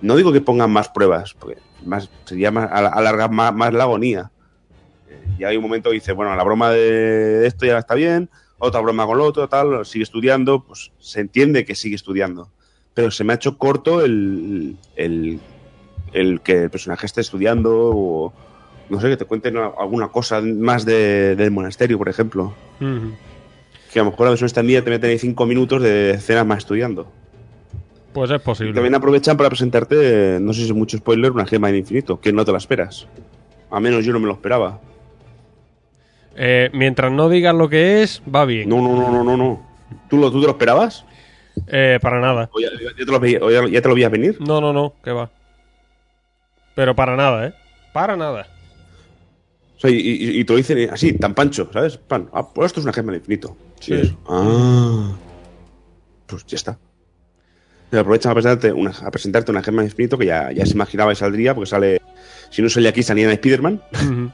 no 0.00 0.16
digo 0.16 0.32
que 0.32 0.40
pongan 0.40 0.70
más 0.70 0.88
pruebas, 0.88 1.34
porque 1.38 1.58
más, 1.84 2.10
sería 2.24 2.50
más, 2.50 2.70
al- 2.72 2.90
alargar 2.92 3.30
más, 3.30 3.54
más 3.54 3.72
la 3.72 3.84
agonía. 3.84 4.30
Eh, 5.38 5.44
hay 5.44 5.56
un 5.56 5.62
momento 5.62 5.90
que 5.90 5.94
dice, 5.94 6.12
bueno, 6.12 6.34
la 6.34 6.42
broma 6.42 6.70
de 6.70 7.46
esto 7.46 7.66
ya 7.66 7.78
está 7.78 7.94
bien, 7.94 8.28
otra 8.58 8.80
broma 8.80 9.06
con 9.06 9.18
lo 9.18 9.24
otro, 9.24 9.48
tal, 9.48 9.84
sigue 9.84 10.02
estudiando, 10.02 10.64
pues 10.64 10.90
se 10.98 11.20
entiende 11.20 11.64
que 11.64 11.74
sigue 11.74 11.96
estudiando. 11.96 12.50
Pero 12.94 13.10
se 13.10 13.24
me 13.24 13.32
ha 13.32 13.36
hecho 13.36 13.58
corto 13.58 14.00
el, 14.02 14.76
el, 14.96 15.38
el 16.12 16.40
que 16.40 16.62
el 16.64 16.70
personaje 16.70 17.04
esté 17.06 17.20
estudiando 17.20 17.70
o, 17.74 18.32
no 18.88 19.00
sé, 19.00 19.08
que 19.10 19.16
te 19.18 19.24
cuenten 19.26 19.56
alguna 19.58 20.08
cosa 20.08 20.40
más 20.40 20.84
de- 20.86 21.36
del 21.36 21.50
monasterio, 21.50 21.98
por 21.98 22.08
ejemplo. 22.08 22.54
Que 23.96 24.00
a 24.00 24.04
lo 24.04 24.10
mejor 24.10 24.26
la 24.26 24.30
versión 24.32 24.46
extendida 24.48 24.82
te 24.82 24.90
meten 24.90 25.08
ahí 25.08 25.18
cinco 25.18 25.46
minutos 25.46 25.80
de 25.80 26.10
escenas 26.10 26.44
más 26.44 26.58
estudiando. 26.58 27.10
Pues 28.12 28.30
es 28.30 28.36
Y 28.36 28.44
posible. 28.44 28.74
también 28.74 28.94
aprovechan 28.94 29.38
para 29.38 29.48
presentarte, 29.48 30.36
no 30.38 30.52
sé 30.52 30.60
si 30.60 30.66
es 30.66 30.74
mucho 30.74 30.98
spoiler, 30.98 31.32
una 31.32 31.46
gema 31.46 31.68
del 31.68 31.76
infinito, 31.78 32.20
que 32.20 32.30
no 32.30 32.44
te 32.44 32.52
la 32.52 32.58
esperas. 32.58 33.06
A 33.70 33.80
menos 33.80 34.04
yo 34.04 34.12
no 34.12 34.20
me 34.20 34.26
lo 34.26 34.34
esperaba. 34.34 34.80
Eh, 36.36 36.68
mientras 36.74 37.10
no 37.10 37.30
digas 37.30 37.54
lo 37.54 37.70
que 37.70 38.02
es, 38.02 38.20
va 38.28 38.44
bien. 38.44 38.68
No, 38.68 38.82
no, 38.82 38.94
no, 39.00 39.10
no, 39.10 39.24
no, 39.24 39.34
no. 39.38 39.66
¿Tú, 40.10 40.18
lo, 40.18 40.30
¿Tú 40.30 40.40
te 40.42 40.46
lo 40.46 40.52
esperabas? 40.52 41.06
Eh, 41.66 41.98
para 42.02 42.20
nada. 42.20 42.50
¿O 42.52 42.60
ya, 42.60 42.68
ya 42.78 42.94
te 42.94 43.10
lo 43.10 43.16
o 43.46 43.50
ya- 43.50 43.66
ya 43.66 43.80
te 43.80 43.88
lo 43.88 43.94
veías 43.94 44.10
venir? 44.10 44.36
No, 44.40 44.60
no, 44.60 44.74
no, 44.74 44.92
que 45.02 45.12
va. 45.12 45.30
Pero 46.74 46.94
para 46.94 47.16
nada, 47.16 47.46
¿eh? 47.46 47.54
Para 47.94 48.14
nada. 48.14 48.46
O 49.78 49.80
sea, 49.80 49.88
y, 49.88 49.94
y- 49.96 50.38
y 50.40 50.44
te 50.44 50.52
lo 50.52 50.58
dicen 50.58 50.90
así, 50.92 51.14
tan 51.14 51.32
pancho, 51.32 51.70
¿sabes? 51.72 51.96
Pan, 51.96 52.28
ah, 52.34 52.46
pues 52.46 52.66
esto 52.66 52.80
es 52.80 52.84
una 52.84 52.92
gema 52.92 53.12
del 53.12 53.22
infinito. 53.22 53.56
Sí. 53.80 53.94
Es, 53.94 54.14
ah. 54.28 55.12
Pues 56.26 56.44
ya 56.46 56.56
está. 56.56 56.78
Aprovechan 57.92 58.32
a 58.32 58.34
presentarte, 58.34 58.72
una, 58.72 58.90
a 58.90 59.10
presentarte 59.10 59.50
una 59.52 59.62
gema 59.62 59.82
del 59.82 59.90
infinito 59.90 60.18
que 60.18 60.26
ya, 60.26 60.50
ya 60.52 60.66
se 60.66 60.72
imaginaba 60.72 61.12
que 61.12 61.16
saldría, 61.16 61.54
porque 61.54 61.70
sale. 61.70 62.00
Si 62.50 62.60
no 62.62 62.68
sale 62.68 62.88
aquí, 62.88 63.02
salía 63.02 63.24
en 63.26 63.30
Spider-Man, 63.32 63.82
Ujú. 63.92 64.32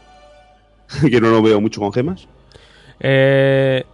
que 1.10 1.20
no 1.20 1.30
lo 1.30 1.42
veo 1.42 1.60
mucho 1.60 1.80
con 1.80 1.92
gemas. 1.92 2.26
Eh, 3.00 3.84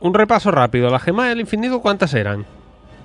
un 0.00 0.14
repaso 0.14 0.50
rápido. 0.50 0.90
¿Las 0.90 1.02
gemas 1.02 1.28
del 1.28 1.40
infinito 1.40 1.80
cuántas 1.80 2.12
eran? 2.14 2.44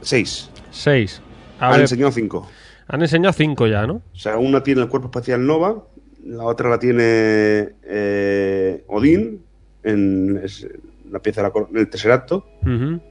Seis. 0.02 0.50
Seis. 0.72 1.22
A 1.60 1.68
Han 1.68 1.72
ver, 1.74 1.82
enseñado 1.82 2.12
cinco. 2.12 2.50
han 2.88 3.02
enseñado 3.02 3.34
cinco 3.34 3.68
ya, 3.68 3.86
¿no? 3.88 4.02
O 4.14 4.18
sea, 4.20 4.38
una 4.38 4.62
tiene 4.64 4.82
el 4.82 4.88
cuerpo 4.90 5.08
espacial 5.08 5.46
Nova, 5.46 5.84
la 6.26 6.44
otra 6.44 6.70
la 6.70 6.80
tiene 6.80 7.70
eh, 7.84 8.84
Odín, 8.88 9.44
en 9.84 10.40
es 10.44 10.68
la 11.12 11.20
pieza 11.20 11.42
de 11.44 11.50
la 11.50 11.80
el 11.80 11.90
Tesseracto. 11.90 12.46
Ujú. 12.62 13.02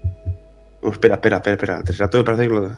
No, 0.82 0.90
espera, 0.92 1.14
espera, 1.16 1.36
espera, 1.36 1.54
espera. 1.54 1.78
El 1.78 1.84
Tesseracto 1.84 2.18
me 2.18 2.24
parece 2.24 2.42
que 2.48 2.54
lo. 2.54 2.76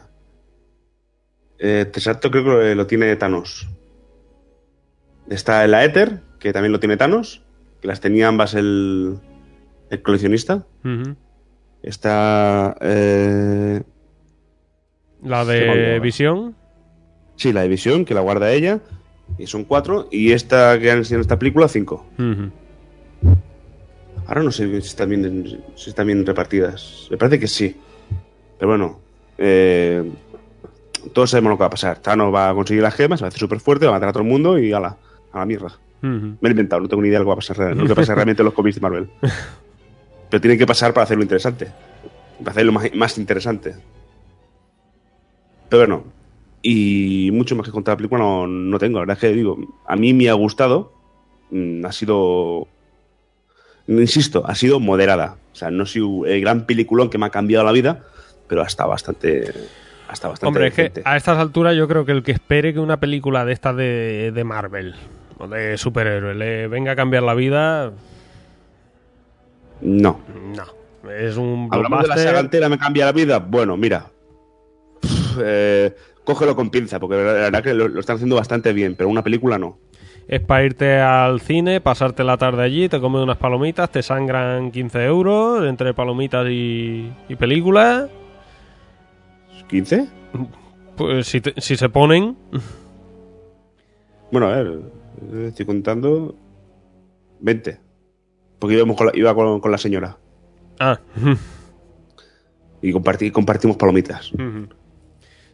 Eh, 1.58 1.84
Tesseracto 1.92 2.30
creo 2.30 2.44
que 2.44 2.50
lo, 2.50 2.74
lo 2.74 2.86
tiene 2.86 3.14
Thanos. 3.16 3.68
Está 5.28 5.64
el 5.64 5.74
Aether, 5.74 6.20
que 6.38 6.52
también 6.52 6.72
lo 6.72 6.80
tiene 6.80 6.96
Thanos, 6.96 7.42
que 7.80 7.88
las 7.88 8.00
tenía 8.00 8.28
ambas 8.28 8.54
el, 8.54 9.18
el 9.90 10.02
coleccionista. 10.02 10.64
Está. 11.82 12.76
eh, 12.80 13.82
La 15.22 15.44
de 15.44 16.00
visión. 16.00 16.54
sí, 17.36 17.52
la 17.52 17.62
división, 17.62 18.04
que 18.04 18.14
la 18.14 18.20
guarda 18.20 18.52
ella. 18.52 18.80
Y 19.36 19.46
son 19.46 19.64
cuatro. 19.64 20.08
Y 20.10 20.32
esta 20.32 20.78
que 20.78 20.90
han 20.90 20.98
enseñado 20.98 21.18
en 21.18 21.22
esta 21.22 21.38
película, 21.38 21.68
cinco. 21.68 22.06
Ahora 24.28 24.42
no 24.42 24.52
sé 24.52 24.68
si 24.82 24.86
están 24.86 25.08
bien, 25.08 25.60
si 25.74 25.90
están 25.90 26.06
bien 26.06 26.24
repartidas. 26.24 27.08
Me 27.10 27.16
parece 27.16 27.40
que 27.40 27.48
sí. 27.48 27.74
Pero 28.58 28.70
bueno, 28.70 28.98
eh, 29.38 30.08
todos 31.12 31.30
sabemos 31.30 31.50
lo 31.50 31.56
que 31.56 31.60
va 31.62 31.66
a 31.66 31.70
pasar. 31.70 31.98
Thanos 32.00 32.32
va 32.32 32.50
a 32.50 32.54
conseguir 32.54 32.82
las 32.82 32.94
gemas, 32.94 33.22
va 33.22 33.26
a 33.26 33.28
hacer 33.28 33.40
súper 33.40 33.58
fuerte, 33.60 33.86
va 33.86 33.92
a 33.92 33.94
matar 33.94 34.10
a 34.10 34.12
todo 34.12 34.22
el 34.22 34.28
mundo 34.28 34.58
y 34.58 34.72
ala, 34.72 34.96
a 35.32 35.38
la 35.38 35.46
mierda. 35.46 35.72
Me 36.02 36.36
lo 36.42 36.48
he 36.48 36.50
inventado, 36.50 36.80
no 36.82 36.88
tengo 36.88 37.02
ni 37.02 37.08
idea 37.08 37.18
de 37.18 37.24
lo 37.24 37.26
que 37.26 37.28
va 37.30 37.34
a 37.34 37.36
pasar, 37.36 37.56
real- 37.58 37.76
lo 37.78 37.86
que 37.86 37.94
pasa 37.94 38.14
realmente 38.14 38.42
en 38.42 38.44
los 38.44 38.54
cómics 38.54 38.76
de 38.76 38.80
Marvel. 38.82 39.08
Pero 40.30 40.40
tiene 40.40 40.58
que 40.58 40.66
pasar 40.66 40.92
para 40.92 41.04
hacerlo 41.04 41.22
interesante. 41.22 41.68
Para 42.38 42.50
hacerlo 42.50 42.72
más, 42.72 42.94
más 42.94 43.16
interesante. 43.18 43.74
Pero 45.70 45.80
bueno, 45.82 46.04
y 46.62 47.30
mucho 47.32 47.56
más 47.56 47.64
que 47.66 47.72
contar 47.72 47.92
la 47.94 47.96
película 47.96 48.20
no, 48.22 48.46
no 48.46 48.78
tengo. 48.78 48.98
La 48.98 49.06
verdad 49.06 49.16
es 49.16 49.20
que 49.20 49.32
digo, 49.36 49.56
a 49.86 49.96
mí 49.96 50.12
me 50.12 50.28
ha 50.28 50.34
gustado. 50.34 50.92
Mm, 51.50 51.84
Ha 51.86 51.92
sido. 51.92 52.66
Insisto, 53.88 54.44
ha 54.46 54.54
sido 54.54 54.78
moderada. 54.80 55.36
O 55.52 55.56
sea, 55.56 55.70
no 55.70 55.82
ha 55.82 55.86
sido 55.86 56.26
el 56.26 56.40
gran 56.40 56.66
peliculón 56.66 57.10
que 57.10 57.18
me 57.18 57.26
ha 57.26 57.30
cambiado 57.30 57.64
la 57.64 57.72
vida, 57.72 58.04
pero 58.46 58.62
ha 58.62 58.66
estado 58.66 58.90
bastante. 58.90 59.52
hasta 60.08 60.28
bastante 60.28 60.46
Hombre, 60.46 60.68
es 60.68 60.74
que 60.74 60.92
a 61.04 61.16
estas 61.16 61.38
alturas 61.38 61.74
yo 61.74 61.88
creo 61.88 62.04
que 62.04 62.12
el 62.12 62.22
que 62.22 62.32
espere 62.32 62.72
que 62.72 62.80
una 62.80 63.00
película 63.00 63.44
de 63.44 63.52
estas 63.52 63.76
de, 63.76 64.30
de 64.32 64.44
Marvel 64.44 64.94
o 65.38 65.48
de 65.48 65.78
superhéroes 65.78 66.36
le 66.36 66.68
venga 66.68 66.92
a 66.92 66.96
cambiar 66.96 67.22
la 67.22 67.34
vida, 67.34 67.92
No. 69.80 70.20
no. 70.54 70.64
Es 71.10 71.36
un 71.36 71.68
Hablamos 71.70 72.02
de 72.02 72.08
la 72.08 72.16
saga 72.18 72.40
entera, 72.40 72.68
me 72.68 72.76
cambia 72.78 73.06
la 73.06 73.12
vida. 73.12 73.38
Bueno, 73.38 73.76
mira. 73.76 74.06
Pff, 75.00 75.38
eh, 75.42 75.94
cógelo 76.24 76.54
con 76.56 76.70
pinza, 76.70 76.98
porque 77.00 77.16
la 77.16 77.22
verdad 77.22 77.62
que 77.62 77.72
lo, 77.72 77.88
lo 77.88 78.00
están 78.00 78.16
haciendo 78.16 78.36
bastante 78.36 78.72
bien, 78.72 78.94
pero 78.96 79.08
una 79.08 79.22
película 79.22 79.58
no. 79.58 79.78
Es 80.28 80.40
para 80.42 80.64
irte 80.64 81.00
al 81.00 81.40
cine, 81.40 81.80
pasarte 81.80 82.22
la 82.22 82.36
tarde 82.36 82.62
allí, 82.62 82.88
te 82.90 83.00
comes 83.00 83.22
unas 83.22 83.38
palomitas, 83.38 83.90
te 83.90 84.02
sangran 84.02 84.70
15 84.70 85.04
euros 85.06 85.66
entre 85.66 85.94
palomitas 85.94 86.46
y, 86.50 87.10
y 87.30 87.34
películas. 87.36 88.10
¿15? 89.70 90.08
Pues 90.96 91.26
si, 91.26 91.40
te- 91.40 91.58
si 91.58 91.76
se 91.76 91.88
ponen, 91.88 92.36
Bueno, 94.30 94.48
a 94.48 94.56
ver, 94.56 94.80
estoy 95.46 95.64
contando 95.64 96.34
20. 97.40 97.80
Porque 98.58 98.74
íbamos 98.76 98.96
con 98.98 99.06
la, 99.06 99.12
iba 99.16 99.34
con, 99.34 99.60
con 99.60 99.70
la 99.70 99.78
señora 99.78 100.18
Ah, 100.80 100.98
y 102.82 102.92
compartí, 102.92 103.30
compartimos 103.30 103.76
palomitas. 103.78 104.30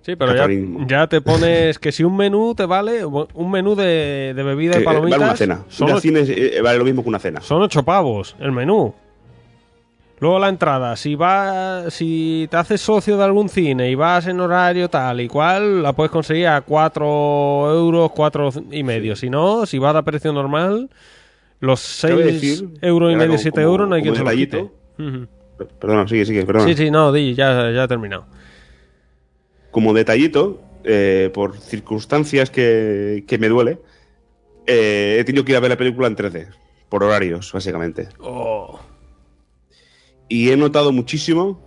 Sí, 0.05 0.17
pero 0.17 0.35
ya, 0.35 0.47
ya 0.87 1.07
te 1.07 1.21
pones 1.21 1.79
que 1.79 1.91
si 1.93 2.05
un 2.05 2.17
menú 2.17 2.55
te 2.55 2.67
vale, 2.67 3.05
un 3.05 3.51
menú 3.51 3.75
de, 3.75 4.33
de 4.37 4.43
bebida 4.43 4.73
Que, 4.75 4.79
y 4.79 4.83
eh, 4.83 4.85
palomitas. 4.85 5.19
vale 5.19 5.31
una 5.31 5.37
cena. 5.37 5.65
Son, 5.69 6.01
cine 6.01 6.21
eh, 6.27 6.61
vale 6.63 6.79
lo 6.79 6.85
mismo 6.85 7.03
que 7.03 7.09
una 7.09 7.19
cena. 7.19 7.41
son 7.41 7.63
ocho 7.63 7.83
pavos 7.83 8.37
el 8.41 8.53
menú. 8.53 8.95
Luego 10.21 10.39
la 10.39 10.49
entrada, 10.49 10.95
si 10.97 11.17
va, 11.17 11.91
si 11.91 12.47
te 12.51 12.57
haces 12.57 12.81
socio 12.81 13.17
de 13.19 13.25
algún 13.25 13.49
cine 13.49 13.91
y 13.91 13.95
vas 13.97 14.27
en 14.29 14.39
horario 14.41 14.89
tal 14.89 15.21
y 15.21 15.29
cual, 15.29 15.83
la 15.83 15.93
puedes 15.93 16.11
conseguir 16.13 16.47
a 16.47 16.61
cuatro 16.63 17.71
euros, 17.75 18.11
cuatro 18.13 18.49
y 18.71 18.83
medio. 18.85 19.17
Si 19.17 19.29
no, 19.29 19.67
si 19.67 19.79
vas 19.79 19.95
a 19.97 20.03
precio 20.03 20.33
normal, 20.33 20.89
los 21.61 21.81
seis 21.81 22.63
euros 22.81 23.13
y 23.13 23.17
medio, 23.17 23.31
como- 23.33 23.39
siete 23.39 23.63
como- 23.63 23.73
euros, 23.73 23.89
no 23.89 23.95
hay 23.97 24.03
quien 24.03 24.15
se 24.15 24.23
los 24.23 24.33
quite. 24.35 24.71
Perdona, 25.81 26.07
sigue, 26.09 26.25
sigue, 26.25 26.47
perdona. 26.47 26.67
Sí, 26.69 26.75
sí, 26.75 26.91
no, 26.91 27.13
di, 27.13 27.35
ya, 27.35 27.71
ya 27.73 27.85
he 27.85 27.89
terminado. 27.89 28.25
Como 29.75 29.93
detallito, 29.93 30.63
eh, 30.85 31.33
por 31.35 31.59
circunstancias 31.59 32.49
que, 32.49 33.25
que 33.27 33.39
me 33.39 33.49
duele, 33.49 33.81
eh, 34.69 35.17
he 35.19 35.25
tenido 35.25 35.45
que 35.45 35.51
ir 35.51 35.57
a 35.57 35.61
ver 35.61 35.71
la 35.71 35.77
película 35.77 36.07
en 36.07 36.15
3D. 36.15 36.47
Por 36.89 37.03
horarios, 37.03 37.53
básicamente. 37.53 38.09
Oh. 38.21 38.79
Y 40.29 40.51
he 40.51 40.57
notado 40.57 40.93
muchísimo, 40.93 41.61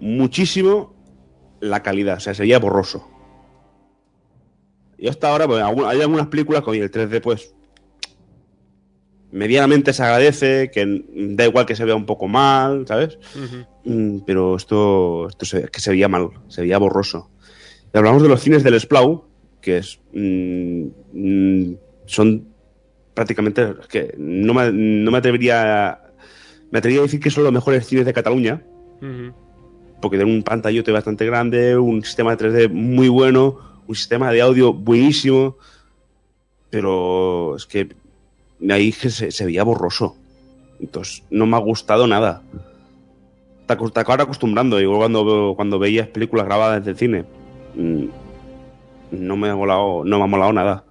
muchísimo 0.00 0.94
la 1.60 1.82
calidad. 1.82 2.16
O 2.16 2.20
sea, 2.20 2.32
sería 2.32 2.58
borroso. 2.58 3.06
Y 4.96 5.08
hasta 5.08 5.28
ahora, 5.28 5.46
pues, 5.46 5.62
hay 5.62 6.00
algunas 6.00 6.28
películas 6.28 6.62
con 6.62 6.74
el 6.74 6.90
3D, 6.90 7.20
pues, 7.20 7.54
medianamente 9.32 9.92
se 9.92 10.02
agradece, 10.02 10.70
que 10.72 11.04
da 11.12 11.44
igual 11.44 11.66
que 11.66 11.76
se 11.76 11.84
vea 11.84 11.94
un 11.94 12.06
poco 12.06 12.26
mal, 12.26 12.86
¿sabes? 12.88 13.18
Mm, 13.84 14.20
pero 14.20 14.56
esto, 14.56 15.28
esto 15.28 15.44
se, 15.44 15.68
que 15.68 15.80
se 15.80 15.90
veía 15.90 16.08
mal, 16.08 16.30
se 16.48 16.62
veía 16.62 16.78
borroso. 16.78 17.30
Hablamos 17.92 18.22
de 18.22 18.28
los 18.28 18.40
cines 18.40 18.62
del 18.62 18.78
Splau, 18.78 19.24
que 19.60 19.78
es, 19.78 20.00
mm, 20.12 20.86
mm, 21.12 21.76
son 22.06 22.46
prácticamente, 23.14 23.74
es 23.80 23.86
que 23.88 24.14
no 24.16 24.54
me, 24.54 24.70
no 24.72 25.10
me 25.10 25.18
atrevería, 25.18 26.00
me 26.70 26.78
atrevería 26.78 27.00
a 27.00 27.04
decir 27.04 27.20
que 27.20 27.30
son 27.30 27.44
los 27.44 27.52
mejores 27.52 27.86
cines 27.86 28.06
de 28.06 28.12
Cataluña, 28.12 28.62
porque 30.00 30.18
tienen 30.18 30.34
un 30.34 30.42
pantallote 30.42 30.92
bastante 30.92 31.26
grande, 31.26 31.76
un 31.76 32.04
sistema 32.04 32.36
de 32.36 32.48
3D 32.48 32.70
muy 32.70 33.08
bueno, 33.08 33.58
un 33.86 33.94
sistema 33.94 34.30
de 34.30 34.40
audio 34.40 34.72
buenísimo, 34.72 35.56
pero 36.70 37.56
es 37.56 37.66
que 37.66 37.88
ahí 38.70 38.92
se, 38.92 39.30
se 39.30 39.44
veía 39.44 39.64
borroso. 39.64 40.16
Entonces, 40.80 41.24
no 41.30 41.46
me 41.46 41.56
ha 41.56 41.60
gustado 41.60 42.06
nada. 42.06 42.42
Te, 43.66 43.76
te 43.76 44.00
acabas 44.00 44.20
acostumbrando, 44.20 44.80
igual 44.80 44.98
cuando, 44.98 45.52
cuando 45.56 45.78
veías 45.78 46.08
películas 46.08 46.46
grabadas 46.46 46.80
desde 46.80 46.90
el 46.92 46.96
cine. 46.96 47.39
Mm, 47.74 48.04
No 49.12 49.36
me 49.36 49.48
ha 49.48 49.56
molado, 49.56 50.02
no 50.04 50.18
me 50.18 50.24
ha 50.24 50.26
molado 50.26 50.52
nada. 50.52 50.84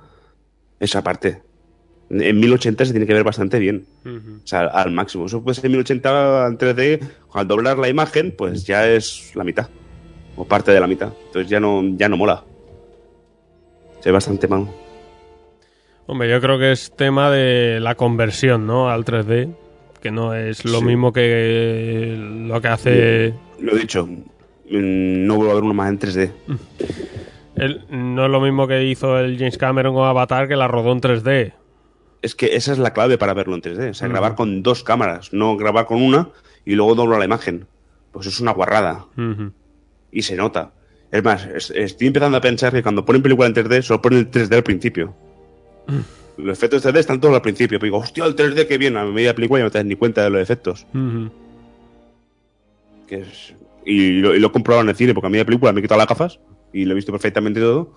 Esa 0.79 1.03
parte. 1.03 1.41
En 2.09 2.39
1080 2.39 2.85
se 2.85 2.91
tiene 2.91 3.05
que 3.05 3.13
ver 3.13 3.23
bastante 3.23 3.59
bien. 3.59 3.85
O 4.05 4.47
sea, 4.47 4.61
al 4.61 4.91
máximo. 4.91 5.25
Eso 5.27 5.43
puede 5.43 5.55
ser 5.55 5.65
en 5.67 5.73
1080 5.73 6.47
en 6.47 6.57
3D. 6.57 6.99
Al 7.33 7.47
doblar 7.47 7.77
la 7.77 7.87
imagen, 7.89 8.33
pues 8.35 8.65
ya 8.65 8.87
es 8.89 9.31
la 9.35 9.43
mitad. 9.43 9.69
O 10.35 10.45
parte 10.45 10.71
de 10.71 10.79
la 10.79 10.87
mitad. 10.87 11.13
Entonces 11.27 11.49
ya 11.49 11.59
no, 11.59 11.83
ya 11.97 12.09
no 12.09 12.17
mola. 12.17 12.43
Se 13.99 14.09
ve 14.09 14.13
bastante 14.13 14.47
mal. 14.47 14.67
Hombre, 16.07 16.29
yo 16.29 16.41
creo 16.41 16.57
que 16.57 16.71
es 16.71 16.91
tema 16.95 17.29
de 17.29 17.79
la 17.79 17.93
conversión, 17.95 18.65
¿no? 18.65 18.89
Al 18.89 19.05
3D, 19.05 19.53
que 20.01 20.09
no 20.11 20.33
es 20.33 20.65
lo 20.65 20.79
Sí. 20.79 20.85
mismo 20.85 21.13
que 21.13 22.15
lo 22.17 22.59
que 22.61 22.67
hace... 22.67 23.33
Lo 23.59 23.73
he 23.75 23.79
dicho. 23.79 24.09
Mm, 24.69 25.25
No 25.27 25.35
vuelvo 25.35 25.51
a 25.51 25.55
ver 25.55 25.63
uno 25.63 25.73
más 25.73 25.89
en 25.89 25.99
3D. 25.99 26.31
el- 27.55 27.85
no 27.89 28.25
es 28.25 28.31
lo 28.31 28.39
mismo 28.41 28.67
que 28.67 28.83
hizo 28.85 29.19
el 29.19 29.37
James 29.37 29.57
Cameron 29.57 29.93
con 29.93 30.05
Avatar, 30.07 30.47
que 30.47 30.55
la 30.55 30.67
rodó 30.67 30.91
en 30.91 31.01
3D. 31.01 31.53
Es 32.21 32.35
que 32.35 32.55
esa 32.55 32.71
es 32.73 32.79
la 32.79 32.91
clave 32.93 33.17
para 33.17 33.33
verlo 33.33 33.55
en 33.55 33.61
3D. 33.61 33.89
O 33.91 33.93
sea, 33.93 34.07
Mm. 34.07 34.11
grabar 34.11 34.35
con 34.35 34.61
dos 34.63 34.83
cámaras. 34.83 35.31
No 35.33 35.55
grabar 35.57 35.85
con 35.85 36.01
una 36.01 36.29
y 36.65 36.75
luego 36.75 36.95
doblar 36.95 37.19
la 37.19 37.25
imagen. 37.25 37.65
Pues 38.11 38.27
es 38.27 38.39
una 38.39 38.51
guarrada. 38.51 39.05
Y 40.11 40.21
se 40.23 40.35
nota. 40.35 40.71
Es 41.11 41.23
más, 41.23 41.45
es- 41.45 41.71
estoy 41.71 42.07
empezando 42.07 42.37
a 42.37 42.41
pensar 42.41 42.71
que 42.73 42.83
cuando 42.83 43.05
ponen 43.05 43.21
película 43.21 43.47
en 43.47 43.53
3D, 43.53 43.81
solo 43.81 44.01
ponen 44.01 44.19
el 44.19 44.29
3D 44.31 44.55
al 44.57 44.63
principio. 44.63 45.13
Los 46.37 46.57
efectos 46.57 46.81
3D 46.83 46.99
están 46.99 47.19
todos 47.21 47.35
al 47.35 47.41
principio. 47.41 47.79
Pero 47.79 47.85
digo, 47.87 47.97
hostia, 47.97 48.25
el 48.25 48.35
3D 48.35 48.67
que 48.67 48.77
viene. 48.77 48.99
A 48.99 49.05
media 49.05 49.33
película 49.33 49.59
y 49.59 49.63
no 49.63 49.71
te 49.71 49.77
das 49.79 49.85
ni 49.85 49.95
cuenta 49.95 50.23
de 50.23 50.29
los 50.29 50.41
efectos. 50.41 50.85
Que 53.07 53.15
es- 53.21 53.53
y, 53.91 54.19
lo, 54.21 54.35
y 54.35 54.39
lo 54.39 54.47
he 54.47 54.51
comprobado 54.51 54.83
en 54.83 54.89
el 54.89 54.95
cine, 54.95 55.13
porque 55.13 55.27
a 55.27 55.29
media 55.29 55.45
película 55.45 55.71
me 55.73 55.79
he 55.79 55.81
quitado 55.81 55.97
las 55.99 56.07
gafas 56.07 56.39
y 56.73 56.85
lo 56.85 56.91
he 56.91 56.95
visto 56.95 57.11
perfectamente 57.11 57.59
todo. 57.59 57.93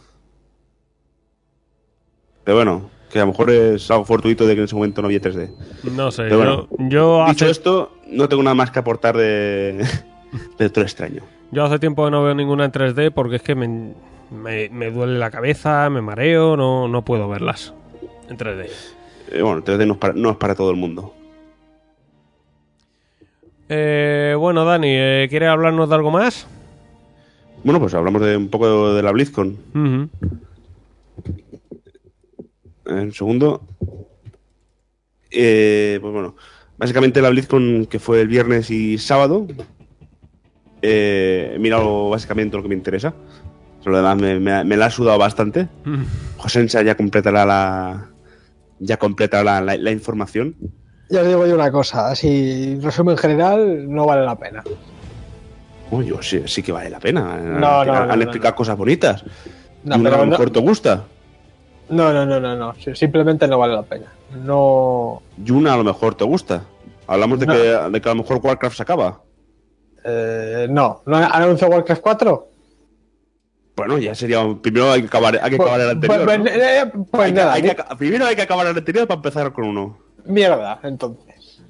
Pero 2.44 2.56
bueno, 2.56 2.90
que 3.10 3.19
a 3.19 3.23
lo 3.23 3.28
mejor 3.28 3.51
es 3.51 3.90
algo 3.90 4.05
fortuito 4.05 4.47
de 4.47 4.55
que 4.55 4.60
en 4.60 4.64
ese 4.64 4.74
momento 4.74 5.01
no 5.02 5.06
había 5.06 5.20
3D. 5.20 5.51
No 5.94 6.10
sé, 6.10 6.23
Pero 6.24 6.36
bueno, 6.39 6.69
yo, 6.78 6.89
yo 6.89 7.24
Dicho 7.28 7.44
hace, 7.44 7.51
esto, 7.52 7.93
no 8.09 8.28
tengo 8.28 8.43
nada 8.43 8.55
más 8.55 8.70
que 8.70 8.78
aportar 8.78 9.16
de, 9.16 9.74
de 10.59 10.64
Doctor 10.64 10.82
Extraño. 10.85 11.23
yo 11.51 11.64
hace 11.64 11.78
tiempo 11.78 12.05
que 12.05 12.10
no 12.10 12.23
veo 12.24 12.35
ninguna 12.35 12.64
en 12.64 12.73
3D 12.73 13.12
porque 13.12 13.36
es 13.36 13.43
que 13.43 13.55
me, 13.55 13.94
me- 14.31 14.69
me 14.70 14.90
duele 14.90 15.19
la 15.19 15.31
cabeza, 15.31 15.89
me 15.90 16.01
mareo, 16.01 16.56
no, 16.56 16.89
no 16.89 17.05
puedo 17.05 17.28
verlas 17.28 17.74
en 18.28 18.36
3D. 18.39 18.69
Eh, 19.31 19.43
bueno, 19.43 19.62
3D 19.62 19.86
no 19.86 19.93
es, 19.94 19.98
para, 19.98 20.14
no 20.14 20.31
es 20.31 20.36
para 20.36 20.55
todo 20.55 20.70
el 20.70 20.77
mundo. 20.77 21.14
Eh, 23.69 24.35
bueno, 24.39 24.65
Dani, 24.65 24.89
eh, 24.91 25.27
¿quieres 25.31 25.49
hablarnos 25.49 25.89
de 25.89 25.95
algo 25.95 26.11
más? 26.11 26.47
Bueno, 27.65 27.81
pues 27.81 27.95
hablamos 27.95 28.23
de 28.23 28.37
un 28.37 28.49
poco 28.49 28.93
de 28.95 29.03
la 29.03 29.13
BlizzCon. 29.13 29.57
Eh, 32.87 32.93
Un 32.93 33.13
segundo. 33.13 33.63
Eh, 35.31 35.99
pues 36.03 36.13
bueno, 36.13 36.37
básicamente 36.77 37.23
la 37.23 37.31
BlizzCon 37.31 37.87
que 37.87 37.99
fue 37.99 38.21
el 38.21 38.29
viernes 38.29 38.71
y 38.71 38.99
sábado. 38.99 39.47
eh, 40.85 41.53
he 41.55 41.59
mirado 41.61 42.11
básicamente 42.11 42.57
lo 42.57 42.63
que 42.63 42.69
me 42.69 42.75
interesa. 42.75 43.15
Lo 43.85 43.97
demás 43.97 44.17
me, 44.17 44.39
me- 44.39 44.65
me 44.65 44.77
la 44.77 44.87
ha 44.87 44.91
sudado 44.91 45.19
bastante. 45.19 45.69
Ujú. 45.87 46.03
Josensa 46.39 46.83
ya 46.83 46.97
completará 46.97 47.45
la. 47.47 48.09
Ya 48.81 48.97
completará 48.97 49.45
la, 49.45 49.61
la- 49.61 49.77
la 49.77 49.91
información. 49.93 50.57
Ya 51.13 51.21
os 51.21 51.27
digo 51.29 51.47
yo 51.47 51.55
una 51.57 51.71
cosa, 51.71 52.09
así 52.09 52.79
resumen 52.81 53.19
general, 53.19 53.87
no 53.93 54.07
vale 54.07 54.25
la 54.25 54.35
pena. 54.35 54.65
Yo 56.07 56.23
sí, 56.23 56.43
sí 56.47 56.63
que 56.63 56.73
vale 56.73 56.89
la 56.89 57.01
pena. 57.01 57.21
No, 57.39 57.81
han, 57.83 57.87
no, 57.87 57.93
han 57.93 58.09
no, 58.09 58.17
no, 58.17 58.23
explicado 58.23 58.55
cosas 58.55 58.79
bonitas. 58.79 59.23
Y 59.85 59.93
una 59.93 60.15
a 60.15 60.19
lo 60.19 60.27
mejor 60.27 60.49
te 60.51 60.61
gusta. 60.61 61.05
no, 61.91 62.13
no, 62.15 62.25
no, 62.25 62.41
no, 62.41 62.57
no, 62.57 62.75
simplemente 62.95 63.47
no 63.47 63.59
vale 63.59 63.75
la 63.75 63.83
pena. 63.83 64.07
No, 64.43 65.21
Y 65.45 65.51
una 65.51 65.75
a 65.75 65.77
lo 65.77 65.85
mejor 65.85 66.15
te 66.15 66.25
gusta. 66.25 66.63
Hablamos 67.07 67.41
de, 67.41 67.47
que, 67.47 67.53
de 67.59 68.01
que 68.01 68.09
a 68.09 68.15
lo 68.15 68.23
mejor 68.23 68.41
Warcraft 68.43 68.77
se 68.77 68.83
acaba. 68.83 69.21
eh, 70.05 70.67
no, 70.71 71.03
¿no 71.05 71.17
han 71.19 71.25
anunciado 71.43 71.75
Warcraft 71.75 72.01
4? 72.01 72.49
Bueno, 73.77 73.99
ya 73.99 74.15
sería. 74.15 74.43
Primero 74.63 74.93
hay 74.93 75.03
que 75.03 75.09
acabar, 75.09 75.39
hay 75.43 75.51
que 75.51 75.57
acabar 75.57 75.81
el 75.81 75.91
anterior. 75.91 76.25
Pues, 76.25 76.39
¿no? 76.39 76.45
pues, 76.45 76.57
eh, 76.57 76.93
pues 77.11 77.23
Hay 77.25 77.33
que- 77.33 77.39
nada, 77.39 77.53
hay 77.53 77.63
que 77.63 77.71
aca- 77.73 77.97
primero 77.99 78.25
hay 78.25 78.37
que 78.37 78.43
acabar 78.43 78.67
el 78.67 78.77
anterior 78.79 79.07
para 79.07 79.17
empezar 79.19 79.53
con 79.53 79.65
uno. 79.67 79.99
Mierda, 80.24 80.81
entonces. 80.82 81.62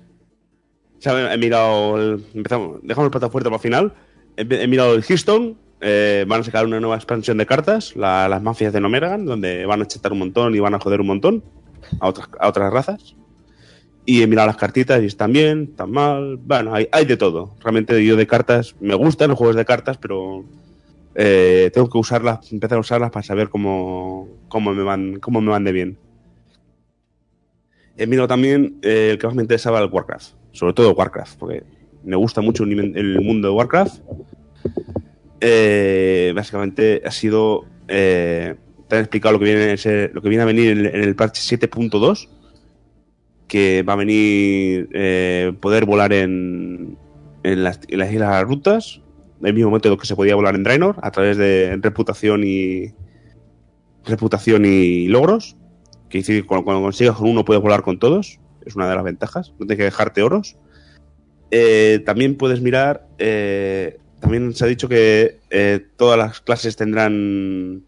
O 0.99 1.03
sea, 1.03 1.33
he 1.35 1.39
mirado. 1.39 1.97
El, 2.01 2.25
empezamos, 2.35 2.81
dejamos 2.83 3.07
el 3.07 3.11
plato 3.11 3.31
fuerte 3.31 3.49
para 3.51 3.57
el 3.57 3.63
final. 3.63 3.93
He, 4.37 4.67
mirado 4.67 4.95
el 4.95 5.03
Hearthstone. 5.03 5.57
eh, 5.81 6.25
van 6.29 6.41
a 6.41 6.45
sacar 6.45 6.65
una 6.65 6.79
nueva 6.79 6.95
expansión 6.95 7.39
de 7.39 7.45
cartas, 7.47 7.97
la- 7.97 8.29
las 8.29 8.41
mafias 8.41 8.73
de 8.73 8.81
Nomergan, 8.81 9.25
donde 9.27 9.67
van 9.67 9.83
a 9.83 9.87
chetar 9.87 10.13
un 10.13 10.21
montón 10.21 10.55
y 10.55 10.61
van 10.61 10.75
a 10.75 10.79
joder 10.79 11.01
un 11.01 11.09
montón 11.09 11.43
a 11.99 12.09
otras, 12.09 12.29
a 12.39 12.49
otras 12.49 12.73
razas. 12.73 13.17
Y 14.07 14.23
he 14.23 14.27
mirado 14.29 14.47
las 14.47 14.57
cartitas 14.57 15.03
y 15.03 15.07
están 15.07 15.33
bien, 15.33 15.69
están 15.71 15.91
mal. 15.91 16.37
Bueno, 16.37 16.73
hay, 16.75 16.87
hay 16.93 17.05
de 17.05 17.17
todo. 17.17 17.57
Realmente 17.61 18.05
yo 18.05 18.15
de 18.17 18.27
cartas 18.29 18.77
me 18.81 18.95
gustan 18.95 19.31
los 19.31 19.39
juegos 19.39 19.57
de 19.57 19.65
cartas, 19.65 19.99
pero 19.99 20.45
eh, 21.17 21.71
tengo 21.75 21.89
que 21.91 21.99
usarlas, 21.99 22.53
empezar 22.53 22.79
a 22.79 22.81
usarlas 22.81 23.11
para 23.11 23.23
saber 23.25 23.49
cómo, 23.49 24.29
cómo, 24.49 24.73
me, 24.75 24.83
van, 24.85 25.19
cómo 25.21 25.41
me 25.41 25.51
van 25.51 25.65
de 25.65 25.73
bien. 25.73 25.99
He 27.97 28.07
mirado 28.07 28.29
también 28.29 28.79
eh, 28.83 29.11
el 29.13 29.19
que 29.19 29.27
más 29.27 29.37
me 29.37 29.43
interesaba 29.43 29.81
el 29.81 29.91
Warcraft, 29.91 30.35
sobre 30.53 30.73
todo 30.73 30.93
Warcraft, 30.95 31.39
porque 31.39 31.63
me 32.05 32.17
gusta 32.17 32.41
mucho 32.41 32.65
el, 32.65 33.21
mundo 33.21 33.49
de 33.49 33.55
Warcraft. 33.55 34.01
Eh, 35.41 36.33
básicamente 36.35 37.03
ha 37.05 37.11
sido. 37.11 37.65
Eh, 37.89 38.55
te 38.89 38.97
han 38.97 39.03
explicado 39.03 39.33
lo 39.35 39.39
que 39.39 39.45
viene 39.47 39.73
a, 39.73 39.77
ser- 39.77 40.11
lo 40.15 40.23
que 40.23 40.29
viene 40.29 40.43
a 40.43 40.47
venir 40.47 40.71
en, 40.71 40.87
en 40.87 41.03
el 41.03 41.17
parche 41.17 41.43
7.2, 41.59 42.29
que 43.49 43.83
va 43.83 43.95
a 43.95 43.97
venir 43.97 44.89
eh, 44.93 45.53
poder 45.61 45.85
volar 45.85 46.13
en, 46.13 46.97
en, 47.43 47.65
las, 47.65 47.81
en 47.89 47.99
las 47.99 48.13
Islas 48.13 48.45
Rutas, 48.45 49.01
el 49.43 49.55
mismo 49.55 49.71
método 49.71 49.97
que 49.97 50.07
se 50.07 50.15
podía 50.17 50.35
volar 50.37 50.55
en 50.55 50.63
Draenor, 50.63 50.97
a 51.03 51.11
través 51.11 51.37
de 51.37 51.79
reputación 51.83 52.43
y 52.45 52.93
reputación 54.05 54.65
y 54.65 55.09
logros. 55.09 55.57
Que 56.13 56.19
dice 56.19 56.35
que 56.35 56.47
cuando, 56.47 56.67
cuando 56.67 56.83
consigas 56.83 57.17
con 57.17 57.27
uno 57.31 57.43
puedes 57.43 57.63
volar 57.63 57.83
con 57.83 57.99
todos. 57.99 58.39
Es 58.67 58.77
una 58.77 58.87
de 58.87 58.95
las 58.95 59.03
ventajas. 59.03 59.53
No 59.53 59.67
tienes 59.67 59.79
que 59.79 59.85
dejarte 59.85 60.23
oros. 60.23 60.57
Eh, 61.51 62.03
también 62.05 62.37
puedes 62.37 62.61
mirar. 62.61 63.09
eh, 63.19 63.99
también 64.21 64.55
se 64.55 64.65
ha 64.65 64.69
dicho 64.69 64.91
que 64.91 65.41
eh, 65.49 65.85
todas 65.97 66.19
las 66.19 66.41
clases 66.43 66.77
tendrán 66.77 67.83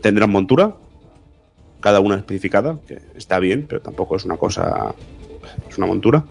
tendrán 0.00 0.30
montura. 0.30 0.74
Cada 1.80 2.00
una 2.00 2.16
especificada, 2.16 2.80
que 2.88 2.98
está 3.14 3.38
bien, 3.38 3.66
pero 3.68 3.82
tampoco 3.82 4.16
es 4.16 4.24
una 4.24 4.38
cosa. 4.38 4.94
Es 5.68 5.76
una 5.76 5.86
montura. 5.86 6.24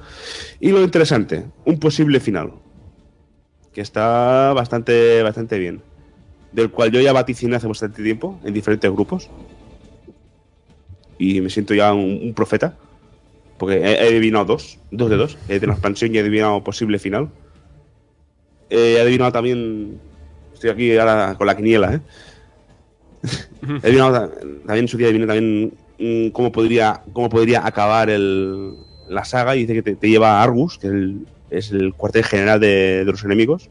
Y 0.60 0.72
lo 0.72 0.82
interesante, 0.82 1.46
un 1.64 1.80
posible 1.80 2.20
final. 2.20 2.54
Que 3.72 3.82
está 3.82 4.52
bastante, 4.54 5.22
bastante 5.22 5.60
bien. 5.60 5.82
Del 6.52 6.72
cual 6.72 6.92
yo 6.92 7.02
ya 7.02 7.14
vaticiné 7.14 7.56
hace 7.56 7.68
bastante 7.68 8.02
tiempo 8.02 8.40
en 8.44 8.56
diferentes 8.56 8.92
grupos. 8.92 9.30
Y 11.18 11.42
me 11.42 11.50
siento 11.50 11.74
ya 11.74 11.94
un, 11.94 12.20
un 12.22 12.34
profeta. 12.34 12.76
Porque 13.58 13.76
he, 13.78 13.94
he 14.06 14.08
adivinado 14.08 14.46
dos, 14.46 14.80
dos 14.92 15.10
de 15.10 15.18
dos. 15.18 15.38
He 15.48 15.60
de 15.60 15.68
la 15.68 15.74
expansión 15.74 16.14
y 16.14 16.18
he 16.18 16.22
adivinado 16.22 16.64
posible 16.64 17.00
final. 17.00 17.30
Eh, 18.70 18.96
he 18.98 19.02
adivinado 19.02 19.32
también. 19.32 20.00
Estoy 20.54 20.70
aquí 20.70 20.98
ahora 20.98 21.36
con 21.38 21.48
la 21.48 21.56
quiniela, 21.56 21.96
¿eh? 21.96 22.02
he 23.84 23.88
adivinado 23.88 24.12
ta- 24.14 24.34
también 24.40 24.80
en 24.80 24.88
su 24.88 24.98
día 24.98 25.08
adiviné 25.08 25.28
también 25.28 25.74
mm, 26.00 26.30
cómo 26.32 26.52
podría, 26.52 27.04
cómo 27.14 27.30
podría 27.30 27.66
acabar 27.66 28.10
el, 28.10 28.74
la 29.10 29.24
saga. 29.26 29.56
Y 29.56 29.60
dice 29.62 29.74
que 29.76 29.84
te, 29.84 29.96
te 29.96 30.10
lleva 30.10 30.40
a 30.40 30.44
Argus, 30.44 30.78
que 30.78 30.88
el- 30.88 31.28
es 31.50 31.72
el 31.72 31.94
cuartel 31.94 32.24
general 32.24 32.60
de, 32.60 33.06
de 33.06 33.12
los 33.12 33.24
enemigos. 33.24 33.70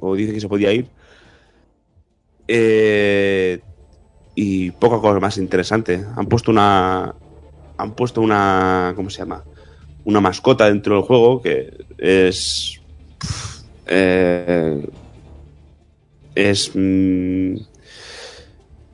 O 0.00 0.14
dice 0.14 0.34
que 0.34 0.40
se 0.40 0.48
podía 0.48 0.72
ir. 0.72 0.86
Eh, 2.48 3.60
y 4.36 4.70
poca 4.70 5.00
cosa 5.00 5.18
más 5.18 5.38
interesante. 5.38 6.04
Han 6.14 6.26
puesto 6.26 6.52
una. 6.52 7.12
Han 7.78 7.92
puesto 7.94 8.20
una. 8.20 8.92
¿Cómo 8.94 9.10
se 9.10 9.18
llama? 9.18 9.42
Una 10.04 10.20
mascota 10.20 10.66
dentro 10.66 10.94
del 10.96 11.04
juego 11.04 11.42
que 11.42 11.72
es. 11.98 12.78
eh, 13.86 14.86
es. 16.34 16.70
mm, 16.74 17.56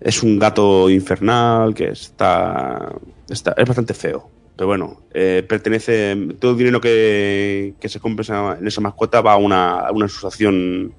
es 0.01 0.23
un 0.23 0.39
gato 0.39 0.89
infernal 0.91 1.75
que 1.75 1.89
está. 1.89 2.93
está 3.29 3.55
es 3.57 3.67
bastante 3.69 3.95
feo. 3.95 4.29
Pero 4.57 4.67
bueno, 4.69 5.03
eh, 5.13 5.45
pertenece. 5.49 6.17
Todo 6.39 6.53
el 6.53 6.59
dinero 6.59 6.81
que, 6.81 7.75
que 7.81 7.89
se 7.89 7.99
compre 8.01 8.23
esa- 8.23 8.57
en 8.59 8.67
esa 8.67 8.81
mascota 8.81 9.21
va 9.21 9.33
a 9.33 9.37
una, 9.39 9.81
a 9.81 9.93
una 9.93 10.07
asociación 10.07 10.93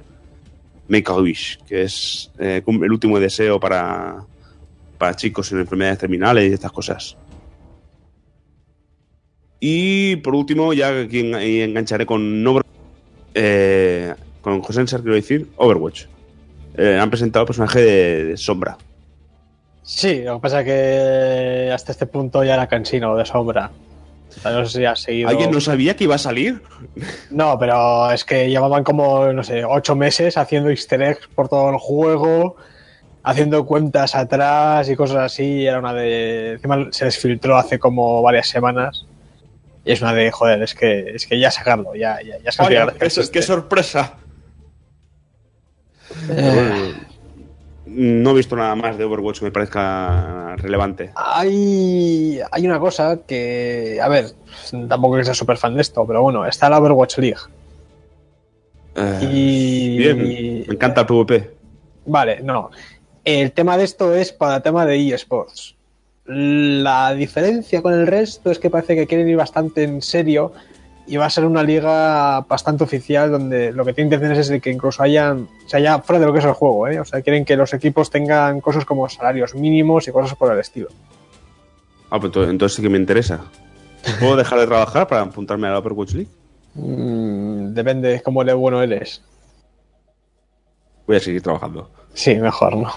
Make 0.87 1.11
a 1.11 1.15
Wish, 1.15 1.59
que 1.65 1.83
es 1.83 2.31
eh, 2.39 2.61
el 2.65 2.91
último 2.91 3.19
deseo 3.19 3.59
para, 3.59 4.25
para 4.97 5.15
chicos 5.15 5.51
en 5.51 5.59
enfermedades 5.59 5.99
terminales 5.99 6.49
y 6.49 6.53
estas 6.53 6.71
cosas. 6.71 7.17
Y 9.59 10.17
por 10.17 10.35
último, 10.35 10.73
ya 10.73 11.01
aquí 11.01 11.19
engancharé 11.61 12.05
con 12.05 12.45
Over- 12.45 12.63
eh, 13.33 14.13
con 14.41 14.61
José 14.61 14.81
Ensar, 14.81 15.01
quiero 15.01 15.15
decir, 15.15 15.49
Overwatch. 15.55 16.05
Eh, 16.75 16.97
han 16.99 17.09
presentado 17.09 17.43
el 17.43 17.47
personaje 17.47 17.81
de, 17.81 18.25
de 18.25 18.37
Sombra. 18.37 18.77
Sí, 19.83 20.21
lo 20.23 20.35
que 20.35 20.41
pasa 20.41 20.61
es 20.61 20.65
que 20.65 21.71
hasta 21.73 21.91
este 21.91 22.05
punto 22.05 22.43
ya 22.43 22.53
era 22.55 22.67
cansino 22.67 23.15
de 23.15 23.25
sombra. 23.25 23.69
No 24.43 24.65
sé 24.65 24.79
si 24.95 25.01
seguido. 25.03 25.29
¿Alguien 25.29 25.51
no 25.51 25.61
sabía 25.61 25.95
que 25.95 26.05
iba 26.05 26.15
a 26.15 26.19
salir? 26.19 26.61
No, 27.29 27.59
pero 27.59 28.09
es 28.11 28.23
que 28.23 28.49
llevaban 28.49 28.83
como, 28.83 29.31
no 29.31 29.43
sé, 29.43 29.63
ocho 29.65 29.95
meses 29.95 30.37
haciendo 30.37 30.69
easter 30.69 31.01
eggs 31.03 31.27
por 31.35 31.49
todo 31.49 31.69
el 31.69 31.77
juego, 31.77 32.55
haciendo 33.23 33.65
cuentas 33.65 34.15
atrás 34.15 34.89
y 34.89 34.95
cosas 34.95 35.17
así. 35.17 35.43
y 35.43 35.65
Era 35.67 35.79
una 35.79 35.93
de. 35.93 36.53
Encima 36.53 36.87
se 36.91 37.05
les 37.05 37.17
filtró 37.17 37.57
hace 37.57 37.79
como 37.79 38.21
varias 38.21 38.47
semanas. 38.47 39.05
Y 39.85 39.91
es 39.91 40.01
una 40.01 40.13
de, 40.13 40.31
joder, 40.31 40.61
es 40.63 40.75
que, 40.75 41.09
es 41.15 41.25
que 41.27 41.37
ya 41.39 41.51
sacarlo, 41.51 41.93
ya, 41.95 42.17
ya, 42.21 42.37
ya 42.39 42.51
Vaya, 42.63 42.87
qué, 42.97 43.41
sorpresa! 43.41 44.13
Eh, 46.29 46.93
No 47.85 48.31
he 48.31 48.33
visto 48.33 48.55
nada 48.55 48.75
más 48.75 48.97
de 48.97 49.03
Overwatch 49.03 49.39
que 49.39 49.45
me 49.45 49.51
parezca 49.51 50.55
relevante. 50.55 51.11
Hay, 51.15 52.39
hay 52.49 52.65
una 52.65 52.79
cosa 52.79 53.19
que, 53.27 53.99
a 54.01 54.07
ver, 54.07 54.27
tampoco 54.87 55.17
que 55.17 55.25
sea 55.25 55.33
súper 55.33 55.57
fan 55.57 55.75
de 55.75 55.81
esto, 55.81 56.07
pero 56.07 56.21
bueno, 56.21 56.45
está 56.45 56.69
la 56.69 56.79
Overwatch 56.79 57.17
League. 57.17 57.41
Eh, 58.95 59.19
Y- 59.21 59.97
Bien, 59.97 60.17
me 60.67 60.73
encanta 60.75 61.01
el 61.01 61.07
PvP. 61.07 61.51
Vale, 62.05 62.39
no. 62.41 62.71
El 63.25 63.53
tema 63.53 63.77
de 63.77 63.85
esto 63.85 64.13
es 64.13 64.33
para 64.33 64.57
el 64.57 64.61
tema 64.61 64.85
de 64.85 65.13
eSports. 65.13 65.75
La 66.25 67.13
diferencia 67.13 67.81
con 67.81 67.93
el 67.93 68.07
resto 68.07 68.51
es 68.51 68.59
que 68.59 68.69
parece 68.69 68.95
que 68.95 69.07
quieren 69.07 69.29
ir 69.29 69.37
bastante 69.37 69.83
en 69.83 70.01
serio 70.01 70.53
y 71.05 71.17
va 71.17 71.25
a 71.25 71.29
ser 71.29 71.45
una 71.45 71.63
liga 71.63 72.41
bastante 72.41 72.83
oficial 72.83 73.31
donde 73.31 73.71
lo 73.73 73.83
que 73.83 73.93
tienen 73.93 74.07
intenciones 74.07 74.39
es 74.39 74.47
de 74.47 74.61
que 74.61 74.71
incluso 74.71 75.03
hayan, 75.03 75.49
o 75.65 75.69
sea, 75.69 75.79
ya 75.79 75.99
fuera 75.99 76.19
de 76.19 76.25
lo 76.25 76.33
que 76.33 76.39
es 76.39 76.45
el 76.45 76.53
juego, 76.53 76.87
¿eh? 76.87 76.99
O 76.99 77.05
sea, 77.05 77.21
quieren 77.21 77.43
que 77.43 77.57
los 77.57 77.73
equipos 77.73 78.09
tengan 78.09 78.61
cosas 78.61 78.85
como 78.85 79.07
salarios 79.09 79.53
mínimos 79.53 80.07
y 80.07 80.11
cosas 80.11 80.37
por 80.37 80.53
el 80.53 80.59
estilo. 80.59 80.89
Ah, 82.09 82.19
pues 82.19 82.31
entonces, 82.35 82.75
sí 82.75 82.81
que 82.81 82.89
me 82.89 82.97
interesa. 82.97 83.41
¿Puedo 84.19 84.35
dejar 84.35 84.59
de 84.59 84.67
trabajar 84.67 85.07
para 85.07 85.21
apuntarme 85.21 85.67
a 85.67 85.71
la 85.71 85.79
Overwatch 85.79 86.13
League? 86.13 86.29
Mm, 86.75 87.73
depende 87.73 88.09
de 88.09 88.21
cómo 88.21 88.43
de 88.43 88.53
bueno 88.53 88.81
eres. 88.81 89.21
Voy 91.07 91.17
a 91.17 91.19
seguir 91.19 91.41
trabajando. 91.41 91.89
Sí, 92.13 92.35
mejor, 92.35 92.77
¿no? 92.77 92.91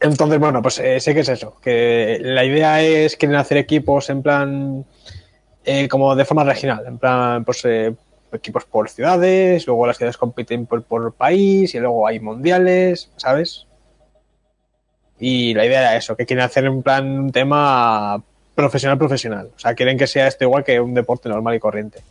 Entonces, 0.00 0.38
bueno, 0.38 0.62
pues 0.62 0.78
eh, 0.78 1.00
sé 1.00 1.14
que 1.14 1.20
es 1.20 1.28
eso, 1.28 1.56
que 1.60 2.18
la 2.20 2.44
idea 2.44 2.80
es 2.82 3.16
quieren 3.16 3.36
hacer 3.36 3.58
equipos 3.58 4.10
en 4.10 4.22
plan 4.22 4.84
eh, 5.64 5.88
como 5.88 6.14
de 6.14 6.24
forma 6.24 6.44
regional, 6.44 6.84
en 6.86 6.98
plan, 6.98 7.44
pues 7.44 7.64
eh, 7.64 7.94
equipos 8.32 8.64
por 8.64 8.88
ciudades, 8.88 9.66
luego 9.66 9.86
las 9.86 9.96
ciudades 9.96 10.16
compiten 10.16 10.66
por, 10.66 10.84
por 10.84 11.12
país 11.14 11.74
y 11.74 11.80
luego 11.80 12.06
hay 12.06 12.20
mundiales, 12.20 13.10
¿sabes? 13.16 13.66
Y 15.18 15.52
la 15.54 15.66
idea 15.66 15.80
era 15.80 15.96
eso, 15.96 16.16
que 16.16 16.26
quieren 16.26 16.44
hacer 16.44 16.64
en 16.64 16.82
plan 16.82 17.18
un 17.18 17.32
tema 17.32 18.22
profesional 18.54 18.98
profesional, 18.98 19.50
o 19.56 19.58
sea, 19.58 19.74
quieren 19.74 19.98
que 19.98 20.06
sea 20.06 20.28
esto 20.28 20.44
igual 20.44 20.62
que 20.64 20.80
un 20.80 20.94
deporte 20.94 21.28
normal 21.28 21.56
y 21.56 21.60
corriente. 21.60 22.02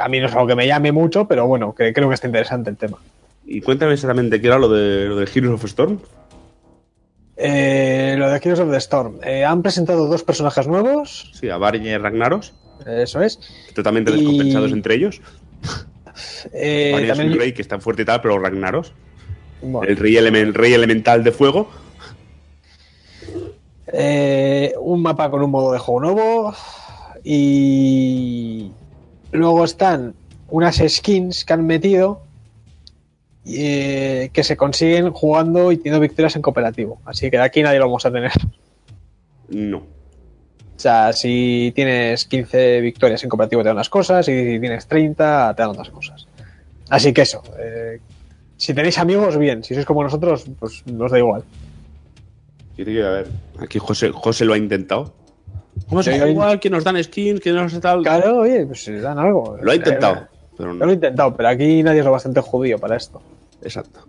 A 0.00 0.08
mí 0.08 0.20
no 0.20 0.26
es 0.26 0.32
algo 0.32 0.46
que 0.46 0.54
me 0.54 0.66
llame 0.66 0.92
mucho, 0.92 1.26
pero 1.26 1.46
bueno, 1.46 1.74
que 1.74 1.92
creo 1.92 2.08
que 2.08 2.14
está 2.14 2.26
interesante 2.26 2.70
el 2.70 2.76
tema. 2.76 2.98
Y 3.44 3.60
cuéntame 3.60 3.92
exactamente 3.94 4.40
qué 4.40 4.46
era 4.46 4.58
lo 4.58 4.68
de, 4.68 5.06
lo 5.08 5.16
de 5.16 5.28
Heroes 5.32 5.54
of 5.54 5.64
Storm. 5.64 5.98
Eh, 7.36 8.14
lo 8.18 8.30
de 8.30 8.36
Heroes 8.36 8.60
of 8.60 8.70
the 8.70 8.76
Storm. 8.76 9.18
Eh, 9.24 9.44
han 9.44 9.62
presentado 9.62 10.06
dos 10.06 10.22
personajes 10.22 10.66
nuevos. 10.68 11.30
Sí, 11.34 11.48
a 11.50 11.56
Varyn 11.56 11.84
y 11.86 11.90
a 11.90 11.98
Ragnaros, 11.98 12.52
Eso 12.86 13.20
es. 13.22 13.40
totalmente 13.74 14.10
Y- 14.12 14.16
descompensados 14.18 14.72
entre 14.72 14.94
ellos. 14.94 15.20
Eh, 16.52 16.90
Varyn 16.92 17.10
es 17.10 17.16
también- 17.16 17.32
un 17.32 17.38
rey 17.38 17.52
que 17.52 17.62
está 17.62 17.78
fuerte 17.80 18.02
y 18.02 18.04
tal, 18.04 18.20
pero 18.20 18.38
Ragnaros, 18.38 18.92
bueno, 19.62 19.88
el 19.88 19.96
rey, 19.96 20.12
elemen- 20.16 20.42
el 20.42 20.52
rey 20.54 20.74
elemental 20.74 21.24
de 21.24 21.32
fuego. 21.32 21.70
eh, 23.92 24.74
un 24.80 25.02
mapa 25.02 25.30
con 25.30 25.42
un 25.42 25.50
modo 25.50 25.72
de 25.72 25.78
juego 25.78 26.00
nuevo. 26.00 26.54
Y 27.24 28.70
luego 29.32 29.64
están 29.64 30.14
unas 30.48 30.82
skins 30.86 31.44
que 31.44 31.52
han 31.52 31.66
metido 31.66 32.22
eh, 33.46 34.30
que 34.32 34.44
se 34.44 34.56
consiguen 34.56 35.10
jugando 35.10 35.72
y 35.72 35.76
teniendo 35.76 36.00
victorias 36.00 36.36
en 36.36 36.42
cooperativo. 36.42 37.00
Así 37.04 37.30
que 37.30 37.38
de 37.38 37.42
aquí 37.42 37.62
nadie 37.62 37.78
lo 37.78 37.86
vamos 37.86 38.06
a 38.06 38.12
tener. 38.12 38.32
No. 39.48 39.78
O 39.78 40.78
sea, 40.82 41.12
si 41.12 41.72
tienes 41.74 42.24
15 42.26 42.80
victorias 42.80 43.22
en 43.22 43.28
cooperativo 43.28 43.62
te 43.62 43.68
dan 43.68 43.76
unas 43.76 43.88
cosas, 43.88 44.28
y 44.28 44.32
si 44.32 44.60
tienes 44.60 44.86
30 44.86 45.54
te 45.54 45.62
dan 45.62 45.70
otras 45.70 45.90
cosas. 45.90 46.26
Así 46.88 47.12
que 47.12 47.22
eso. 47.22 47.42
eh, 47.58 48.00
si 48.56 48.74
tenéis 48.74 48.98
amigos, 48.98 49.36
bien. 49.38 49.64
Si 49.64 49.74
sois 49.74 49.84
como 49.84 50.04
nosotros, 50.04 50.44
pues 50.60 50.86
nos 50.86 51.10
da 51.10 51.18
igual. 51.18 51.42
Quiero 52.76 53.12
ver. 53.12 53.28
Aquí 53.58 53.80
José, 53.80 54.10
José 54.12 54.44
lo 54.44 54.54
ha 54.54 54.58
intentado. 54.58 55.12
¿Cómo 55.88 56.02
Sí, 56.02 56.10
se 56.12 56.22
hay- 56.22 56.34
jugar? 56.34 56.60
Que 56.60 56.70
nos 56.70 56.84
dan 56.84 57.02
skins, 57.02 57.40
que 57.40 57.52
nos 57.52 57.78
tal. 57.80 58.02
Claro, 58.02 58.38
oye, 58.40 58.66
pues 58.66 58.84
si 58.84 58.92
dan 58.92 59.18
algo. 59.18 59.56
Lo 59.60 59.70
ha 59.72 59.74
intentado. 59.74 60.26
pero 60.56 60.72
Yo 60.74 60.84
lo 60.84 60.90
he 60.90 60.94
intentado, 60.94 61.34
pero 61.36 61.48
aquí 61.48 61.82
nadie 61.82 62.00
es 62.00 62.04
lo 62.04 62.12
bastante 62.12 62.40
judío 62.40 62.78
para 62.78 62.96
esto. 62.96 63.20
Exacto. 63.62 64.00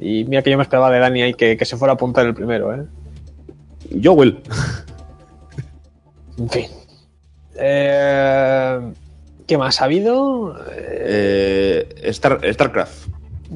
Y 0.00 0.24
mira 0.24 0.42
que 0.42 0.50
yo 0.50 0.56
me 0.56 0.62
esperaba 0.62 0.90
de 0.90 0.98
Dani 1.00 1.22
ahí 1.22 1.34
que, 1.34 1.56
que 1.56 1.64
se 1.64 1.76
fuera 1.76 1.92
a 1.92 1.94
apuntar 1.94 2.26
el 2.26 2.34
primero, 2.34 2.74
¿eh? 2.74 2.84
Joel. 4.02 4.38
En 6.38 6.48
fin. 6.50 6.66
Eh, 7.56 8.92
¿Qué 9.46 9.56
más 9.58 9.80
ha 9.80 9.84
habido? 9.86 10.56
Eh, 10.72 11.88
Star, 12.04 12.40
StarCraft. 12.52 13.08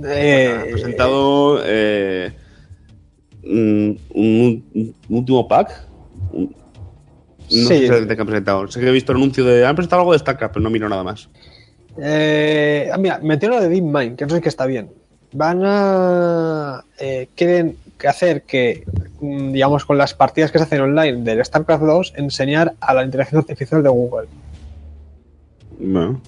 eh, 0.05 0.57
Ha 0.59 0.63
presentado 0.71 1.61
eh, 1.65 2.33
un, 3.45 4.01
un- 4.15 4.65
un 4.75 4.95
último 5.17 5.47
pack. 5.49 5.87
Un- 6.33 6.55
no 7.51 7.69
Sí. 7.69 7.87
sé 7.89 8.07
qué 8.07 8.21
han 8.21 8.27
presentado. 8.27 8.69
Sé 8.69 8.81
que 8.81 8.89
he 8.89 8.93
visto 8.93 9.13
el 9.13 9.19
anuncio 9.19 9.45
de. 9.45 9.67
Han 9.67 9.75
presentado 9.77 10.03
algo 10.03 10.13
de 10.13 10.19
StarCraft, 10.21 10.55
pero 10.55 10.63
no 10.63 10.71
miro 10.71 10.89
nada 10.89 11.03
más. 11.03 11.29
eh, 12.03 12.91
mira, 12.99 13.19
metieron 13.23 13.57
lo 13.59 13.63
de 13.63 13.69
DeepMind, 13.69 14.17
que 14.17 14.25
eso 14.25 14.37
sí 14.37 14.41
que 14.43 14.49
está 14.49 14.67
bien. 14.67 14.91
Van 15.33 15.61
a. 15.65 16.85
eh, 16.99 17.29
quieren 17.35 17.77
hacer 18.09 18.43
que, 18.43 18.85
mm, 19.21 19.53
digamos, 19.53 19.85
con 19.85 19.99
las 19.99 20.15
partidas 20.15 20.51
que 20.51 20.59
se 20.59 20.65
hacen 20.65 20.81
online 20.81 21.23
del 21.23 21.45
StarCraft 21.45 21.83
2, 21.85 22.13
enseñar 22.17 22.75
a 22.81 22.95
la 22.95 23.05
inteligencia 23.05 23.39
artificial 23.41 23.83
de 23.83 23.89
Google. 23.91 24.29
Bueno, 25.79 26.21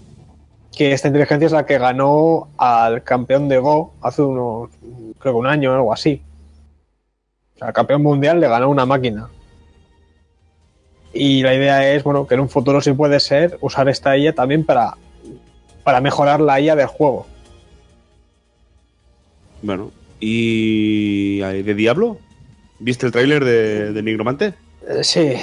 que 0.76 0.92
esta 0.92 1.08
inteligencia 1.08 1.46
es 1.46 1.52
la 1.52 1.66
que 1.66 1.78
ganó 1.78 2.48
al 2.56 3.02
campeón 3.02 3.48
de 3.48 3.58
Go 3.58 3.92
hace 4.00 4.22
unos, 4.22 4.70
creo 5.18 5.34
que 5.34 5.38
un 5.38 5.46
año 5.46 5.70
o 5.72 5.74
algo 5.74 5.92
así. 5.92 6.22
O 7.54 7.58
sea, 7.58 7.68
al 7.68 7.74
campeón 7.74 8.02
mundial 8.02 8.40
le 8.40 8.48
ganó 8.48 8.68
una 8.70 8.86
máquina. 8.86 9.28
Y 11.12 11.42
la 11.42 11.54
idea 11.54 11.92
es, 11.92 12.02
bueno, 12.04 12.26
que 12.26 12.34
en 12.34 12.40
un 12.40 12.48
futuro 12.48 12.80
sí 12.80 12.92
puede 12.92 13.20
ser 13.20 13.58
usar 13.60 13.88
esta 13.88 14.16
IA 14.16 14.34
también 14.34 14.64
para, 14.64 14.96
para 15.84 16.00
mejorar 16.00 16.40
la 16.40 16.60
IA 16.60 16.76
del 16.76 16.86
juego. 16.86 17.26
bueno. 19.62 19.90
¿Y 20.24 21.38
de 21.40 21.74
Diablo? 21.74 22.18
¿Viste 22.78 23.06
el 23.06 23.12
tráiler 23.12 23.44
de, 23.44 23.92
de 23.92 24.02
Nigromante? 24.04 24.54
Eh, 24.88 25.02
sí, 25.02 25.34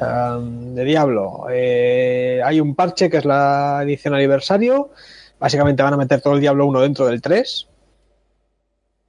um, 0.00 0.74
de 0.74 0.84
Diablo. 0.84 1.46
Eh, 1.50 2.40
hay 2.44 2.60
un 2.60 2.74
parche 2.74 3.08
que 3.08 3.16
es 3.16 3.24
la 3.24 3.80
edición 3.82 4.12
aniversario. 4.14 4.90
Básicamente 5.38 5.82
van 5.82 5.94
a 5.94 5.96
meter 5.96 6.20
todo 6.20 6.34
el 6.34 6.40
Diablo 6.40 6.66
1 6.66 6.82
dentro 6.82 7.06
del 7.06 7.22
3. 7.22 7.66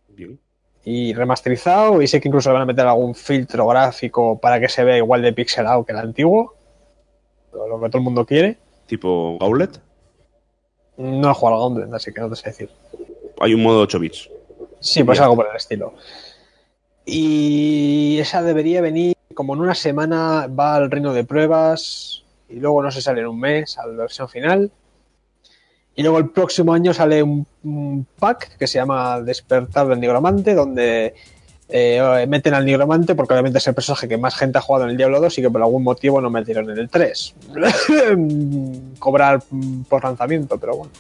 Bien. 0.10 0.40
Y 0.84 1.14
remasterizado 1.14 2.02
y 2.02 2.08
sé 2.08 2.20
que 2.20 2.28
incluso 2.28 2.50
le 2.50 2.54
van 2.54 2.64
a 2.64 2.66
meter 2.66 2.88
algún 2.88 3.14
filtro 3.16 3.68
gráfico 3.68 4.40
para 4.40 4.60
que 4.60 4.68
se 4.70 4.84
vea 4.84 4.98
igual 4.98 5.22
de 5.22 5.32
pixelado 5.34 5.86
que 5.86 5.92
el 5.92 6.00
antiguo 6.00 6.56
lo 7.54 7.80
que 7.80 7.88
todo 7.90 7.98
el 8.00 8.04
mundo 8.04 8.26
quiere 8.26 8.58
Tipo 8.88 9.38
Gauntlet. 9.40 9.80
no 10.98 11.30
he 11.32 11.34
jugado 11.34 11.56
al 11.58 11.62
Gauntlet 11.62 11.94
así 11.94 12.12
que 12.14 12.22
no 12.22 12.30
te 12.30 12.36
sé 12.36 12.50
decir 12.50 12.70
Hay 13.40 13.54
un 13.54 13.62
modo 13.64 13.82
8 13.82 14.00
bits. 14.00 14.30
sí 14.80 15.04
pues 15.04 15.18
Bien. 15.20 15.24
algo 15.24 15.36
por 15.36 15.48
el 15.50 15.56
estilo 15.56 15.94
y 17.06 18.18
esa 18.20 18.42
debería 18.42 18.82
venir 18.82 19.16
como 19.34 19.54
en 19.54 19.62
una 19.62 19.76
semana 19.76 20.48
va 20.48 20.76
al 20.76 20.92
reino 20.92 21.14
de 21.14 21.24
pruebas 21.24 22.24
y 22.50 22.56
luego 22.60 22.84
no 22.84 22.92
se 22.92 23.02
sale 23.02 23.22
en 23.22 23.28
un 23.28 23.40
mes 23.40 23.78
a 23.78 23.88
la 23.88 23.94
versión 24.04 24.30
final 24.30 24.72
y 25.96 26.04
luego 26.04 26.18
el 26.18 26.30
próximo 26.30 26.74
año 26.74 26.94
sale 26.94 27.22
un, 27.22 27.46
un 27.64 28.08
pack 28.18 28.58
que 28.58 28.68
se 28.68 28.80
llama 28.80 29.22
Despertar 29.22 29.88
del 29.88 30.00
Nigromante, 30.00 30.54
donde 30.54 31.14
eh, 31.74 32.26
meten 32.28 32.54
al 32.54 32.66
Nigromante 32.66 33.16
porque 33.16 33.34
obviamente 33.34 33.60
es 33.60 33.68
el 33.68 33.74
personaje 33.74 34.08
que 34.08 34.18
más 34.18 34.36
gente 34.36 34.58
ha 34.58 34.62
jugado 34.62 34.86
en 34.86 34.92
el 34.92 34.98
Diablo 34.98 35.22
2 35.22 35.38
y 35.38 35.42
que 35.42 35.50
por 35.50 35.62
algún 35.62 35.84
motivo 35.84 36.20
no 36.20 36.30
metieron 36.30 36.70
en 36.70 36.78
el 36.78 36.90
3. 36.90 37.36
Cobrar 39.00 39.42
por 39.88 40.04
lanzamiento, 40.04 40.58
pero 40.58 40.76
bueno. 40.76 40.92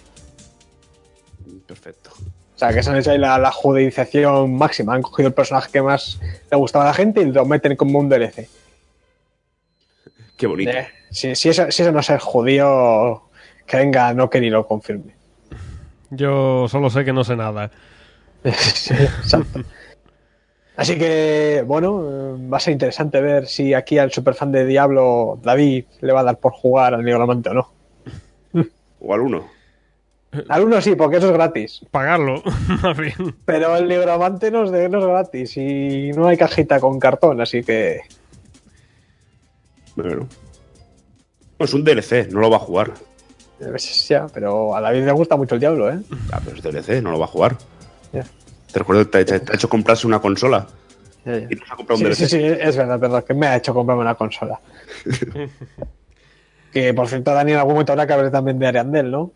Perfecto. 1.67 2.11
O 2.55 2.57
sea, 2.57 2.71
que 2.73 2.79
esa 2.79 2.97
es 2.97 3.07
ahí 3.07 3.17
la, 3.17 3.37
la 3.37 3.51
judicialización 3.51 4.55
máxima. 4.55 4.93
Han 4.93 5.01
cogido 5.01 5.27
el 5.27 5.33
personaje 5.33 5.71
que 5.71 5.81
más 5.81 6.19
le 6.49 6.57
gustaba 6.57 6.85
a 6.85 6.87
la 6.87 6.93
gente 6.93 7.21
y 7.21 7.25
lo 7.25 7.45
meten 7.45 7.75
como 7.75 7.99
un 7.99 8.07
DLC. 8.07 8.47
Qué 10.37 10.47
bonito. 10.47 10.71
Eh, 10.71 10.87
si, 11.09 11.35
si 11.35 11.49
eso, 11.49 11.69
si 11.69 11.81
eso 11.81 11.91
no 11.91 11.99
es 11.99 12.05
ser 12.05 12.19
judío, 12.19 13.23
que 13.65 13.77
venga 13.77 14.13
no 14.13 14.29
que 14.29 14.41
ni 14.41 14.49
lo 14.49 14.65
confirme. 14.67 15.15
Yo 16.09 16.67
solo 16.67 16.89
sé 16.89 17.05
que 17.05 17.13
no 17.13 17.23
sé 17.23 17.35
nada. 17.35 17.71
Sí, 18.43 18.93
exacto. 19.21 19.61
Así 20.75 20.97
que, 20.97 21.63
bueno, 21.65 22.37
va 22.49 22.57
a 22.57 22.59
ser 22.59 22.73
interesante 22.73 23.21
ver 23.21 23.47
si 23.47 23.73
aquí 23.73 23.97
al 23.97 24.11
superfan 24.11 24.51
de 24.51 24.65
Diablo, 24.65 25.39
David, 25.43 25.85
le 25.99 26.13
va 26.13 26.21
a 26.21 26.23
dar 26.23 26.39
por 26.39 26.53
jugar 26.53 26.93
al 26.93 27.03
Nigromante 27.03 27.49
o 27.49 27.53
no. 27.53 27.71
O 28.99 29.13
al 29.13 29.21
1. 29.21 29.61
Al 30.47 30.63
uno 30.63 30.79
sí, 30.79 30.95
porque 30.95 31.17
eso 31.17 31.27
es 31.27 31.33
gratis. 31.33 31.81
Pagarlo, 31.91 32.41
más 32.83 32.97
bien. 32.97 33.35
Pero 33.45 33.75
el 33.75 33.87
Nigromante 33.87 34.49
no 34.49 34.63
es, 34.63 34.71
de, 34.71 34.87
no 34.87 34.99
es 34.99 35.05
gratis 35.05 35.57
y 35.57 36.11
no 36.15 36.27
hay 36.27 36.37
cajita 36.37 36.79
con 36.79 36.99
cartón, 36.99 37.41
así 37.41 37.63
que. 37.63 38.01
Bueno. 39.95 40.27
No, 41.59 41.65
es 41.65 41.73
un 41.73 41.83
DLC, 41.83 42.29
no 42.31 42.39
lo 42.39 42.49
va 42.49 42.57
a 42.57 42.61
jugar. 42.61 42.93
Ya, 44.09 44.27
pero 44.33 44.75
a 44.75 44.81
David 44.81 45.05
le 45.05 45.11
gusta 45.11 45.35
mucho 45.37 45.55
el 45.55 45.61
Diablo, 45.61 45.91
¿eh? 45.91 45.99
Ya, 46.29 46.39
pero 46.43 46.57
es 46.57 46.63
DLC, 46.63 47.01
no 47.03 47.11
lo 47.11 47.19
va 47.19 47.25
a 47.25 47.29
jugar. 47.29 47.57
Ya. 48.11 48.23
Te 48.71 48.79
recuerdo 48.79 49.09
que 49.09 49.23
te, 49.25 49.39
te 49.39 49.51
ha 49.51 49.55
hecho 49.55 49.69
comprarse 49.69 50.07
una 50.07 50.19
consola 50.19 50.67
Ya, 51.25 51.37
ya. 51.39 51.47
y 51.49 51.57
ha 51.69 51.75
comprado 51.75 51.99
un 51.99 51.99
Sí, 51.99 52.03
DLC. 52.05 52.15
sí, 52.15 52.25
sí, 52.27 52.43
es 52.43 52.75
verdad, 52.77 52.99
perdón, 52.99 53.23
que 53.27 53.33
me 53.33 53.47
ha 53.47 53.55
hecho 53.57 53.73
comprarme 53.73 54.01
una 54.01 54.15
consola. 54.15 54.59
que 56.73 56.93
por 56.93 57.07
cierto, 57.07 57.33
Dani 57.33 57.51
en 57.51 57.57
algún 57.57 57.73
momento 57.73 57.91
habrá 57.93 58.07
que 58.07 58.13
hablar 58.13 58.31
también 58.31 58.57
de 58.59 58.67
Ariandel, 58.67 59.11
¿no? 59.11 59.31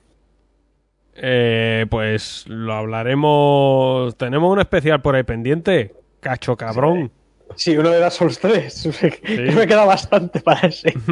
Eh, 1.15 1.85
pues 1.89 2.45
lo 2.47 2.73
hablaremos. 2.73 4.17
Tenemos 4.17 4.51
un 4.51 4.59
especial 4.59 5.01
por 5.01 5.15
ahí 5.15 5.23
pendiente. 5.23 5.93
Cacho 6.19 6.55
cabrón. 6.57 7.11
Sí, 7.55 7.77
uno 7.77 7.89
de 7.89 7.99
Dark 7.99 8.11
Souls 8.11 8.39
3. 8.39 8.89
me 9.55 9.67
queda 9.67 9.85
bastante 9.85 10.39
para 10.41 10.67
ese. 10.67 10.93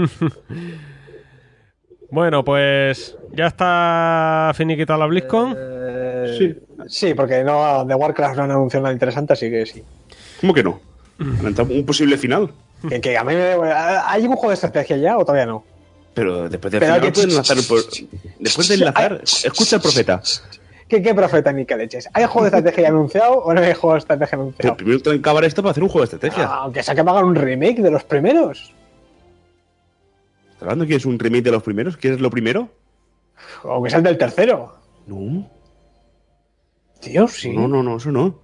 Bueno, 2.14 2.46
pues 2.46 3.18
ya 3.36 3.48
está 3.48 4.52
finiquitada 4.56 5.00
la 5.00 5.08
BlizzCon. 5.08 5.56
Eh, 5.58 6.36
Sí. 6.38 6.56
Sí, 6.88 7.14
porque 7.16 7.44
no, 7.44 7.84
de 7.86 7.96
Warcraft 7.96 8.38
no 8.38 8.44
han 8.44 8.52
anunciado 8.52 8.84
nada 8.84 8.94
interesante, 8.94 9.34
así 9.34 9.50
que 9.50 9.66
sí. 9.66 9.84
¿Cómo 10.40 10.54
que 10.54 10.64
no? 10.64 10.80
Lanzado 11.42 11.74
un 11.74 11.84
posible 11.86 12.18
final. 12.18 12.52
Que, 12.88 13.02
que 13.02 13.18
a 13.18 13.24
mí 13.24 13.34
me, 13.36 13.56
¿Hay 14.06 14.24
un 14.28 14.34
juego 14.36 14.50
de 14.50 14.54
estrategia 14.56 14.98
ya 14.98 15.18
o 15.18 15.22
todavía 15.26 15.46
no? 15.48 15.64
Pero 16.14 16.48
después 16.50 16.72
del 16.72 16.80
Pero 16.82 16.94
final 16.94 17.02
que- 17.08 17.12
pueden 17.14 17.30
enlazar 17.32 17.58
por- 17.68 17.84
Después 18.40 18.68
de 18.68 18.76
enlazar, 18.76 19.22
escucha 19.24 19.78
al 19.78 19.82
profeta. 19.82 20.22
¿Qué, 20.88 21.02
qué 21.02 21.16
profeta 21.16 21.52
ni 21.52 21.66
qué 21.66 21.76
leches? 21.78 22.08
¿Hay 22.14 22.26
juego 22.26 22.42
de 22.42 22.48
estrategia 22.58 22.84
ya 22.84 22.90
anunciado 22.90 23.34
o 23.40 23.54
no 23.54 23.60
hay 23.62 23.74
juego 23.74 23.94
de 23.94 24.00
estrategia 24.00 24.30
Pero 24.32 24.42
anunciado? 24.44 24.78
primero 24.78 25.00
tienen 25.00 25.22
que 25.22 25.28
acabar 25.30 25.44
esto 25.46 25.64
para 25.64 25.72
hacer 25.72 25.82
un 25.84 25.90
juego 25.90 26.06
de 26.08 26.16
estrategia. 26.16 26.46
Ah, 26.48 26.60
aunque 26.64 26.84
sea 26.84 26.94
que 26.94 27.04
me 27.04 27.10
hagan 27.12 27.26
un 27.26 27.36
remake 27.36 27.82
de 27.82 27.90
los 27.92 28.04
primeros. 28.04 28.72
¿Estás 30.64 30.72
hablando 30.72 30.88
que 30.88 30.96
es 30.96 31.06
un 31.06 31.20
remake 31.20 31.44
de 31.44 31.52
los 31.52 31.62
primeros? 31.62 31.98
¿Quieres 31.98 32.22
lo 32.22 32.30
primero? 32.30 32.70
Aunque 33.66 33.90
sea 33.90 33.98
el 34.00 34.06
del 34.06 34.18
tercero. 34.18 34.74
No. 35.08 35.46
Tío, 37.02 37.28
sí. 37.28 37.50
No, 37.52 37.68
no, 37.68 37.84
no, 37.84 37.98
eso 37.98 38.14
no. 38.14 38.24
O 38.28 38.40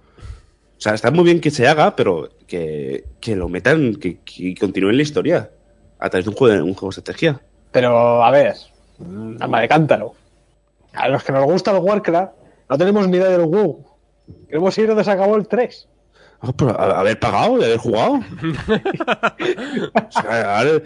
sea, 0.76 0.92
está 0.92 1.10
muy 1.10 1.24
bien 1.24 1.40
que 1.40 1.50
se 1.50 1.66
haga, 1.66 1.96
pero 1.96 2.28
que, 2.46 3.04
que 3.22 3.36
lo 3.36 3.48
metan, 3.48 3.94
que, 3.94 4.18
que 4.18 4.54
continúen 4.54 4.98
la 4.98 5.02
historia 5.02 5.50
a 5.98 6.10
través 6.10 6.26
de 6.26 6.30
un 6.32 6.36
juego 6.36 6.54
de, 6.54 6.60
un 6.62 6.74
juego 6.74 6.88
de 6.92 6.98
estrategia. 7.00 7.40
Pero, 7.72 8.22
a 8.22 8.30
ver, 8.30 8.54
alma 9.40 9.62
de 9.62 9.68
cántaro. 9.68 10.12
A 10.92 11.08
los 11.08 11.24
que 11.24 11.32
nos 11.32 11.44
gusta 11.44 11.70
el 11.70 11.78
Warcraft, 11.78 12.32
no 12.68 12.76
tenemos 12.76 13.08
ni 13.08 13.16
idea 13.16 13.30
del 13.30 13.46
WoW. 13.46 13.82
Queremos 14.46 14.76
ir 14.76 14.88
donde 14.88 15.04
se 15.04 15.10
acabó 15.10 15.36
el 15.36 15.48
3. 15.48 15.88
Ah, 16.42 16.52
pero 16.54 16.78
a- 16.78 17.00
haber 17.00 17.18
pagado 17.18 17.58
y 17.58 17.64
haber 17.64 17.78
jugado. 17.78 18.20
O 19.94 20.12
sea, 20.12 20.58
ahora, 20.58 20.82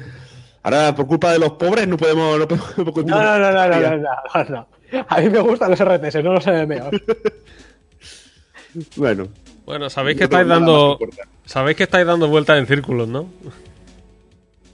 ahora, 0.65 0.95
por 0.97 1.07
culpa 1.07 1.33
de 1.33 1.39
los 1.39 1.53
pobres, 1.53 1.87
no 1.87 1.97
podemos. 1.97 2.37
No, 2.41 2.49
podemos- 2.49 2.79
no 2.79 2.85
podemos 2.93 3.05
No, 3.17 3.39
no, 3.39 3.39
no, 3.39 3.53
no, 3.53 3.67
no, 3.69 3.71
continuar. 3.71 3.99
no, 4.35 4.45
no, 4.45 4.51
no. 4.51 5.05
A 5.09 5.21
mí 5.21 5.29
me 5.31 5.39
gustan 5.41 5.71
los 5.71 5.81
RTS, 5.81 6.23
no 6.25 6.33
los 6.35 6.47
MMOs. 6.47 7.03
Bueno. 8.97 9.29
Bueno, 9.65 9.89
sabéis 9.89 10.19
que 10.19 10.25
estáis 10.25 10.47
dando. 10.49 10.99
que. 10.99 11.09
Sabéis 11.47 11.77
que 11.77 11.85
estáis 11.85 12.07
dando 12.07 12.29
vueltas 12.29 12.59
en 12.59 12.67
círculos, 12.67 13.09
¿no? 13.09 13.29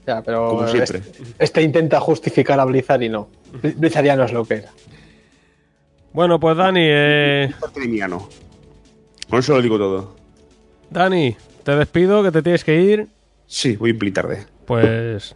Ya, 0.07 0.21
pero 0.23 0.49
Como 0.49 0.67
siempre. 0.67 0.99
Este, 0.99 1.23
este 1.39 1.61
intenta 1.61 1.99
justificar 1.99 2.59
a 2.59 2.65
Blizzard 2.65 3.01
y 3.03 3.09
no. 3.09 3.29
Bli- 3.61 3.75
Blizzard 3.77 4.05
ya 4.05 4.15
no 4.15 4.23
es 4.25 4.33
lo 4.33 4.43
que 4.45 4.55
era. 4.55 4.69
Bueno, 6.13 6.39
pues 6.39 6.57
Dani, 6.57 6.81
eh. 6.83 7.51
Con 9.29 9.39
eso 9.39 9.53
lo 9.55 9.61
digo 9.61 9.77
todo. 9.77 10.15
Dani, 10.89 11.37
te 11.63 11.75
despido, 11.75 12.23
que 12.23 12.31
te 12.31 12.41
tienes 12.41 12.63
que 12.65 12.81
ir. 12.81 13.07
Sí, 13.47 13.75
voy 13.77 13.91
a 13.91 13.93
impedir 13.93 14.13
tarde. 14.13 14.45
Pues, 14.65 15.35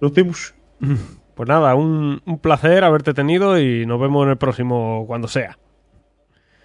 Nos 0.00 0.12
vemos. 0.12 0.54
pues 1.34 1.48
nada, 1.48 1.74
un, 1.74 2.22
un 2.24 2.38
placer 2.38 2.84
haberte 2.84 3.14
tenido 3.14 3.58
y 3.58 3.86
nos 3.86 4.00
vemos 4.00 4.24
en 4.24 4.30
el 4.30 4.36
próximo 4.36 5.04
cuando 5.06 5.28
sea. 5.28 5.58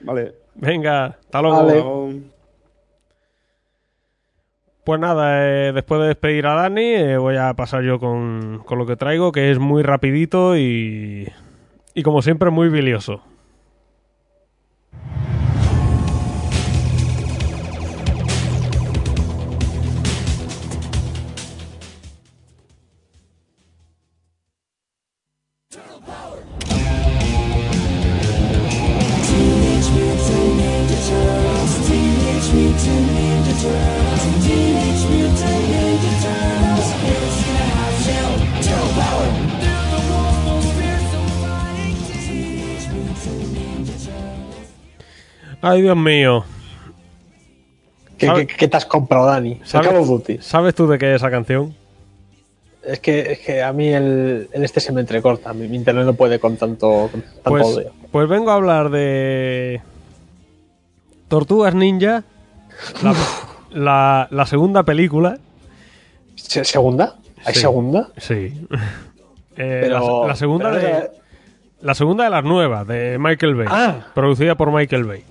Vale. 0.02 0.34
Venga, 0.56 1.06
hasta 1.06 1.42
luego. 1.42 2.08
Vale. 2.08 2.22
Pues 4.84 5.00
nada, 5.00 5.48
eh, 5.48 5.74
después 5.74 6.02
de 6.02 6.08
despedir 6.08 6.48
a 6.48 6.56
Dani, 6.56 6.84
eh, 6.84 7.18
voy 7.18 7.38
a 7.38 7.54
pasar 7.54 7.84
yo 7.84 8.00
con, 8.00 8.64
con 8.66 8.80
lo 8.80 8.88
que 8.88 8.96
traigo, 8.96 9.32
que 9.32 9.52
es 9.52 9.60
muy 9.60 9.84
rapidito 9.84 10.58
y, 10.58 11.32
y 11.94 12.04
como 12.04 12.24
siempre 12.24 12.50
muy 12.50 12.70
bilioso. 12.70 13.22
Ay, 45.62 45.82
Dios 45.82 45.98
mío. 45.98 46.44
¿Qué, 48.18 48.28
¿Sabe- 48.28 48.48
qué- 48.48 48.56
qué 48.56 48.68
te 48.68 48.78
has 48.78 48.86
comprado, 48.86 49.26
Dani? 49.28 49.60
¿Sabes, 49.64 49.88
Call 49.88 49.98
of 49.98 50.08
Duty. 50.08 50.38
¿Sabes 50.42 50.76
tú 50.76 50.88
de 50.88 50.98
qué 50.98 51.12
es 51.12 51.16
esa 51.18 51.32
canción? 51.32 51.76
Es 52.84 53.00
que, 53.00 53.34
es 53.34 53.40
que 53.40 53.62
a 53.62 53.72
mí 53.74 53.90
el, 53.90 54.50
el 54.52 54.64
este 54.64 54.80
se 54.80 54.92
me 54.92 55.02
entrecorta. 55.02 55.54
Mi, 55.54 55.68
mi 55.68 55.78
internet 55.78 56.06
no 56.06 56.14
puede 56.14 56.40
con 56.40 56.58
tanto, 56.58 57.10
con 57.12 57.22
tanto 57.22 57.44
Pues, 57.44 57.88
pues 58.12 58.28
vengo 58.30 58.50
a 58.52 58.56
hablar 58.56 58.90
de 58.90 59.82
Tortugas 61.28 61.76
Ninja, 61.76 62.24
la, 63.04 63.14
la- 63.72 64.28
la 64.32 64.46
segunda 64.46 64.84
película. 64.84 65.38
Se- 66.36 66.66
¿Segunda? 66.66 67.16
¿Hay 67.46 67.54
Sí. 67.54 67.62
segunda? 67.62 68.10
Sí. 68.18 68.36
Eh, 69.58 69.80
Pero, 69.84 70.22
la, 70.24 70.28
la 70.30 70.36
segunda 70.36 70.72
pero 70.72 70.82
de, 70.82 71.10
la 71.82 71.94
segunda 71.96 72.24
de 72.24 72.30
las 72.30 72.44
nuevas, 72.44 72.88
de 72.88 73.18
Michael 73.20 73.56
Bay. 73.56 73.68
Ah. 73.70 74.08
Producida 74.14 74.56
por 74.56 74.72
Michael 74.72 75.04
Bay. 75.06 75.24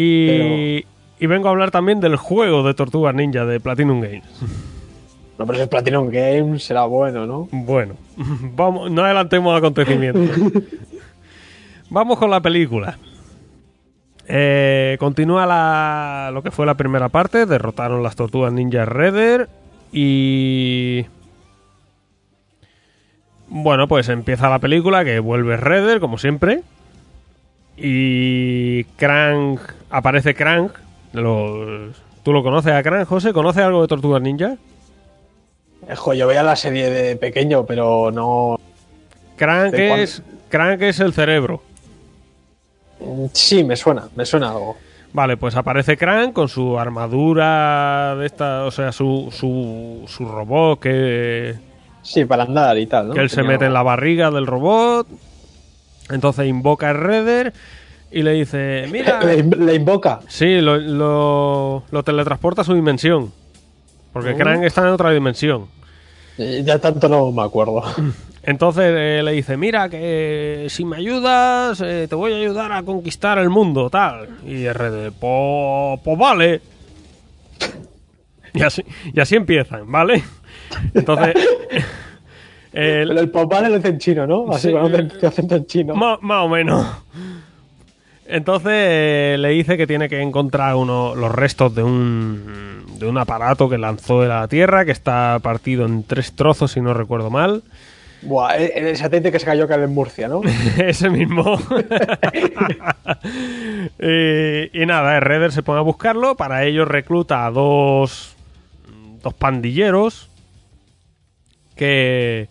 Y, 0.00 0.84
y 1.18 1.26
vengo 1.26 1.48
a 1.48 1.50
hablar 1.50 1.72
también 1.72 1.98
del 1.98 2.14
juego 2.14 2.62
de 2.62 2.72
Tortugas 2.72 3.16
Ninja 3.16 3.44
de 3.44 3.58
Platinum 3.58 4.00
Games. 4.00 4.22
No, 5.36 5.44
pero 5.44 5.56
si 5.56 5.62
es 5.62 5.68
Platinum 5.68 6.08
Games 6.08 6.62
será 6.62 6.84
bueno, 6.84 7.26
¿no? 7.26 7.48
Bueno, 7.50 7.94
vamos, 8.54 8.92
no 8.92 9.02
adelantemos 9.02 9.58
acontecimientos. 9.58 10.38
vamos 11.90 12.16
con 12.16 12.30
la 12.30 12.40
película. 12.40 12.96
Eh, 14.28 14.96
continúa 15.00 15.46
la, 15.46 16.30
lo 16.32 16.44
que 16.44 16.52
fue 16.52 16.64
la 16.64 16.74
primera 16.74 17.08
parte. 17.08 17.44
Derrotaron 17.44 18.04
las 18.04 18.14
tortugas 18.14 18.52
ninja 18.52 18.84
Redder. 18.84 19.48
Y. 19.92 21.06
Bueno, 23.48 23.88
pues 23.88 24.08
empieza 24.10 24.48
la 24.48 24.60
película 24.60 25.04
que 25.04 25.18
vuelve 25.18 25.56
Redder, 25.56 25.98
como 25.98 26.18
siempre. 26.18 26.62
Y 27.76 28.84
Crank. 28.96 29.77
Aparece 29.90 30.34
de 31.12 31.20
los- 31.22 31.96
¿Tú 32.22 32.32
lo 32.32 32.42
conoces 32.42 32.72
a 32.72 32.82
Crank, 32.82 33.06
José? 33.08 33.32
¿Conoces 33.32 33.62
algo 33.62 33.80
de 33.82 33.88
Tortugas 33.88 34.20
Ninja? 34.20 34.56
Ejo, 35.88 36.12
yo 36.12 36.26
veía 36.26 36.42
la 36.42 36.56
serie 36.56 36.90
de 36.90 37.16
pequeño, 37.16 37.64
pero 37.64 38.10
no. 38.10 38.58
Crank 39.36 39.72
¿De 39.72 39.86
cuándo? 39.88 40.04
es, 40.04 40.22
Crank 40.50 40.82
es 40.82 41.00
el 41.00 41.12
cerebro. 41.14 41.62
Sí, 43.32 43.64
me 43.64 43.76
suena, 43.76 44.08
me 44.16 44.26
suena 44.26 44.50
algo. 44.50 44.76
Vale, 45.12 45.36
pues 45.38 45.56
aparece 45.56 45.96
Crank 45.96 46.34
con 46.34 46.48
su 46.48 46.78
armadura 46.78 48.14
de 48.16 48.26
esta, 48.26 48.64
o 48.64 48.70
sea, 48.70 48.92
su, 48.92 49.30
su, 49.32 50.04
su 50.06 50.26
robot 50.26 50.80
que, 50.80 51.54
Sí, 52.02 52.24
para 52.24 52.42
andar 52.44 52.76
y 52.78 52.86
tal, 52.86 53.08
¿no? 53.08 53.14
que 53.14 53.20
él 53.20 53.30
se 53.30 53.42
mete 53.42 53.66
en 53.66 53.72
la 53.72 53.82
barriga 53.82 54.30
del 54.30 54.46
robot. 54.46 55.06
Entonces 56.10 56.46
invoca 56.46 56.90
a 56.90 56.92
Redder 56.94 57.52
y 58.10 58.22
le 58.22 58.32
dice, 58.32 58.86
mira, 58.90 59.20
Le, 59.24 59.42
le 59.42 59.74
invoca. 59.74 60.20
sí, 60.28 60.60
lo, 60.60 60.76
lo, 60.78 61.82
lo 61.90 62.02
teletransporta 62.02 62.62
a 62.62 62.64
su 62.64 62.74
dimensión. 62.74 63.32
Porque 64.12 64.32
Oh. 64.32 64.36
Crank 64.36 64.62
está 64.64 64.82
en 64.82 64.88
otra 64.88 65.10
dimensión. 65.10 65.66
Eh, 66.38 66.62
Ya 66.64 66.78
tanto 66.78 67.08
no 67.08 67.30
me 67.32 67.42
acuerdo. 67.42 67.82
Entonces 68.42 68.84
eh, 68.96 69.20
le 69.22 69.32
dice, 69.32 69.56
mira, 69.58 69.88
que 69.90 70.66
si 70.70 70.84
me 70.86 70.96
ayudas, 70.96 71.80
eh, 71.82 72.06
te 72.08 72.14
voy 72.14 72.32
a 72.32 72.36
ayudar 72.36 72.72
a 72.72 72.82
conquistar 72.82 73.36
el 73.38 73.50
mundo, 73.50 73.90
tal. 73.90 74.28
Y 74.46 74.66
RD, 74.68 75.10
pues, 75.18 76.00
pues 76.02 76.18
vale. 76.18 76.60
Y 78.54 78.62
así, 78.62 78.82
y 79.12 79.20
así 79.20 79.36
empiezan, 79.36 79.90
¿vale? 79.92 80.24
Entonces, 80.94 81.34
el- 82.72 83.08
Pero 83.08 83.20
el 83.20 83.30
popale 83.30 83.68
lo 83.68 83.76
hace 83.76 83.88
en 83.88 83.98
chino, 83.98 84.26
¿no? 84.26 84.50
Así 84.50 84.68
Sí. 84.68 84.72
con 84.72 84.90
acento- 84.90 85.26
acento 85.26 85.56
en 85.56 85.66
chino. 85.66 85.94
más, 85.94 86.18
más 86.22 86.44
o 86.44 86.48
menos. 86.48 86.86
Entonces 88.28 88.72
eh, 88.74 89.36
le 89.38 89.48
dice 89.48 89.78
que 89.78 89.86
tiene 89.86 90.08
que 90.10 90.20
encontrar 90.20 90.74
uno, 90.74 91.14
los 91.14 91.32
restos 91.32 91.74
de 91.74 91.82
un, 91.82 92.84
de 92.98 93.06
un 93.06 93.16
aparato 93.16 93.70
que 93.70 93.78
lanzó 93.78 94.20
de 94.20 94.28
la 94.28 94.46
Tierra, 94.48 94.84
que 94.84 94.92
está 94.92 95.38
partido 95.42 95.86
en 95.86 96.04
tres 96.04 96.32
trozos, 96.32 96.72
si 96.72 96.82
no 96.82 96.92
recuerdo 96.92 97.30
mal. 97.30 97.62
Buah, 98.20 98.56
el, 98.56 98.88
el 98.88 98.96
satélite 98.98 99.32
que 99.32 99.38
se 99.38 99.46
cayó 99.46 99.64
acá 99.64 99.76
en 99.76 99.94
Murcia, 99.94 100.28
¿no? 100.28 100.42
Ese 100.78 101.08
mismo. 101.08 101.58
y, 103.98 104.82
y 104.82 104.86
nada, 104.86 105.20
Redder 105.20 105.52
se 105.52 105.62
pone 105.62 105.78
a 105.78 105.82
buscarlo. 105.82 106.34
Para 106.34 106.64
ello 106.64 106.84
recluta 106.84 107.46
a 107.46 107.50
dos, 107.50 108.36
dos 109.22 109.32
pandilleros 109.32 110.28
que 111.76 112.48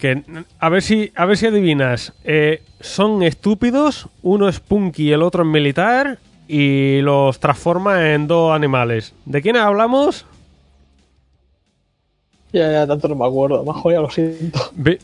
que 0.00 0.22
a 0.58 0.68
ver 0.68 0.82
si 0.82 1.12
a 1.14 1.24
ver 1.26 1.36
si 1.36 1.46
adivinas. 1.46 2.12
Eh, 2.24 2.62
son 2.80 3.22
estúpidos. 3.22 4.08
Uno 4.22 4.48
es 4.48 4.58
punky 4.58 5.04
y 5.08 5.12
el 5.12 5.22
otro 5.22 5.44
es 5.44 5.48
militar 5.48 6.18
y 6.48 7.00
los 7.02 7.38
transforma 7.38 8.12
en 8.14 8.26
dos 8.26 8.52
animales. 8.52 9.14
¿De 9.24 9.40
quiénes 9.42 9.62
hablamos? 9.62 10.26
ya, 12.52 12.72
ya, 12.72 12.86
tanto 12.86 13.06
no 13.08 13.14
me 13.14 13.26
acuerdo. 13.26 13.62
Más 13.64 13.76
jodido, 13.76 14.02
lo 14.02 14.10
siento. 14.10 14.58
Vi- 14.74 14.98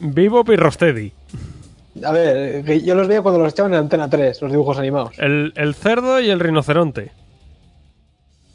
y 0.53 0.57
Rocksteady. 0.57 1.13
A 2.05 2.11
ver, 2.13 2.65
que 2.65 2.83
yo 2.83 2.95
los 2.95 3.07
veía 3.09 3.23
cuando 3.23 3.41
los 3.41 3.53
echaban 3.53 3.73
en 3.73 3.79
Antena 3.81 4.11
3, 4.11 4.43
los 4.43 4.51
dibujos 4.51 4.77
animados. 4.79 5.19
El, 5.19 5.53
el 5.57 5.75
cerdo 5.75 6.21
y 6.21 6.29
el 6.29 6.41
rinoceronte. 6.41 7.13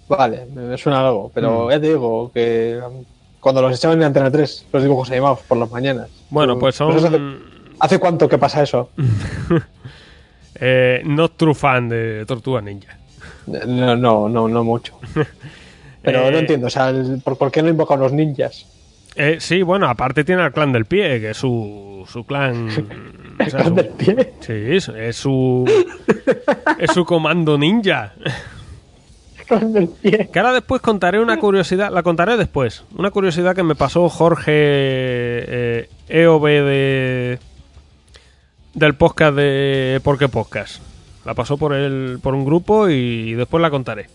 Vale, 0.10 0.46
me, 0.54 0.64
me 0.64 0.78
suena 0.78 1.00
algo, 1.08 1.30
Mm. 1.30 1.32
pero 1.34 1.72
ya 1.72 1.80
te 1.80 1.88
digo 1.88 2.32
que 2.34 2.80
cuando 3.42 3.62
los 3.62 3.76
echaban 3.76 3.98
en 3.98 4.06
Antena 4.06 4.32
3, 4.32 4.68
los 4.72 4.82
dibujos 4.84 5.10
animados 5.12 5.40
por 5.42 5.58
las 5.58 5.70
mañanas. 5.70 6.08
Bueno, 6.30 6.58
pues 6.58 6.76
son 6.76 6.96
hace, 6.96 7.20
¿hace 7.80 8.00
cuánto 8.00 8.30
que 8.30 8.38
pasa 8.38 8.64
eso? 8.64 8.90
eh, 10.56 11.02
not 11.06 11.34
true 11.38 11.54
fan 11.54 11.90
de 11.90 12.26
Tortuga 12.26 12.62
Ninja. 12.62 12.98
No, 13.48 13.96
no, 13.96 14.30
no, 14.30 14.48
no 14.48 14.64
mucho. 14.64 14.98
Pero 16.04 16.28
Eh, 16.28 16.32
no 16.32 16.38
entiendo, 16.40 16.68
o 16.68 16.70
sea, 16.70 16.90
el- 16.90 17.22
¿por, 17.24 17.38
por 17.38 17.52
qué 17.52 17.62
no 17.62 17.70
invocan 17.70 18.00
los 18.00 18.12
ninjas? 18.12 18.66
Eh, 19.16 19.38
sí, 19.40 19.62
bueno, 19.62 19.88
aparte 19.90 20.24
tiene 20.24 20.42
al 20.42 20.54
clan 20.54 20.72
del 20.72 20.86
pie, 20.86 21.20
que 21.20 21.32
es 21.32 21.38
su, 21.38 22.08
su 22.10 22.24
clan. 22.24 22.68
o 23.46 23.50
sea, 23.50 23.60
¿El 23.62 23.66
su- 23.68 23.76
del 23.76 23.88
pie? 23.90 24.34
sí, 24.40 24.54
es, 24.54 24.88
es 24.90 25.16
su. 25.18 25.66
es 26.80 26.92
su 26.92 27.04
comando 27.06 27.58
ninja. 27.58 28.14
Que 29.48 30.40
ahora 30.40 30.54
después 30.54 30.82
contaré 30.82 31.20
una 31.20 31.38
curiosidad, 31.38 31.92
la 31.92 32.04
contaré 32.04 32.38
después. 32.38 32.84
Una 32.96 33.12
curiosidad 33.12 33.56
que 33.56 33.64
me 33.64 33.76
pasó 33.76 34.10
Jorge 34.10 34.52
eh, 34.54 35.90
EOB 36.10 36.46
de. 36.46 37.40
del 38.74 38.96
podcast 38.96 39.36
de 39.36 40.00
¿Por 40.04 40.18
qué 40.18 40.28
Podcast? 40.28 40.82
La 41.26 41.34
pasó 41.34 41.58
por 41.58 41.74
el, 41.74 42.20
por 42.22 42.34
un 42.34 42.46
grupo 42.46 42.90
y 42.90 43.34
después 43.34 43.62
la 43.62 43.70
contaré. 43.70 44.08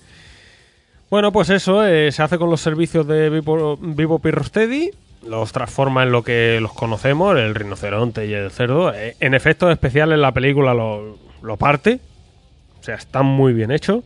Bueno, 1.08 1.30
pues 1.30 1.50
eso 1.50 1.86
eh, 1.86 2.10
se 2.10 2.22
hace 2.22 2.36
con 2.36 2.50
los 2.50 2.60
servicios 2.60 3.06
de 3.06 3.30
Vivo, 3.30 3.76
Vivo 3.76 4.18
Pirrostedi. 4.18 4.90
Los 5.26 5.52
transforma 5.52 6.02
en 6.02 6.12
lo 6.12 6.22
que 6.22 6.58
los 6.60 6.72
conocemos, 6.72 7.36
el 7.36 7.54
rinoceronte 7.54 8.26
y 8.26 8.34
el 8.34 8.50
cerdo. 8.50 8.92
Eh, 8.92 9.16
en 9.20 9.34
efectos 9.34 9.70
especiales 9.70 10.18
la 10.18 10.32
película 10.32 10.74
lo, 10.74 11.16
lo 11.42 11.56
parte. 11.56 12.00
O 12.80 12.82
sea, 12.82 12.96
está 12.96 13.22
muy 13.22 13.52
bien 13.52 13.70
hecho. 13.70 14.02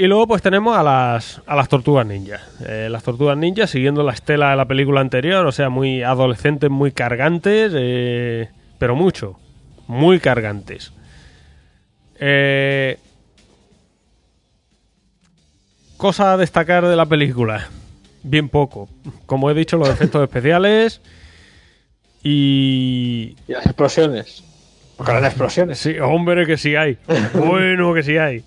Y 0.00 0.06
luego 0.06 0.28
pues 0.28 0.42
tenemos 0.42 0.78
a 0.78 0.84
las, 0.84 1.42
a 1.44 1.56
las 1.56 1.68
tortugas 1.68 2.06
ninja. 2.06 2.40
Eh, 2.64 2.86
las 2.88 3.02
tortugas 3.02 3.36
ninja 3.36 3.66
siguiendo 3.66 4.04
la 4.04 4.12
estela 4.12 4.50
de 4.50 4.56
la 4.56 4.64
película 4.66 5.00
anterior, 5.00 5.44
o 5.44 5.50
sea, 5.50 5.70
muy 5.70 6.04
adolescentes, 6.04 6.70
muy 6.70 6.92
cargantes, 6.92 7.72
eh, 7.74 8.48
pero 8.78 8.94
mucho, 8.94 9.40
muy 9.88 10.20
cargantes. 10.20 10.92
Eh, 12.20 12.96
cosa 15.96 16.34
a 16.34 16.36
destacar 16.36 16.86
de 16.86 16.94
la 16.94 17.06
película. 17.06 17.66
Bien 18.22 18.48
poco. 18.48 18.88
Como 19.26 19.50
he 19.50 19.54
dicho, 19.54 19.78
los 19.78 19.88
efectos 19.88 20.22
especiales 20.28 21.00
y... 22.22 23.34
Y 23.48 23.52
las 23.52 23.66
explosiones. 23.66 24.44
Porque 24.96 25.18
explosiones. 25.18 25.78
Sí, 25.80 25.98
hombre, 25.98 26.46
que 26.46 26.56
sí 26.56 26.76
hay. 26.76 26.98
Bueno, 27.34 27.92
que 27.94 28.04
sí 28.04 28.16
hay. 28.16 28.44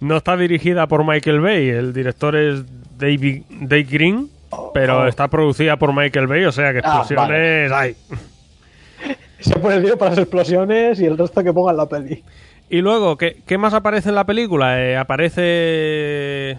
No 0.00 0.16
está 0.16 0.36
dirigida 0.36 0.86
por 0.86 1.04
Michael 1.06 1.40
Bay, 1.40 1.68
el 1.68 1.92
director 1.92 2.36
es 2.36 2.64
David, 2.98 3.42
Dave 3.50 3.82
Green, 3.84 4.28
pero 4.72 5.00
Oh. 5.02 5.06
está 5.06 5.28
producida 5.28 5.76
por 5.76 5.92
Michael 5.94 6.26
Bay, 6.28 6.44
o 6.44 6.52
sea 6.52 6.72
que 6.72 6.78
Ah, 6.84 6.98
explosiones 7.00 7.72
hay. 7.72 7.96
Se 9.40 9.56
pone 9.58 9.76
el 9.76 9.80
dinero 9.82 9.98
para 9.98 10.10
las 10.10 10.18
explosiones 10.20 11.00
y 11.00 11.04
el 11.06 11.16
resto 11.18 11.42
que 11.44 11.52
pongan 11.52 11.76
la 11.76 11.86
peli. 11.86 12.22
Y 12.70 12.80
luego, 12.80 13.16
¿qué, 13.16 13.38
qué 13.46 13.56
más 13.58 13.72
aparece 13.74 14.08
en 14.10 14.14
la 14.16 14.24
película? 14.24 14.80
Eh, 14.84 14.96
aparece 14.96 16.58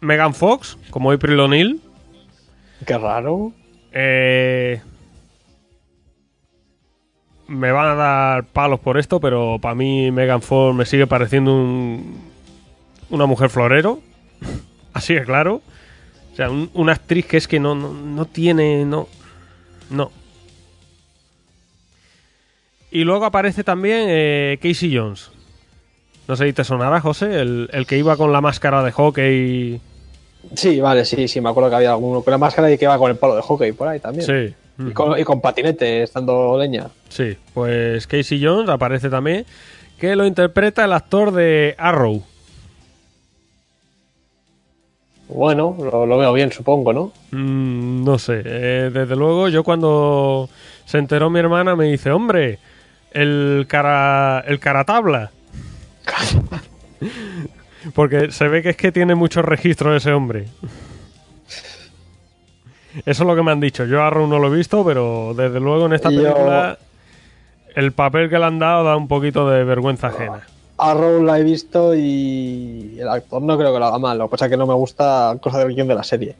Megan 0.00 0.34
Fox 0.34 0.78
como 0.90 1.10
April 1.10 1.40
O'Neil. 1.40 1.80
Qué 2.86 2.96
raro. 2.96 3.52
Eh, 3.92 4.80
me 7.48 7.72
van 7.72 7.88
a 7.88 7.94
dar 7.94 8.44
palos 8.44 8.78
por 8.80 8.96
esto, 8.98 9.20
pero 9.20 9.58
para 9.60 9.74
mí 9.74 10.10
Megan 10.10 10.42
Fox 10.42 10.74
me 10.76 10.84
sigue 10.86 11.06
pareciendo 11.06 11.52
un, 11.54 12.29
una 13.10 13.26
mujer 13.26 13.50
florero. 13.50 14.00
Así 14.92 15.14
es 15.14 15.24
claro. 15.26 15.60
O 16.32 16.36
sea, 16.36 16.50
un- 16.50 16.70
una 16.74 16.92
actriz 16.92 17.26
que 17.26 17.36
es 17.36 17.46
que 17.48 17.60
no, 17.60 17.74
no, 17.74 17.92
no 17.92 18.24
tiene. 18.24 18.84
No. 18.84 19.08
No. 19.90 20.10
Y 22.90 23.04
luego 23.04 23.24
aparece 23.24 23.62
también 23.64 24.06
eh, 24.08 24.58
Casey 24.60 24.96
Jones. 24.96 25.30
No 26.26 26.36
sé 26.36 26.46
si 26.46 26.52
te 26.52 26.64
sonará, 26.64 27.00
José, 27.00 27.40
el, 27.40 27.68
el 27.72 27.86
que 27.86 27.98
iba 27.98 28.16
con 28.16 28.32
la 28.32 28.40
máscara 28.40 28.82
de 28.82 28.92
hockey. 28.92 29.80
Sí, 30.54 30.80
vale, 30.80 31.04
sí, 31.04 31.28
sí, 31.28 31.40
me 31.40 31.50
acuerdo 31.50 31.70
que 31.70 31.76
había 31.76 31.90
alguno 31.90 32.22
con 32.22 32.30
la 32.30 32.38
máscara 32.38 32.70
y 32.72 32.78
que 32.78 32.84
iba 32.86 32.96
con 32.98 33.10
el 33.10 33.16
palo 33.16 33.36
de 33.36 33.42
hockey 33.42 33.72
por 33.72 33.88
ahí 33.88 34.00
también. 34.00 34.24
Sí. 34.26 34.54
Y 34.88 34.92
con, 34.92 35.18
y 35.18 35.24
con 35.24 35.40
patinete, 35.40 36.02
estando 36.04 36.58
leña. 36.58 36.88
Sí, 37.10 37.36
pues 37.52 38.06
Casey 38.06 38.42
Jones 38.42 38.68
aparece 38.70 39.10
también, 39.10 39.44
que 39.98 40.16
lo 40.16 40.24
interpreta 40.24 40.84
el 40.84 40.92
actor 40.94 41.32
de 41.32 41.74
Arrow. 41.78 42.24
Bueno, 45.32 45.76
lo, 45.78 46.06
lo 46.06 46.18
veo 46.18 46.32
bien, 46.32 46.50
supongo, 46.52 46.92
¿no? 46.92 47.12
Mm, 47.30 48.04
no 48.04 48.18
sé, 48.18 48.42
eh, 48.44 48.90
desde 48.92 49.14
luego 49.16 49.48
yo 49.48 49.62
cuando 49.64 50.48
se 50.84 50.98
enteró 50.98 51.30
mi 51.30 51.38
hermana 51.38 51.76
me 51.76 51.86
dice, 51.86 52.10
hombre, 52.10 52.58
el 53.12 53.66
cara, 53.68 54.40
el 54.46 54.58
caratabla. 54.58 55.30
Porque 57.94 58.30
se 58.30 58.48
ve 58.48 58.62
que 58.62 58.70
es 58.70 58.76
que 58.76 58.92
tiene 58.92 59.14
muchos 59.14 59.44
registros 59.44 59.96
ese 59.96 60.12
hombre. 60.12 60.46
Eso 63.06 63.22
es 63.22 63.26
lo 63.26 63.36
que 63.36 63.42
me 63.42 63.52
han 63.52 63.60
dicho. 63.60 63.84
Yo 63.86 64.02
a 64.02 64.08
Arrow 64.08 64.26
no 64.26 64.38
lo 64.38 64.52
he 64.52 64.56
visto, 64.56 64.84
pero 64.84 65.32
desde 65.34 65.60
luego 65.60 65.86
en 65.86 65.92
esta 65.94 66.10
Yo- 66.10 66.22
película 66.22 66.78
el 67.76 67.92
papel 67.92 68.28
que 68.28 68.38
le 68.38 68.44
han 68.44 68.58
dado 68.58 68.82
da 68.84 68.96
un 68.96 69.06
poquito 69.08 69.48
de 69.48 69.62
vergüenza 69.64 70.08
ajena. 70.08 70.40
Arrow 70.80 71.22
la 71.22 71.38
he 71.38 71.42
visto 71.42 71.94
y 71.94 72.96
el 72.98 73.08
actor 73.08 73.42
no 73.42 73.56
creo 73.58 73.72
que 73.72 73.78
lo 73.78 73.86
haga 73.86 73.98
mal. 73.98 74.18
Lo 74.18 74.28
que 74.28 74.32
pasa 74.32 74.46
es 74.46 74.50
que 74.50 74.56
no 74.56 74.66
me 74.66 74.74
gusta 74.74 75.36
cosa 75.40 75.58
del 75.58 75.74
guion 75.74 75.88
de 75.88 75.94
la 75.94 76.04
serie. 76.04 76.36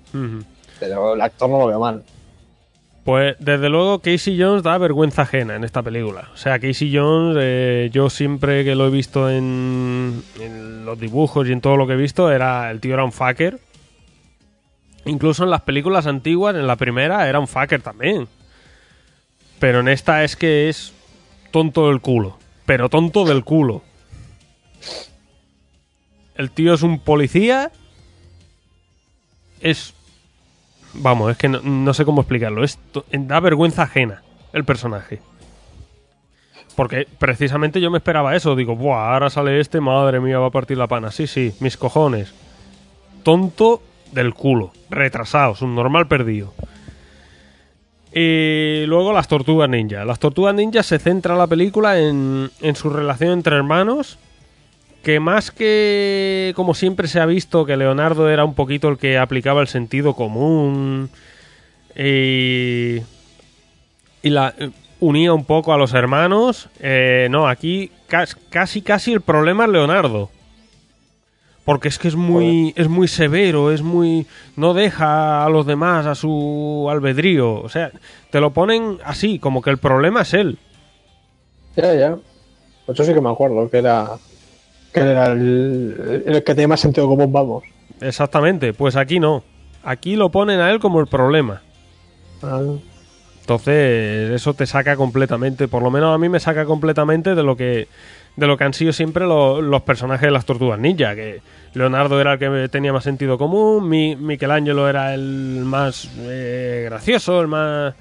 Pero 0.78 1.14
el 1.14 1.20
actor 1.20 1.50
no 1.50 1.58
lo 1.58 1.66
veo 1.66 1.80
mal. 1.80 2.02
Pues 3.04 3.36
desde 3.38 3.68
luego 3.68 4.00
Casey 4.00 4.40
Jones 4.40 4.62
da 4.62 4.76
vergüenza 4.78 5.22
ajena 5.22 5.56
en 5.56 5.64
esta 5.64 5.82
película. 5.82 6.28
O 6.34 6.36
sea, 6.36 6.58
Casey 6.58 6.94
Jones, 6.94 7.36
eh, 7.40 7.90
yo 7.92 8.10
siempre 8.10 8.64
que 8.64 8.74
lo 8.74 8.86
he 8.86 8.90
visto 8.90 9.30
en, 9.30 10.22
en 10.38 10.84
los 10.84 10.98
dibujos 11.00 11.48
y 11.48 11.52
en 11.52 11.60
todo 11.60 11.76
lo 11.76 11.86
que 11.86 11.94
he 11.94 11.96
visto, 11.96 12.30
era 12.30 12.70
el 12.70 12.80
tío 12.80 12.94
era 12.94 13.04
un 13.04 13.12
fucker. 13.12 13.58
Incluso 15.06 15.44
en 15.44 15.50
las 15.50 15.62
películas 15.62 16.06
antiguas, 16.06 16.54
en 16.54 16.66
la 16.66 16.76
primera, 16.76 17.26
era 17.28 17.40
un 17.40 17.48
fucker 17.48 17.80
también. 17.80 18.28
Pero 19.58 19.80
en 19.80 19.88
esta 19.88 20.24
es 20.24 20.36
que 20.36 20.68
es 20.68 20.92
tonto 21.50 21.88
del 21.88 22.00
culo. 22.00 22.36
Pero 22.66 22.88
tonto 22.88 23.24
del 23.24 23.44
culo. 23.44 23.82
El 26.34 26.50
tío 26.50 26.74
es 26.74 26.82
un 26.82 27.00
policía. 27.00 27.70
Es 29.60 29.94
Vamos, 30.94 31.30
es 31.30 31.36
que 31.36 31.48
no, 31.48 31.94
sé 31.94 32.04
cómo 32.04 32.22
explicarlo. 32.22 32.64
Da 33.12 33.40
vergüenza 33.40 33.82
ajena 33.82 34.22
el 34.52 34.64
personaje. 34.64 35.20
Porque 36.74 37.06
precisamente 37.18 37.80
yo 37.80 37.90
me 37.90 37.98
esperaba 37.98 38.34
eso. 38.34 38.56
Digo, 38.56 38.76
Buah, 38.76 39.12
ahora 39.12 39.30
sale 39.30 39.60
este, 39.60 39.80
madre 39.80 40.20
mía, 40.20 40.38
va 40.38 40.46
a 40.46 40.50
partir 40.50 40.78
la 40.78 40.86
pana. 40.86 41.10
Sí, 41.10 41.26
sí, 41.26 41.54
mis 41.60 41.76
cojones. 41.76 42.32
Tonto 43.22 43.82
del 44.12 44.34
culo. 44.34 44.72
Retrasado, 44.88 45.54
un 45.60 45.74
normal 45.74 46.08
perdido. 46.08 46.52
Y 48.12 48.84
luego 48.86 49.12
las 49.12 49.28
tortugas 49.28 49.68
ninja. 49.68 50.04
Las 50.04 50.18
tortugas 50.18 50.54
ninja 50.54 50.82
se 50.82 50.98
centra 50.98 51.36
la 51.36 51.46
película 51.46 52.00
en, 52.00 52.50
en 52.60 52.76
su 52.76 52.90
relación 52.90 53.32
entre 53.32 53.56
hermanos 53.56 54.18
que 55.02 55.18
más 55.20 55.50
que 55.50 56.52
como 56.56 56.74
siempre 56.74 57.08
se 57.08 57.20
ha 57.20 57.26
visto 57.26 57.64
que 57.64 57.76
Leonardo 57.76 58.28
era 58.28 58.44
un 58.44 58.54
poquito 58.54 58.88
el 58.88 58.98
que 58.98 59.16
aplicaba 59.18 59.60
el 59.62 59.68
sentido 59.68 60.14
común 60.14 61.08
y, 61.96 62.98
y 64.22 64.30
la 64.30 64.54
unía 65.00 65.32
un 65.32 65.44
poco 65.44 65.72
a 65.72 65.78
los 65.78 65.94
hermanos, 65.94 66.68
eh, 66.80 67.28
no, 67.30 67.48
aquí 67.48 67.90
cas- 68.08 68.36
casi 68.50 68.82
casi 68.82 69.12
el 69.12 69.20
problema 69.22 69.64
es 69.64 69.70
Leonardo. 69.70 70.30
Porque 71.64 71.88
es 71.88 71.98
que 71.98 72.08
es 72.08 72.16
muy, 72.16 72.72
es 72.74 72.88
muy 72.88 73.06
severo, 73.06 73.70
es 73.70 73.82
muy. 73.82 74.26
no 74.56 74.72
deja 74.74 75.44
a 75.44 75.48
los 75.50 75.66
demás 75.66 76.06
a 76.06 76.14
su 76.14 76.88
albedrío. 76.90 77.60
O 77.60 77.68
sea, 77.68 77.92
te 78.30 78.40
lo 78.40 78.50
ponen 78.50 78.98
así, 79.04 79.38
como 79.38 79.60
que 79.62 79.70
el 79.70 79.78
problema 79.78 80.22
es 80.22 80.34
él. 80.34 80.58
Ya, 81.76 81.94
ya. 81.94 82.16
Pues 82.86 82.96
yo 82.98 83.04
sí 83.04 83.12
que 83.14 83.20
me 83.20 83.28
acuerdo 83.30 83.70
que 83.70 83.76
era. 83.78 84.08
Que 84.92 85.00
era 85.00 85.26
el, 85.26 86.22
el 86.26 86.44
que 86.44 86.54
tenía 86.54 86.68
más 86.68 86.80
sentido 86.80 87.06
común, 87.08 87.32
vamos. 87.32 87.64
Exactamente, 88.00 88.72
pues 88.72 88.96
aquí 88.96 89.20
no. 89.20 89.44
Aquí 89.84 90.16
lo 90.16 90.30
ponen 90.30 90.60
a 90.60 90.70
él 90.70 90.80
como 90.80 91.00
el 91.00 91.06
problema. 91.06 91.62
Ah, 92.42 92.60
Entonces, 93.40 94.30
eso 94.30 94.54
te 94.54 94.66
saca 94.66 94.96
completamente, 94.96 95.68
por 95.68 95.82
lo 95.82 95.90
menos 95.90 96.14
a 96.14 96.18
mí 96.18 96.28
me 96.28 96.40
saca 96.40 96.64
completamente 96.64 97.34
de 97.34 97.42
lo 97.42 97.56
que 97.56 97.88
de 98.36 98.46
lo 98.46 98.56
que 98.56 98.62
han 98.64 98.72
sido 98.72 98.92
siempre 98.92 99.26
lo- 99.26 99.60
los 99.60 99.82
personajes 99.82 100.26
de 100.26 100.30
las 100.30 100.46
tortugas 100.46 100.78
ninja, 100.78 101.14
que 101.16 101.42
Leonardo 101.74 102.20
era 102.20 102.34
el 102.34 102.38
que 102.38 102.68
tenía 102.70 102.92
más 102.92 103.02
sentido 103.04 103.36
común, 103.36 103.88
Mi, 103.88 104.14
Michelangelo 104.16 104.88
era 104.88 105.12
el 105.14 105.62
más 105.64 106.08
eh, 106.20 106.82
gracioso, 106.88 107.40
el 107.40 107.48
más 107.48 107.92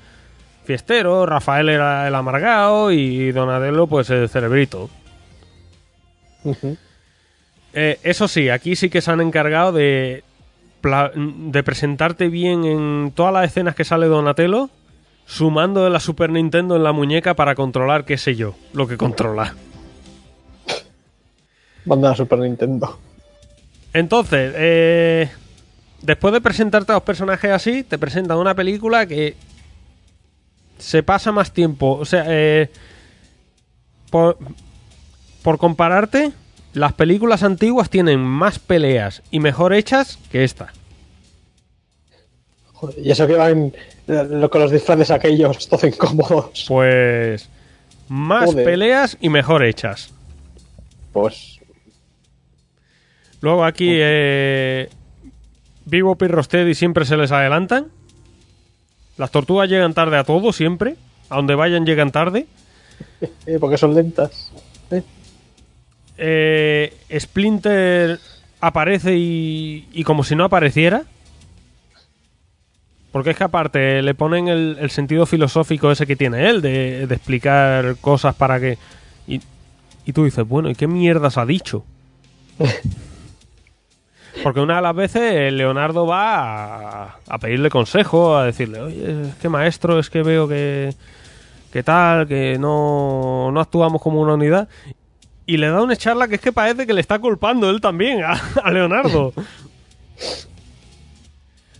fiestero, 0.65 1.25
Rafael 1.25 1.67
era 1.67 2.07
el 2.07 2.13
amargado 2.15 2.91
y 2.91 3.31
Donatello 3.31 3.87
pues 3.87 4.09
el 4.11 4.29
cerebrito. 4.29 4.89
Eh, 7.73 7.99
eso 8.03 8.27
sí, 8.27 8.49
aquí 8.49 8.75
sí 8.75 8.89
que 8.89 9.01
se 9.01 9.11
han 9.11 9.21
encargado 9.21 9.71
de, 9.71 10.23
presentarte 11.63 12.29
bien 12.29 12.65
en 12.65 13.11
todas 13.15 13.33
las 13.33 13.45
escenas 13.45 13.75
que 13.75 13.83
sale 13.83 14.07
Donatello, 14.07 14.69
sumando 15.25 15.83
de 15.83 15.89
la 15.89 15.99
Super 15.99 16.31
Nintendo 16.31 16.75
en 16.75 16.83
la 16.83 16.91
muñeca 16.91 17.35
para 17.35 17.55
controlar, 17.55 18.05
qué 18.05 18.17
sé 18.17 18.35
yo, 18.35 18.55
lo 18.73 18.87
que 18.87 18.97
controla. 18.97 19.55
Banda 21.85 22.15
Super 22.15 22.39
Nintendo. 22.39 22.99
Entonces, 23.93 24.53
eh, 24.55 25.29
después 26.01 26.33
de 26.33 26.41
presentarte 26.41 26.91
a 26.91 26.95
los 26.95 27.03
personajes 27.03 27.51
así, 27.51 27.83
te 27.83 27.97
presentan 27.97 28.37
una 28.37 28.55
película 28.55 29.05
que 29.05 29.35
se 30.77 31.03
pasa 31.03 31.31
más 31.31 31.51
tiempo. 31.51 31.97
O 31.99 32.05
sea, 32.05 32.25
eh, 32.27 32.69
por, 34.09 34.37
por 35.41 35.57
compararte, 35.57 36.31
las 36.73 36.93
películas 36.93 37.43
antiguas 37.43 37.89
tienen 37.89 38.19
más 38.19 38.59
peleas 38.59 39.21
y 39.31 39.39
mejor 39.39 39.73
hechas 39.73 40.17
que 40.31 40.43
esta. 40.43 40.73
Joder, 42.73 42.95
y 42.99 43.11
eso 43.11 43.27
que 43.27 43.33
van 43.33 43.73
eh, 44.07 44.47
con 44.49 44.61
los 44.61 44.71
disfraces 44.71 45.11
aquellos, 45.11 45.67
todo 45.69 45.87
incómodos. 45.87 46.65
Pues 46.67 47.49
más 48.09 48.45
Joder. 48.45 48.65
peleas 48.65 49.17
y 49.21 49.29
mejor 49.29 49.63
hechas. 49.63 50.11
Pues. 51.13 51.59
Luego 53.41 53.63
aquí, 53.63 53.89
eh, 53.91 54.89
Vivo 55.85 56.17
y 56.67 56.75
siempre 56.75 57.05
se 57.05 57.17
les 57.17 57.31
adelantan. 57.31 57.87
Las 59.17 59.31
tortugas 59.31 59.69
llegan 59.69 59.93
tarde 59.93 60.17
a 60.17 60.23
todo, 60.23 60.53
siempre. 60.53 60.95
A 61.29 61.37
donde 61.37 61.55
vayan 61.55 61.85
llegan 61.85 62.11
tarde. 62.11 62.47
porque 63.59 63.77
son 63.77 63.95
lentas. 63.95 64.51
Eh, 64.91 65.03
Eh, 66.19 66.93
Splinter 67.17 68.19
aparece 68.61 69.15
y, 69.15 69.87
y 69.93 70.03
como 70.03 70.23
si 70.23 70.35
no 70.35 70.43
apareciera. 70.43 71.03
Porque 73.11 73.31
es 73.31 73.37
que 73.37 73.43
aparte 73.43 74.01
le 74.03 74.13
ponen 74.13 74.47
el, 74.47 74.77
el 74.79 74.91
sentido 74.91 75.25
filosófico 75.25 75.91
ese 75.91 76.05
que 76.05 76.15
tiene 76.15 76.47
él, 76.47 76.61
de, 76.61 77.07
de 77.07 77.15
explicar 77.15 77.95
cosas 78.01 78.35
para 78.35 78.59
que... 78.59 78.77
Y, 79.27 79.41
y 80.05 80.13
tú 80.13 80.25
dices, 80.25 80.47
bueno, 80.47 80.69
¿y 80.69 80.75
qué 80.75 80.87
mierdas 80.87 81.37
ha 81.37 81.45
dicho? 81.45 81.83
Porque 84.43 84.59
una 84.59 84.75
de 84.77 84.81
las 84.83 84.95
veces 84.95 85.21
eh, 85.33 85.51
Leonardo 85.51 86.05
va 86.05 87.03
a, 87.03 87.19
a 87.27 87.37
pedirle 87.39 87.69
consejo, 87.69 88.37
a 88.37 88.45
decirle, 88.45 88.79
oye, 88.79 89.29
es 89.29 89.35
que 89.35 89.49
maestro, 89.49 89.99
es 89.99 90.09
que 90.09 90.21
veo 90.21 90.47
que, 90.47 90.93
que 91.73 91.83
tal, 91.83 92.27
que 92.27 92.57
no, 92.59 93.51
no 93.51 93.59
actuamos 93.59 94.01
como 94.01 94.21
una 94.21 94.35
unidad. 94.35 94.69
Y 95.49 95.57
le 95.57 95.67
da 95.67 95.81
una 95.81 95.95
charla 95.95 96.27
que 96.27 96.35
es 96.35 96.41
que 96.41 96.51
parece 96.53 96.85
que 96.85 96.93
le 96.93 97.01
está 97.01 97.17
culpando 97.17 97.71
él 97.71 97.81
también 97.81 98.21
a, 98.63 98.69
Leonardo. 98.69 99.33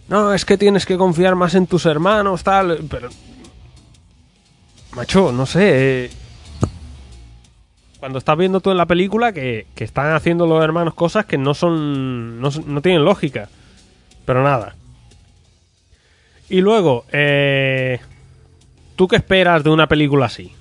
No, 0.08 0.34
es 0.34 0.44
que 0.44 0.58
tienes 0.58 0.88
que 0.88 0.98
confiar 0.98 1.36
más 1.36 1.54
en 1.54 1.68
tus 1.68 1.86
hermanos, 1.86 2.44
tal. 2.44 2.80
Pero. 2.90 3.10
macho, 4.96 5.32
no 5.32 5.46
sé. 5.46 6.06
eh, 6.06 6.12
Cuando 8.00 8.18
estás 8.18 8.36
viendo 8.40 8.60
tú 8.60 8.72
en 8.72 8.78
la 8.78 8.88
película 8.88 9.34
que, 9.34 9.68
que 9.76 9.84
están 9.84 10.14
haciendo 10.16 10.48
los 10.48 10.64
hermanos 10.64 10.96
cosas 10.96 11.28
que 11.28 11.38
no 11.38 11.54
son. 11.54 12.42
no, 12.42 12.50
no 12.66 12.82
tienen 12.82 13.06
lógica. 13.06 13.50
Pero 14.26 14.44
nada. 14.44 14.76
Y 16.50 16.62
luego, 16.62 17.06
eh, 17.12 18.00
¿tú 18.96 19.08
qué 19.08 19.18
esperas 19.18 19.64
de 19.64 19.70
una 19.70 19.86
película 19.86 20.26
así? 20.26 20.56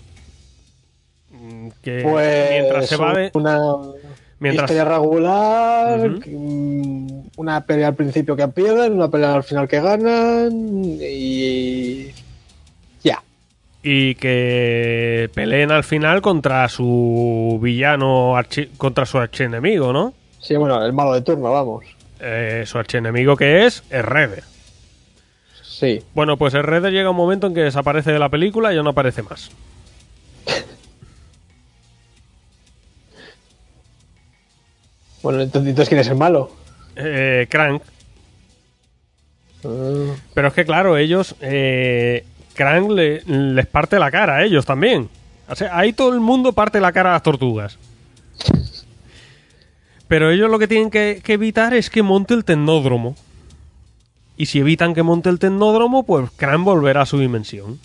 Que 1.82 2.00
Pues 2.02 2.50
mientras 2.50 2.86
se 2.86 2.96
va 2.96 3.14
de. 3.14 3.30
una 3.34 3.58
Mientras, 4.40 4.70
historia 4.70 4.84
regular, 4.84 6.10
mm, 6.26 7.22
una 7.38 7.60
pelea 7.64 7.88
al 7.88 7.94
principio 7.94 8.36
que 8.36 8.46
pierden, 8.48 8.92
una 8.92 9.08
pelea 9.08 9.34
al 9.34 9.42
final 9.42 9.66
que 9.66 9.80
ganan 9.80 10.50
y 11.00 12.12
ya. 13.02 13.20
y 13.82 14.14
que 14.14 15.28
peleen 15.34 15.72
al 15.72 15.82
final 15.82 16.20
contra 16.22 16.68
su 16.68 17.58
villano, 17.60 18.34
archi- 18.36 18.68
contra 18.76 19.06
su 19.06 19.18
archienemigo, 19.18 19.92
¿no? 19.92 20.14
Sí, 20.40 20.54
bueno, 20.56 20.84
el 20.84 20.92
malo 20.92 21.14
de 21.14 21.22
turno, 21.22 21.50
vamos. 21.50 21.84
Eh, 22.20 22.62
su 22.66 22.78
archienemigo 22.78 23.36
que 23.36 23.66
es 23.66 23.82
Redder. 23.90 24.44
Sí. 25.62 26.00
Bueno, 26.14 26.36
pues 26.36 26.54
el 26.54 26.62
Redder 26.64 26.92
llega 26.92 27.10
un 27.10 27.16
momento 27.16 27.46
en 27.48 27.54
que 27.54 27.60
desaparece 27.60 28.12
de 28.12 28.18
la 28.20 28.28
película 28.28 28.72
y 28.72 28.76
ya 28.76 28.82
no 28.84 28.90
aparece 28.90 29.22
más. 29.22 29.50
Bueno, 35.28 35.42
entonces, 35.42 35.86
¿quién 35.90 36.00
es 36.00 36.08
el 36.08 36.16
malo? 36.16 36.50
Eh, 36.96 37.46
Crank. 37.50 37.82
Ah, 39.62 40.14
Pero 40.32 40.48
es 40.48 40.54
que 40.54 40.64
claro, 40.64 40.96
ellos... 40.96 41.34
Eh, 41.42 42.24
Crank 42.54 42.90
le- 42.92 43.22
les 43.26 43.66
parte 43.66 43.98
la 43.98 44.10
cara 44.10 44.36
a 44.36 44.44
ellos 44.44 44.64
también. 44.64 45.10
O 45.46 45.54
sea, 45.54 45.76
ahí 45.76 45.92
todo 45.92 46.14
el 46.14 46.20
mundo 46.20 46.54
parte 46.54 46.80
la 46.80 46.92
cara 46.92 47.10
a 47.10 47.12
las 47.12 47.22
tortugas. 47.22 47.76
Pero 50.08 50.30
ellos 50.30 50.50
lo 50.50 50.58
que 50.58 50.66
tienen 50.66 50.88
que, 50.90 51.20
que 51.22 51.34
evitar 51.34 51.74
es 51.74 51.90
que 51.90 52.02
monte 52.02 52.32
el 52.32 52.46
tecnódromo. 52.46 53.14
Y 54.38 54.46
si 54.46 54.60
evitan 54.60 54.94
que 54.94 55.02
monte 55.02 55.28
el 55.28 55.38
tecnódromo, 55.38 56.04
pues 56.06 56.30
Crank 56.36 56.64
volverá 56.64 57.02
a 57.02 57.06
su 57.06 57.18
dimensión. 57.18 57.78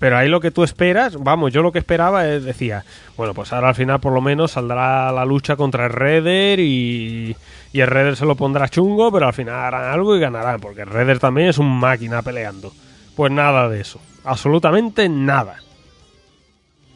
Pero 0.00 0.16
ahí 0.16 0.30
lo 0.30 0.40
que 0.40 0.50
tú 0.50 0.64
esperas, 0.64 1.22
vamos, 1.22 1.52
yo 1.52 1.60
lo 1.60 1.72
que 1.72 1.78
esperaba 1.78 2.26
es, 2.26 2.42
decía, 2.42 2.84
bueno, 3.18 3.34
pues 3.34 3.52
ahora 3.52 3.68
al 3.68 3.74
final 3.74 4.00
por 4.00 4.14
lo 4.14 4.22
menos 4.22 4.52
saldrá 4.52 5.12
la 5.12 5.26
lucha 5.26 5.56
contra 5.56 5.84
el 5.84 5.92
Redder 5.92 6.58
y, 6.58 7.36
y 7.70 7.80
el 7.80 7.86
Redder 7.86 8.16
se 8.16 8.24
lo 8.24 8.34
pondrá 8.34 8.66
chungo, 8.70 9.12
pero 9.12 9.26
al 9.26 9.34
final 9.34 9.56
harán 9.56 9.92
algo 9.92 10.16
y 10.16 10.20
ganarán, 10.20 10.58
porque 10.58 10.80
el 10.80 10.88
Redder 10.88 11.18
también 11.18 11.48
es 11.48 11.58
un 11.58 11.78
máquina 11.78 12.22
peleando. 12.22 12.72
Pues 13.14 13.30
nada 13.30 13.68
de 13.68 13.82
eso, 13.82 14.00
absolutamente 14.24 15.06
nada. 15.10 15.56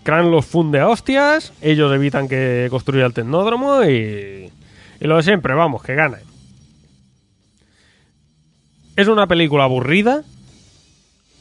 Cran 0.02 0.30
los 0.30 0.46
funde 0.46 0.80
a 0.80 0.88
hostias, 0.88 1.52
ellos 1.60 1.92
evitan 1.92 2.26
que 2.26 2.68
construya 2.70 3.04
el 3.04 3.12
tecnódromo 3.12 3.84
y, 3.84 4.50
y 4.98 5.06
lo 5.06 5.18
de 5.18 5.22
siempre, 5.22 5.52
vamos, 5.52 5.82
que 5.82 5.94
ganen. 5.94 6.22
Es 8.96 9.08
una 9.08 9.26
película 9.26 9.64
aburrida, 9.64 10.22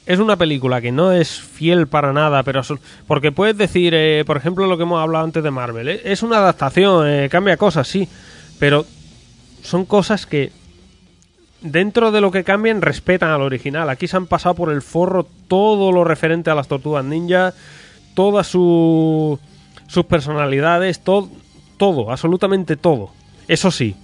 es 0.05 0.19
una 0.19 0.35
película 0.35 0.81
que 0.81 0.91
no 0.91 1.11
es 1.11 1.39
fiel 1.39 1.87
para 1.87 2.11
nada, 2.13 2.43
pero 2.43 2.61
porque 3.07 3.31
puedes 3.31 3.57
decir, 3.57 3.93
eh, 3.95 4.23
por 4.25 4.37
ejemplo, 4.37 4.67
lo 4.67 4.77
que 4.77 4.83
hemos 4.83 5.01
hablado 5.01 5.23
antes 5.25 5.43
de 5.43 5.51
Marvel, 5.51 5.87
eh, 5.89 6.01
es 6.03 6.23
una 6.23 6.37
adaptación, 6.39 7.07
eh, 7.07 7.29
cambia 7.29 7.55
cosas, 7.57 7.87
sí, 7.87 8.07
pero 8.59 8.85
son 9.61 9.85
cosas 9.85 10.25
que 10.25 10.51
dentro 11.61 12.11
de 12.11 12.19
lo 12.21 12.31
que 12.31 12.43
cambian 12.43 12.81
respetan 12.81 13.29
al 13.29 13.41
original. 13.41 13.89
Aquí 13.89 14.07
se 14.07 14.17
han 14.17 14.27
pasado 14.27 14.55
por 14.55 14.71
el 14.71 14.81
forro 14.81 15.25
todo 15.47 15.91
lo 15.91 16.03
referente 16.03 16.49
a 16.51 16.55
las 16.55 16.67
tortugas 16.67 17.05
ninja, 17.05 17.53
todas 18.13 18.47
su- 18.47 19.39
sus 19.87 20.05
personalidades, 20.05 20.99
todo, 20.99 21.29
todo, 21.77 22.11
absolutamente 22.11 22.75
todo. 22.75 23.11
Eso 23.47 23.71
sí, 23.71 23.95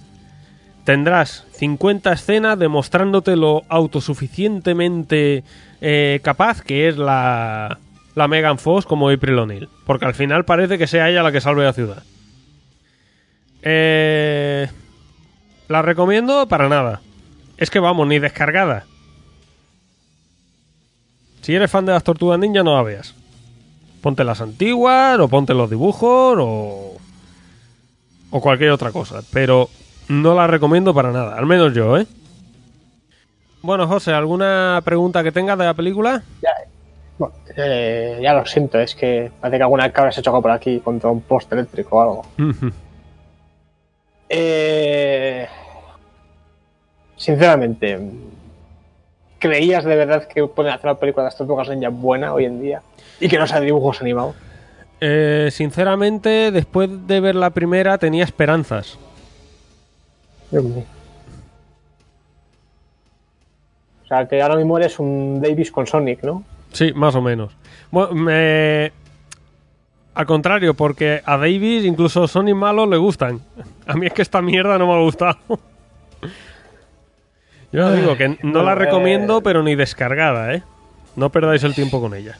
tendrás 0.84 1.46
50 1.52 2.12
escenas 2.12 2.58
demostrándote 2.58 3.36
lo 3.36 3.62
autosuficientemente 3.68 5.44
eh, 5.80 6.20
capaz 6.22 6.62
que 6.62 6.88
es 6.88 6.96
la, 6.96 7.78
la 8.14 8.28
Megan 8.28 8.58
Fox 8.58 8.86
como 8.86 9.08
April 9.08 9.38
O'Neil. 9.38 9.68
Porque 9.86 10.06
al 10.06 10.14
final 10.14 10.44
parece 10.44 10.78
que 10.78 10.86
sea 10.86 11.08
ella 11.08 11.22
la 11.22 11.32
que 11.32 11.40
salve 11.40 11.64
la 11.64 11.72
ciudad. 11.72 12.02
Eh, 13.62 14.68
la 15.68 15.82
recomiendo 15.82 16.48
para 16.48 16.68
nada. 16.68 17.00
Es 17.56 17.70
que 17.70 17.78
vamos, 17.78 18.06
ni 18.08 18.18
descargada. 18.18 18.86
Si 21.42 21.54
eres 21.54 21.70
fan 21.70 21.86
de 21.86 21.92
las 21.92 22.04
tortugas 22.04 22.38
ninja, 22.38 22.62
no 22.62 22.76
la 22.76 22.82
veas. 22.82 23.14
Ponte 24.02 24.24
las 24.24 24.40
antiguas, 24.40 25.18
o 25.18 25.28
ponte 25.28 25.52
los 25.52 25.68
dibujos, 25.68 26.36
o. 26.38 26.96
o 28.30 28.40
cualquier 28.40 28.70
otra 28.70 28.92
cosa. 28.92 29.22
Pero 29.32 29.68
no 30.10 30.34
la 30.34 30.46
recomiendo 30.48 30.92
para 30.92 31.12
nada, 31.12 31.38
al 31.38 31.46
menos 31.46 31.72
yo, 31.72 31.96
¿eh? 31.96 32.06
Bueno, 33.62 33.86
José, 33.86 34.12
¿alguna 34.12 34.82
pregunta 34.84 35.22
que 35.22 35.32
tengas 35.32 35.56
de 35.56 35.64
la 35.64 35.74
película? 35.74 36.22
ya, 36.42 36.50
bueno, 37.16 37.34
eh, 37.56 38.18
ya 38.20 38.34
lo 38.34 38.44
siento, 38.44 38.80
es 38.80 38.94
que 38.94 39.30
parece 39.40 39.58
que 39.58 39.62
alguna 39.62 39.92
cabra 39.92 40.10
se 40.10 40.22
chocó 40.22 40.42
por 40.42 40.50
aquí 40.50 40.80
contra 40.80 41.10
un 41.10 41.20
poste 41.20 41.54
eléctrico 41.54 41.96
o 41.96 42.00
algo. 42.00 42.26
Eh, 44.32 45.46
sinceramente, 47.16 47.98
¿creías 49.38 49.84
de 49.84 49.96
verdad 49.96 50.28
que 50.28 50.46
pueden 50.46 50.72
hacer 50.72 50.90
una 50.90 50.98
película 50.98 51.24
de 51.24 51.26
las 51.26 51.36
tortugas 51.36 51.68
ninja 51.68 51.88
buena 51.88 52.32
hoy 52.32 52.44
en 52.44 52.62
día? 52.62 52.82
Y 53.18 53.28
que 53.28 53.38
no 53.38 53.46
sea 53.46 53.60
de 53.60 53.66
dibujos 53.66 54.00
animados. 54.00 54.36
Eh, 55.00 55.48
sinceramente, 55.50 56.52
después 56.52 56.88
de 57.06 57.20
ver 57.20 57.34
la 57.34 57.50
primera 57.50 57.98
tenía 57.98 58.24
esperanzas. 58.24 58.98
Dios 60.50 60.64
mío. 60.64 60.84
O 64.04 64.06
sea, 64.08 64.26
que 64.26 64.42
ahora 64.42 64.56
mismo 64.56 64.76
eres 64.78 64.98
un 64.98 65.40
Davis 65.40 65.70
con 65.70 65.86
Sonic, 65.86 66.22
¿no? 66.24 66.42
Sí, 66.72 66.92
más 66.94 67.14
o 67.14 67.22
menos. 67.22 67.52
Bueno, 67.90 68.12
me- 68.14 68.92
Al 70.14 70.26
contrario, 70.26 70.74
porque 70.74 71.22
a 71.24 71.36
Davis 71.36 71.84
incluso 71.84 72.26
Sonic 72.26 72.54
malos 72.56 72.88
le 72.88 72.96
gustan. 72.96 73.40
A 73.86 73.94
mí 73.94 74.06
es 74.06 74.12
que 74.12 74.22
esta 74.22 74.42
mierda 74.42 74.76
no 74.76 74.86
me 74.88 74.94
ha 74.94 74.98
gustado. 75.00 75.38
Yo 77.72 77.86
os 77.86 77.94
digo 77.96 78.16
que 78.16 78.28
no 78.28 78.36
Bueno, 78.42 78.62
la 78.64 78.72
eh, 78.72 78.74
recomiendo, 78.74 79.40
pero 79.42 79.62
ni 79.62 79.76
descargada, 79.76 80.52
¿eh? 80.54 80.64
No 81.14 81.30
perdáis 81.30 81.62
el 81.62 81.74
tiempo 81.76 82.00
con 82.00 82.14
ella. 82.14 82.36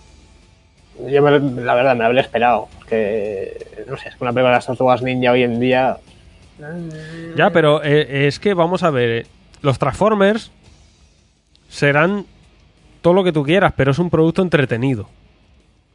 Yo, 1.08 1.22
me- 1.22 1.38
la 1.62 1.74
verdad, 1.74 1.94
me 1.96 2.04
habría 2.04 2.20
esperado. 2.22 2.66
Que, 2.88 3.84
no 3.88 3.96
sé, 3.96 4.08
es 4.08 4.16
que 4.16 4.24
una 4.24 4.32
película 4.32 4.50
de 4.50 4.56
las 4.56 4.66
tortugas 4.66 5.02
ninja 5.02 5.30
hoy 5.30 5.44
en 5.44 5.60
día. 5.60 5.98
Ya, 7.36 7.50
pero 7.50 7.82
eh, 7.82 8.26
es 8.26 8.38
que 8.38 8.54
vamos 8.54 8.82
a 8.82 8.90
ver, 8.90 9.10
eh, 9.10 9.26
los 9.62 9.78
Transformers 9.78 10.50
serán 11.68 12.26
todo 13.00 13.14
lo 13.14 13.24
que 13.24 13.32
tú 13.32 13.42
quieras, 13.44 13.72
pero 13.76 13.90
es 13.92 13.98
un 13.98 14.10
producto 14.10 14.42
entretenido. 14.42 15.08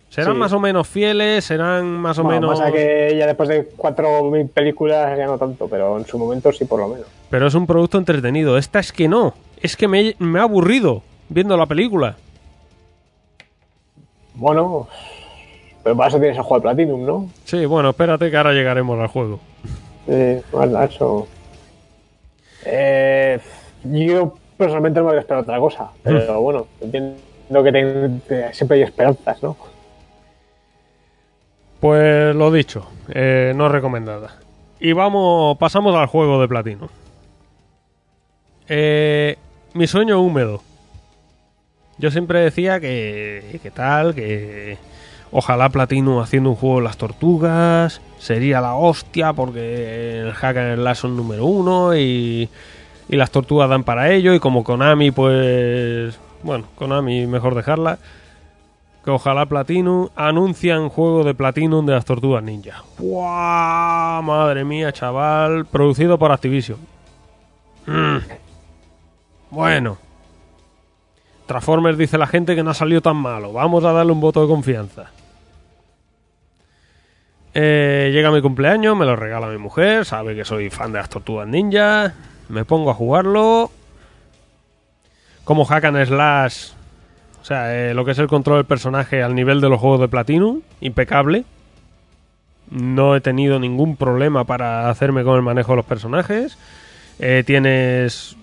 Serán 0.10 0.34
Sí. 0.34 0.40
más 0.40 0.54
o 0.54 0.60
menos 0.60 0.88
fieles, 0.88 1.44
serán 1.44 1.86
más 1.88 2.18
o 2.20 2.24
Bueno, 2.24 2.42
menos... 2.48 2.60
pasa 2.60 2.72
que 2.72 3.16
ya 3.18 3.26
después 3.28 3.50
de 3.50 3.68
4.000 3.76 4.50
películas 4.50 5.18
ya 5.18 5.26
no 5.26 5.38
tanto, 5.38 5.68
pero 5.68 5.98
en 5.98 6.06
su 6.06 6.18
momento 6.18 6.52
sí, 6.54 6.64
por 6.66 6.80
lo 6.80 6.88
menos. 6.88 7.08
Pero 7.30 7.48
es 7.48 7.54
un 7.54 7.68
producto 7.68 7.98
entretenido. 7.98 8.58
Esta 8.58 8.80
es 8.80 8.92
que 8.94 9.08
no. 9.10 9.34
Es 9.62 9.76
que 9.76 9.88
me, 9.88 10.16
me 10.20 10.40
ha 10.40 10.44
aburrido 10.44 11.02
viendo 11.28 11.58
la 11.58 11.66
película. 11.66 12.16
Bueno, 14.36 14.88
pero 15.84 15.96
para 15.98 16.10
eso 16.10 16.20
tienes 16.20 16.38
el 16.38 16.44
juego 16.44 16.58
de 16.58 16.62
Platinum, 16.76 17.06
¿no? 17.06 17.30
Sí, 17.46 17.66
bueno, 17.66 17.90
espérate 17.90 18.30
que 18.30 18.38
ahora 18.38 18.54
llegaremos 18.54 19.00
al 19.00 19.08
juego. 19.08 19.40
Bueno, 20.52 20.84
eso. 20.84 21.28
Eh, 22.66 23.40
yo 23.84 24.34
personalmente 24.58 25.00
no 25.00 25.06
me 25.06 25.10
habría 25.10 25.22
esperado 25.22 25.44
otra 25.44 25.60
cosa, 25.60 25.90
pero 26.04 26.42
bueno, 26.42 26.68
entiendo 26.82 27.18
que 27.64 27.72
ten- 27.72 28.22
que 28.28 28.54
siempre 28.54 28.78
hay 28.78 28.84
esperanzas, 28.84 29.42
¿no? 29.44 29.56
Pues 31.80 32.36
lo 32.36 32.52
dicho, 32.52 32.88
eh, 33.10 33.54
no 33.56 33.70
recomendada. 33.70 34.38
Y 34.80 34.94
vamos, 34.94 35.58
pasamos 35.58 35.96
al 35.96 36.08
juego 36.08 36.42
de 36.42 36.48
platino. 36.48 36.90
Eh, 38.68 39.38
mi 39.74 39.86
sueño 39.88 40.20
húmedo. 40.22 40.62
Yo 41.98 42.12
siempre 42.12 42.40
decía 42.40 42.80
que, 42.80 43.60
que 43.62 43.72
tal, 43.72 44.16
que 44.16 44.78
ojalá 45.38 45.68
Platino 45.68 46.22
haciendo 46.22 46.50
un 46.52 46.56
juego 46.56 46.78
de 46.78 46.84
las 46.84 46.96
tortugas 46.96 48.00
sería 48.20 48.62
la 48.62 48.76
hostia 48.76 49.34
porque 49.34 50.22
el 50.22 50.32
hack 50.32 50.56
and 50.56 50.76
slash 50.78 50.96
son 50.96 51.18
número 51.18 51.46
uno 51.46 51.94
y, 51.94 52.48
y 53.10 53.16
las 53.18 53.32
tortugas 53.32 53.70
dan 53.70 53.84
para 53.84 54.14
ello 54.14 54.34
y 54.34 54.40
como 54.40 54.64
Konami 54.64 55.12
pues 55.12 56.18
bueno, 56.42 56.68
Konami 56.76 57.28
mejor 57.28 57.54
dejarla 57.54 58.00
que 59.04 59.12
ojalá 59.12 59.46
Platinum 59.46 60.08
anuncian 60.16 60.88
juego 60.88 61.26
de 61.26 61.36
Platinum 61.36 61.86
de 61.86 61.94
las 61.94 62.06
tortugas 62.06 62.42
ninja. 62.42 62.84
¡Guau! 62.98 64.24
Madre 64.24 64.64
mía, 64.64 64.92
chaval. 64.92 65.66
Producido 65.66 66.18
por 66.18 66.32
Activision. 66.32 66.80
Mm. 67.86 68.18
Bueno. 69.52 69.98
Transformers 71.46 72.00
dice 72.00 72.18
la 72.18 72.26
gente 72.26 72.56
que 72.56 72.64
no 72.64 72.72
ha 72.72 72.74
salido 72.74 73.02
tan 73.02 73.18
malo. 73.18 73.54
Vamos 73.54 73.84
a 73.84 73.92
darle 73.92 74.12
un 74.12 74.20
voto 74.20 74.42
de 74.42 74.48
confianza. 74.48 75.12
Eh, 77.58 78.10
llega 78.14 78.32
mi 78.32 78.42
cumpleaños, 78.42 78.98
me 78.98 79.06
lo 79.06 79.16
regala 79.16 79.48
mi 79.48 79.58
mujer, 79.58 80.04
sabe 80.04 80.36
que 80.36 80.44
soy 80.44 80.70
fan 80.70 80.92
de 80.92 81.00
las 81.00 81.10
tortugas 81.10 81.48
ninja. 81.48 82.14
Me 82.50 82.66
pongo 82.66 82.92
a 82.92 82.94
jugarlo. 82.94 83.72
Como 85.46 85.64
hack 85.66 85.86
and 85.86 86.06
slash. 86.06 86.72
O 87.42 87.46
sea, 87.46 87.74
eh, 87.76 87.94
lo 87.94 88.04
que 88.04 88.12
es 88.12 88.20
el 88.20 88.28
control 88.28 88.58
del 88.58 88.66
personaje 88.66 89.24
al 89.24 89.36
nivel 89.36 89.62
de 89.62 89.70
los 89.70 89.80
juegos 89.80 90.02
de 90.02 90.08
Platinum, 90.10 90.62
impecable. 90.82 91.46
No 92.72 93.16
he 93.16 93.22
tenido 93.22 93.60
ningún 93.60 93.96
problema 93.96 94.44
para 94.44 94.90
hacerme 94.90 95.24
con 95.24 95.36
el 95.36 95.44
manejo 95.44 95.72
de 95.74 95.76
los 95.78 95.86
personajes. 95.86 96.58
Eh, 97.20 97.44
tienes 97.46 98.36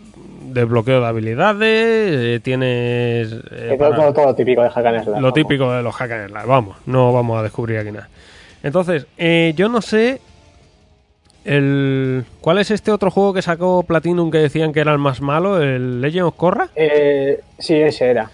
desbloqueo 0.45 1.01
de 1.01 1.07
habilidades, 1.07 2.15
eh, 2.17 2.41
tienes... 2.43 3.33
eh, 3.51 3.77
todo, 3.77 3.79
para- 3.79 3.97
todo, 3.97 4.13
todo 4.15 4.25
lo 4.27 4.35
típico 4.35 4.63
de 4.63 4.71
Hack 4.71 4.87
and 4.87 4.97
Slash, 5.03 5.07
lo 5.07 5.13
vamos. 5.15 5.35
típico 5.35 5.73
de 5.73 5.83
los 5.83 5.95
hack 5.95 6.11
and 6.13 6.29
slash, 6.31 6.47
vamos, 6.47 6.77
no 6.87 7.13
vamos 7.13 7.39
a 7.39 7.43
descubrir 7.43 7.79
aquí 7.79 7.91
nada. 7.91 8.09
Entonces, 8.63 9.07
eh, 9.19 9.53
yo 9.57 9.69
no 9.69 9.83
sé 9.83 10.21
el 11.45 12.25
¿cuál 12.41 12.59
es 12.59 12.71
este 12.71 12.93
otro 12.93 13.11
juego 13.11 13.35
que 13.35 13.43
sacó 13.43 13.83
Platinum 13.83 14.31
que 14.31 14.39
decían 14.39 14.73
que 14.73 14.81
era 14.81 14.93
el 14.93 14.99
más 14.99 15.21
malo, 15.21 15.61
el 15.61 16.01
Legend 16.01 16.27
of 16.27 16.37
Korra? 16.37 16.69
Eh, 16.77 17.41
sí, 17.59 17.75
ese 17.75 18.11
era. 18.11 18.31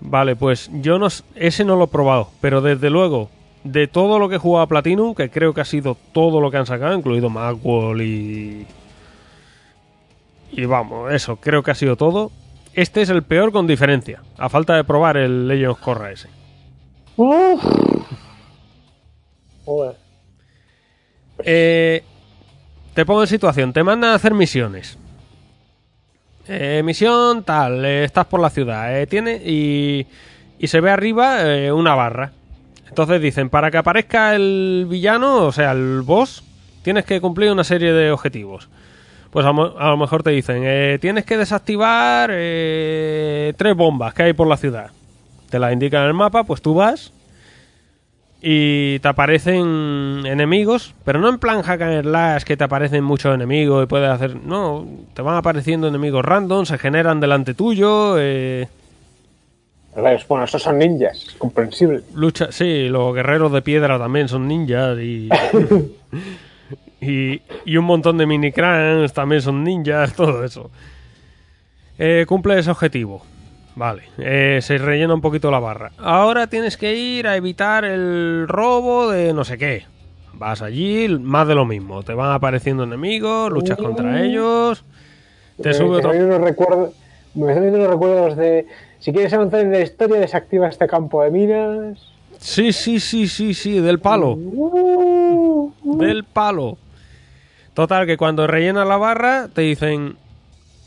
Vale, 0.00 0.36
pues 0.36 0.70
yo 0.72 0.98
no 0.98 1.08
ese 1.34 1.64
no 1.64 1.76
lo 1.76 1.84
he 1.84 1.88
probado, 1.88 2.28
pero 2.40 2.60
desde 2.60 2.90
luego 2.90 3.30
de 3.64 3.88
todo 3.88 4.18
lo 4.18 4.28
que 4.28 4.36
he 4.36 4.38
jugado 4.38 4.64
a 4.64 4.68
Platinum, 4.68 5.14
que 5.14 5.30
creo 5.30 5.54
que 5.54 5.62
ha 5.62 5.64
sido 5.64 5.96
todo 6.12 6.40
lo 6.40 6.50
que 6.50 6.58
han 6.58 6.66
sacado, 6.66 6.94
incluido 6.94 7.30
Macwall 7.30 8.02
y 8.02 8.66
y 10.52 10.66
vamos, 10.66 11.12
eso, 11.12 11.36
creo 11.36 11.64
que 11.64 11.72
ha 11.72 11.74
sido 11.74 11.96
todo. 11.96 12.30
Este 12.74 13.02
es 13.02 13.08
el 13.08 13.22
peor 13.22 13.50
con 13.50 13.66
diferencia, 13.66 14.22
a 14.36 14.48
falta 14.48 14.76
de 14.76 14.84
probar 14.84 15.16
el 15.16 15.48
Legend 15.48 15.70
of 15.70 15.80
Korra 15.80 16.12
ese. 16.12 16.28
Uf. 17.16 17.64
Joder. 19.64 19.96
Eh, 21.44 22.02
te 22.94 23.04
pongo 23.04 23.22
en 23.22 23.26
situación, 23.26 23.72
te 23.72 23.82
mandan 23.82 24.10
a 24.10 24.14
hacer 24.14 24.34
misiones. 24.34 24.98
Eh, 26.46 26.82
misión 26.84 27.42
tal, 27.42 27.84
eh, 27.84 28.04
estás 28.04 28.26
por 28.26 28.40
la 28.40 28.50
ciudad, 28.50 29.00
eh, 29.00 29.06
tiene 29.06 29.36
y, 29.44 30.06
y 30.58 30.66
se 30.66 30.80
ve 30.80 30.90
arriba 30.90 31.42
eh, 31.42 31.72
una 31.72 31.94
barra. 31.94 32.32
Entonces 32.88 33.20
dicen, 33.20 33.48
para 33.50 33.70
que 33.70 33.78
aparezca 33.78 34.34
el 34.36 34.86
villano, 34.88 35.46
o 35.46 35.52
sea, 35.52 35.72
el 35.72 36.02
boss, 36.02 36.44
tienes 36.82 37.04
que 37.04 37.20
cumplir 37.20 37.50
una 37.50 37.64
serie 37.64 37.92
de 37.92 38.12
objetivos. 38.12 38.68
Pues 39.30 39.44
a, 39.44 39.48
a 39.48 39.90
lo 39.90 39.96
mejor 39.96 40.22
te 40.22 40.30
dicen, 40.30 41.00
tienes 41.00 41.24
que 41.24 41.36
desactivar 41.36 42.28
tres 42.28 43.74
bombas 43.74 44.14
que 44.14 44.22
hay 44.22 44.32
por 44.32 44.46
la 44.46 44.56
ciudad. 44.56 44.92
Te 45.50 45.58
las 45.58 45.72
indican 45.72 46.02
en 46.02 46.08
el 46.08 46.14
mapa, 46.14 46.44
pues 46.44 46.62
tú 46.62 46.74
vas 46.74 47.12
y 48.46 48.98
te 48.98 49.08
aparecen 49.08 50.26
enemigos, 50.26 50.94
pero 51.02 51.18
no 51.18 51.30
en 51.30 51.38
plan 51.38 51.62
hack 51.62 51.80
and 51.80 52.02
slash 52.02 52.42
que 52.42 52.58
te 52.58 52.64
aparecen 52.64 53.02
muchos 53.02 53.34
enemigos 53.34 53.82
y 53.82 53.86
puedes 53.86 54.10
hacer... 54.10 54.36
No, 54.36 54.86
te 55.14 55.22
van 55.22 55.36
apareciendo 55.36 55.88
enemigos 55.88 56.22
random, 56.22 56.66
se 56.66 56.76
generan 56.76 57.20
delante 57.20 57.54
tuyo, 57.54 58.16
eh, 58.18 58.68
bueno, 60.28 60.44
esos 60.44 60.62
son 60.62 60.78
ninjas, 60.78 61.24
es 61.28 61.34
comprensible. 61.36 62.02
lucha... 62.14 62.52
Sí, 62.52 62.88
los 62.90 63.14
guerreros 63.14 63.50
de 63.50 63.62
piedra 63.62 63.98
también 63.98 64.28
son 64.28 64.46
ninjas 64.46 64.98
y... 64.98 65.30
y, 67.00 67.40
y 67.64 67.76
un 67.78 67.84
montón 67.86 68.18
de 68.18 68.26
mini 68.26 68.52
crans 68.52 69.14
también 69.14 69.40
son 69.40 69.64
ninjas, 69.64 70.12
todo 70.16 70.44
eso. 70.44 70.70
Eh, 71.98 72.26
cumple 72.28 72.58
ese 72.58 72.70
objetivo. 72.70 73.24
Vale, 73.76 74.04
eh, 74.18 74.60
se 74.62 74.78
rellena 74.78 75.14
un 75.14 75.20
poquito 75.20 75.50
la 75.50 75.58
barra. 75.58 75.90
Ahora 75.98 76.46
tienes 76.46 76.76
que 76.76 76.94
ir 76.94 77.26
a 77.26 77.36
evitar 77.36 77.84
el 77.84 78.46
robo 78.46 79.10
de 79.10 79.32
no 79.32 79.44
sé 79.44 79.58
qué. 79.58 79.84
Vas 80.34 80.62
allí, 80.62 81.08
más 81.20 81.46
de 81.48 81.54
lo 81.54 81.64
mismo. 81.64 82.02
Te 82.02 82.14
van 82.14 82.32
apareciendo 82.32 82.84
enemigos, 82.84 83.50
luchas 83.52 83.76
contra 83.78 84.22
ellos. 84.22 84.84
Te 85.60 85.68
me, 85.68 85.74
sube 85.74 85.96
otro. 85.98 86.10
unos 86.10 86.40
recuerdos, 86.40 86.90
me 87.34 87.48
están 87.48 87.62
viendo 87.62 87.78
unos 87.78 87.90
recuerdos 87.90 88.36
de 88.36 88.66
si 88.98 89.12
quieres 89.12 89.32
avanzar 89.32 89.60
en 89.60 89.70
la 89.72 89.80
historia, 89.80 90.18
desactiva 90.18 90.68
este 90.68 90.86
campo 90.86 91.22
de 91.22 91.30
minas. 91.30 91.98
Sí, 92.38 92.72
sí, 92.72 93.00
sí, 93.00 93.28
sí, 93.28 93.54
sí, 93.54 93.80
del 93.80 94.00
palo. 94.00 94.32
Uh, 94.32 95.72
Del 95.98 96.24
palo. 96.24 96.78
Total, 97.74 98.06
que 98.06 98.16
cuando 98.16 98.46
rellenas 98.46 98.86
la 98.86 98.96
barra, 98.96 99.48
te 99.52 99.62
dicen. 99.62 100.16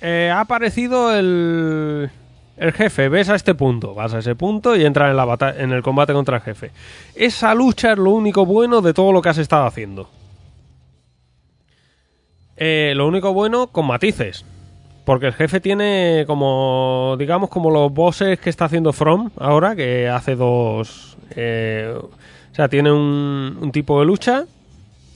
eh, 0.01 0.31
ha 0.34 0.41
aparecido 0.41 1.14
el. 1.15 2.09
El 2.57 2.73
jefe, 2.73 3.07
ves 3.07 3.29
a 3.29 3.35
este 3.35 3.53
punto, 3.53 3.93
vas 3.93 4.13
a 4.15 4.19
ese 4.19 4.35
punto 4.35 4.75
y 4.75 4.84
entras 4.84 5.11
en, 5.11 5.17
la 5.17 5.25
bata- 5.25 5.55
en 5.57 5.71
el 5.71 5.84
combate 5.84 6.13
contra 6.13 6.38
el 6.38 6.41
jefe. 6.41 6.71
Esa 7.15 7.53
lucha 7.53 7.91
es 7.91 7.97
lo 7.97 8.11
único 8.11 8.45
bueno 8.45 8.81
de 8.81 8.93
todo 8.93 9.11
lo 9.11 9.21
que 9.21 9.29
has 9.29 9.38
estado 9.38 9.65
haciendo. 9.65 10.09
Eh, 12.57 12.93
lo 12.95 13.07
único 13.07 13.34
bueno 13.34 13.67
con 13.67 13.85
matices. 13.85 14.43
Porque 15.05 15.27
el 15.27 15.34
jefe 15.34 15.61
tiene 15.61 16.25
como, 16.27 17.15
digamos, 17.17 17.49
como 17.49 17.69
los 17.71 17.93
bosses 17.93 18.39
que 18.39 18.49
está 18.49 18.65
haciendo 18.65 18.91
From 18.91 19.29
ahora, 19.39 19.75
que 19.75 20.09
hace 20.09 20.35
dos... 20.35 21.15
eh, 21.35 21.93
o 21.97 22.55
sea, 22.55 22.67
tiene 22.67 22.91
un, 22.91 23.57
un 23.61 23.71
tipo 23.71 23.99
de 23.99 24.05
lucha 24.05 24.45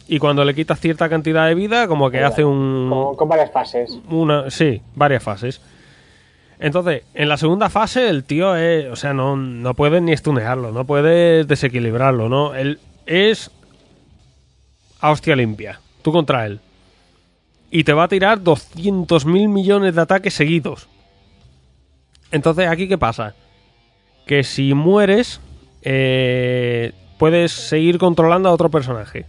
y 0.07 0.19
cuando 0.19 0.45
le 0.45 0.53
quitas 0.53 0.79
cierta 0.79 1.09
cantidad 1.09 1.47
de 1.47 1.55
vida, 1.55 1.87
como 1.87 2.09
que 2.11 2.23
hace 2.23 2.45
un... 2.45 2.89
con, 2.89 3.15
con 3.15 3.27
varias 3.27 3.51
fases. 3.51 3.97
Una, 4.09 4.49
sí, 4.51 4.81
varias 4.95 5.23
fases. 5.23 5.59
Entonces, 6.61 7.01
en 7.15 7.27
la 7.27 7.37
segunda 7.37 7.71
fase, 7.71 8.07
el 8.07 8.23
tío 8.23 8.55
es. 8.55 8.85
O 8.85 8.95
sea, 8.95 9.13
no, 9.13 9.35
no 9.35 9.73
puedes 9.73 9.99
ni 10.01 10.15
stunearlo, 10.15 10.71
no 10.71 10.85
puedes 10.85 11.47
desequilibrarlo, 11.47 12.29
¿no? 12.29 12.53
Él 12.53 12.79
es. 13.07 13.49
A 14.99 15.09
hostia 15.09 15.35
limpia. 15.35 15.81
Tú 16.03 16.11
contra 16.11 16.45
él. 16.45 16.59
Y 17.71 17.83
te 17.83 17.93
va 17.93 18.03
a 18.03 18.07
tirar 18.07 18.43
200 18.43 19.25
mil 19.25 19.49
millones 19.49 19.95
de 19.95 20.01
ataques 20.01 20.35
seguidos. 20.35 20.87
Entonces, 22.29 22.67
¿aquí 22.67 22.87
qué 22.87 22.97
pasa? 22.97 23.33
Que 24.27 24.43
si 24.43 24.75
mueres, 24.75 25.41
eh, 25.81 26.91
puedes 27.17 27.51
seguir 27.51 27.97
controlando 27.97 28.49
a 28.49 28.53
otro 28.53 28.69
personaje. 28.69 29.25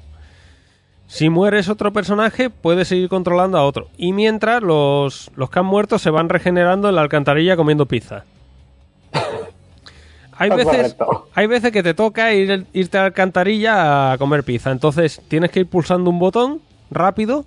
Si 1.13 1.29
mueres 1.29 1.69
otro 1.69 1.93
personaje, 1.93 2.49
puedes 2.49 2.89
seguir 2.89 3.11
controlando 3.11 3.59
a 3.59 3.67
otro. 3.67 3.89
Y 3.99 4.15
mientras, 4.15 4.63
los, 4.63 5.31
los 5.37 5.51
que 5.51 5.59
han 5.59 5.67
muerto 5.67 5.99
se 5.99 6.09
van 6.09 6.31
regenerando 6.31 6.89
en 6.89 6.95
la 6.95 7.03
alcantarilla 7.03 7.55
comiendo 7.55 7.85
pizza. 7.85 8.25
Hay 10.39 10.49
veces, 10.49 10.97
hay 11.35 11.47
veces 11.47 11.71
que 11.71 11.83
te 11.83 11.93
toca 11.93 12.33
ir, 12.33 12.67
irte 12.73 12.97
a 12.97 13.03
la 13.03 13.07
alcantarilla 13.09 14.13
a 14.13 14.19
comer 14.19 14.43
pizza. 14.43 14.71
Entonces 14.71 15.21
tienes 15.29 15.51
que 15.51 15.61
ir 15.61 15.67
pulsando 15.67 16.09
un 16.09 16.19
botón 16.19 16.63
rápido. 16.91 17.45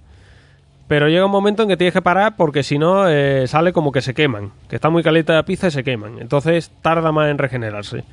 Pero 0.88 1.10
llega 1.10 1.26
un 1.26 1.32
momento 1.32 1.64
en 1.64 1.70
que 1.70 1.76
tienes 1.76 1.94
que 1.94 2.04
parar 2.04 2.36
porque 2.38 2.62
si 2.62 2.78
no 2.78 3.10
eh, 3.10 3.48
sale 3.48 3.74
como 3.74 3.92
que 3.92 4.02
se 4.02 4.14
queman. 4.14 4.52
Que 4.70 4.76
está 4.76 4.92
muy 4.92 5.02
caliente 5.02 5.34
la 5.34 5.44
pizza 5.44 5.68
y 5.68 5.72
se 5.72 5.84
queman. 5.84 6.20
Entonces 6.20 6.72
tarda 6.84 7.12
más 7.12 7.32
en 7.32 7.40
regenerarse. 7.40 8.04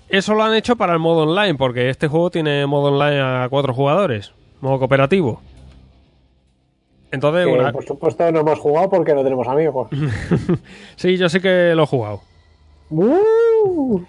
Eso 0.10 0.34
lo 0.36 0.44
han 0.44 0.54
hecho 0.56 0.76
para 0.76 0.94
el 0.94 1.00
modo 1.00 1.24
online, 1.24 1.56
porque 1.56 1.90
este 1.90 2.08
juego 2.08 2.30
tiene 2.30 2.66
modo 2.66 2.92
online 2.94 3.20
a 3.22 3.48
cuatro 3.50 3.74
jugadores, 3.74 4.32
modo 4.62 4.80
cooperativo. 4.80 5.42
Entonces, 7.12 7.46
Que, 7.46 7.52
una- 7.52 7.72
por 7.72 7.86
supuesto 7.86 8.32
no 8.32 8.40
hemos 8.42 8.60
jugado 8.60 8.90
porque 8.90 9.14
no 9.14 9.24
tenemos 9.24 9.48
amigos. 9.48 9.90
sí, 10.96 11.18
yo 11.18 11.30
sí 11.30 11.40
que 11.40 11.74
lo 11.76 11.84
he 11.84 11.88
jugado. 11.88 12.22
Uh, 12.90 14.02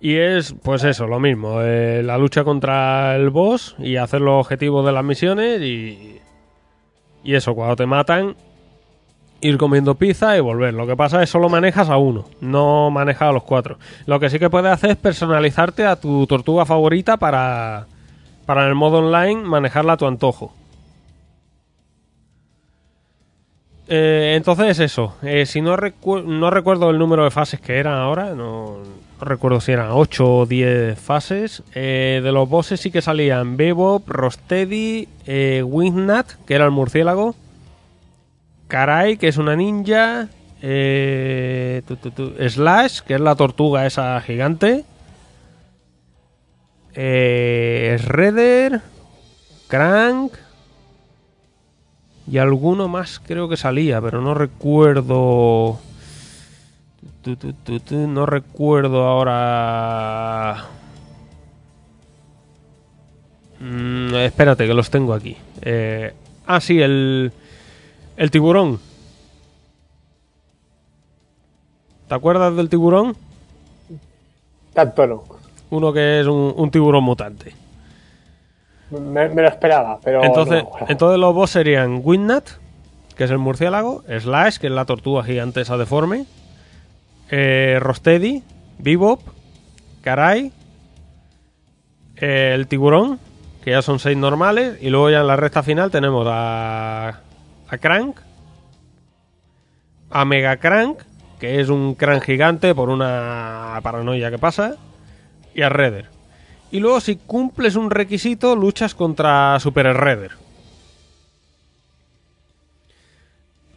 Y 0.00 0.16
es, 0.16 0.54
pues 0.62 0.84
eso, 0.84 1.06
lo 1.06 1.20
mismo, 1.20 1.60
eh, 1.62 2.02
la 2.02 2.18
lucha 2.18 2.44
contra 2.44 3.14
el 3.16 3.30
boss 3.30 3.76
y 3.78 3.96
hacer 3.96 4.20
los 4.20 4.40
objetivos 4.40 4.84
de 4.84 4.92
las 4.92 5.04
misiones 5.04 5.60
y, 5.62 6.18
y 7.22 7.34
eso, 7.34 7.54
cuando 7.54 7.76
te 7.76 7.86
matan, 7.86 8.34
ir 9.42 9.58
comiendo 9.58 9.96
pizza 9.96 10.36
y 10.36 10.40
volver. 10.40 10.72
Lo 10.72 10.86
que 10.86 10.96
pasa 10.96 11.22
es 11.22 11.28
solo 11.28 11.50
manejas 11.50 11.90
a 11.90 11.98
uno, 11.98 12.24
no 12.40 12.90
manejas 12.90 13.28
a 13.28 13.32
los 13.32 13.42
cuatro. 13.42 13.78
Lo 14.06 14.18
que 14.18 14.30
sí 14.30 14.38
que 14.38 14.48
puedes 14.48 14.72
hacer 14.72 14.90
es 14.92 14.96
personalizarte 14.96 15.84
a 15.84 15.96
tu 15.96 16.26
tortuga 16.26 16.64
favorita 16.64 17.18
para, 17.18 17.86
para 18.46 18.62
en 18.62 18.68
el 18.68 18.74
modo 18.74 18.98
online 18.98 19.42
manejarla 19.42 19.94
a 19.94 19.96
tu 19.96 20.06
antojo. 20.06 20.54
Eh, 23.88 24.34
entonces 24.36 24.78
eso, 24.78 25.16
eh, 25.22 25.44
si 25.44 25.60
no, 25.60 25.76
no 25.76 26.50
recuerdo 26.50 26.90
el 26.90 26.98
número 26.98 27.24
de 27.24 27.30
fases 27.30 27.60
que 27.60 27.76
eran 27.76 27.94
ahora, 27.94 28.32
no, 28.34 28.78
recuerdo 29.20 29.60
si 29.60 29.72
eran 29.72 29.90
8 29.90 30.34
o 30.34 30.46
10 30.46 30.98
fases. 30.98 31.62
Eh, 31.74 32.20
de 32.22 32.32
los 32.32 32.48
bosses 32.48 32.80
sí 32.80 32.90
que 32.90 33.02
salían 33.02 33.56
Bebop, 33.56 34.08
Rostedi, 34.08 35.08
Wingnut, 35.26 36.26
que 36.46 36.54
era 36.54 36.64
el 36.64 36.70
murciélago, 36.70 37.34
Karai, 38.72 39.18
que 39.18 39.28
es 39.28 39.36
una 39.36 39.54
ninja, 39.54 40.28
eh, 40.62 41.82
Slash, 42.48 43.00
que 43.00 43.12
es 43.12 43.20
la 43.20 43.34
tortuga 43.34 43.84
esa 43.84 44.18
gigante, 44.22 44.86
eh, 46.94 47.98
Shredder, 48.00 48.80
Crank, 49.68 50.32
y 52.26 52.38
alguno 52.38 52.88
más 52.88 53.20
creo 53.20 53.46
que 53.46 53.58
salía, 53.58 54.00
pero 54.00 54.22
no 54.22 54.32
recuerdo. 54.32 55.78
No 57.90 58.24
recuerdo 58.24 59.02
ahora. 59.04 60.64
Mm, 63.60 64.14
espérate, 64.14 64.66
que 64.66 64.72
los 64.72 64.88
tengo 64.88 65.12
aquí. 65.12 65.36
Eh, 65.60 66.14
ah, 66.46 66.58
sí, 66.58 66.80
el. 66.80 67.34
El 68.16 68.30
tiburón. 68.30 68.78
¿Te 72.08 72.14
acuerdas 72.14 72.54
del 72.56 72.68
tiburón? 72.68 73.16
Tanto 74.74 75.06
no. 75.06 75.24
Uno 75.70 75.92
que 75.92 76.20
es 76.20 76.26
un, 76.26 76.52
un 76.56 76.70
tiburón 76.70 77.04
mutante. 77.04 77.54
Me, 78.90 79.28
me 79.30 79.42
lo 79.42 79.48
esperaba, 79.48 79.98
pero. 80.02 80.22
Entonces, 80.22 80.62
no 80.62 80.86
entonces 80.88 81.18
los 81.18 81.34
boss 81.34 81.50
serían 81.50 82.02
Windnut, 82.04 82.44
que 83.16 83.24
es 83.24 83.30
el 83.30 83.38
murciélago, 83.38 84.02
Slash, 84.06 84.58
que 84.58 84.66
es 84.66 84.72
la 84.72 84.84
tortuga 84.84 85.24
gigante 85.24 85.62
esa 85.62 85.78
deforme, 85.78 86.26
eh, 87.30 87.78
Rostedi, 87.80 88.42
Bebop, 88.78 89.20
Karai, 90.02 90.52
eh, 92.16 92.52
el 92.54 92.66
tiburón, 92.66 93.18
que 93.64 93.70
ya 93.70 93.80
son 93.80 93.98
seis 93.98 94.18
normales, 94.18 94.76
y 94.82 94.90
luego 94.90 95.08
ya 95.08 95.20
en 95.20 95.26
la 95.26 95.36
recta 95.36 95.62
final 95.62 95.90
tenemos 95.90 96.26
a, 96.28 97.20
a 97.72 97.78
Crank, 97.78 98.18
a 100.10 100.24
Mega 100.26 100.58
Crank, 100.58 100.98
que 101.40 101.58
es 101.58 101.70
un 101.70 101.94
Crank 101.94 102.22
gigante 102.22 102.74
por 102.74 102.90
una 102.90 103.80
paranoia 103.82 104.30
que 104.30 104.36
pasa, 104.36 104.76
y 105.54 105.62
a 105.62 105.70
Redder. 105.70 106.10
Y 106.70 106.80
luego 106.80 107.00
si 107.00 107.16
cumples 107.16 107.74
un 107.76 107.90
requisito, 107.90 108.56
luchas 108.56 108.94
contra 108.94 109.58
Super 109.58 109.86
Redder. 109.96 110.32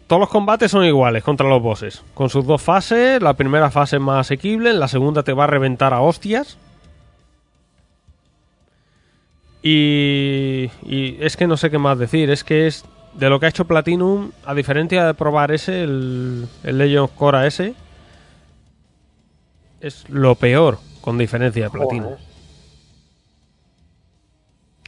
Todos 0.07 0.19
los 0.19 0.30
combates 0.30 0.72
son 0.72 0.84
iguales 0.84 1.23
contra 1.23 1.47
los 1.47 1.61
bosses, 1.61 2.03
con 2.13 2.30
sus 2.30 2.45
dos 2.45 2.61
fases, 2.61 3.22
la 3.22 3.35
primera 3.35 3.72
fase 3.72 3.95
es 3.95 4.01
más 4.01 4.27
asequible, 4.27 4.73
la 4.73 4.89
segunda 4.89 5.23
te 5.23 5.31
va 5.31 5.45
a 5.45 5.47
reventar 5.47 5.93
a 5.93 6.01
hostias. 6.01 6.57
Y, 9.63 10.69
y 10.84 11.17
es 11.22 11.38
que 11.38 11.47
no 11.47 11.55
sé 11.55 11.72
qué 11.72 11.77
más 11.77 11.97
decir, 11.97 12.30
es 12.30 12.43
que 12.43 12.67
es 12.67 12.84
de 13.17 13.29
lo 13.29 13.39
que 13.39 13.45
ha 13.45 13.49
hecho 13.49 13.65
Platinum, 13.65 14.31
a 14.45 14.53
diferencia 14.53 15.05
de 15.05 15.13
probar 15.13 15.51
ese, 15.51 15.83
el, 15.83 16.47
el 16.63 16.77
Legend 16.77 16.99
of 16.99 17.11
Korra 17.11 17.47
ese, 17.47 17.73
es 19.81 20.09
lo 20.09 20.35
peor, 20.35 20.79
con 21.01 21.17
diferencia 21.17 21.65
de 21.65 21.69
Platinum. 21.69 22.03
Joder. 22.03 22.35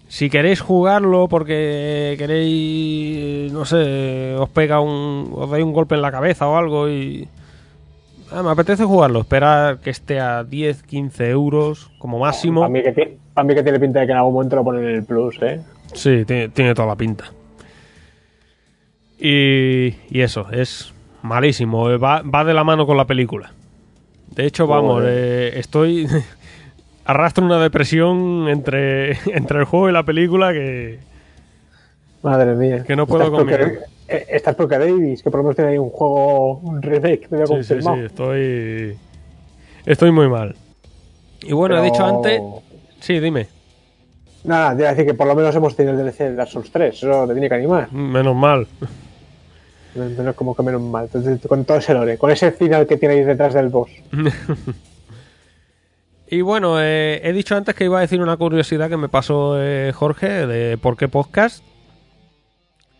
Si 0.09 0.29
queréis 0.29 0.61
jugarlo 0.61 1.27
porque 1.27 2.15
queréis, 2.17 3.51
no 3.51 3.65
sé, 3.65 4.35
os 4.35 4.49
pega 4.49 4.79
un, 4.79 5.29
os 5.35 5.49
dais 5.49 5.63
un 5.63 5.73
golpe 5.73 5.95
en 5.95 6.01
la 6.01 6.11
cabeza 6.11 6.47
o 6.47 6.55
algo 6.55 6.87
y 6.89 7.27
ah, 8.31 8.41
me 8.41 8.51
apetece 8.51 8.85
jugarlo, 8.85 9.19
esperar 9.19 9.79
que 9.79 9.89
esté 9.89 10.21
a 10.21 10.45
10, 10.45 10.83
15 10.83 11.29
euros 11.29 11.91
como 11.99 12.19
máximo. 12.19 12.61
Para 12.61 12.71
mí, 12.71 12.83
que 12.83 12.93
tiene, 12.93 13.17
pa' 13.33 13.43
mí 13.43 13.53
que 13.53 13.63
tiene 13.63 13.79
pinta 13.79 13.99
de 13.99 14.05
que 14.05 14.11
en 14.13 14.17
algún 14.17 14.33
momento 14.33 14.55
lo 14.55 14.63
ponen 14.63 14.85
en 14.85 14.95
el 14.95 15.03
plus, 15.03 15.41
¿eh? 15.41 15.59
Sí, 15.93 16.23
tiene, 16.25 16.49
tiene 16.49 16.73
toda 16.73 16.87
la 16.87 16.95
pinta. 16.95 17.25
Y, 19.19 19.95
y 20.09 20.21
eso, 20.21 20.47
es 20.51 20.93
malísimo, 21.23 21.89
eh, 21.89 21.97
va, 21.97 22.21
va 22.21 22.43
de 22.43 22.53
la 22.53 22.63
mano 22.63 22.85
con 22.85 22.97
la 22.97 23.05
película. 23.05 23.51
De 24.35 24.45
hecho, 24.45 24.67
vamos, 24.67 25.03
eh, 25.05 25.53
estoy 25.55 26.07
arrastro 27.05 27.45
una 27.45 27.59
depresión 27.59 28.47
entre, 28.49 29.11
entre 29.35 29.59
el 29.59 29.65
juego 29.65 29.89
y 29.89 29.93
la 29.93 30.03
película 30.03 30.53
que 30.53 30.99
Madre 32.23 32.55
mía. 32.55 32.83
Que 32.83 32.95
no 32.95 33.07
puedo 33.07 33.23
Estás 33.25 33.39
porque- 33.39 33.57
conmigo. 33.59 33.81
eh, 34.07 34.25
Estás 34.29 34.55
porque 34.55 34.77
Davis, 34.77 35.23
que 35.23 35.29
por 35.31 35.39
lo 35.39 35.43
menos 35.45 35.55
tiene 35.55 35.71
ahí 35.71 35.77
un 35.77 35.89
juego, 35.89 36.57
un 36.59 36.81
remake 36.81 37.27
medio 37.29 37.45
Sí, 37.47 37.63
sí, 37.63 37.81
sí, 37.81 37.89
estoy. 38.05 38.97
Estoy 39.85 40.11
muy 40.11 40.27
mal. 40.27 40.55
Y 41.43 41.53
bueno, 41.53 41.77
he 41.77 41.85
dicho 41.85 42.03
antes. 42.05 42.41
Sí, 42.99 43.19
dime. 43.19 43.47
Nada, 44.43 44.75
te 44.75 44.81
iba 44.81 44.89
a 44.89 44.91
decir 44.93 45.05
que 45.05 45.13
por 45.13 45.27
lo 45.27 45.35
menos 45.35 45.55
hemos 45.55 45.75
tenido 45.75 45.93
el 45.97 46.03
DLC 46.05 46.17
de 46.23 46.35
Dark 46.35 46.49
Souls 46.49 46.71
3, 46.71 46.95
eso 46.95 47.27
te 47.27 47.33
tiene 47.33 47.47
que 47.49 47.55
animar. 47.55 47.91
Menos 47.93 48.35
mal. 48.35 48.67
Menos 49.97 50.35
como 50.35 50.55
que 50.55 50.63
menos 50.63 50.81
mal. 50.81 51.09
Con 51.47 51.65
todo 51.65 51.77
ese 51.77 51.93
lore, 51.93 52.17
con 52.17 52.31
ese 52.31 52.51
final 52.51 52.87
que 52.87 52.97
tiene 52.97 53.15
ahí 53.15 53.23
detrás 53.23 53.53
del 53.53 53.69
boss. 53.69 53.89
Y 56.29 56.41
bueno, 56.41 56.81
eh, 56.81 57.21
he 57.23 57.31
dicho 57.31 57.55
antes 57.55 57.73
que 57.73 57.85
iba 57.85 57.99
a 57.99 58.01
decir 58.01 58.21
una 58.21 58.35
curiosidad 58.35 58.89
que 58.89 58.97
me 58.97 59.07
pasó 59.07 59.55
eh, 59.61 59.93
Jorge 59.95 60.45
de 60.45 60.77
por 60.77 60.97
qué 60.97 61.07
podcast. 61.07 61.63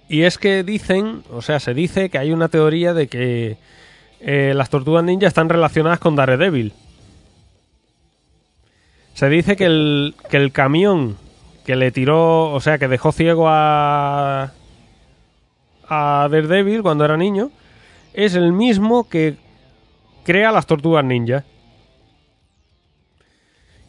Y 0.07 0.21
es 0.21 0.37
que 0.37 0.63
dicen, 0.63 1.23
o 1.33 1.41
sea, 1.41 1.59
se 1.59 1.73
dice 1.73 2.09
que 2.09 2.17
hay 2.17 2.31
una 2.31 2.47
teoría 2.47 2.93
de 2.93 3.07
que 3.07 3.57
eh, 4.21 4.53
las 4.55 4.69
tortugas 4.69 5.03
ninja 5.03 5.27
están 5.27 5.49
relacionadas 5.49 5.99
con 5.99 6.15
Daredevil. 6.15 6.71
Se 9.13 9.27
dice 9.27 9.57
que 9.57 9.65
el, 9.65 10.15
que 10.29 10.37
el 10.37 10.53
camión 10.53 11.17
que 11.65 11.75
le 11.75 11.91
tiró, 11.91 12.53
o 12.53 12.61
sea, 12.61 12.77
que 12.77 12.87
dejó 12.87 13.11
ciego 13.11 13.49
a, 13.49 14.53
a 15.89 16.27
Daredevil 16.29 16.81
cuando 16.81 17.05
era 17.05 17.17
niño, 17.17 17.49
es 18.13 18.35
el 18.35 18.51
mismo 18.53 19.07
que 19.09 19.35
crea 20.23 20.51
las 20.51 20.65
tortugas 20.65 21.03
ninja. 21.05 21.43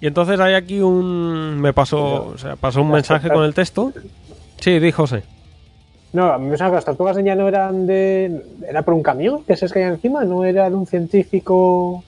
Y 0.00 0.06
entonces 0.06 0.38
hay 0.38 0.54
aquí 0.54 0.80
un. 0.80 1.60
Me 1.60 1.72
pasó. 1.72 2.26
O 2.26 2.38
sea, 2.38 2.56
pasó 2.56 2.82
un 2.82 2.90
mensaje 2.92 3.28
con 3.30 3.44
el 3.44 3.54
texto. 3.54 3.92
Sí, 4.60 4.78
di 4.78 4.92
José. 4.92 5.24
No, 6.12 6.32
a 6.32 6.38
mí 6.38 6.46
me 6.46 6.56
suena 6.56 6.70
que 6.70 6.76
las 6.76 6.84
tortugas 6.84 7.16
ninja 7.16 7.34
no 7.34 7.48
eran 7.48 7.86
de. 7.86 8.42
Era 8.68 8.82
por 8.82 8.94
un 8.94 9.02
camión 9.02 9.42
que 9.44 9.56
se 9.56 9.68
caía 9.68 9.88
encima, 9.88 10.24
no 10.24 10.44
era 10.44 10.70
de 10.70 10.76
un 10.76 10.86
científico. 10.86 12.04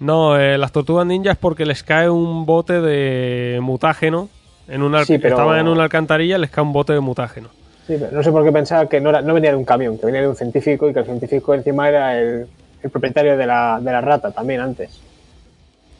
No, 0.00 0.38
eh, 0.38 0.58
las 0.58 0.70
tortugas 0.72 1.06
ninja 1.06 1.32
es 1.32 1.36
porque 1.38 1.66
les 1.66 1.82
cae 1.82 2.08
un 2.08 2.46
bote 2.46 2.80
de 2.80 3.58
mutágeno. 3.60 4.28
En 4.68 4.82
una, 4.82 5.04
Sí, 5.04 5.18
pero- 5.18 5.34
Estaban 5.34 5.58
en 5.58 5.68
una 5.68 5.82
alcantarilla, 5.82 6.38
les 6.38 6.50
cae 6.50 6.62
un 6.64 6.72
bote 6.72 6.92
de 6.94 7.00
mutágeno. 7.00 7.48
Sí, 7.86 7.96
pero 7.98 8.10
no 8.12 8.22
sé 8.22 8.30
por 8.32 8.44
qué 8.44 8.50
pensaba 8.52 8.88
que 8.88 9.00
no, 9.00 9.10
era, 9.10 9.20
no 9.20 9.34
venía 9.34 9.50
de 9.50 9.56
un 9.56 9.64
camión, 9.64 9.98
que 9.98 10.06
venía 10.06 10.22
de 10.22 10.28
un 10.28 10.36
científico 10.36 10.88
y 10.88 10.92
que 10.94 11.00
el 11.00 11.04
científico 11.04 11.52
encima 11.54 11.88
era 11.88 12.18
el, 12.18 12.46
el 12.82 12.90
propietario 12.90 13.36
de 13.36 13.46
la, 13.46 13.78
de 13.80 13.92
la 13.92 14.00
rata 14.00 14.30
también 14.30 14.60
antes. 14.60 15.00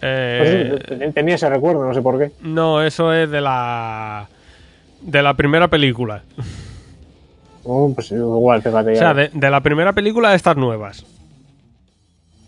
Eh, 0.00 0.78
Pues 0.88 1.14
tenía 1.14 1.34
ese 1.34 1.48
recuerdo, 1.48 1.84
no 1.84 1.92
sé 1.94 2.00
por 2.02 2.18
qué. 2.18 2.32
no, 2.42 2.82
eso 2.82 3.12
es 3.12 3.30
de 3.30 3.40
la. 3.40 4.28
De 5.02 5.22
la 5.22 5.34
primera 5.34 5.68
película. 5.68 6.22
Oh, 7.64 7.90
pues 7.94 8.10
igual, 8.12 8.62
fíjate. 8.62 8.92
O 8.92 8.96
sea, 8.96 9.12
de, 9.14 9.30
de 9.32 9.50
la 9.50 9.60
primera 9.60 9.92
película 9.92 10.30
de 10.30 10.36
estas 10.36 10.56
nuevas. 10.56 11.04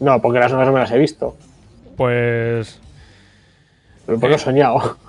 No, 0.01 0.21
porque 0.21 0.39
las 0.39 0.51
nuevas 0.51 0.67
no 0.69 0.75
me 0.75 0.81
las 0.81 0.91
he 0.93 0.99
visto. 0.99 1.37
Pues. 1.97 2.81
Pero 4.07 4.19
porque 4.21 4.37
he 4.37 4.39
soñado. 4.39 4.97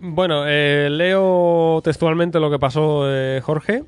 Bueno, 0.00 0.44
eh, 0.46 0.88
leo 0.90 1.80
textualmente 1.82 2.38
lo 2.38 2.50
que 2.50 2.58
pasó 2.58 3.04
eh, 3.06 3.40
Jorge. 3.42 3.84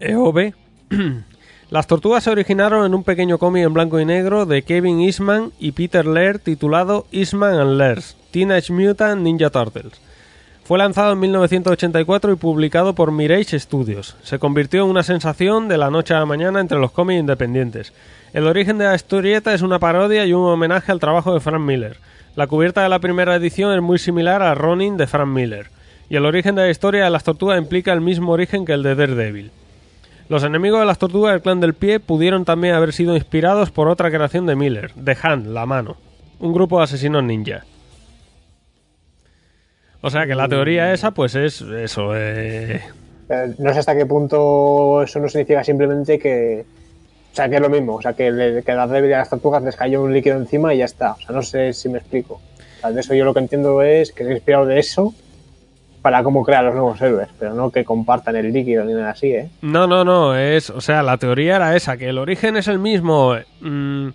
EOB. 0.00 0.52
Las 1.70 1.86
tortugas 1.86 2.22
se 2.22 2.30
originaron 2.30 2.86
en 2.86 2.94
un 2.94 3.02
pequeño 3.02 3.38
cómic 3.38 3.64
en 3.64 3.74
blanco 3.74 3.98
y 3.98 4.04
negro 4.04 4.46
de 4.46 4.62
Kevin 4.62 5.00
Eastman 5.00 5.50
y 5.58 5.72
Peter 5.72 6.06
Laird 6.06 6.40
titulado 6.40 7.06
Eastman 7.10 7.58
and 7.58 7.78
Laird's 7.78 8.16
Teenage 8.30 8.72
Mutant 8.72 9.22
Ninja 9.22 9.50
Turtles. 9.50 10.00
Fue 10.64 10.78
lanzado 10.78 11.12
en 11.12 11.20
1984 11.20 12.32
y 12.32 12.36
publicado 12.36 12.94
por 12.94 13.12
Mirage 13.12 13.58
Studios. 13.58 14.16
Se 14.22 14.38
convirtió 14.38 14.84
en 14.84 14.90
una 14.90 15.02
sensación 15.02 15.68
de 15.68 15.76
la 15.76 15.90
noche 15.90 16.14
a 16.14 16.20
la 16.20 16.26
mañana 16.26 16.60
entre 16.60 16.78
los 16.78 16.90
cómics 16.90 17.20
independientes. 17.20 17.92
El 18.32 18.46
origen 18.46 18.78
de 18.78 18.84
la 18.86 18.94
historieta 18.94 19.52
es 19.52 19.62
una 19.62 19.78
parodia 19.78 20.24
y 20.24 20.32
un 20.32 20.46
homenaje 20.46 20.90
al 20.90 21.00
trabajo 21.00 21.34
de 21.34 21.40
Frank 21.40 21.60
Miller. 21.60 21.98
La 22.36 22.46
cubierta 22.46 22.82
de 22.82 22.88
la 22.88 22.98
primera 22.98 23.36
edición 23.36 23.72
es 23.74 23.80
muy 23.82 23.98
similar 23.98 24.42
a 24.42 24.54
Ronin 24.54 24.96
de 24.96 25.06
Frank 25.06 25.28
Miller. 25.28 25.68
Y 26.08 26.16
el 26.16 26.26
origen 26.26 26.54
de 26.54 26.62
la 26.62 26.70
historia 26.70 27.04
de 27.04 27.10
las 27.10 27.24
tortugas 27.24 27.58
implica 27.58 27.92
el 27.92 28.00
mismo 28.00 28.32
origen 28.32 28.64
que 28.64 28.72
el 28.72 28.82
de 28.82 28.94
Daredevil. 28.94 29.50
Los 30.28 30.42
enemigos 30.42 30.80
de 30.80 30.86
las 30.86 30.98
tortugas 30.98 31.32
del 31.32 31.42
clan 31.42 31.60
del 31.60 31.74
pie 31.74 32.00
pudieron 32.00 32.44
también 32.44 32.74
haber 32.74 32.92
sido 32.92 33.14
inspirados 33.14 33.70
por 33.70 33.88
otra 33.88 34.10
creación 34.10 34.46
de 34.46 34.56
Miller, 34.56 34.90
The 35.02 35.16
Hand, 35.22 35.46
la 35.48 35.66
mano, 35.66 35.96
un 36.40 36.52
grupo 36.52 36.78
de 36.78 36.84
asesinos 36.84 37.22
ninja. 37.22 37.64
O 40.00 40.10
sea 40.10 40.26
que 40.26 40.34
la 40.34 40.48
teoría 40.48 40.92
esa, 40.92 41.12
pues 41.12 41.34
es 41.34 41.60
eso. 41.62 42.14
eh, 42.16 42.82
Eh, 43.28 43.54
No 43.58 43.72
sé 43.72 43.78
hasta 43.78 43.96
qué 43.96 44.04
punto 44.06 45.02
eso 45.02 45.18
no 45.20 45.28
significa 45.28 45.62
simplemente 45.64 46.18
que. 46.18 46.64
O 47.34 47.36
sea, 47.36 47.48
que 47.48 47.56
es 47.56 47.60
lo 47.60 47.68
mismo. 47.68 47.96
O 47.96 48.00
sea, 48.00 48.12
que, 48.12 48.30
le, 48.30 48.62
que 48.62 48.72
las 48.74 48.88
a 48.88 49.00
las 49.00 49.28
tortugas 49.28 49.60
les 49.64 49.74
cayó 49.74 50.04
un 50.04 50.12
líquido 50.12 50.36
encima 50.36 50.72
y 50.72 50.78
ya 50.78 50.84
está. 50.84 51.14
O 51.14 51.20
sea, 51.20 51.34
no 51.34 51.42
sé 51.42 51.72
si 51.72 51.88
me 51.88 51.98
explico. 51.98 52.34
O 52.34 52.80
sea, 52.80 52.92
de 52.92 53.00
eso 53.00 53.12
yo 53.12 53.24
lo 53.24 53.34
que 53.34 53.40
entiendo 53.40 53.82
es 53.82 54.12
que 54.12 54.22
se 54.22 54.30
ha 54.30 54.34
inspirado 54.34 54.66
de 54.66 54.78
eso 54.78 55.12
para 56.00 56.22
cómo 56.22 56.44
crear 56.44 56.62
los 56.62 56.74
nuevos 56.74 57.02
héroes, 57.02 57.28
pero 57.36 57.54
no 57.54 57.72
que 57.72 57.84
compartan 57.84 58.36
el 58.36 58.52
líquido 58.52 58.84
ni 58.84 58.92
nada 58.92 59.10
así, 59.10 59.32
¿eh? 59.32 59.48
No, 59.62 59.88
no, 59.88 60.04
no, 60.04 60.36
es, 60.36 60.70
o 60.70 60.80
sea, 60.80 61.02
la 61.02 61.16
teoría 61.16 61.56
era 61.56 61.74
esa, 61.74 61.96
que 61.96 62.10
el 62.10 62.18
origen 62.18 62.56
es 62.56 62.68
el 62.68 62.78
mismo, 62.78 63.34
mm, 63.60 64.10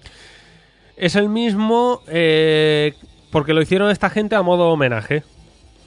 es 0.95 1.15
el 1.17 1.27
mismo 1.27 2.01
eh, 2.07 2.93
porque 3.31 3.53
lo 3.53 3.61
hicieron 3.61 3.91
esta 3.91 4.09
gente 4.09 4.35
a 4.35 4.43
modo 4.43 4.69
homenaje. 4.69 5.23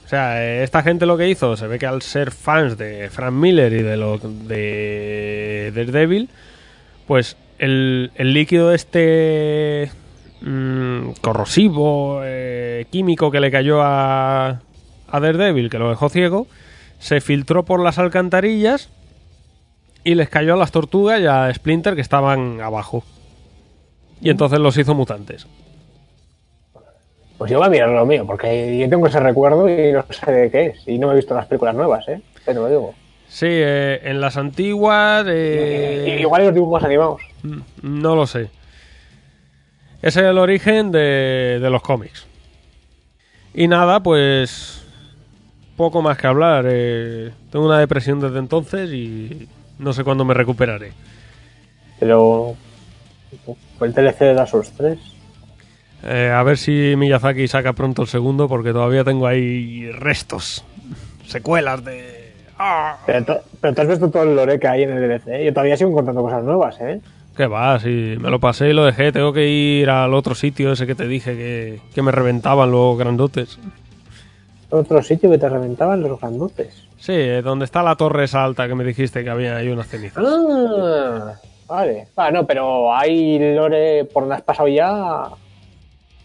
O 0.05 0.09
sea, 0.09 0.45
eh, 0.45 0.63
esta 0.63 0.83
gente 0.83 1.07
lo 1.07 1.17
que 1.17 1.31
hizo, 1.31 1.57
se 1.57 1.67
ve 1.67 1.79
que 1.79 1.87
al 1.87 2.03
ser 2.03 2.31
fans 2.31 2.77
de 2.77 3.09
Frank 3.09 3.33
Miller 3.33 3.73
y 3.73 3.83
de 3.83 3.97
lo 3.97 4.19
de 4.19 5.73
Daredevil, 5.75 6.29
pues 7.07 7.37
el, 7.59 8.11
el 8.17 8.35
líquido 8.35 8.73
este 8.73 9.91
mm, 10.41 11.13
corrosivo, 11.21 12.21
eh, 12.25 12.87
químico 12.91 13.31
que 13.31 13.41
le 13.41 13.51
cayó 13.51 13.83
a, 13.83 14.61
a 15.09 15.21
Daredevil, 15.21 15.71
que 15.71 15.79
lo 15.79 15.91
dejó 15.91 16.09
ciego, 16.09 16.47
se 16.99 17.21
filtró 17.21 17.65
por 17.65 17.81
las 17.81 17.99
alcantarillas 17.99 18.89
y 20.05 20.15
les 20.15 20.29
cayó 20.29 20.55
a 20.55 20.57
las 20.57 20.73
tortugas 20.73 21.21
y 21.21 21.27
a 21.27 21.53
Splinter 21.53 21.95
que 21.95 22.01
estaban 22.01 22.61
abajo. 22.61 23.05
Y 24.21 24.31
entonces 24.31 24.59
los 24.61 24.77
hizo 24.77 24.95
mutantes. 24.95 25.47
Pues 27.39 27.51
yo 27.51 27.59
voy 27.59 27.67
a 27.67 27.71
mirar 27.71 27.89
lo 27.89 28.07
mío, 28.07 28.25
porque 28.25 28.79
yo 28.79 28.89
tengo 28.89 29.09
ese 29.09 29.19
recuerdo 29.19 29.69
y 29.69 29.93
no 29.93 30.05
sé 30.11 30.31
de 30.31 30.51
qué 30.51 30.67
es. 30.67 30.87
Y 30.87 30.99
no 30.99 31.09
me 31.09 31.15
he 31.15 31.17
visto 31.17 31.35
las 31.35 31.47
películas 31.47 31.75
nuevas, 31.75 32.07
¿eh? 32.09 32.21
Te 32.45 32.55
lo 32.55 32.69
digo. 32.69 32.95
Sí, 33.33 33.47
eh, 33.49 33.99
en 34.05 34.21
las 34.21 34.37
antiguas... 34.37 35.25
eh, 35.27 36.17
Y- 36.19 36.21
igual 36.21 36.43
hay 36.43 36.47
los 36.49 36.55
dibujos 36.55 36.85
animados. 36.85 37.23
Mm, 37.43 37.61
No 37.83 38.15
lo 38.15 38.27
sé. 38.27 38.51
Ese 40.03 40.21
es 40.21 40.27
el 40.27 40.37
origen 40.37 40.93
de, 40.93 41.59
de 41.63 41.71
los 41.71 41.81
cómics. 41.81 42.27
Y 43.55 43.69
nada, 43.69 44.01
pues 44.03 44.85
poco 45.79 46.03
más 46.03 46.19
que 46.19 46.27
hablar. 46.27 46.67
eh, 46.69 47.31
tengo 47.51 47.65
una 47.65 47.79
depresión 47.79 48.21
desde 48.21 48.39
entonces 48.39 48.91
y 48.93 49.49
no 49.79 49.95
sé 49.95 50.05
cuándo 50.05 50.25
me 50.27 50.35
recuperaré. 50.35 50.93
Pero. 52.01 52.55
El 53.81 53.95
TLC 53.95 54.19
de 54.27 54.35
Dark 54.35 54.49
Souls 54.51 54.73
3. 54.77 54.99
Eh, 56.05 56.31
a 56.35 56.43
ver 56.43 56.59
si 56.59 56.95
Miyazaki 56.97 57.49
saca 57.49 57.73
pronto 57.73 58.03
el 58.03 58.09
segundo 58.09 58.47
porque 58.49 58.73
todavía 58.73 59.05
tengo 59.05 59.27
ahí 59.27 59.89
restos, 59.93 60.65
secuelas 61.27 61.83
de... 61.85 62.12
¡Ah! 62.65 62.97
Pero, 63.07 63.25
to- 63.25 63.41
pero 63.61 63.75
tú 63.75 63.81
has 63.83 63.89
visto 63.89 64.09
todo 64.11 64.23
el 64.23 64.37
lore 64.37 64.61
que 64.61 64.69
hay 64.69 64.85
en 64.85 64.91
el 64.91 65.01
DLC. 65.09 65.45
Yo 65.45 65.53
todavía 65.53 65.77
sigo 65.77 65.91
encontrando 65.91 66.23
cosas 66.23 66.45
nuevas, 66.45 66.81
¿eh? 66.81 67.01
¿Qué 67.37 67.47
va? 67.47 67.79
Si 67.81 68.17
me 68.21 68.31
lo 68.31 68.39
pasé 68.39 68.69
y 68.69 68.73
lo 68.73 68.85
dejé, 68.85 69.11
tengo 69.11 69.33
que 69.33 69.49
ir 69.49 69.91
al 69.91 70.15
otro 70.15 70.35
sitio 70.37 70.71
ese 70.73 70.87
que 70.87 70.95
te 70.95 71.09
dije 71.09 71.35
que, 71.35 71.81
que 71.95 72.03
me 72.03 72.13
reventaban 72.13 72.71
los 72.71 72.97
grandotes. 72.97 73.59
Otro 74.71 75.03
sitio 75.03 75.29
que 75.31 75.39
te 75.39 75.49
reventaban 75.49 76.03
los 76.03 76.21
grandotes. 76.21 76.87
Sí, 76.99 77.13
eh, 77.15 77.43
donde 77.43 77.65
está 77.65 77.83
la 77.83 77.97
torre 77.97 78.25
esa 78.25 78.45
alta 78.45 78.69
que 78.69 78.75
me 78.77 78.85
dijiste 78.85 79.25
que 79.25 79.31
había 79.31 79.57
ahí 79.57 79.69
unas 79.69 79.89
cenizas. 79.89 80.23
Ah, 80.25 81.33
vale. 81.67 82.07
Ah, 82.17 82.31
no, 82.31 82.47
pero 82.47 82.95
hay 82.95 83.39
lore 83.57 84.05
por 84.05 84.23
donde 84.23 84.37
has 84.37 84.43
pasado 84.43 84.69
ya. 84.69 85.25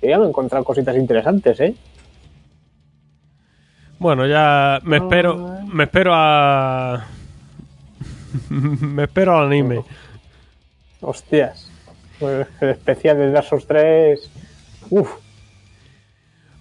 Yo 0.02 0.10
ya 0.10 0.20
me 0.20 0.26
he 0.26 0.28
encontrado 0.28 0.64
cositas 0.64 0.96
interesantes, 0.96 1.60
¿eh? 1.62 1.74
Bueno, 4.00 4.28
ya 4.28 4.80
me 4.84 4.98
espero, 4.98 5.57
me 5.72 5.84
espero 5.86 6.12
a... 6.14 7.06
me 8.50 9.04
espero 9.04 9.38
al 9.38 9.48
anime. 9.48 9.84
Hostias. 11.02 11.70
Pues 12.20 12.48
el 12.62 12.70
especial 12.70 13.18
de 13.18 13.32
Dark 13.32 13.46
Souls 13.48 13.68
3. 13.68 14.32
Uf. 14.90 15.10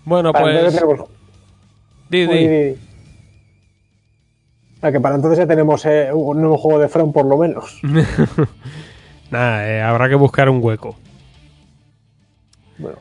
Bueno, 0.04 0.32
para 0.32 0.44
pues... 0.44 0.74
tenemos. 0.74 1.08
Di, 2.08 2.26
Uy, 2.26 2.36
di. 2.38 2.48
di, 2.48 2.64
di. 2.70 2.76
Ah, 4.82 4.92
que 4.92 5.00
para 5.00 5.16
entonces 5.16 5.38
ya 5.38 5.46
tenemos 5.46 5.84
eh, 5.86 6.10
un 6.12 6.40
nuevo 6.40 6.58
juego 6.58 6.78
de 6.78 6.88
From 6.88 7.12
por 7.12 7.24
lo 7.24 7.38
menos. 7.38 7.80
Nada, 9.30 9.68
eh, 9.68 9.82
habrá 9.82 10.08
que 10.08 10.14
buscar 10.14 10.48
un 10.48 10.62
hueco. 10.62 10.96
Bueno, 12.78 12.98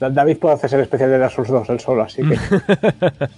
Da- 0.00 0.10
David 0.10 0.38
puede 0.38 0.54
hacerse 0.54 0.76
el 0.76 0.82
especial 0.82 1.10
de 1.10 1.18
Dark 1.18 1.32
Souls 1.32 1.50
2 1.50 1.68
él 1.68 1.80
solo, 1.80 2.02
así 2.02 2.22
que. 2.22 2.36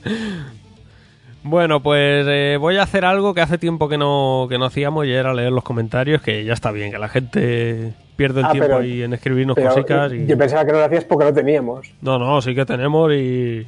Bueno, 1.43 1.81
pues 1.81 2.27
eh, 2.29 2.59
voy 2.61 2.77
a 2.77 2.83
hacer 2.83 3.05
algo 3.05 3.33
que 3.33 3.41
hace 3.41 3.57
tiempo 3.57 3.89
que 3.89 3.97
no, 3.97 4.47
que 4.51 4.59
no 4.59 4.67
hacíamos 4.67 5.07
y 5.07 5.13
era 5.13 5.33
leer 5.33 5.53
los 5.53 5.65
comentarios, 5.65 6.21
que 6.21 6.45
ya 6.45 6.53
está 6.53 6.71
bien, 6.71 6.91
que 6.91 6.99
la 6.99 7.09
gente 7.09 7.95
pierde 8.17 8.41
el 8.41 8.47
Ah, 8.47 8.53
tiempo 8.53 8.69
pero- 8.69 8.81
ahí 8.81 9.03
en 9.03 9.15
escribirnos 9.15 9.57
cositas. 9.57 10.13
eh, 10.13 10.17
Y... 10.17 10.27
Yo 10.27 10.37
pensaba 10.37 10.67
que 10.67 10.73
no 10.73 10.79
lo 10.79 10.85
hacías 10.85 11.05
porque 11.05 11.25
no 11.25 11.33
teníamos. 11.33 11.91
No, 12.03 12.19
no, 12.19 12.43
sí 12.43 12.55
que 12.55 12.67
tenemos 12.67 13.11
y... 13.15 13.67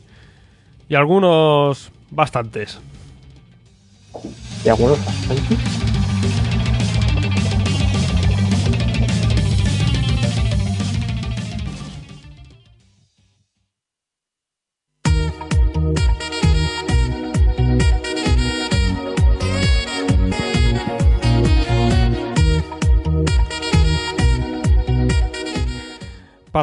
Y 0.88 0.94
algunos 0.94 1.90
bastantes. 2.10 2.78
Y 4.64 4.68
algunos 4.68 4.98
bastante. 5.02 5.56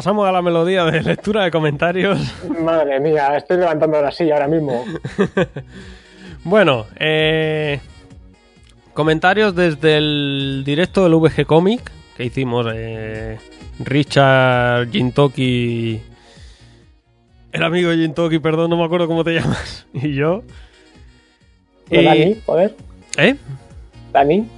Pasamos 0.00 0.26
a 0.26 0.32
la 0.32 0.40
melodía 0.40 0.86
de 0.86 1.02
lectura 1.02 1.44
de 1.44 1.50
comentarios. 1.50 2.18
Madre 2.62 2.98
mía, 3.00 3.36
estoy 3.36 3.58
levantando 3.58 4.00
la 4.00 4.10
silla 4.10 4.32
ahora 4.36 4.48
mismo. 4.48 4.82
Bueno, 6.42 6.86
eh, 6.98 7.80
comentarios 8.94 9.54
desde 9.54 9.98
el 9.98 10.62
directo 10.64 11.02
del 11.04 11.16
VG 11.16 11.44
Comic 11.44 11.92
que 12.16 12.24
hicimos 12.24 12.66
eh, 12.74 13.38
Richard 13.78 14.90
Jintoki, 14.90 16.00
el 17.52 17.62
amigo 17.62 17.92
Jintoki, 17.92 18.38
perdón, 18.38 18.70
no 18.70 18.78
me 18.78 18.84
acuerdo 18.86 19.06
cómo 19.06 19.22
te 19.22 19.34
llamas, 19.38 19.86
y 19.92 20.14
yo. 20.14 20.42
¿No, 21.90 22.00
Y- 22.00 22.04
Dani, 22.06 22.36
joder. 22.46 22.74
¿Eh? 23.18 23.36
Dani. 24.14 24.48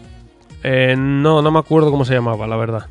Eh, 0.62 0.94
no, 0.96 1.42
no 1.42 1.50
me 1.50 1.58
acuerdo 1.58 1.90
cómo 1.90 2.04
se 2.04 2.14
llamaba, 2.14 2.46
la 2.46 2.56
verdad. 2.56 2.86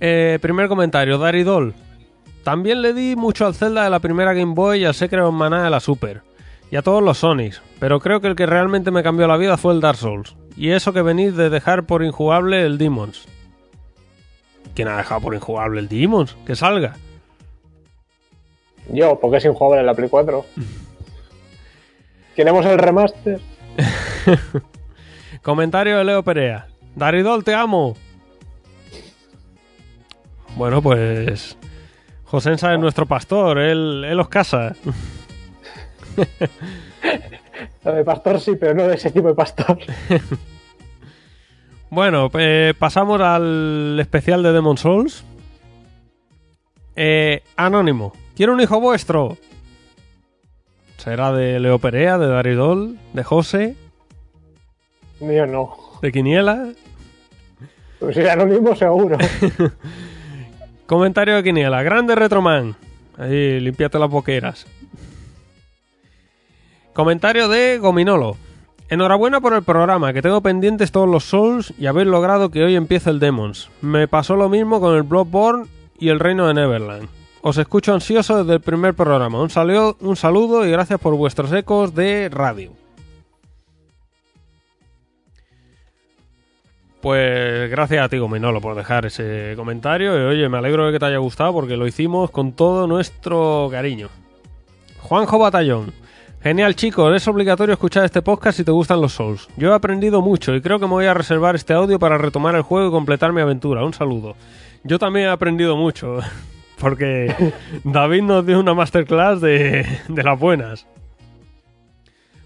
Eh, 0.00 0.38
primer 0.40 0.68
comentario, 0.68 1.18
Daridol. 1.18 1.74
También 2.42 2.82
le 2.82 2.92
di 2.92 3.16
mucho 3.16 3.46
al 3.46 3.54
Zelda 3.54 3.84
de 3.84 3.90
la 3.90 4.00
primera 4.00 4.34
Game 4.34 4.54
Boy 4.54 4.80
y 4.80 4.84
al 4.84 4.94
Secret 4.94 5.22
of 5.22 5.32
Mana 5.32 5.64
de 5.64 5.70
la 5.70 5.80
Super. 5.80 6.22
Y 6.70 6.76
a 6.76 6.82
todos 6.82 7.02
los 7.02 7.18
Sonics. 7.18 7.62
Pero 7.80 8.00
creo 8.00 8.20
que 8.20 8.28
el 8.28 8.36
que 8.36 8.46
realmente 8.46 8.90
me 8.90 9.02
cambió 9.02 9.26
la 9.26 9.36
vida 9.36 9.56
fue 9.56 9.72
el 9.72 9.80
Dark 9.80 9.96
Souls. 9.96 10.36
Y 10.56 10.70
eso 10.70 10.92
que 10.92 11.02
venís 11.02 11.36
de 11.36 11.50
dejar 11.50 11.84
por 11.86 12.04
injugable 12.04 12.64
el 12.64 12.78
Demons. 12.78 13.26
¿Quién 14.74 14.88
ha 14.88 14.96
dejado 14.96 15.20
por 15.22 15.34
injugable 15.34 15.80
el 15.80 15.88
Demons? 15.88 16.36
Que 16.46 16.54
salga. 16.54 16.96
Yo, 18.92 19.18
porque 19.18 19.38
es 19.38 19.44
injugable 19.44 19.80
en 19.80 19.86
la 19.86 19.94
Play 19.94 20.08
4. 20.08 20.44
Queremos 22.36 22.66
el 22.66 22.78
remaster. 22.78 23.40
Comentario 25.42 25.98
de 25.98 26.04
Leo 26.04 26.22
Perea. 26.22 26.66
Daridol, 26.94 27.44
te 27.44 27.54
amo. 27.54 27.96
Bueno, 30.56 30.80
pues. 30.82 31.56
Josensa 32.24 32.72
es 32.72 32.80
nuestro 32.80 33.06
pastor, 33.06 33.58
él, 33.58 34.04
él 34.06 34.18
os 34.20 34.28
casa. 34.28 34.74
Lo 37.84 37.92
de 37.92 38.04
pastor 38.04 38.40
sí, 38.40 38.56
pero 38.58 38.74
no 38.74 38.88
de 38.88 38.94
ese 38.94 39.10
tipo 39.10 39.28
de 39.28 39.34
pastor. 39.34 39.78
Bueno, 41.90 42.28
eh, 42.36 42.74
pasamos 42.76 43.20
al 43.20 43.96
especial 44.00 44.42
de 44.42 44.52
Demon 44.52 44.76
Souls. 44.76 45.22
Eh, 46.96 47.44
anónimo. 47.54 48.12
Quiero 48.34 48.52
un 48.52 48.60
hijo 48.60 48.80
vuestro. 48.80 49.36
Será 50.96 51.30
de 51.30 51.60
Leo 51.60 51.78
Perea, 51.78 52.18
de 52.18 52.26
Daridol, 52.26 52.98
de 53.12 53.22
José, 53.22 53.76
Mío 55.20 55.46
no. 55.46 55.76
de 56.02 56.10
Quiniela. 56.10 56.70
Pues 58.00 58.16
si 58.16 58.22
era 58.22 58.32
anónimo, 58.32 58.74
seguro. 58.74 59.16
Comentario 60.86 61.36
de 61.36 61.42
Quiniela. 61.42 61.82
Grande 61.82 62.14
Retroman. 62.14 62.76
Ahí, 63.16 63.60
limpiate 63.60 63.98
las 63.98 64.10
boqueras. 64.10 64.66
Comentario 66.92 67.48
de 67.48 67.78
Gominolo. 67.78 68.36
Enhorabuena 68.90 69.40
por 69.40 69.54
el 69.54 69.62
programa, 69.62 70.12
que 70.12 70.20
tengo 70.20 70.42
pendientes 70.42 70.92
todos 70.92 71.08
los 71.08 71.24
Souls 71.24 71.72
y 71.78 71.86
habéis 71.86 72.06
logrado 72.06 72.50
que 72.50 72.62
hoy 72.62 72.76
empiece 72.76 73.08
el 73.08 73.18
Demons. 73.18 73.70
Me 73.80 74.06
pasó 74.08 74.36
lo 74.36 74.48
mismo 74.50 74.78
con 74.78 74.94
el 74.94 75.02
Bloodborne 75.02 75.66
y 75.98 76.10
el 76.10 76.20
Reino 76.20 76.46
de 76.46 76.54
Neverland. 76.54 77.08
Os 77.40 77.56
escucho 77.56 77.94
ansioso 77.94 78.38
desde 78.38 78.54
el 78.54 78.60
primer 78.60 78.94
programa. 78.94 79.40
Un 79.40 79.50
saludo, 79.50 79.96
un 80.00 80.16
saludo 80.16 80.66
y 80.66 80.70
gracias 80.70 81.00
por 81.00 81.16
vuestros 81.16 81.50
ecos 81.52 81.94
de 81.94 82.28
radio. 82.30 82.72
Pues 87.04 87.70
gracias 87.70 88.02
a 88.02 88.08
ti, 88.08 88.16
Gominolo, 88.16 88.62
por 88.62 88.74
dejar 88.74 89.04
ese 89.04 89.52
comentario. 89.56 90.16
Y 90.16 90.24
oye, 90.24 90.48
me 90.48 90.56
alegro 90.56 90.86
de 90.86 90.92
que 90.92 90.98
te 90.98 91.04
haya 91.04 91.18
gustado 91.18 91.52
porque 91.52 91.76
lo 91.76 91.86
hicimos 91.86 92.30
con 92.30 92.52
todo 92.52 92.86
nuestro 92.86 93.68
cariño. 93.70 94.08
Juanjo 95.00 95.38
Batallón. 95.38 95.92
Genial, 96.42 96.74
chicos. 96.74 97.14
Es 97.14 97.28
obligatorio 97.28 97.74
escuchar 97.74 98.06
este 98.06 98.22
podcast 98.22 98.56
si 98.56 98.64
te 98.64 98.70
gustan 98.70 99.02
los 99.02 99.12
Souls. 99.12 99.48
Yo 99.58 99.72
he 99.72 99.74
aprendido 99.74 100.22
mucho 100.22 100.54
y 100.54 100.62
creo 100.62 100.80
que 100.80 100.86
me 100.86 100.92
voy 100.92 101.04
a 101.04 101.12
reservar 101.12 101.54
este 101.56 101.74
audio 101.74 101.98
para 101.98 102.16
retomar 102.16 102.54
el 102.54 102.62
juego 102.62 102.88
y 102.88 102.90
completar 102.90 103.34
mi 103.34 103.42
aventura. 103.42 103.84
Un 103.84 103.92
saludo. 103.92 104.34
Yo 104.82 104.98
también 104.98 105.26
he 105.26 105.30
aprendido 105.30 105.76
mucho. 105.76 106.20
Porque 106.80 107.52
David 107.84 108.22
nos 108.22 108.46
dio 108.46 108.58
una 108.58 108.72
masterclass 108.72 109.42
de, 109.42 109.86
de 110.08 110.22
las 110.22 110.40
buenas. 110.40 110.86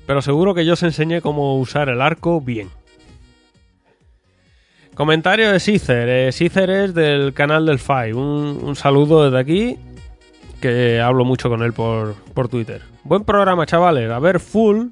Pero 0.05 0.21
seguro 0.21 0.53
que 0.53 0.67
yo 0.67 0.73
os 0.73 0.83
enseñé 0.83 1.21
cómo 1.21 1.61
usar 1.61 1.89
el 1.89 2.03
arco 2.03 2.41
bien. 2.41 2.71
Comentario 4.99 5.53
de 5.53 5.61
Cicer. 5.61 6.09
Eh, 6.09 6.33
Cicer 6.33 6.69
es 6.71 6.93
del 6.93 7.33
canal 7.33 7.67
del 7.67 7.79
Five. 7.79 8.15
Un, 8.15 8.75
saludo 8.75 9.23
desde 9.23 9.39
aquí, 9.39 9.79
que 10.61 11.01
hablo 11.01 11.25
mucho 11.25 11.49
con 11.49 11.63
él 11.63 11.73
por, 11.73 12.17
por 12.35 12.49
Twitter. 12.49 12.83
Buen 13.05 13.23
programa, 13.23 13.65
chavales. 13.65 14.11
A 14.11 14.19
ver, 14.19 14.41
full 14.41 14.89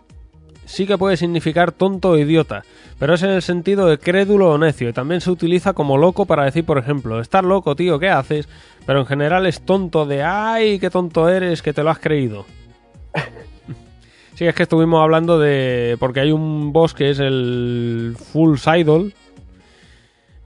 sí 0.65 0.87
que 0.87 0.97
puede 0.97 1.17
significar 1.17 1.73
tonto 1.73 2.11
o 2.11 2.19
idiota, 2.19 2.63
pero 3.01 3.15
es 3.15 3.25
en 3.25 3.31
el 3.31 3.43
sentido 3.43 3.89
de 3.89 3.99
crédulo 3.99 4.53
o 4.53 4.59
necio, 4.59 4.89
y 4.89 4.93
también 4.93 5.21
se 5.21 5.33
utiliza 5.33 5.73
como 5.73 5.99
loco 5.99 6.25
para 6.25 6.45
decir, 6.45 6.65
por 6.65 6.79
ejemplo, 6.79 7.21
estar 7.21 7.43
loco, 7.43 7.75
tío, 7.75 7.99
¿qué 7.99 8.09
haces? 8.09 8.49
Pero 8.87 9.01
en 9.01 9.07
general 9.07 9.45
es 9.45 9.63
tonto 9.63 10.07
de, 10.07 10.23
ay, 10.23 10.79
qué 10.79 10.89
tonto 10.89 11.29
eres, 11.29 11.63
que 11.63 11.73
te 11.73 11.83
lo 11.83 11.91
has 11.91 11.99
creído. 11.99 12.47
Sí, 14.37 14.45
es 14.45 14.55
que 14.55 14.65
estuvimos 14.65 15.03
hablando 15.03 15.39
de. 15.39 15.97
Porque 15.99 16.21
hay 16.21 16.31
un 16.31 16.71
boss 16.71 16.93
que 16.93 17.09
es 17.09 17.21
el 17.21 18.15
Full 18.19 18.59
Idol. 18.77 19.15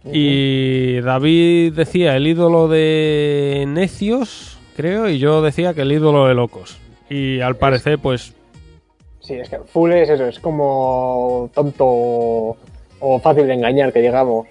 Y 0.05 1.01
David 1.01 1.75
decía 1.75 2.17
el 2.17 2.27
ídolo 2.27 2.69
de 2.69 3.65
necios, 3.69 4.59
creo, 4.77 5.09
y 5.09 5.19
yo 5.19 5.43
decía 5.43 5.75
que 5.75 5.83
el 5.83 5.93
ídolo 5.93 6.27
de 6.27 6.35
locos. 6.35 6.79
Y 7.11 7.41
al 7.41 7.57
parecer, 7.57 7.99
pues. 7.99 8.35
Sí, 9.21 9.35
es 9.35 9.49
que 9.49 9.59
full 9.59 9.93
es 9.93 10.09
eso, 10.09 10.27
es 10.27 10.39
como 10.39 11.51
tonto 11.55 12.57
o 13.01 13.19
fácil 13.23 13.47
de 13.47 13.55
engañar, 13.55 13.93
que 13.93 14.01
digamos. 14.01 14.47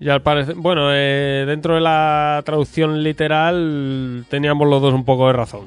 Y 0.00 0.08
al 0.08 0.22
parecer. 0.22 0.56
Bueno, 0.56 0.88
eh, 0.92 1.44
dentro 1.46 1.74
de 1.74 1.80
la 1.80 2.42
traducción 2.44 3.02
literal, 3.02 4.24
teníamos 4.28 4.68
los 4.68 4.82
dos 4.82 4.92
un 4.92 5.04
poco 5.04 5.28
de 5.28 5.32
razón. 5.32 5.66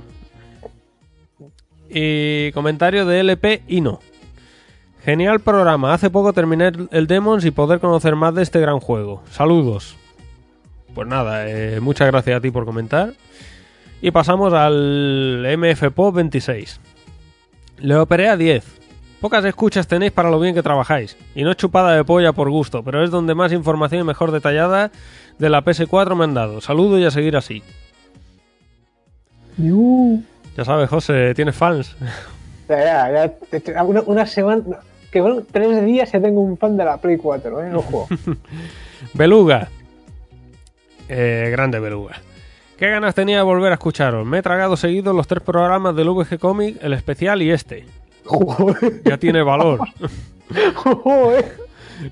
Y 1.89 2.51
comentario 2.51 3.05
de 3.05 3.21
LP 3.21 3.63
Ino. 3.67 3.99
Genial 5.09 5.39
programa. 5.39 5.91
Hace 5.95 6.11
poco 6.11 6.33
terminé 6.33 6.71
el 6.91 7.07
Demons 7.07 7.43
y 7.43 7.49
poder 7.49 7.79
conocer 7.79 8.15
más 8.15 8.35
de 8.35 8.43
este 8.43 8.59
gran 8.59 8.79
juego. 8.79 9.23
Saludos. 9.31 9.97
Pues 10.93 11.07
nada, 11.07 11.49
eh, 11.49 11.79
muchas 11.79 12.05
gracias 12.11 12.37
a 12.37 12.41
ti 12.41 12.51
por 12.51 12.63
comentar. 12.63 13.13
Y 14.03 14.11
pasamos 14.11 14.53
al 14.53 15.47
MF 15.57 15.89
Pop 15.95 16.13
26. 16.13 16.79
Le 17.79 17.95
operé 17.95 18.29
a 18.29 18.37
10. 18.37 18.63
Pocas 19.19 19.43
escuchas 19.45 19.87
tenéis 19.87 20.11
para 20.11 20.29
lo 20.29 20.39
bien 20.39 20.53
que 20.53 20.61
trabajáis. 20.61 21.17
Y 21.33 21.41
no 21.41 21.49
es 21.49 21.57
chupada 21.57 21.95
de 21.95 22.03
polla 22.03 22.31
por 22.31 22.51
gusto, 22.51 22.83
pero 22.83 23.03
es 23.03 23.09
donde 23.09 23.33
más 23.33 23.51
información 23.51 24.01
y 24.01 24.03
mejor 24.03 24.29
detallada 24.31 24.91
de 25.39 25.49
la 25.49 25.65
PS4 25.65 26.15
me 26.15 26.25
han 26.25 26.35
dado. 26.35 26.61
Saludo 26.61 26.99
y 26.99 27.05
a 27.05 27.09
seguir 27.09 27.35
así. 27.35 27.63
Ya 30.55 30.65
sabes, 30.65 30.87
José, 30.87 31.33
tienes 31.33 31.55
fans. 31.55 31.95
Ya, 32.69 33.11
ya, 33.11 33.33
ya, 33.57 33.83
una, 33.83 34.01
una 34.01 34.27
semana. 34.27 34.63
Que 35.11 35.21
bueno, 35.21 35.41
tres 35.51 35.83
días 35.85 36.11
ya 36.11 36.21
tengo 36.21 36.41
un 36.41 36.57
fan 36.57 36.77
de 36.77 36.85
la 36.85 36.97
Play 36.97 37.17
4, 37.17 37.63
¿eh? 37.65 37.73
Ojo. 37.75 38.07
Beluga. 39.13 39.67
Eh, 41.07 41.49
grande 41.51 41.79
Beluga. 41.79 42.21
¿Qué 42.77 42.89
ganas 42.89 43.15
tenía 43.15 43.37
de 43.37 43.43
volver 43.43 43.71
a 43.71 43.75
escucharos? 43.75 44.25
Me 44.25 44.37
he 44.37 44.41
tragado 44.41 44.77
seguidos 44.77 45.15
los 45.15 45.27
tres 45.27 45.41
programas 45.43 45.95
del 45.95 46.09
VG 46.09 46.37
Comic, 46.39 46.77
el 46.83 46.93
especial 46.93 47.41
y 47.41 47.51
este. 47.51 47.85
Joder. 48.25 49.01
Ya 49.03 49.17
tiene 49.17 49.41
valor. 49.41 49.79
Joder. 50.75 51.57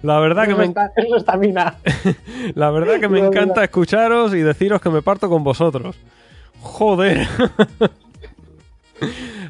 La 0.02 0.20
verdad 0.20 0.44
que 0.46 0.52
Eso 0.52 0.58
me, 0.60 0.66
está- 0.66 0.92
eso 0.98 1.16
está 1.16 1.38
mina. 1.38 1.76
la 2.56 2.72
verdad 2.72 3.00
que 3.00 3.08
me 3.08 3.22
No, 3.22 3.28
encanta 3.28 3.64
escucharos 3.64 4.34
y 4.34 4.40
deciros 4.40 4.82
que 4.82 4.90
me 4.90 5.02
parto 5.02 5.30
con 5.30 5.44
vosotros. 5.44 5.96
Joder. 6.60 7.28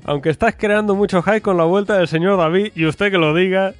Aunque 0.05 0.29
estás 0.29 0.55
creando 0.57 0.95
mucho 0.95 1.21
hype 1.21 1.41
con 1.41 1.57
la 1.57 1.63
vuelta 1.65 1.97
del 1.97 2.07
señor 2.07 2.37
David 2.37 2.71
y 2.75 2.85
usted 2.85 3.11
que 3.11 3.17
lo 3.17 3.33
diga, 3.33 3.73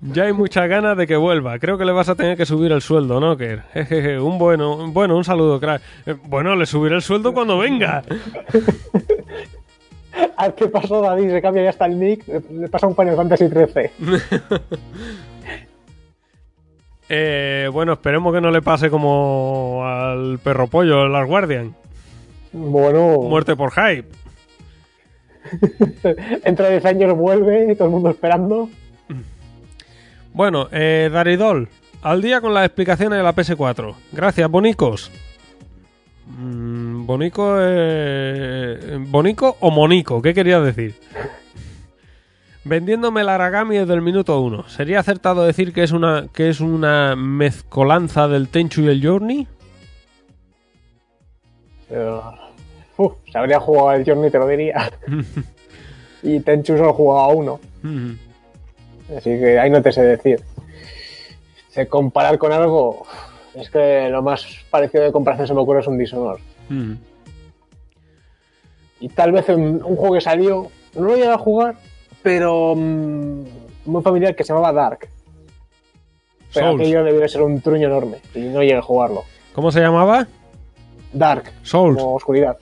ya 0.00 0.24
hay 0.24 0.32
muchas 0.32 0.68
ganas 0.68 0.96
de 0.96 1.06
que 1.06 1.16
vuelva. 1.16 1.58
Creo 1.58 1.78
que 1.78 1.84
le 1.84 1.92
vas 1.92 2.08
a 2.08 2.14
tener 2.14 2.36
que 2.36 2.46
subir 2.46 2.70
el 2.72 2.82
sueldo, 2.82 3.18
¿no, 3.20 3.36
Ker? 3.36 3.62
Jejeje, 3.72 4.20
un 4.20 4.38
bueno, 4.38 4.76
un- 4.76 4.92
bueno, 4.94 5.16
un 5.16 5.24
saludo, 5.24 5.58
crack. 5.60 5.82
Eh, 6.06 6.14
Bueno, 6.24 6.54
le 6.56 6.66
subiré 6.66 6.94
el 6.96 7.02
sueldo 7.02 7.32
cuando 7.32 7.58
venga. 7.58 8.02
Al 10.36 10.54
que 10.54 10.68
pasó 10.68 11.00
David, 11.00 11.30
se 11.30 11.42
cambia 11.42 11.64
ya 11.64 11.70
hasta 11.70 11.86
el 11.86 11.98
nick, 11.98 12.26
le- 12.28 12.42
le 12.60 12.68
pasa 12.68 12.86
un 12.86 12.94
Final 12.94 13.16
Fantasy 13.16 13.48
13. 13.48 13.90
Eh, 17.08 17.68
bueno, 17.72 17.92
esperemos 17.92 18.32
que 18.32 18.40
no 18.40 18.50
le 18.50 18.62
pase 18.62 18.88
como 18.88 19.82
al 19.84 20.38
perro 20.38 20.68
pollo, 20.68 21.04
el 21.04 21.12
Last 21.12 21.28
Guardian. 21.28 21.74
Bueno, 22.52 23.18
Muerte 23.20 23.56
por 23.56 23.72
hype. 23.72 24.08
Dentro 26.44 26.64
de 26.66 26.72
10 26.72 26.84
años 26.86 27.16
vuelve, 27.16 27.74
todo 27.74 27.88
el 27.88 27.92
mundo 27.92 28.10
esperando. 28.10 28.68
Bueno, 30.32 30.68
eh, 30.72 31.10
Daridol, 31.12 31.68
al 32.02 32.20
día 32.20 32.40
con 32.40 32.54
las 32.54 32.66
explicaciones 32.66 33.18
de 33.18 33.22
la 33.22 33.34
PS4. 33.34 33.94
Gracias, 34.12 34.50
Bonicos. 34.50 35.10
Mm, 36.26 37.06
Bonico, 37.06 37.56
eh, 37.58 38.98
¿Bonico 39.08 39.56
o 39.60 39.70
Monico? 39.70 40.22
¿Qué 40.22 40.32
quería 40.34 40.60
decir? 40.60 40.94
Vendiéndome 42.64 43.20
el 43.20 43.28
Aragami 43.28 43.76
desde 43.76 43.92
el 43.92 44.00
minuto 44.00 44.40
1. 44.40 44.68
¿Sería 44.68 45.00
acertado 45.00 45.44
decir 45.44 45.72
que 45.74 45.82
es 45.82 45.92
una 45.92 46.28
que 46.32 46.48
es 46.48 46.60
una 46.60 47.14
mezcolanza 47.14 48.26
del 48.26 48.48
Tenchu 48.48 48.82
y 48.82 48.88
el 48.88 49.06
Journey? 49.06 49.46
Pero, 51.90 52.34
uf, 52.96 53.12
si 53.30 53.36
habría 53.36 53.60
jugado 53.60 53.92
el 53.92 54.04
Journey, 54.04 54.30
te 54.30 54.38
lo 54.38 54.46
diría. 54.46 54.90
y 56.22 56.40
Tenchu 56.40 56.76
solo 56.76 56.92
jugaba 56.92 57.28
uno. 57.28 57.60
Así 59.16 59.30
que 59.38 59.58
ahí 59.58 59.70
no 59.70 59.82
te 59.82 59.92
sé 59.92 60.02
decir. 60.02 60.42
Se 61.70 61.86
comparar 61.86 62.38
con 62.38 62.52
algo. 62.52 63.06
Es 63.54 63.70
que 63.70 64.08
lo 64.08 64.22
más 64.22 64.46
parecido 64.70 65.04
de 65.04 65.12
comparación 65.12 65.46
se 65.46 65.54
me 65.54 65.60
ocurre 65.60 65.80
es 65.80 65.86
un 65.86 65.98
Dishonored. 65.98 66.42
Mm. 66.68 66.94
Y 69.00 69.08
tal 69.10 69.32
vez 69.32 69.48
un, 69.50 69.82
un 69.84 69.96
juego 69.96 70.14
que 70.14 70.20
salió, 70.20 70.70
no 70.94 71.02
lo 71.02 71.14
llegué 71.14 71.28
a 71.28 71.38
jugar, 71.38 71.76
pero 72.22 72.74
mm, 72.74 73.44
muy 73.84 74.02
familiar 74.02 74.34
que 74.34 74.44
se 74.44 74.52
llamaba 74.52 74.72
Dark. 74.72 75.08
Pero 76.52 76.68
Souls. 76.68 76.80
aquello 76.80 77.04
debió 77.04 77.20
de 77.20 77.28
ser 77.28 77.42
un 77.42 77.60
truño 77.60 77.88
enorme 77.88 78.18
y 78.34 78.40
no 78.40 78.60
llegué 78.62 78.76
a 78.76 78.82
jugarlo. 78.82 79.24
¿Cómo 79.54 79.70
se 79.70 79.80
llamaba? 79.80 80.26
Dark, 81.12 81.52
Souls. 81.62 81.98
como 81.98 82.14
oscuridad. 82.14 82.56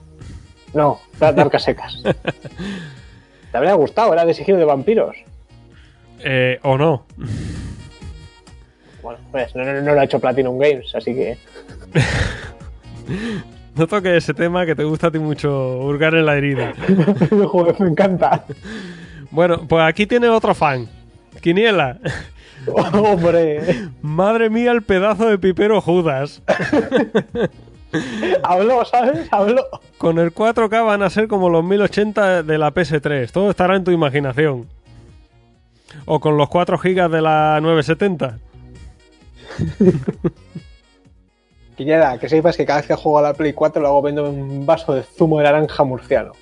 No, 0.73 0.99
a 1.19 1.59
secas. 1.59 2.01
Te 3.51 3.57
habría 3.57 3.73
gustado, 3.75 4.13
era 4.13 4.25
de 4.25 4.33
sigilo 4.33 4.57
de 4.57 4.65
vampiros. 4.65 5.15
Eh, 6.19 6.59
¿O 6.63 6.77
no? 6.77 7.05
Bueno, 9.03 9.19
pues 9.31 9.55
no, 9.55 9.63
no- 9.63 9.81
no 9.81 9.93
lo 9.93 9.99
ha 9.99 10.05
hecho 10.05 10.19
Platinum 10.19 10.57
Games, 10.57 10.93
así 10.95 11.13
que. 11.13 11.37
No 13.75 13.87
toques 13.87 14.13
ese 14.13 14.35
tema 14.35 14.67
que 14.67 14.75
te 14.75 14.83
gusta 14.83 15.07
a 15.07 15.11
ti 15.11 15.17
mucho 15.17 15.79
hurgar 15.79 16.13
en 16.13 16.27
la 16.27 16.35
herida. 16.37 16.73
Joder, 17.47 17.79
me 17.81 17.89
encanta. 17.89 18.45
Bueno, 19.31 19.67
pues 19.67 19.83
aquí 19.83 20.05
tiene 20.05 20.29
otro 20.29 20.53
fan. 20.53 20.87
Quiniela. 21.41 21.97
Hombre, 22.93 23.87
Madre 24.03 24.51
mía, 24.51 24.71
el 24.71 24.83
pedazo 24.83 25.27
de 25.27 25.39
pipero 25.39 25.81
Judas. 25.81 26.43
habló, 28.43 28.85
¿sabes? 28.85 29.27
Habló. 29.31 29.63
Con 29.97 30.19
el 30.19 30.33
4K 30.33 30.85
van 30.85 31.01
a 31.01 31.09
ser 31.09 31.27
como 31.27 31.49
los 31.49 31.63
1080 31.63 32.43
de 32.43 32.57
la 32.57 32.73
PS3. 32.73 33.31
Todo 33.31 33.49
estará 33.49 33.75
en 33.75 33.83
tu 33.83 33.91
imaginación. 33.91 34.67
O 36.05 36.19
con 36.19 36.37
los 36.37 36.49
4 36.49 36.77
GB 36.77 37.09
de 37.09 37.21
la 37.21 37.59
970. 37.61 38.39
Quillera, 41.77 42.17
que 42.19 42.29
sepas 42.29 42.57
que 42.57 42.65
cada 42.65 42.79
vez 42.79 42.87
que 42.87 42.95
juego 42.95 43.19
a 43.19 43.21
la 43.21 43.33
Play 43.33 43.53
4 43.53 43.81
lo 43.81 43.87
hago 43.87 44.01
viendo 44.01 44.29
un 44.29 44.65
vaso 44.65 44.93
de 44.93 45.03
zumo 45.03 45.37
de 45.37 45.45
naranja 45.45 45.83
murciano. 45.83 46.33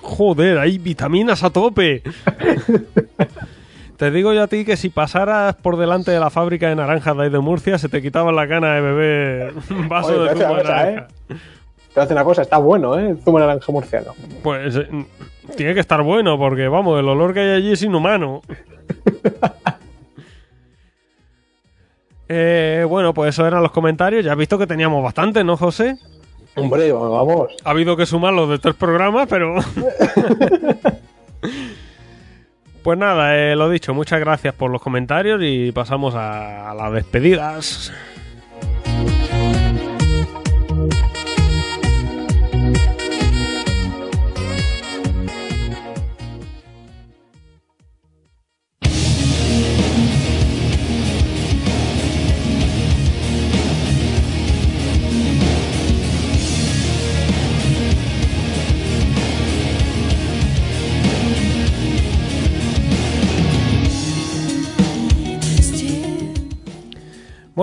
Joder, 0.00 0.58
hay 0.58 0.78
vitaminas 0.78 1.42
a 1.42 1.50
tope. 1.50 2.02
Te 3.96 4.10
digo 4.10 4.32
yo 4.32 4.42
a 4.42 4.46
ti 4.48 4.64
que 4.64 4.76
si 4.76 4.88
pasaras 4.88 5.54
por 5.54 5.76
delante 5.76 6.10
de 6.10 6.18
la 6.18 6.30
fábrica 6.30 6.68
de 6.68 6.74
naranjas 6.74 7.16
de 7.16 7.24
ahí 7.24 7.30
de 7.30 7.38
Murcia, 7.38 7.78
se 7.78 7.88
te 7.88 8.02
quitaba 8.02 8.32
la 8.32 8.46
gana 8.46 8.74
de 8.74 8.80
beber 8.80 9.54
un 9.70 9.88
vaso 9.88 10.20
Oye, 10.20 10.30
de 10.30 10.36
zumo 10.36 10.56
de 10.56 10.64
naranja. 10.64 11.06
Te 11.06 11.34
voy 11.34 11.38
a 11.96 12.00
decir 12.00 12.16
una 12.16 12.24
cosa, 12.24 12.42
está 12.42 12.58
bueno, 12.58 12.98
¿eh? 12.98 13.10
El 13.10 13.18
zumo 13.22 13.38
de 13.38 13.46
naranja 13.46 13.70
murciano. 13.70 14.12
Pues 14.42 14.74
eh, 14.76 14.88
tiene 15.56 15.74
que 15.74 15.80
estar 15.80 16.02
bueno, 16.02 16.36
porque 16.38 16.66
vamos, 16.66 16.98
el 16.98 17.08
olor 17.08 17.32
que 17.32 17.40
hay 17.40 17.50
allí 17.50 17.72
es 17.72 17.82
inhumano. 17.82 18.42
Eh, 22.26 22.86
bueno, 22.88 23.12
pues 23.12 23.34
eso 23.34 23.46
eran 23.46 23.62
los 23.62 23.70
comentarios. 23.70 24.24
Ya 24.24 24.32
has 24.32 24.38
visto 24.38 24.56
que 24.56 24.66
teníamos 24.66 25.04
bastante, 25.04 25.44
¿no, 25.44 25.58
José? 25.58 25.98
Hombre, 26.56 26.90
vamos. 26.90 27.50
Ha 27.62 27.70
habido 27.70 27.98
que 27.98 28.06
sumar 28.06 28.32
los 28.32 28.48
de 28.48 28.58
tres 28.58 28.74
programas, 28.74 29.28
pero. 29.28 29.56
pues 32.84 32.98
nada, 32.98 33.34
eh, 33.34 33.56
lo 33.56 33.70
dicho, 33.70 33.94
muchas 33.94 34.20
gracias 34.20 34.52
por 34.54 34.70
los 34.70 34.82
comentarios 34.82 35.40
y 35.42 35.72
pasamos 35.72 36.14
a, 36.14 36.70
a 36.70 36.74
las 36.74 36.92
despedidas. 36.92 37.90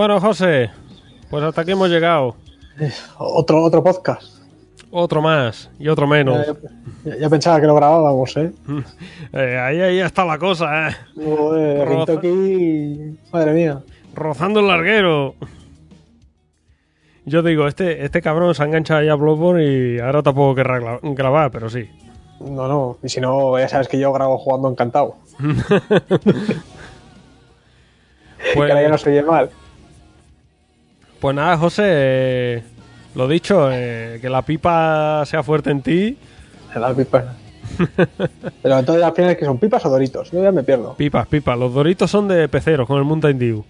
Bueno, 0.02 0.20
José, 0.20 0.72
pues 1.30 1.44
hasta 1.44 1.62
aquí 1.62 1.74
hemos 1.74 1.88
llegado. 1.88 2.34
Otro, 3.20 3.62
otro 3.62 3.84
podcast. 3.84 4.24
Otro 4.90 5.22
más 5.22 5.70
y 5.78 5.90
otro 5.90 6.08
menos. 6.08 6.44
Ya, 7.06 7.18
ya 7.18 7.30
pensaba 7.30 7.62
que 7.62 7.68
lo 7.68 7.76
grabábamos, 7.76 8.36
¿eh? 8.36 8.52
Eh, 9.32 9.60
ahí, 9.60 9.80
ahí 9.80 10.00
está 10.00 10.26
la 10.26 10.40
cosa, 10.40 10.90
¿eh? 10.90 10.96
Joder, 11.14 11.88
Roza. 11.88 12.14
aquí. 12.14 13.16
Madre 13.32 13.54
mía. 13.54 13.84
Rozando 14.16 14.62
el 14.62 14.68
larguero. 14.70 15.36
Yo 17.26 17.44
digo, 17.44 17.68
este, 17.68 18.04
este 18.04 18.24
cabrón 18.24 18.56
se 18.56 18.64
ha 18.64 18.66
enganchado 18.66 19.04
ya 19.04 19.12
a 19.12 19.16
Bloodborne 19.18 19.64
y 19.64 20.00
ahora 20.00 20.24
tampoco 20.24 20.56
querrá 20.56 20.80
gra- 20.80 21.00
grabar, 21.14 21.52
pero 21.52 21.70
sí. 21.70 21.88
No, 22.40 22.68
no. 22.68 22.98
Y 23.04 23.10
si 23.10 23.22
no, 23.22 23.60
ya 23.60 23.68
sabes 23.70 23.88
que 23.88 24.00
yo 24.00 24.12
grabo 24.12 24.40
jugando 24.40 24.68
encantado. 24.68 25.18
Pues, 25.38 26.56
Que 28.56 28.60
ahora 28.60 28.82
ya 28.82 28.90
no 28.90 28.98
se 28.98 29.12
oye 29.12 29.22
mal. 29.22 29.52
Pues 31.22 31.36
nada, 31.36 31.58
José, 31.58 31.84
eh, 31.86 32.64
lo 33.16 33.28
dicho, 33.28 33.70
eh, 33.72 34.18
que 34.22 34.30
la 34.30 34.42
pipa 34.42 35.24
sea 35.26 35.44
fuerte 35.44 35.70
en 35.72 35.82
ti. 35.82 36.18
Las 36.76 36.94
pipas. 36.96 37.26
Pero 38.62 38.80
entonces 38.80 39.04
al 39.04 39.14
final, 39.14 39.38
¿que 39.38 39.46
son 39.46 39.58
pipas 39.58 39.86
o 39.86 39.90
doritos? 39.90 40.32
Yo 40.32 40.44
ya 40.44 40.52
me 40.52 40.64
pierdo. 40.64 40.96
Pipas, 40.96 41.28
pipas. 41.28 41.58
Los 41.58 41.74
doritos 41.74 42.10
son 42.12 42.28
de 42.28 42.50
peceros 42.50 42.88
con 42.88 42.98
el 42.98 43.06
Mountain 43.06 43.38
Dew. 43.40 43.64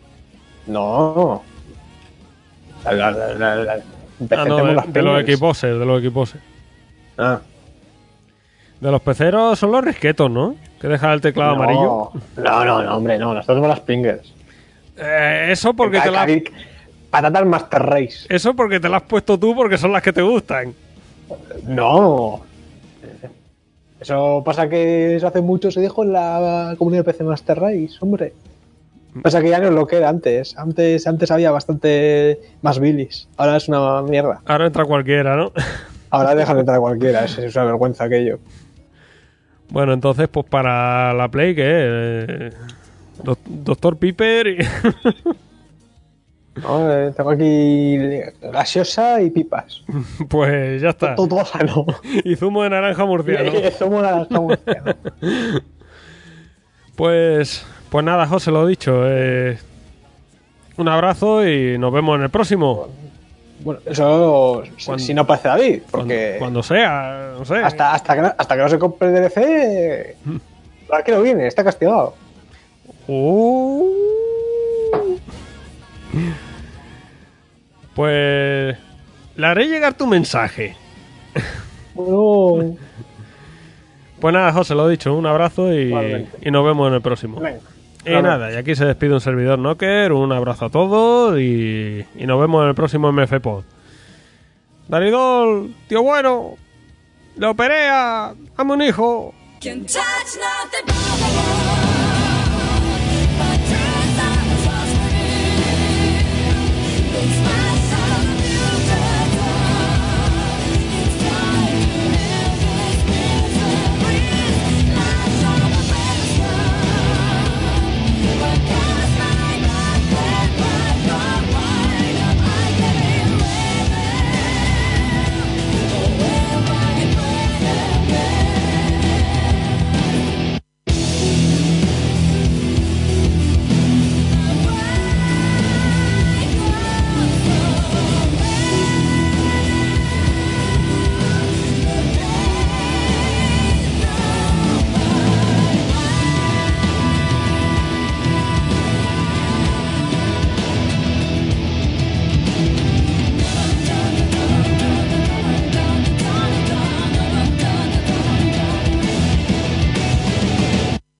No. 0.67 1.43
La, 2.85 2.91
la, 2.93 3.11
la, 3.11 3.33
la, 3.35 3.55
la- 3.55 3.83
Ah, 4.29 4.45
no, 4.45 4.57
de, 4.57 4.73
las 4.75 4.93
de 4.93 5.01
los 5.01 5.19
equiposes, 5.21 5.79
de 5.79 5.85
los 5.85 5.99
equiposes. 5.99 6.39
Ah. 7.17 7.41
De 8.79 8.91
los 8.91 9.01
peceros 9.01 9.57
son 9.57 9.71
los 9.71 9.83
risquetos, 9.83 10.29
¿no? 10.29 10.55
Que 10.79 10.87
deja 10.87 11.11
el 11.13 11.21
teclado 11.21 11.55
no. 11.55 11.63
amarillo. 11.63 12.11
No, 12.37 12.65
no, 12.65 12.83
no, 12.83 12.97
hombre, 12.97 13.17
no. 13.17 13.33
Nosotros 13.33 13.57
somos 13.57 13.69
las 13.69 13.79
Pringles. 13.79 14.33
Eh, 14.97 15.47
eso 15.49 15.73
porque 15.73 15.99
te 16.01 16.11
la, 16.11 16.27
Patatas 17.11 17.45
Master 17.45 17.81
Race. 17.83 18.25
eso 18.29 18.55
porque 18.55 18.79
te 18.79 18.89
la 18.89 18.97
has 18.97 19.03
puesto 19.03 19.37
tú 19.37 19.53
porque 19.55 19.77
son 19.77 19.91
las 19.91 20.01
que 20.01 20.13
te 20.13 20.21
gustan. 20.21 20.73
No. 21.67 22.41
Eso 23.99 24.41
pasa 24.43 24.67
que 24.67 25.15
eso 25.15 25.27
hace 25.27 25.41
mucho 25.41 25.69
se 25.69 25.79
dijo 25.81 26.03
en 26.03 26.13
la 26.13 26.73
comunidad 26.77 27.05
de 27.05 27.11
PC 27.11 27.23
Master 27.23 27.59
Race, 27.59 27.91
hombre. 27.99 28.33
Pasa 29.21 29.41
que 29.41 29.49
ya 29.49 29.59
no 29.59 29.67
es 29.67 29.73
lo 29.73 29.85
que 29.85 29.97
era 29.97 30.09
antes. 30.09 30.57
Antes, 30.57 31.05
antes 31.05 31.29
había 31.31 31.51
bastante 31.51 32.39
más 32.61 32.79
bilis. 32.79 33.27
Ahora 33.37 33.57
es 33.57 33.67
una 33.67 34.01
mierda. 34.01 34.41
Ahora 34.45 34.65
entra 34.67 34.85
cualquiera, 34.85 35.35
¿no? 35.35 35.51
Ahora 36.09 36.33
dejan 36.33 36.55
de 36.55 36.59
entrar 36.61 36.79
cualquiera. 36.79 37.25
Es, 37.25 37.37
es 37.37 37.55
una 37.55 37.65
vergüenza 37.65 38.05
aquello. 38.05 38.39
Bueno, 39.69 39.93
entonces, 39.93 40.27
pues 40.29 40.45
para 40.47 41.13
la 41.13 41.27
Play, 41.29 41.55
¿qué? 41.55 41.63
Eh, 41.65 42.49
Doc- 43.23 43.39
Doctor 43.45 43.97
Piper 43.97 44.47
y... 44.47 44.57
No, 46.61 47.11
tengo 47.13 47.31
aquí 47.31 47.97
gaseosa 48.41 49.21
y 49.21 49.29
pipas. 49.31 49.81
pues 50.29 50.81
ya 50.81 50.89
está. 50.89 51.15
Todo 51.15 51.43
sano. 51.45 51.85
Y 52.23 52.35
zumo 52.35 52.63
de 52.63 52.69
naranja 52.69 53.05
murciano. 53.05 53.51
Somos 53.79 54.01
las 54.03 54.29
murciano. 54.31 54.93
Pues, 56.95 57.65
pues 57.89 58.05
nada, 58.05 58.27
José, 58.27 58.51
lo 58.51 58.67
dicho. 58.67 59.03
eh, 59.07 59.57
un 60.77 60.87
abrazo 60.87 61.47
y 61.47 61.77
nos 61.79 61.91
vemos 61.91 62.17
en 62.17 62.23
el 62.23 62.29
próximo. 62.29 62.89
Bueno, 63.61 63.79
eso 63.85 64.63
si- 64.77 64.85
Cuando- 64.85 65.03
si 65.03 65.13
no 65.13 65.25
parece 65.25 65.47
David, 65.47 65.81
porque 65.89 66.35
cuando 66.37 66.61
sea, 66.61 67.33
no 67.37 67.45
sé. 67.45 67.55
hasta, 67.57 67.93
hasta, 67.93 68.15
que 68.15 68.21
no, 68.21 68.33
hasta 68.37 68.55
que 68.55 68.61
no 68.61 68.69
se 68.69 68.77
compre 68.79 69.07
el 69.07 69.13
DLC, 69.15 70.15
¿para 70.87 71.03
qué 71.03 71.11
no 71.11 71.21
viene? 71.21 71.47
Está 71.47 71.63
castigado. 71.63 72.13
Uh. 73.07 73.87
Pues 77.95 78.77
le 79.35 79.47
haré 79.47 79.67
llegar 79.67 79.93
tu 79.95 80.07
mensaje. 80.07 80.75
Bueno, 81.93 82.75
Pues 84.19 84.33
nada, 84.33 84.53
José, 84.53 84.75
lo 84.75 84.87
dicho, 84.87 85.13
un 85.13 85.25
abrazo 85.25 85.73
y, 85.73 85.93
y 86.41 86.51
nos 86.51 86.63
vemos 86.65 86.87
en 86.87 86.93
el 86.95 87.01
próximo. 87.01 87.39
venga. 87.39 87.59
Y 88.01 88.03
Claro. 88.05 88.21
nada, 88.23 88.51
y 88.51 88.55
aquí 88.55 88.73
se 88.75 88.85
despide 88.85 89.13
un 89.13 89.21
servidor 89.21 89.59
Knocker, 89.59 90.11
un 90.13 90.31
abrazo 90.31 90.65
a 90.65 90.69
todos 90.69 91.39
y, 91.39 92.03
y 92.15 92.25
nos 92.25 92.39
vemos 92.41 92.63
en 92.63 92.69
el 92.69 92.75
próximo 92.75 93.11
MF 93.11 93.39
Pod. 93.41 93.63
Daridol, 94.87 95.73
tío 95.87 96.01
bueno, 96.01 96.55
le 97.37 97.45
operé 97.47 97.87
a, 97.89 98.33
a 98.57 98.61
un 98.63 98.81
hijo. 98.81 99.33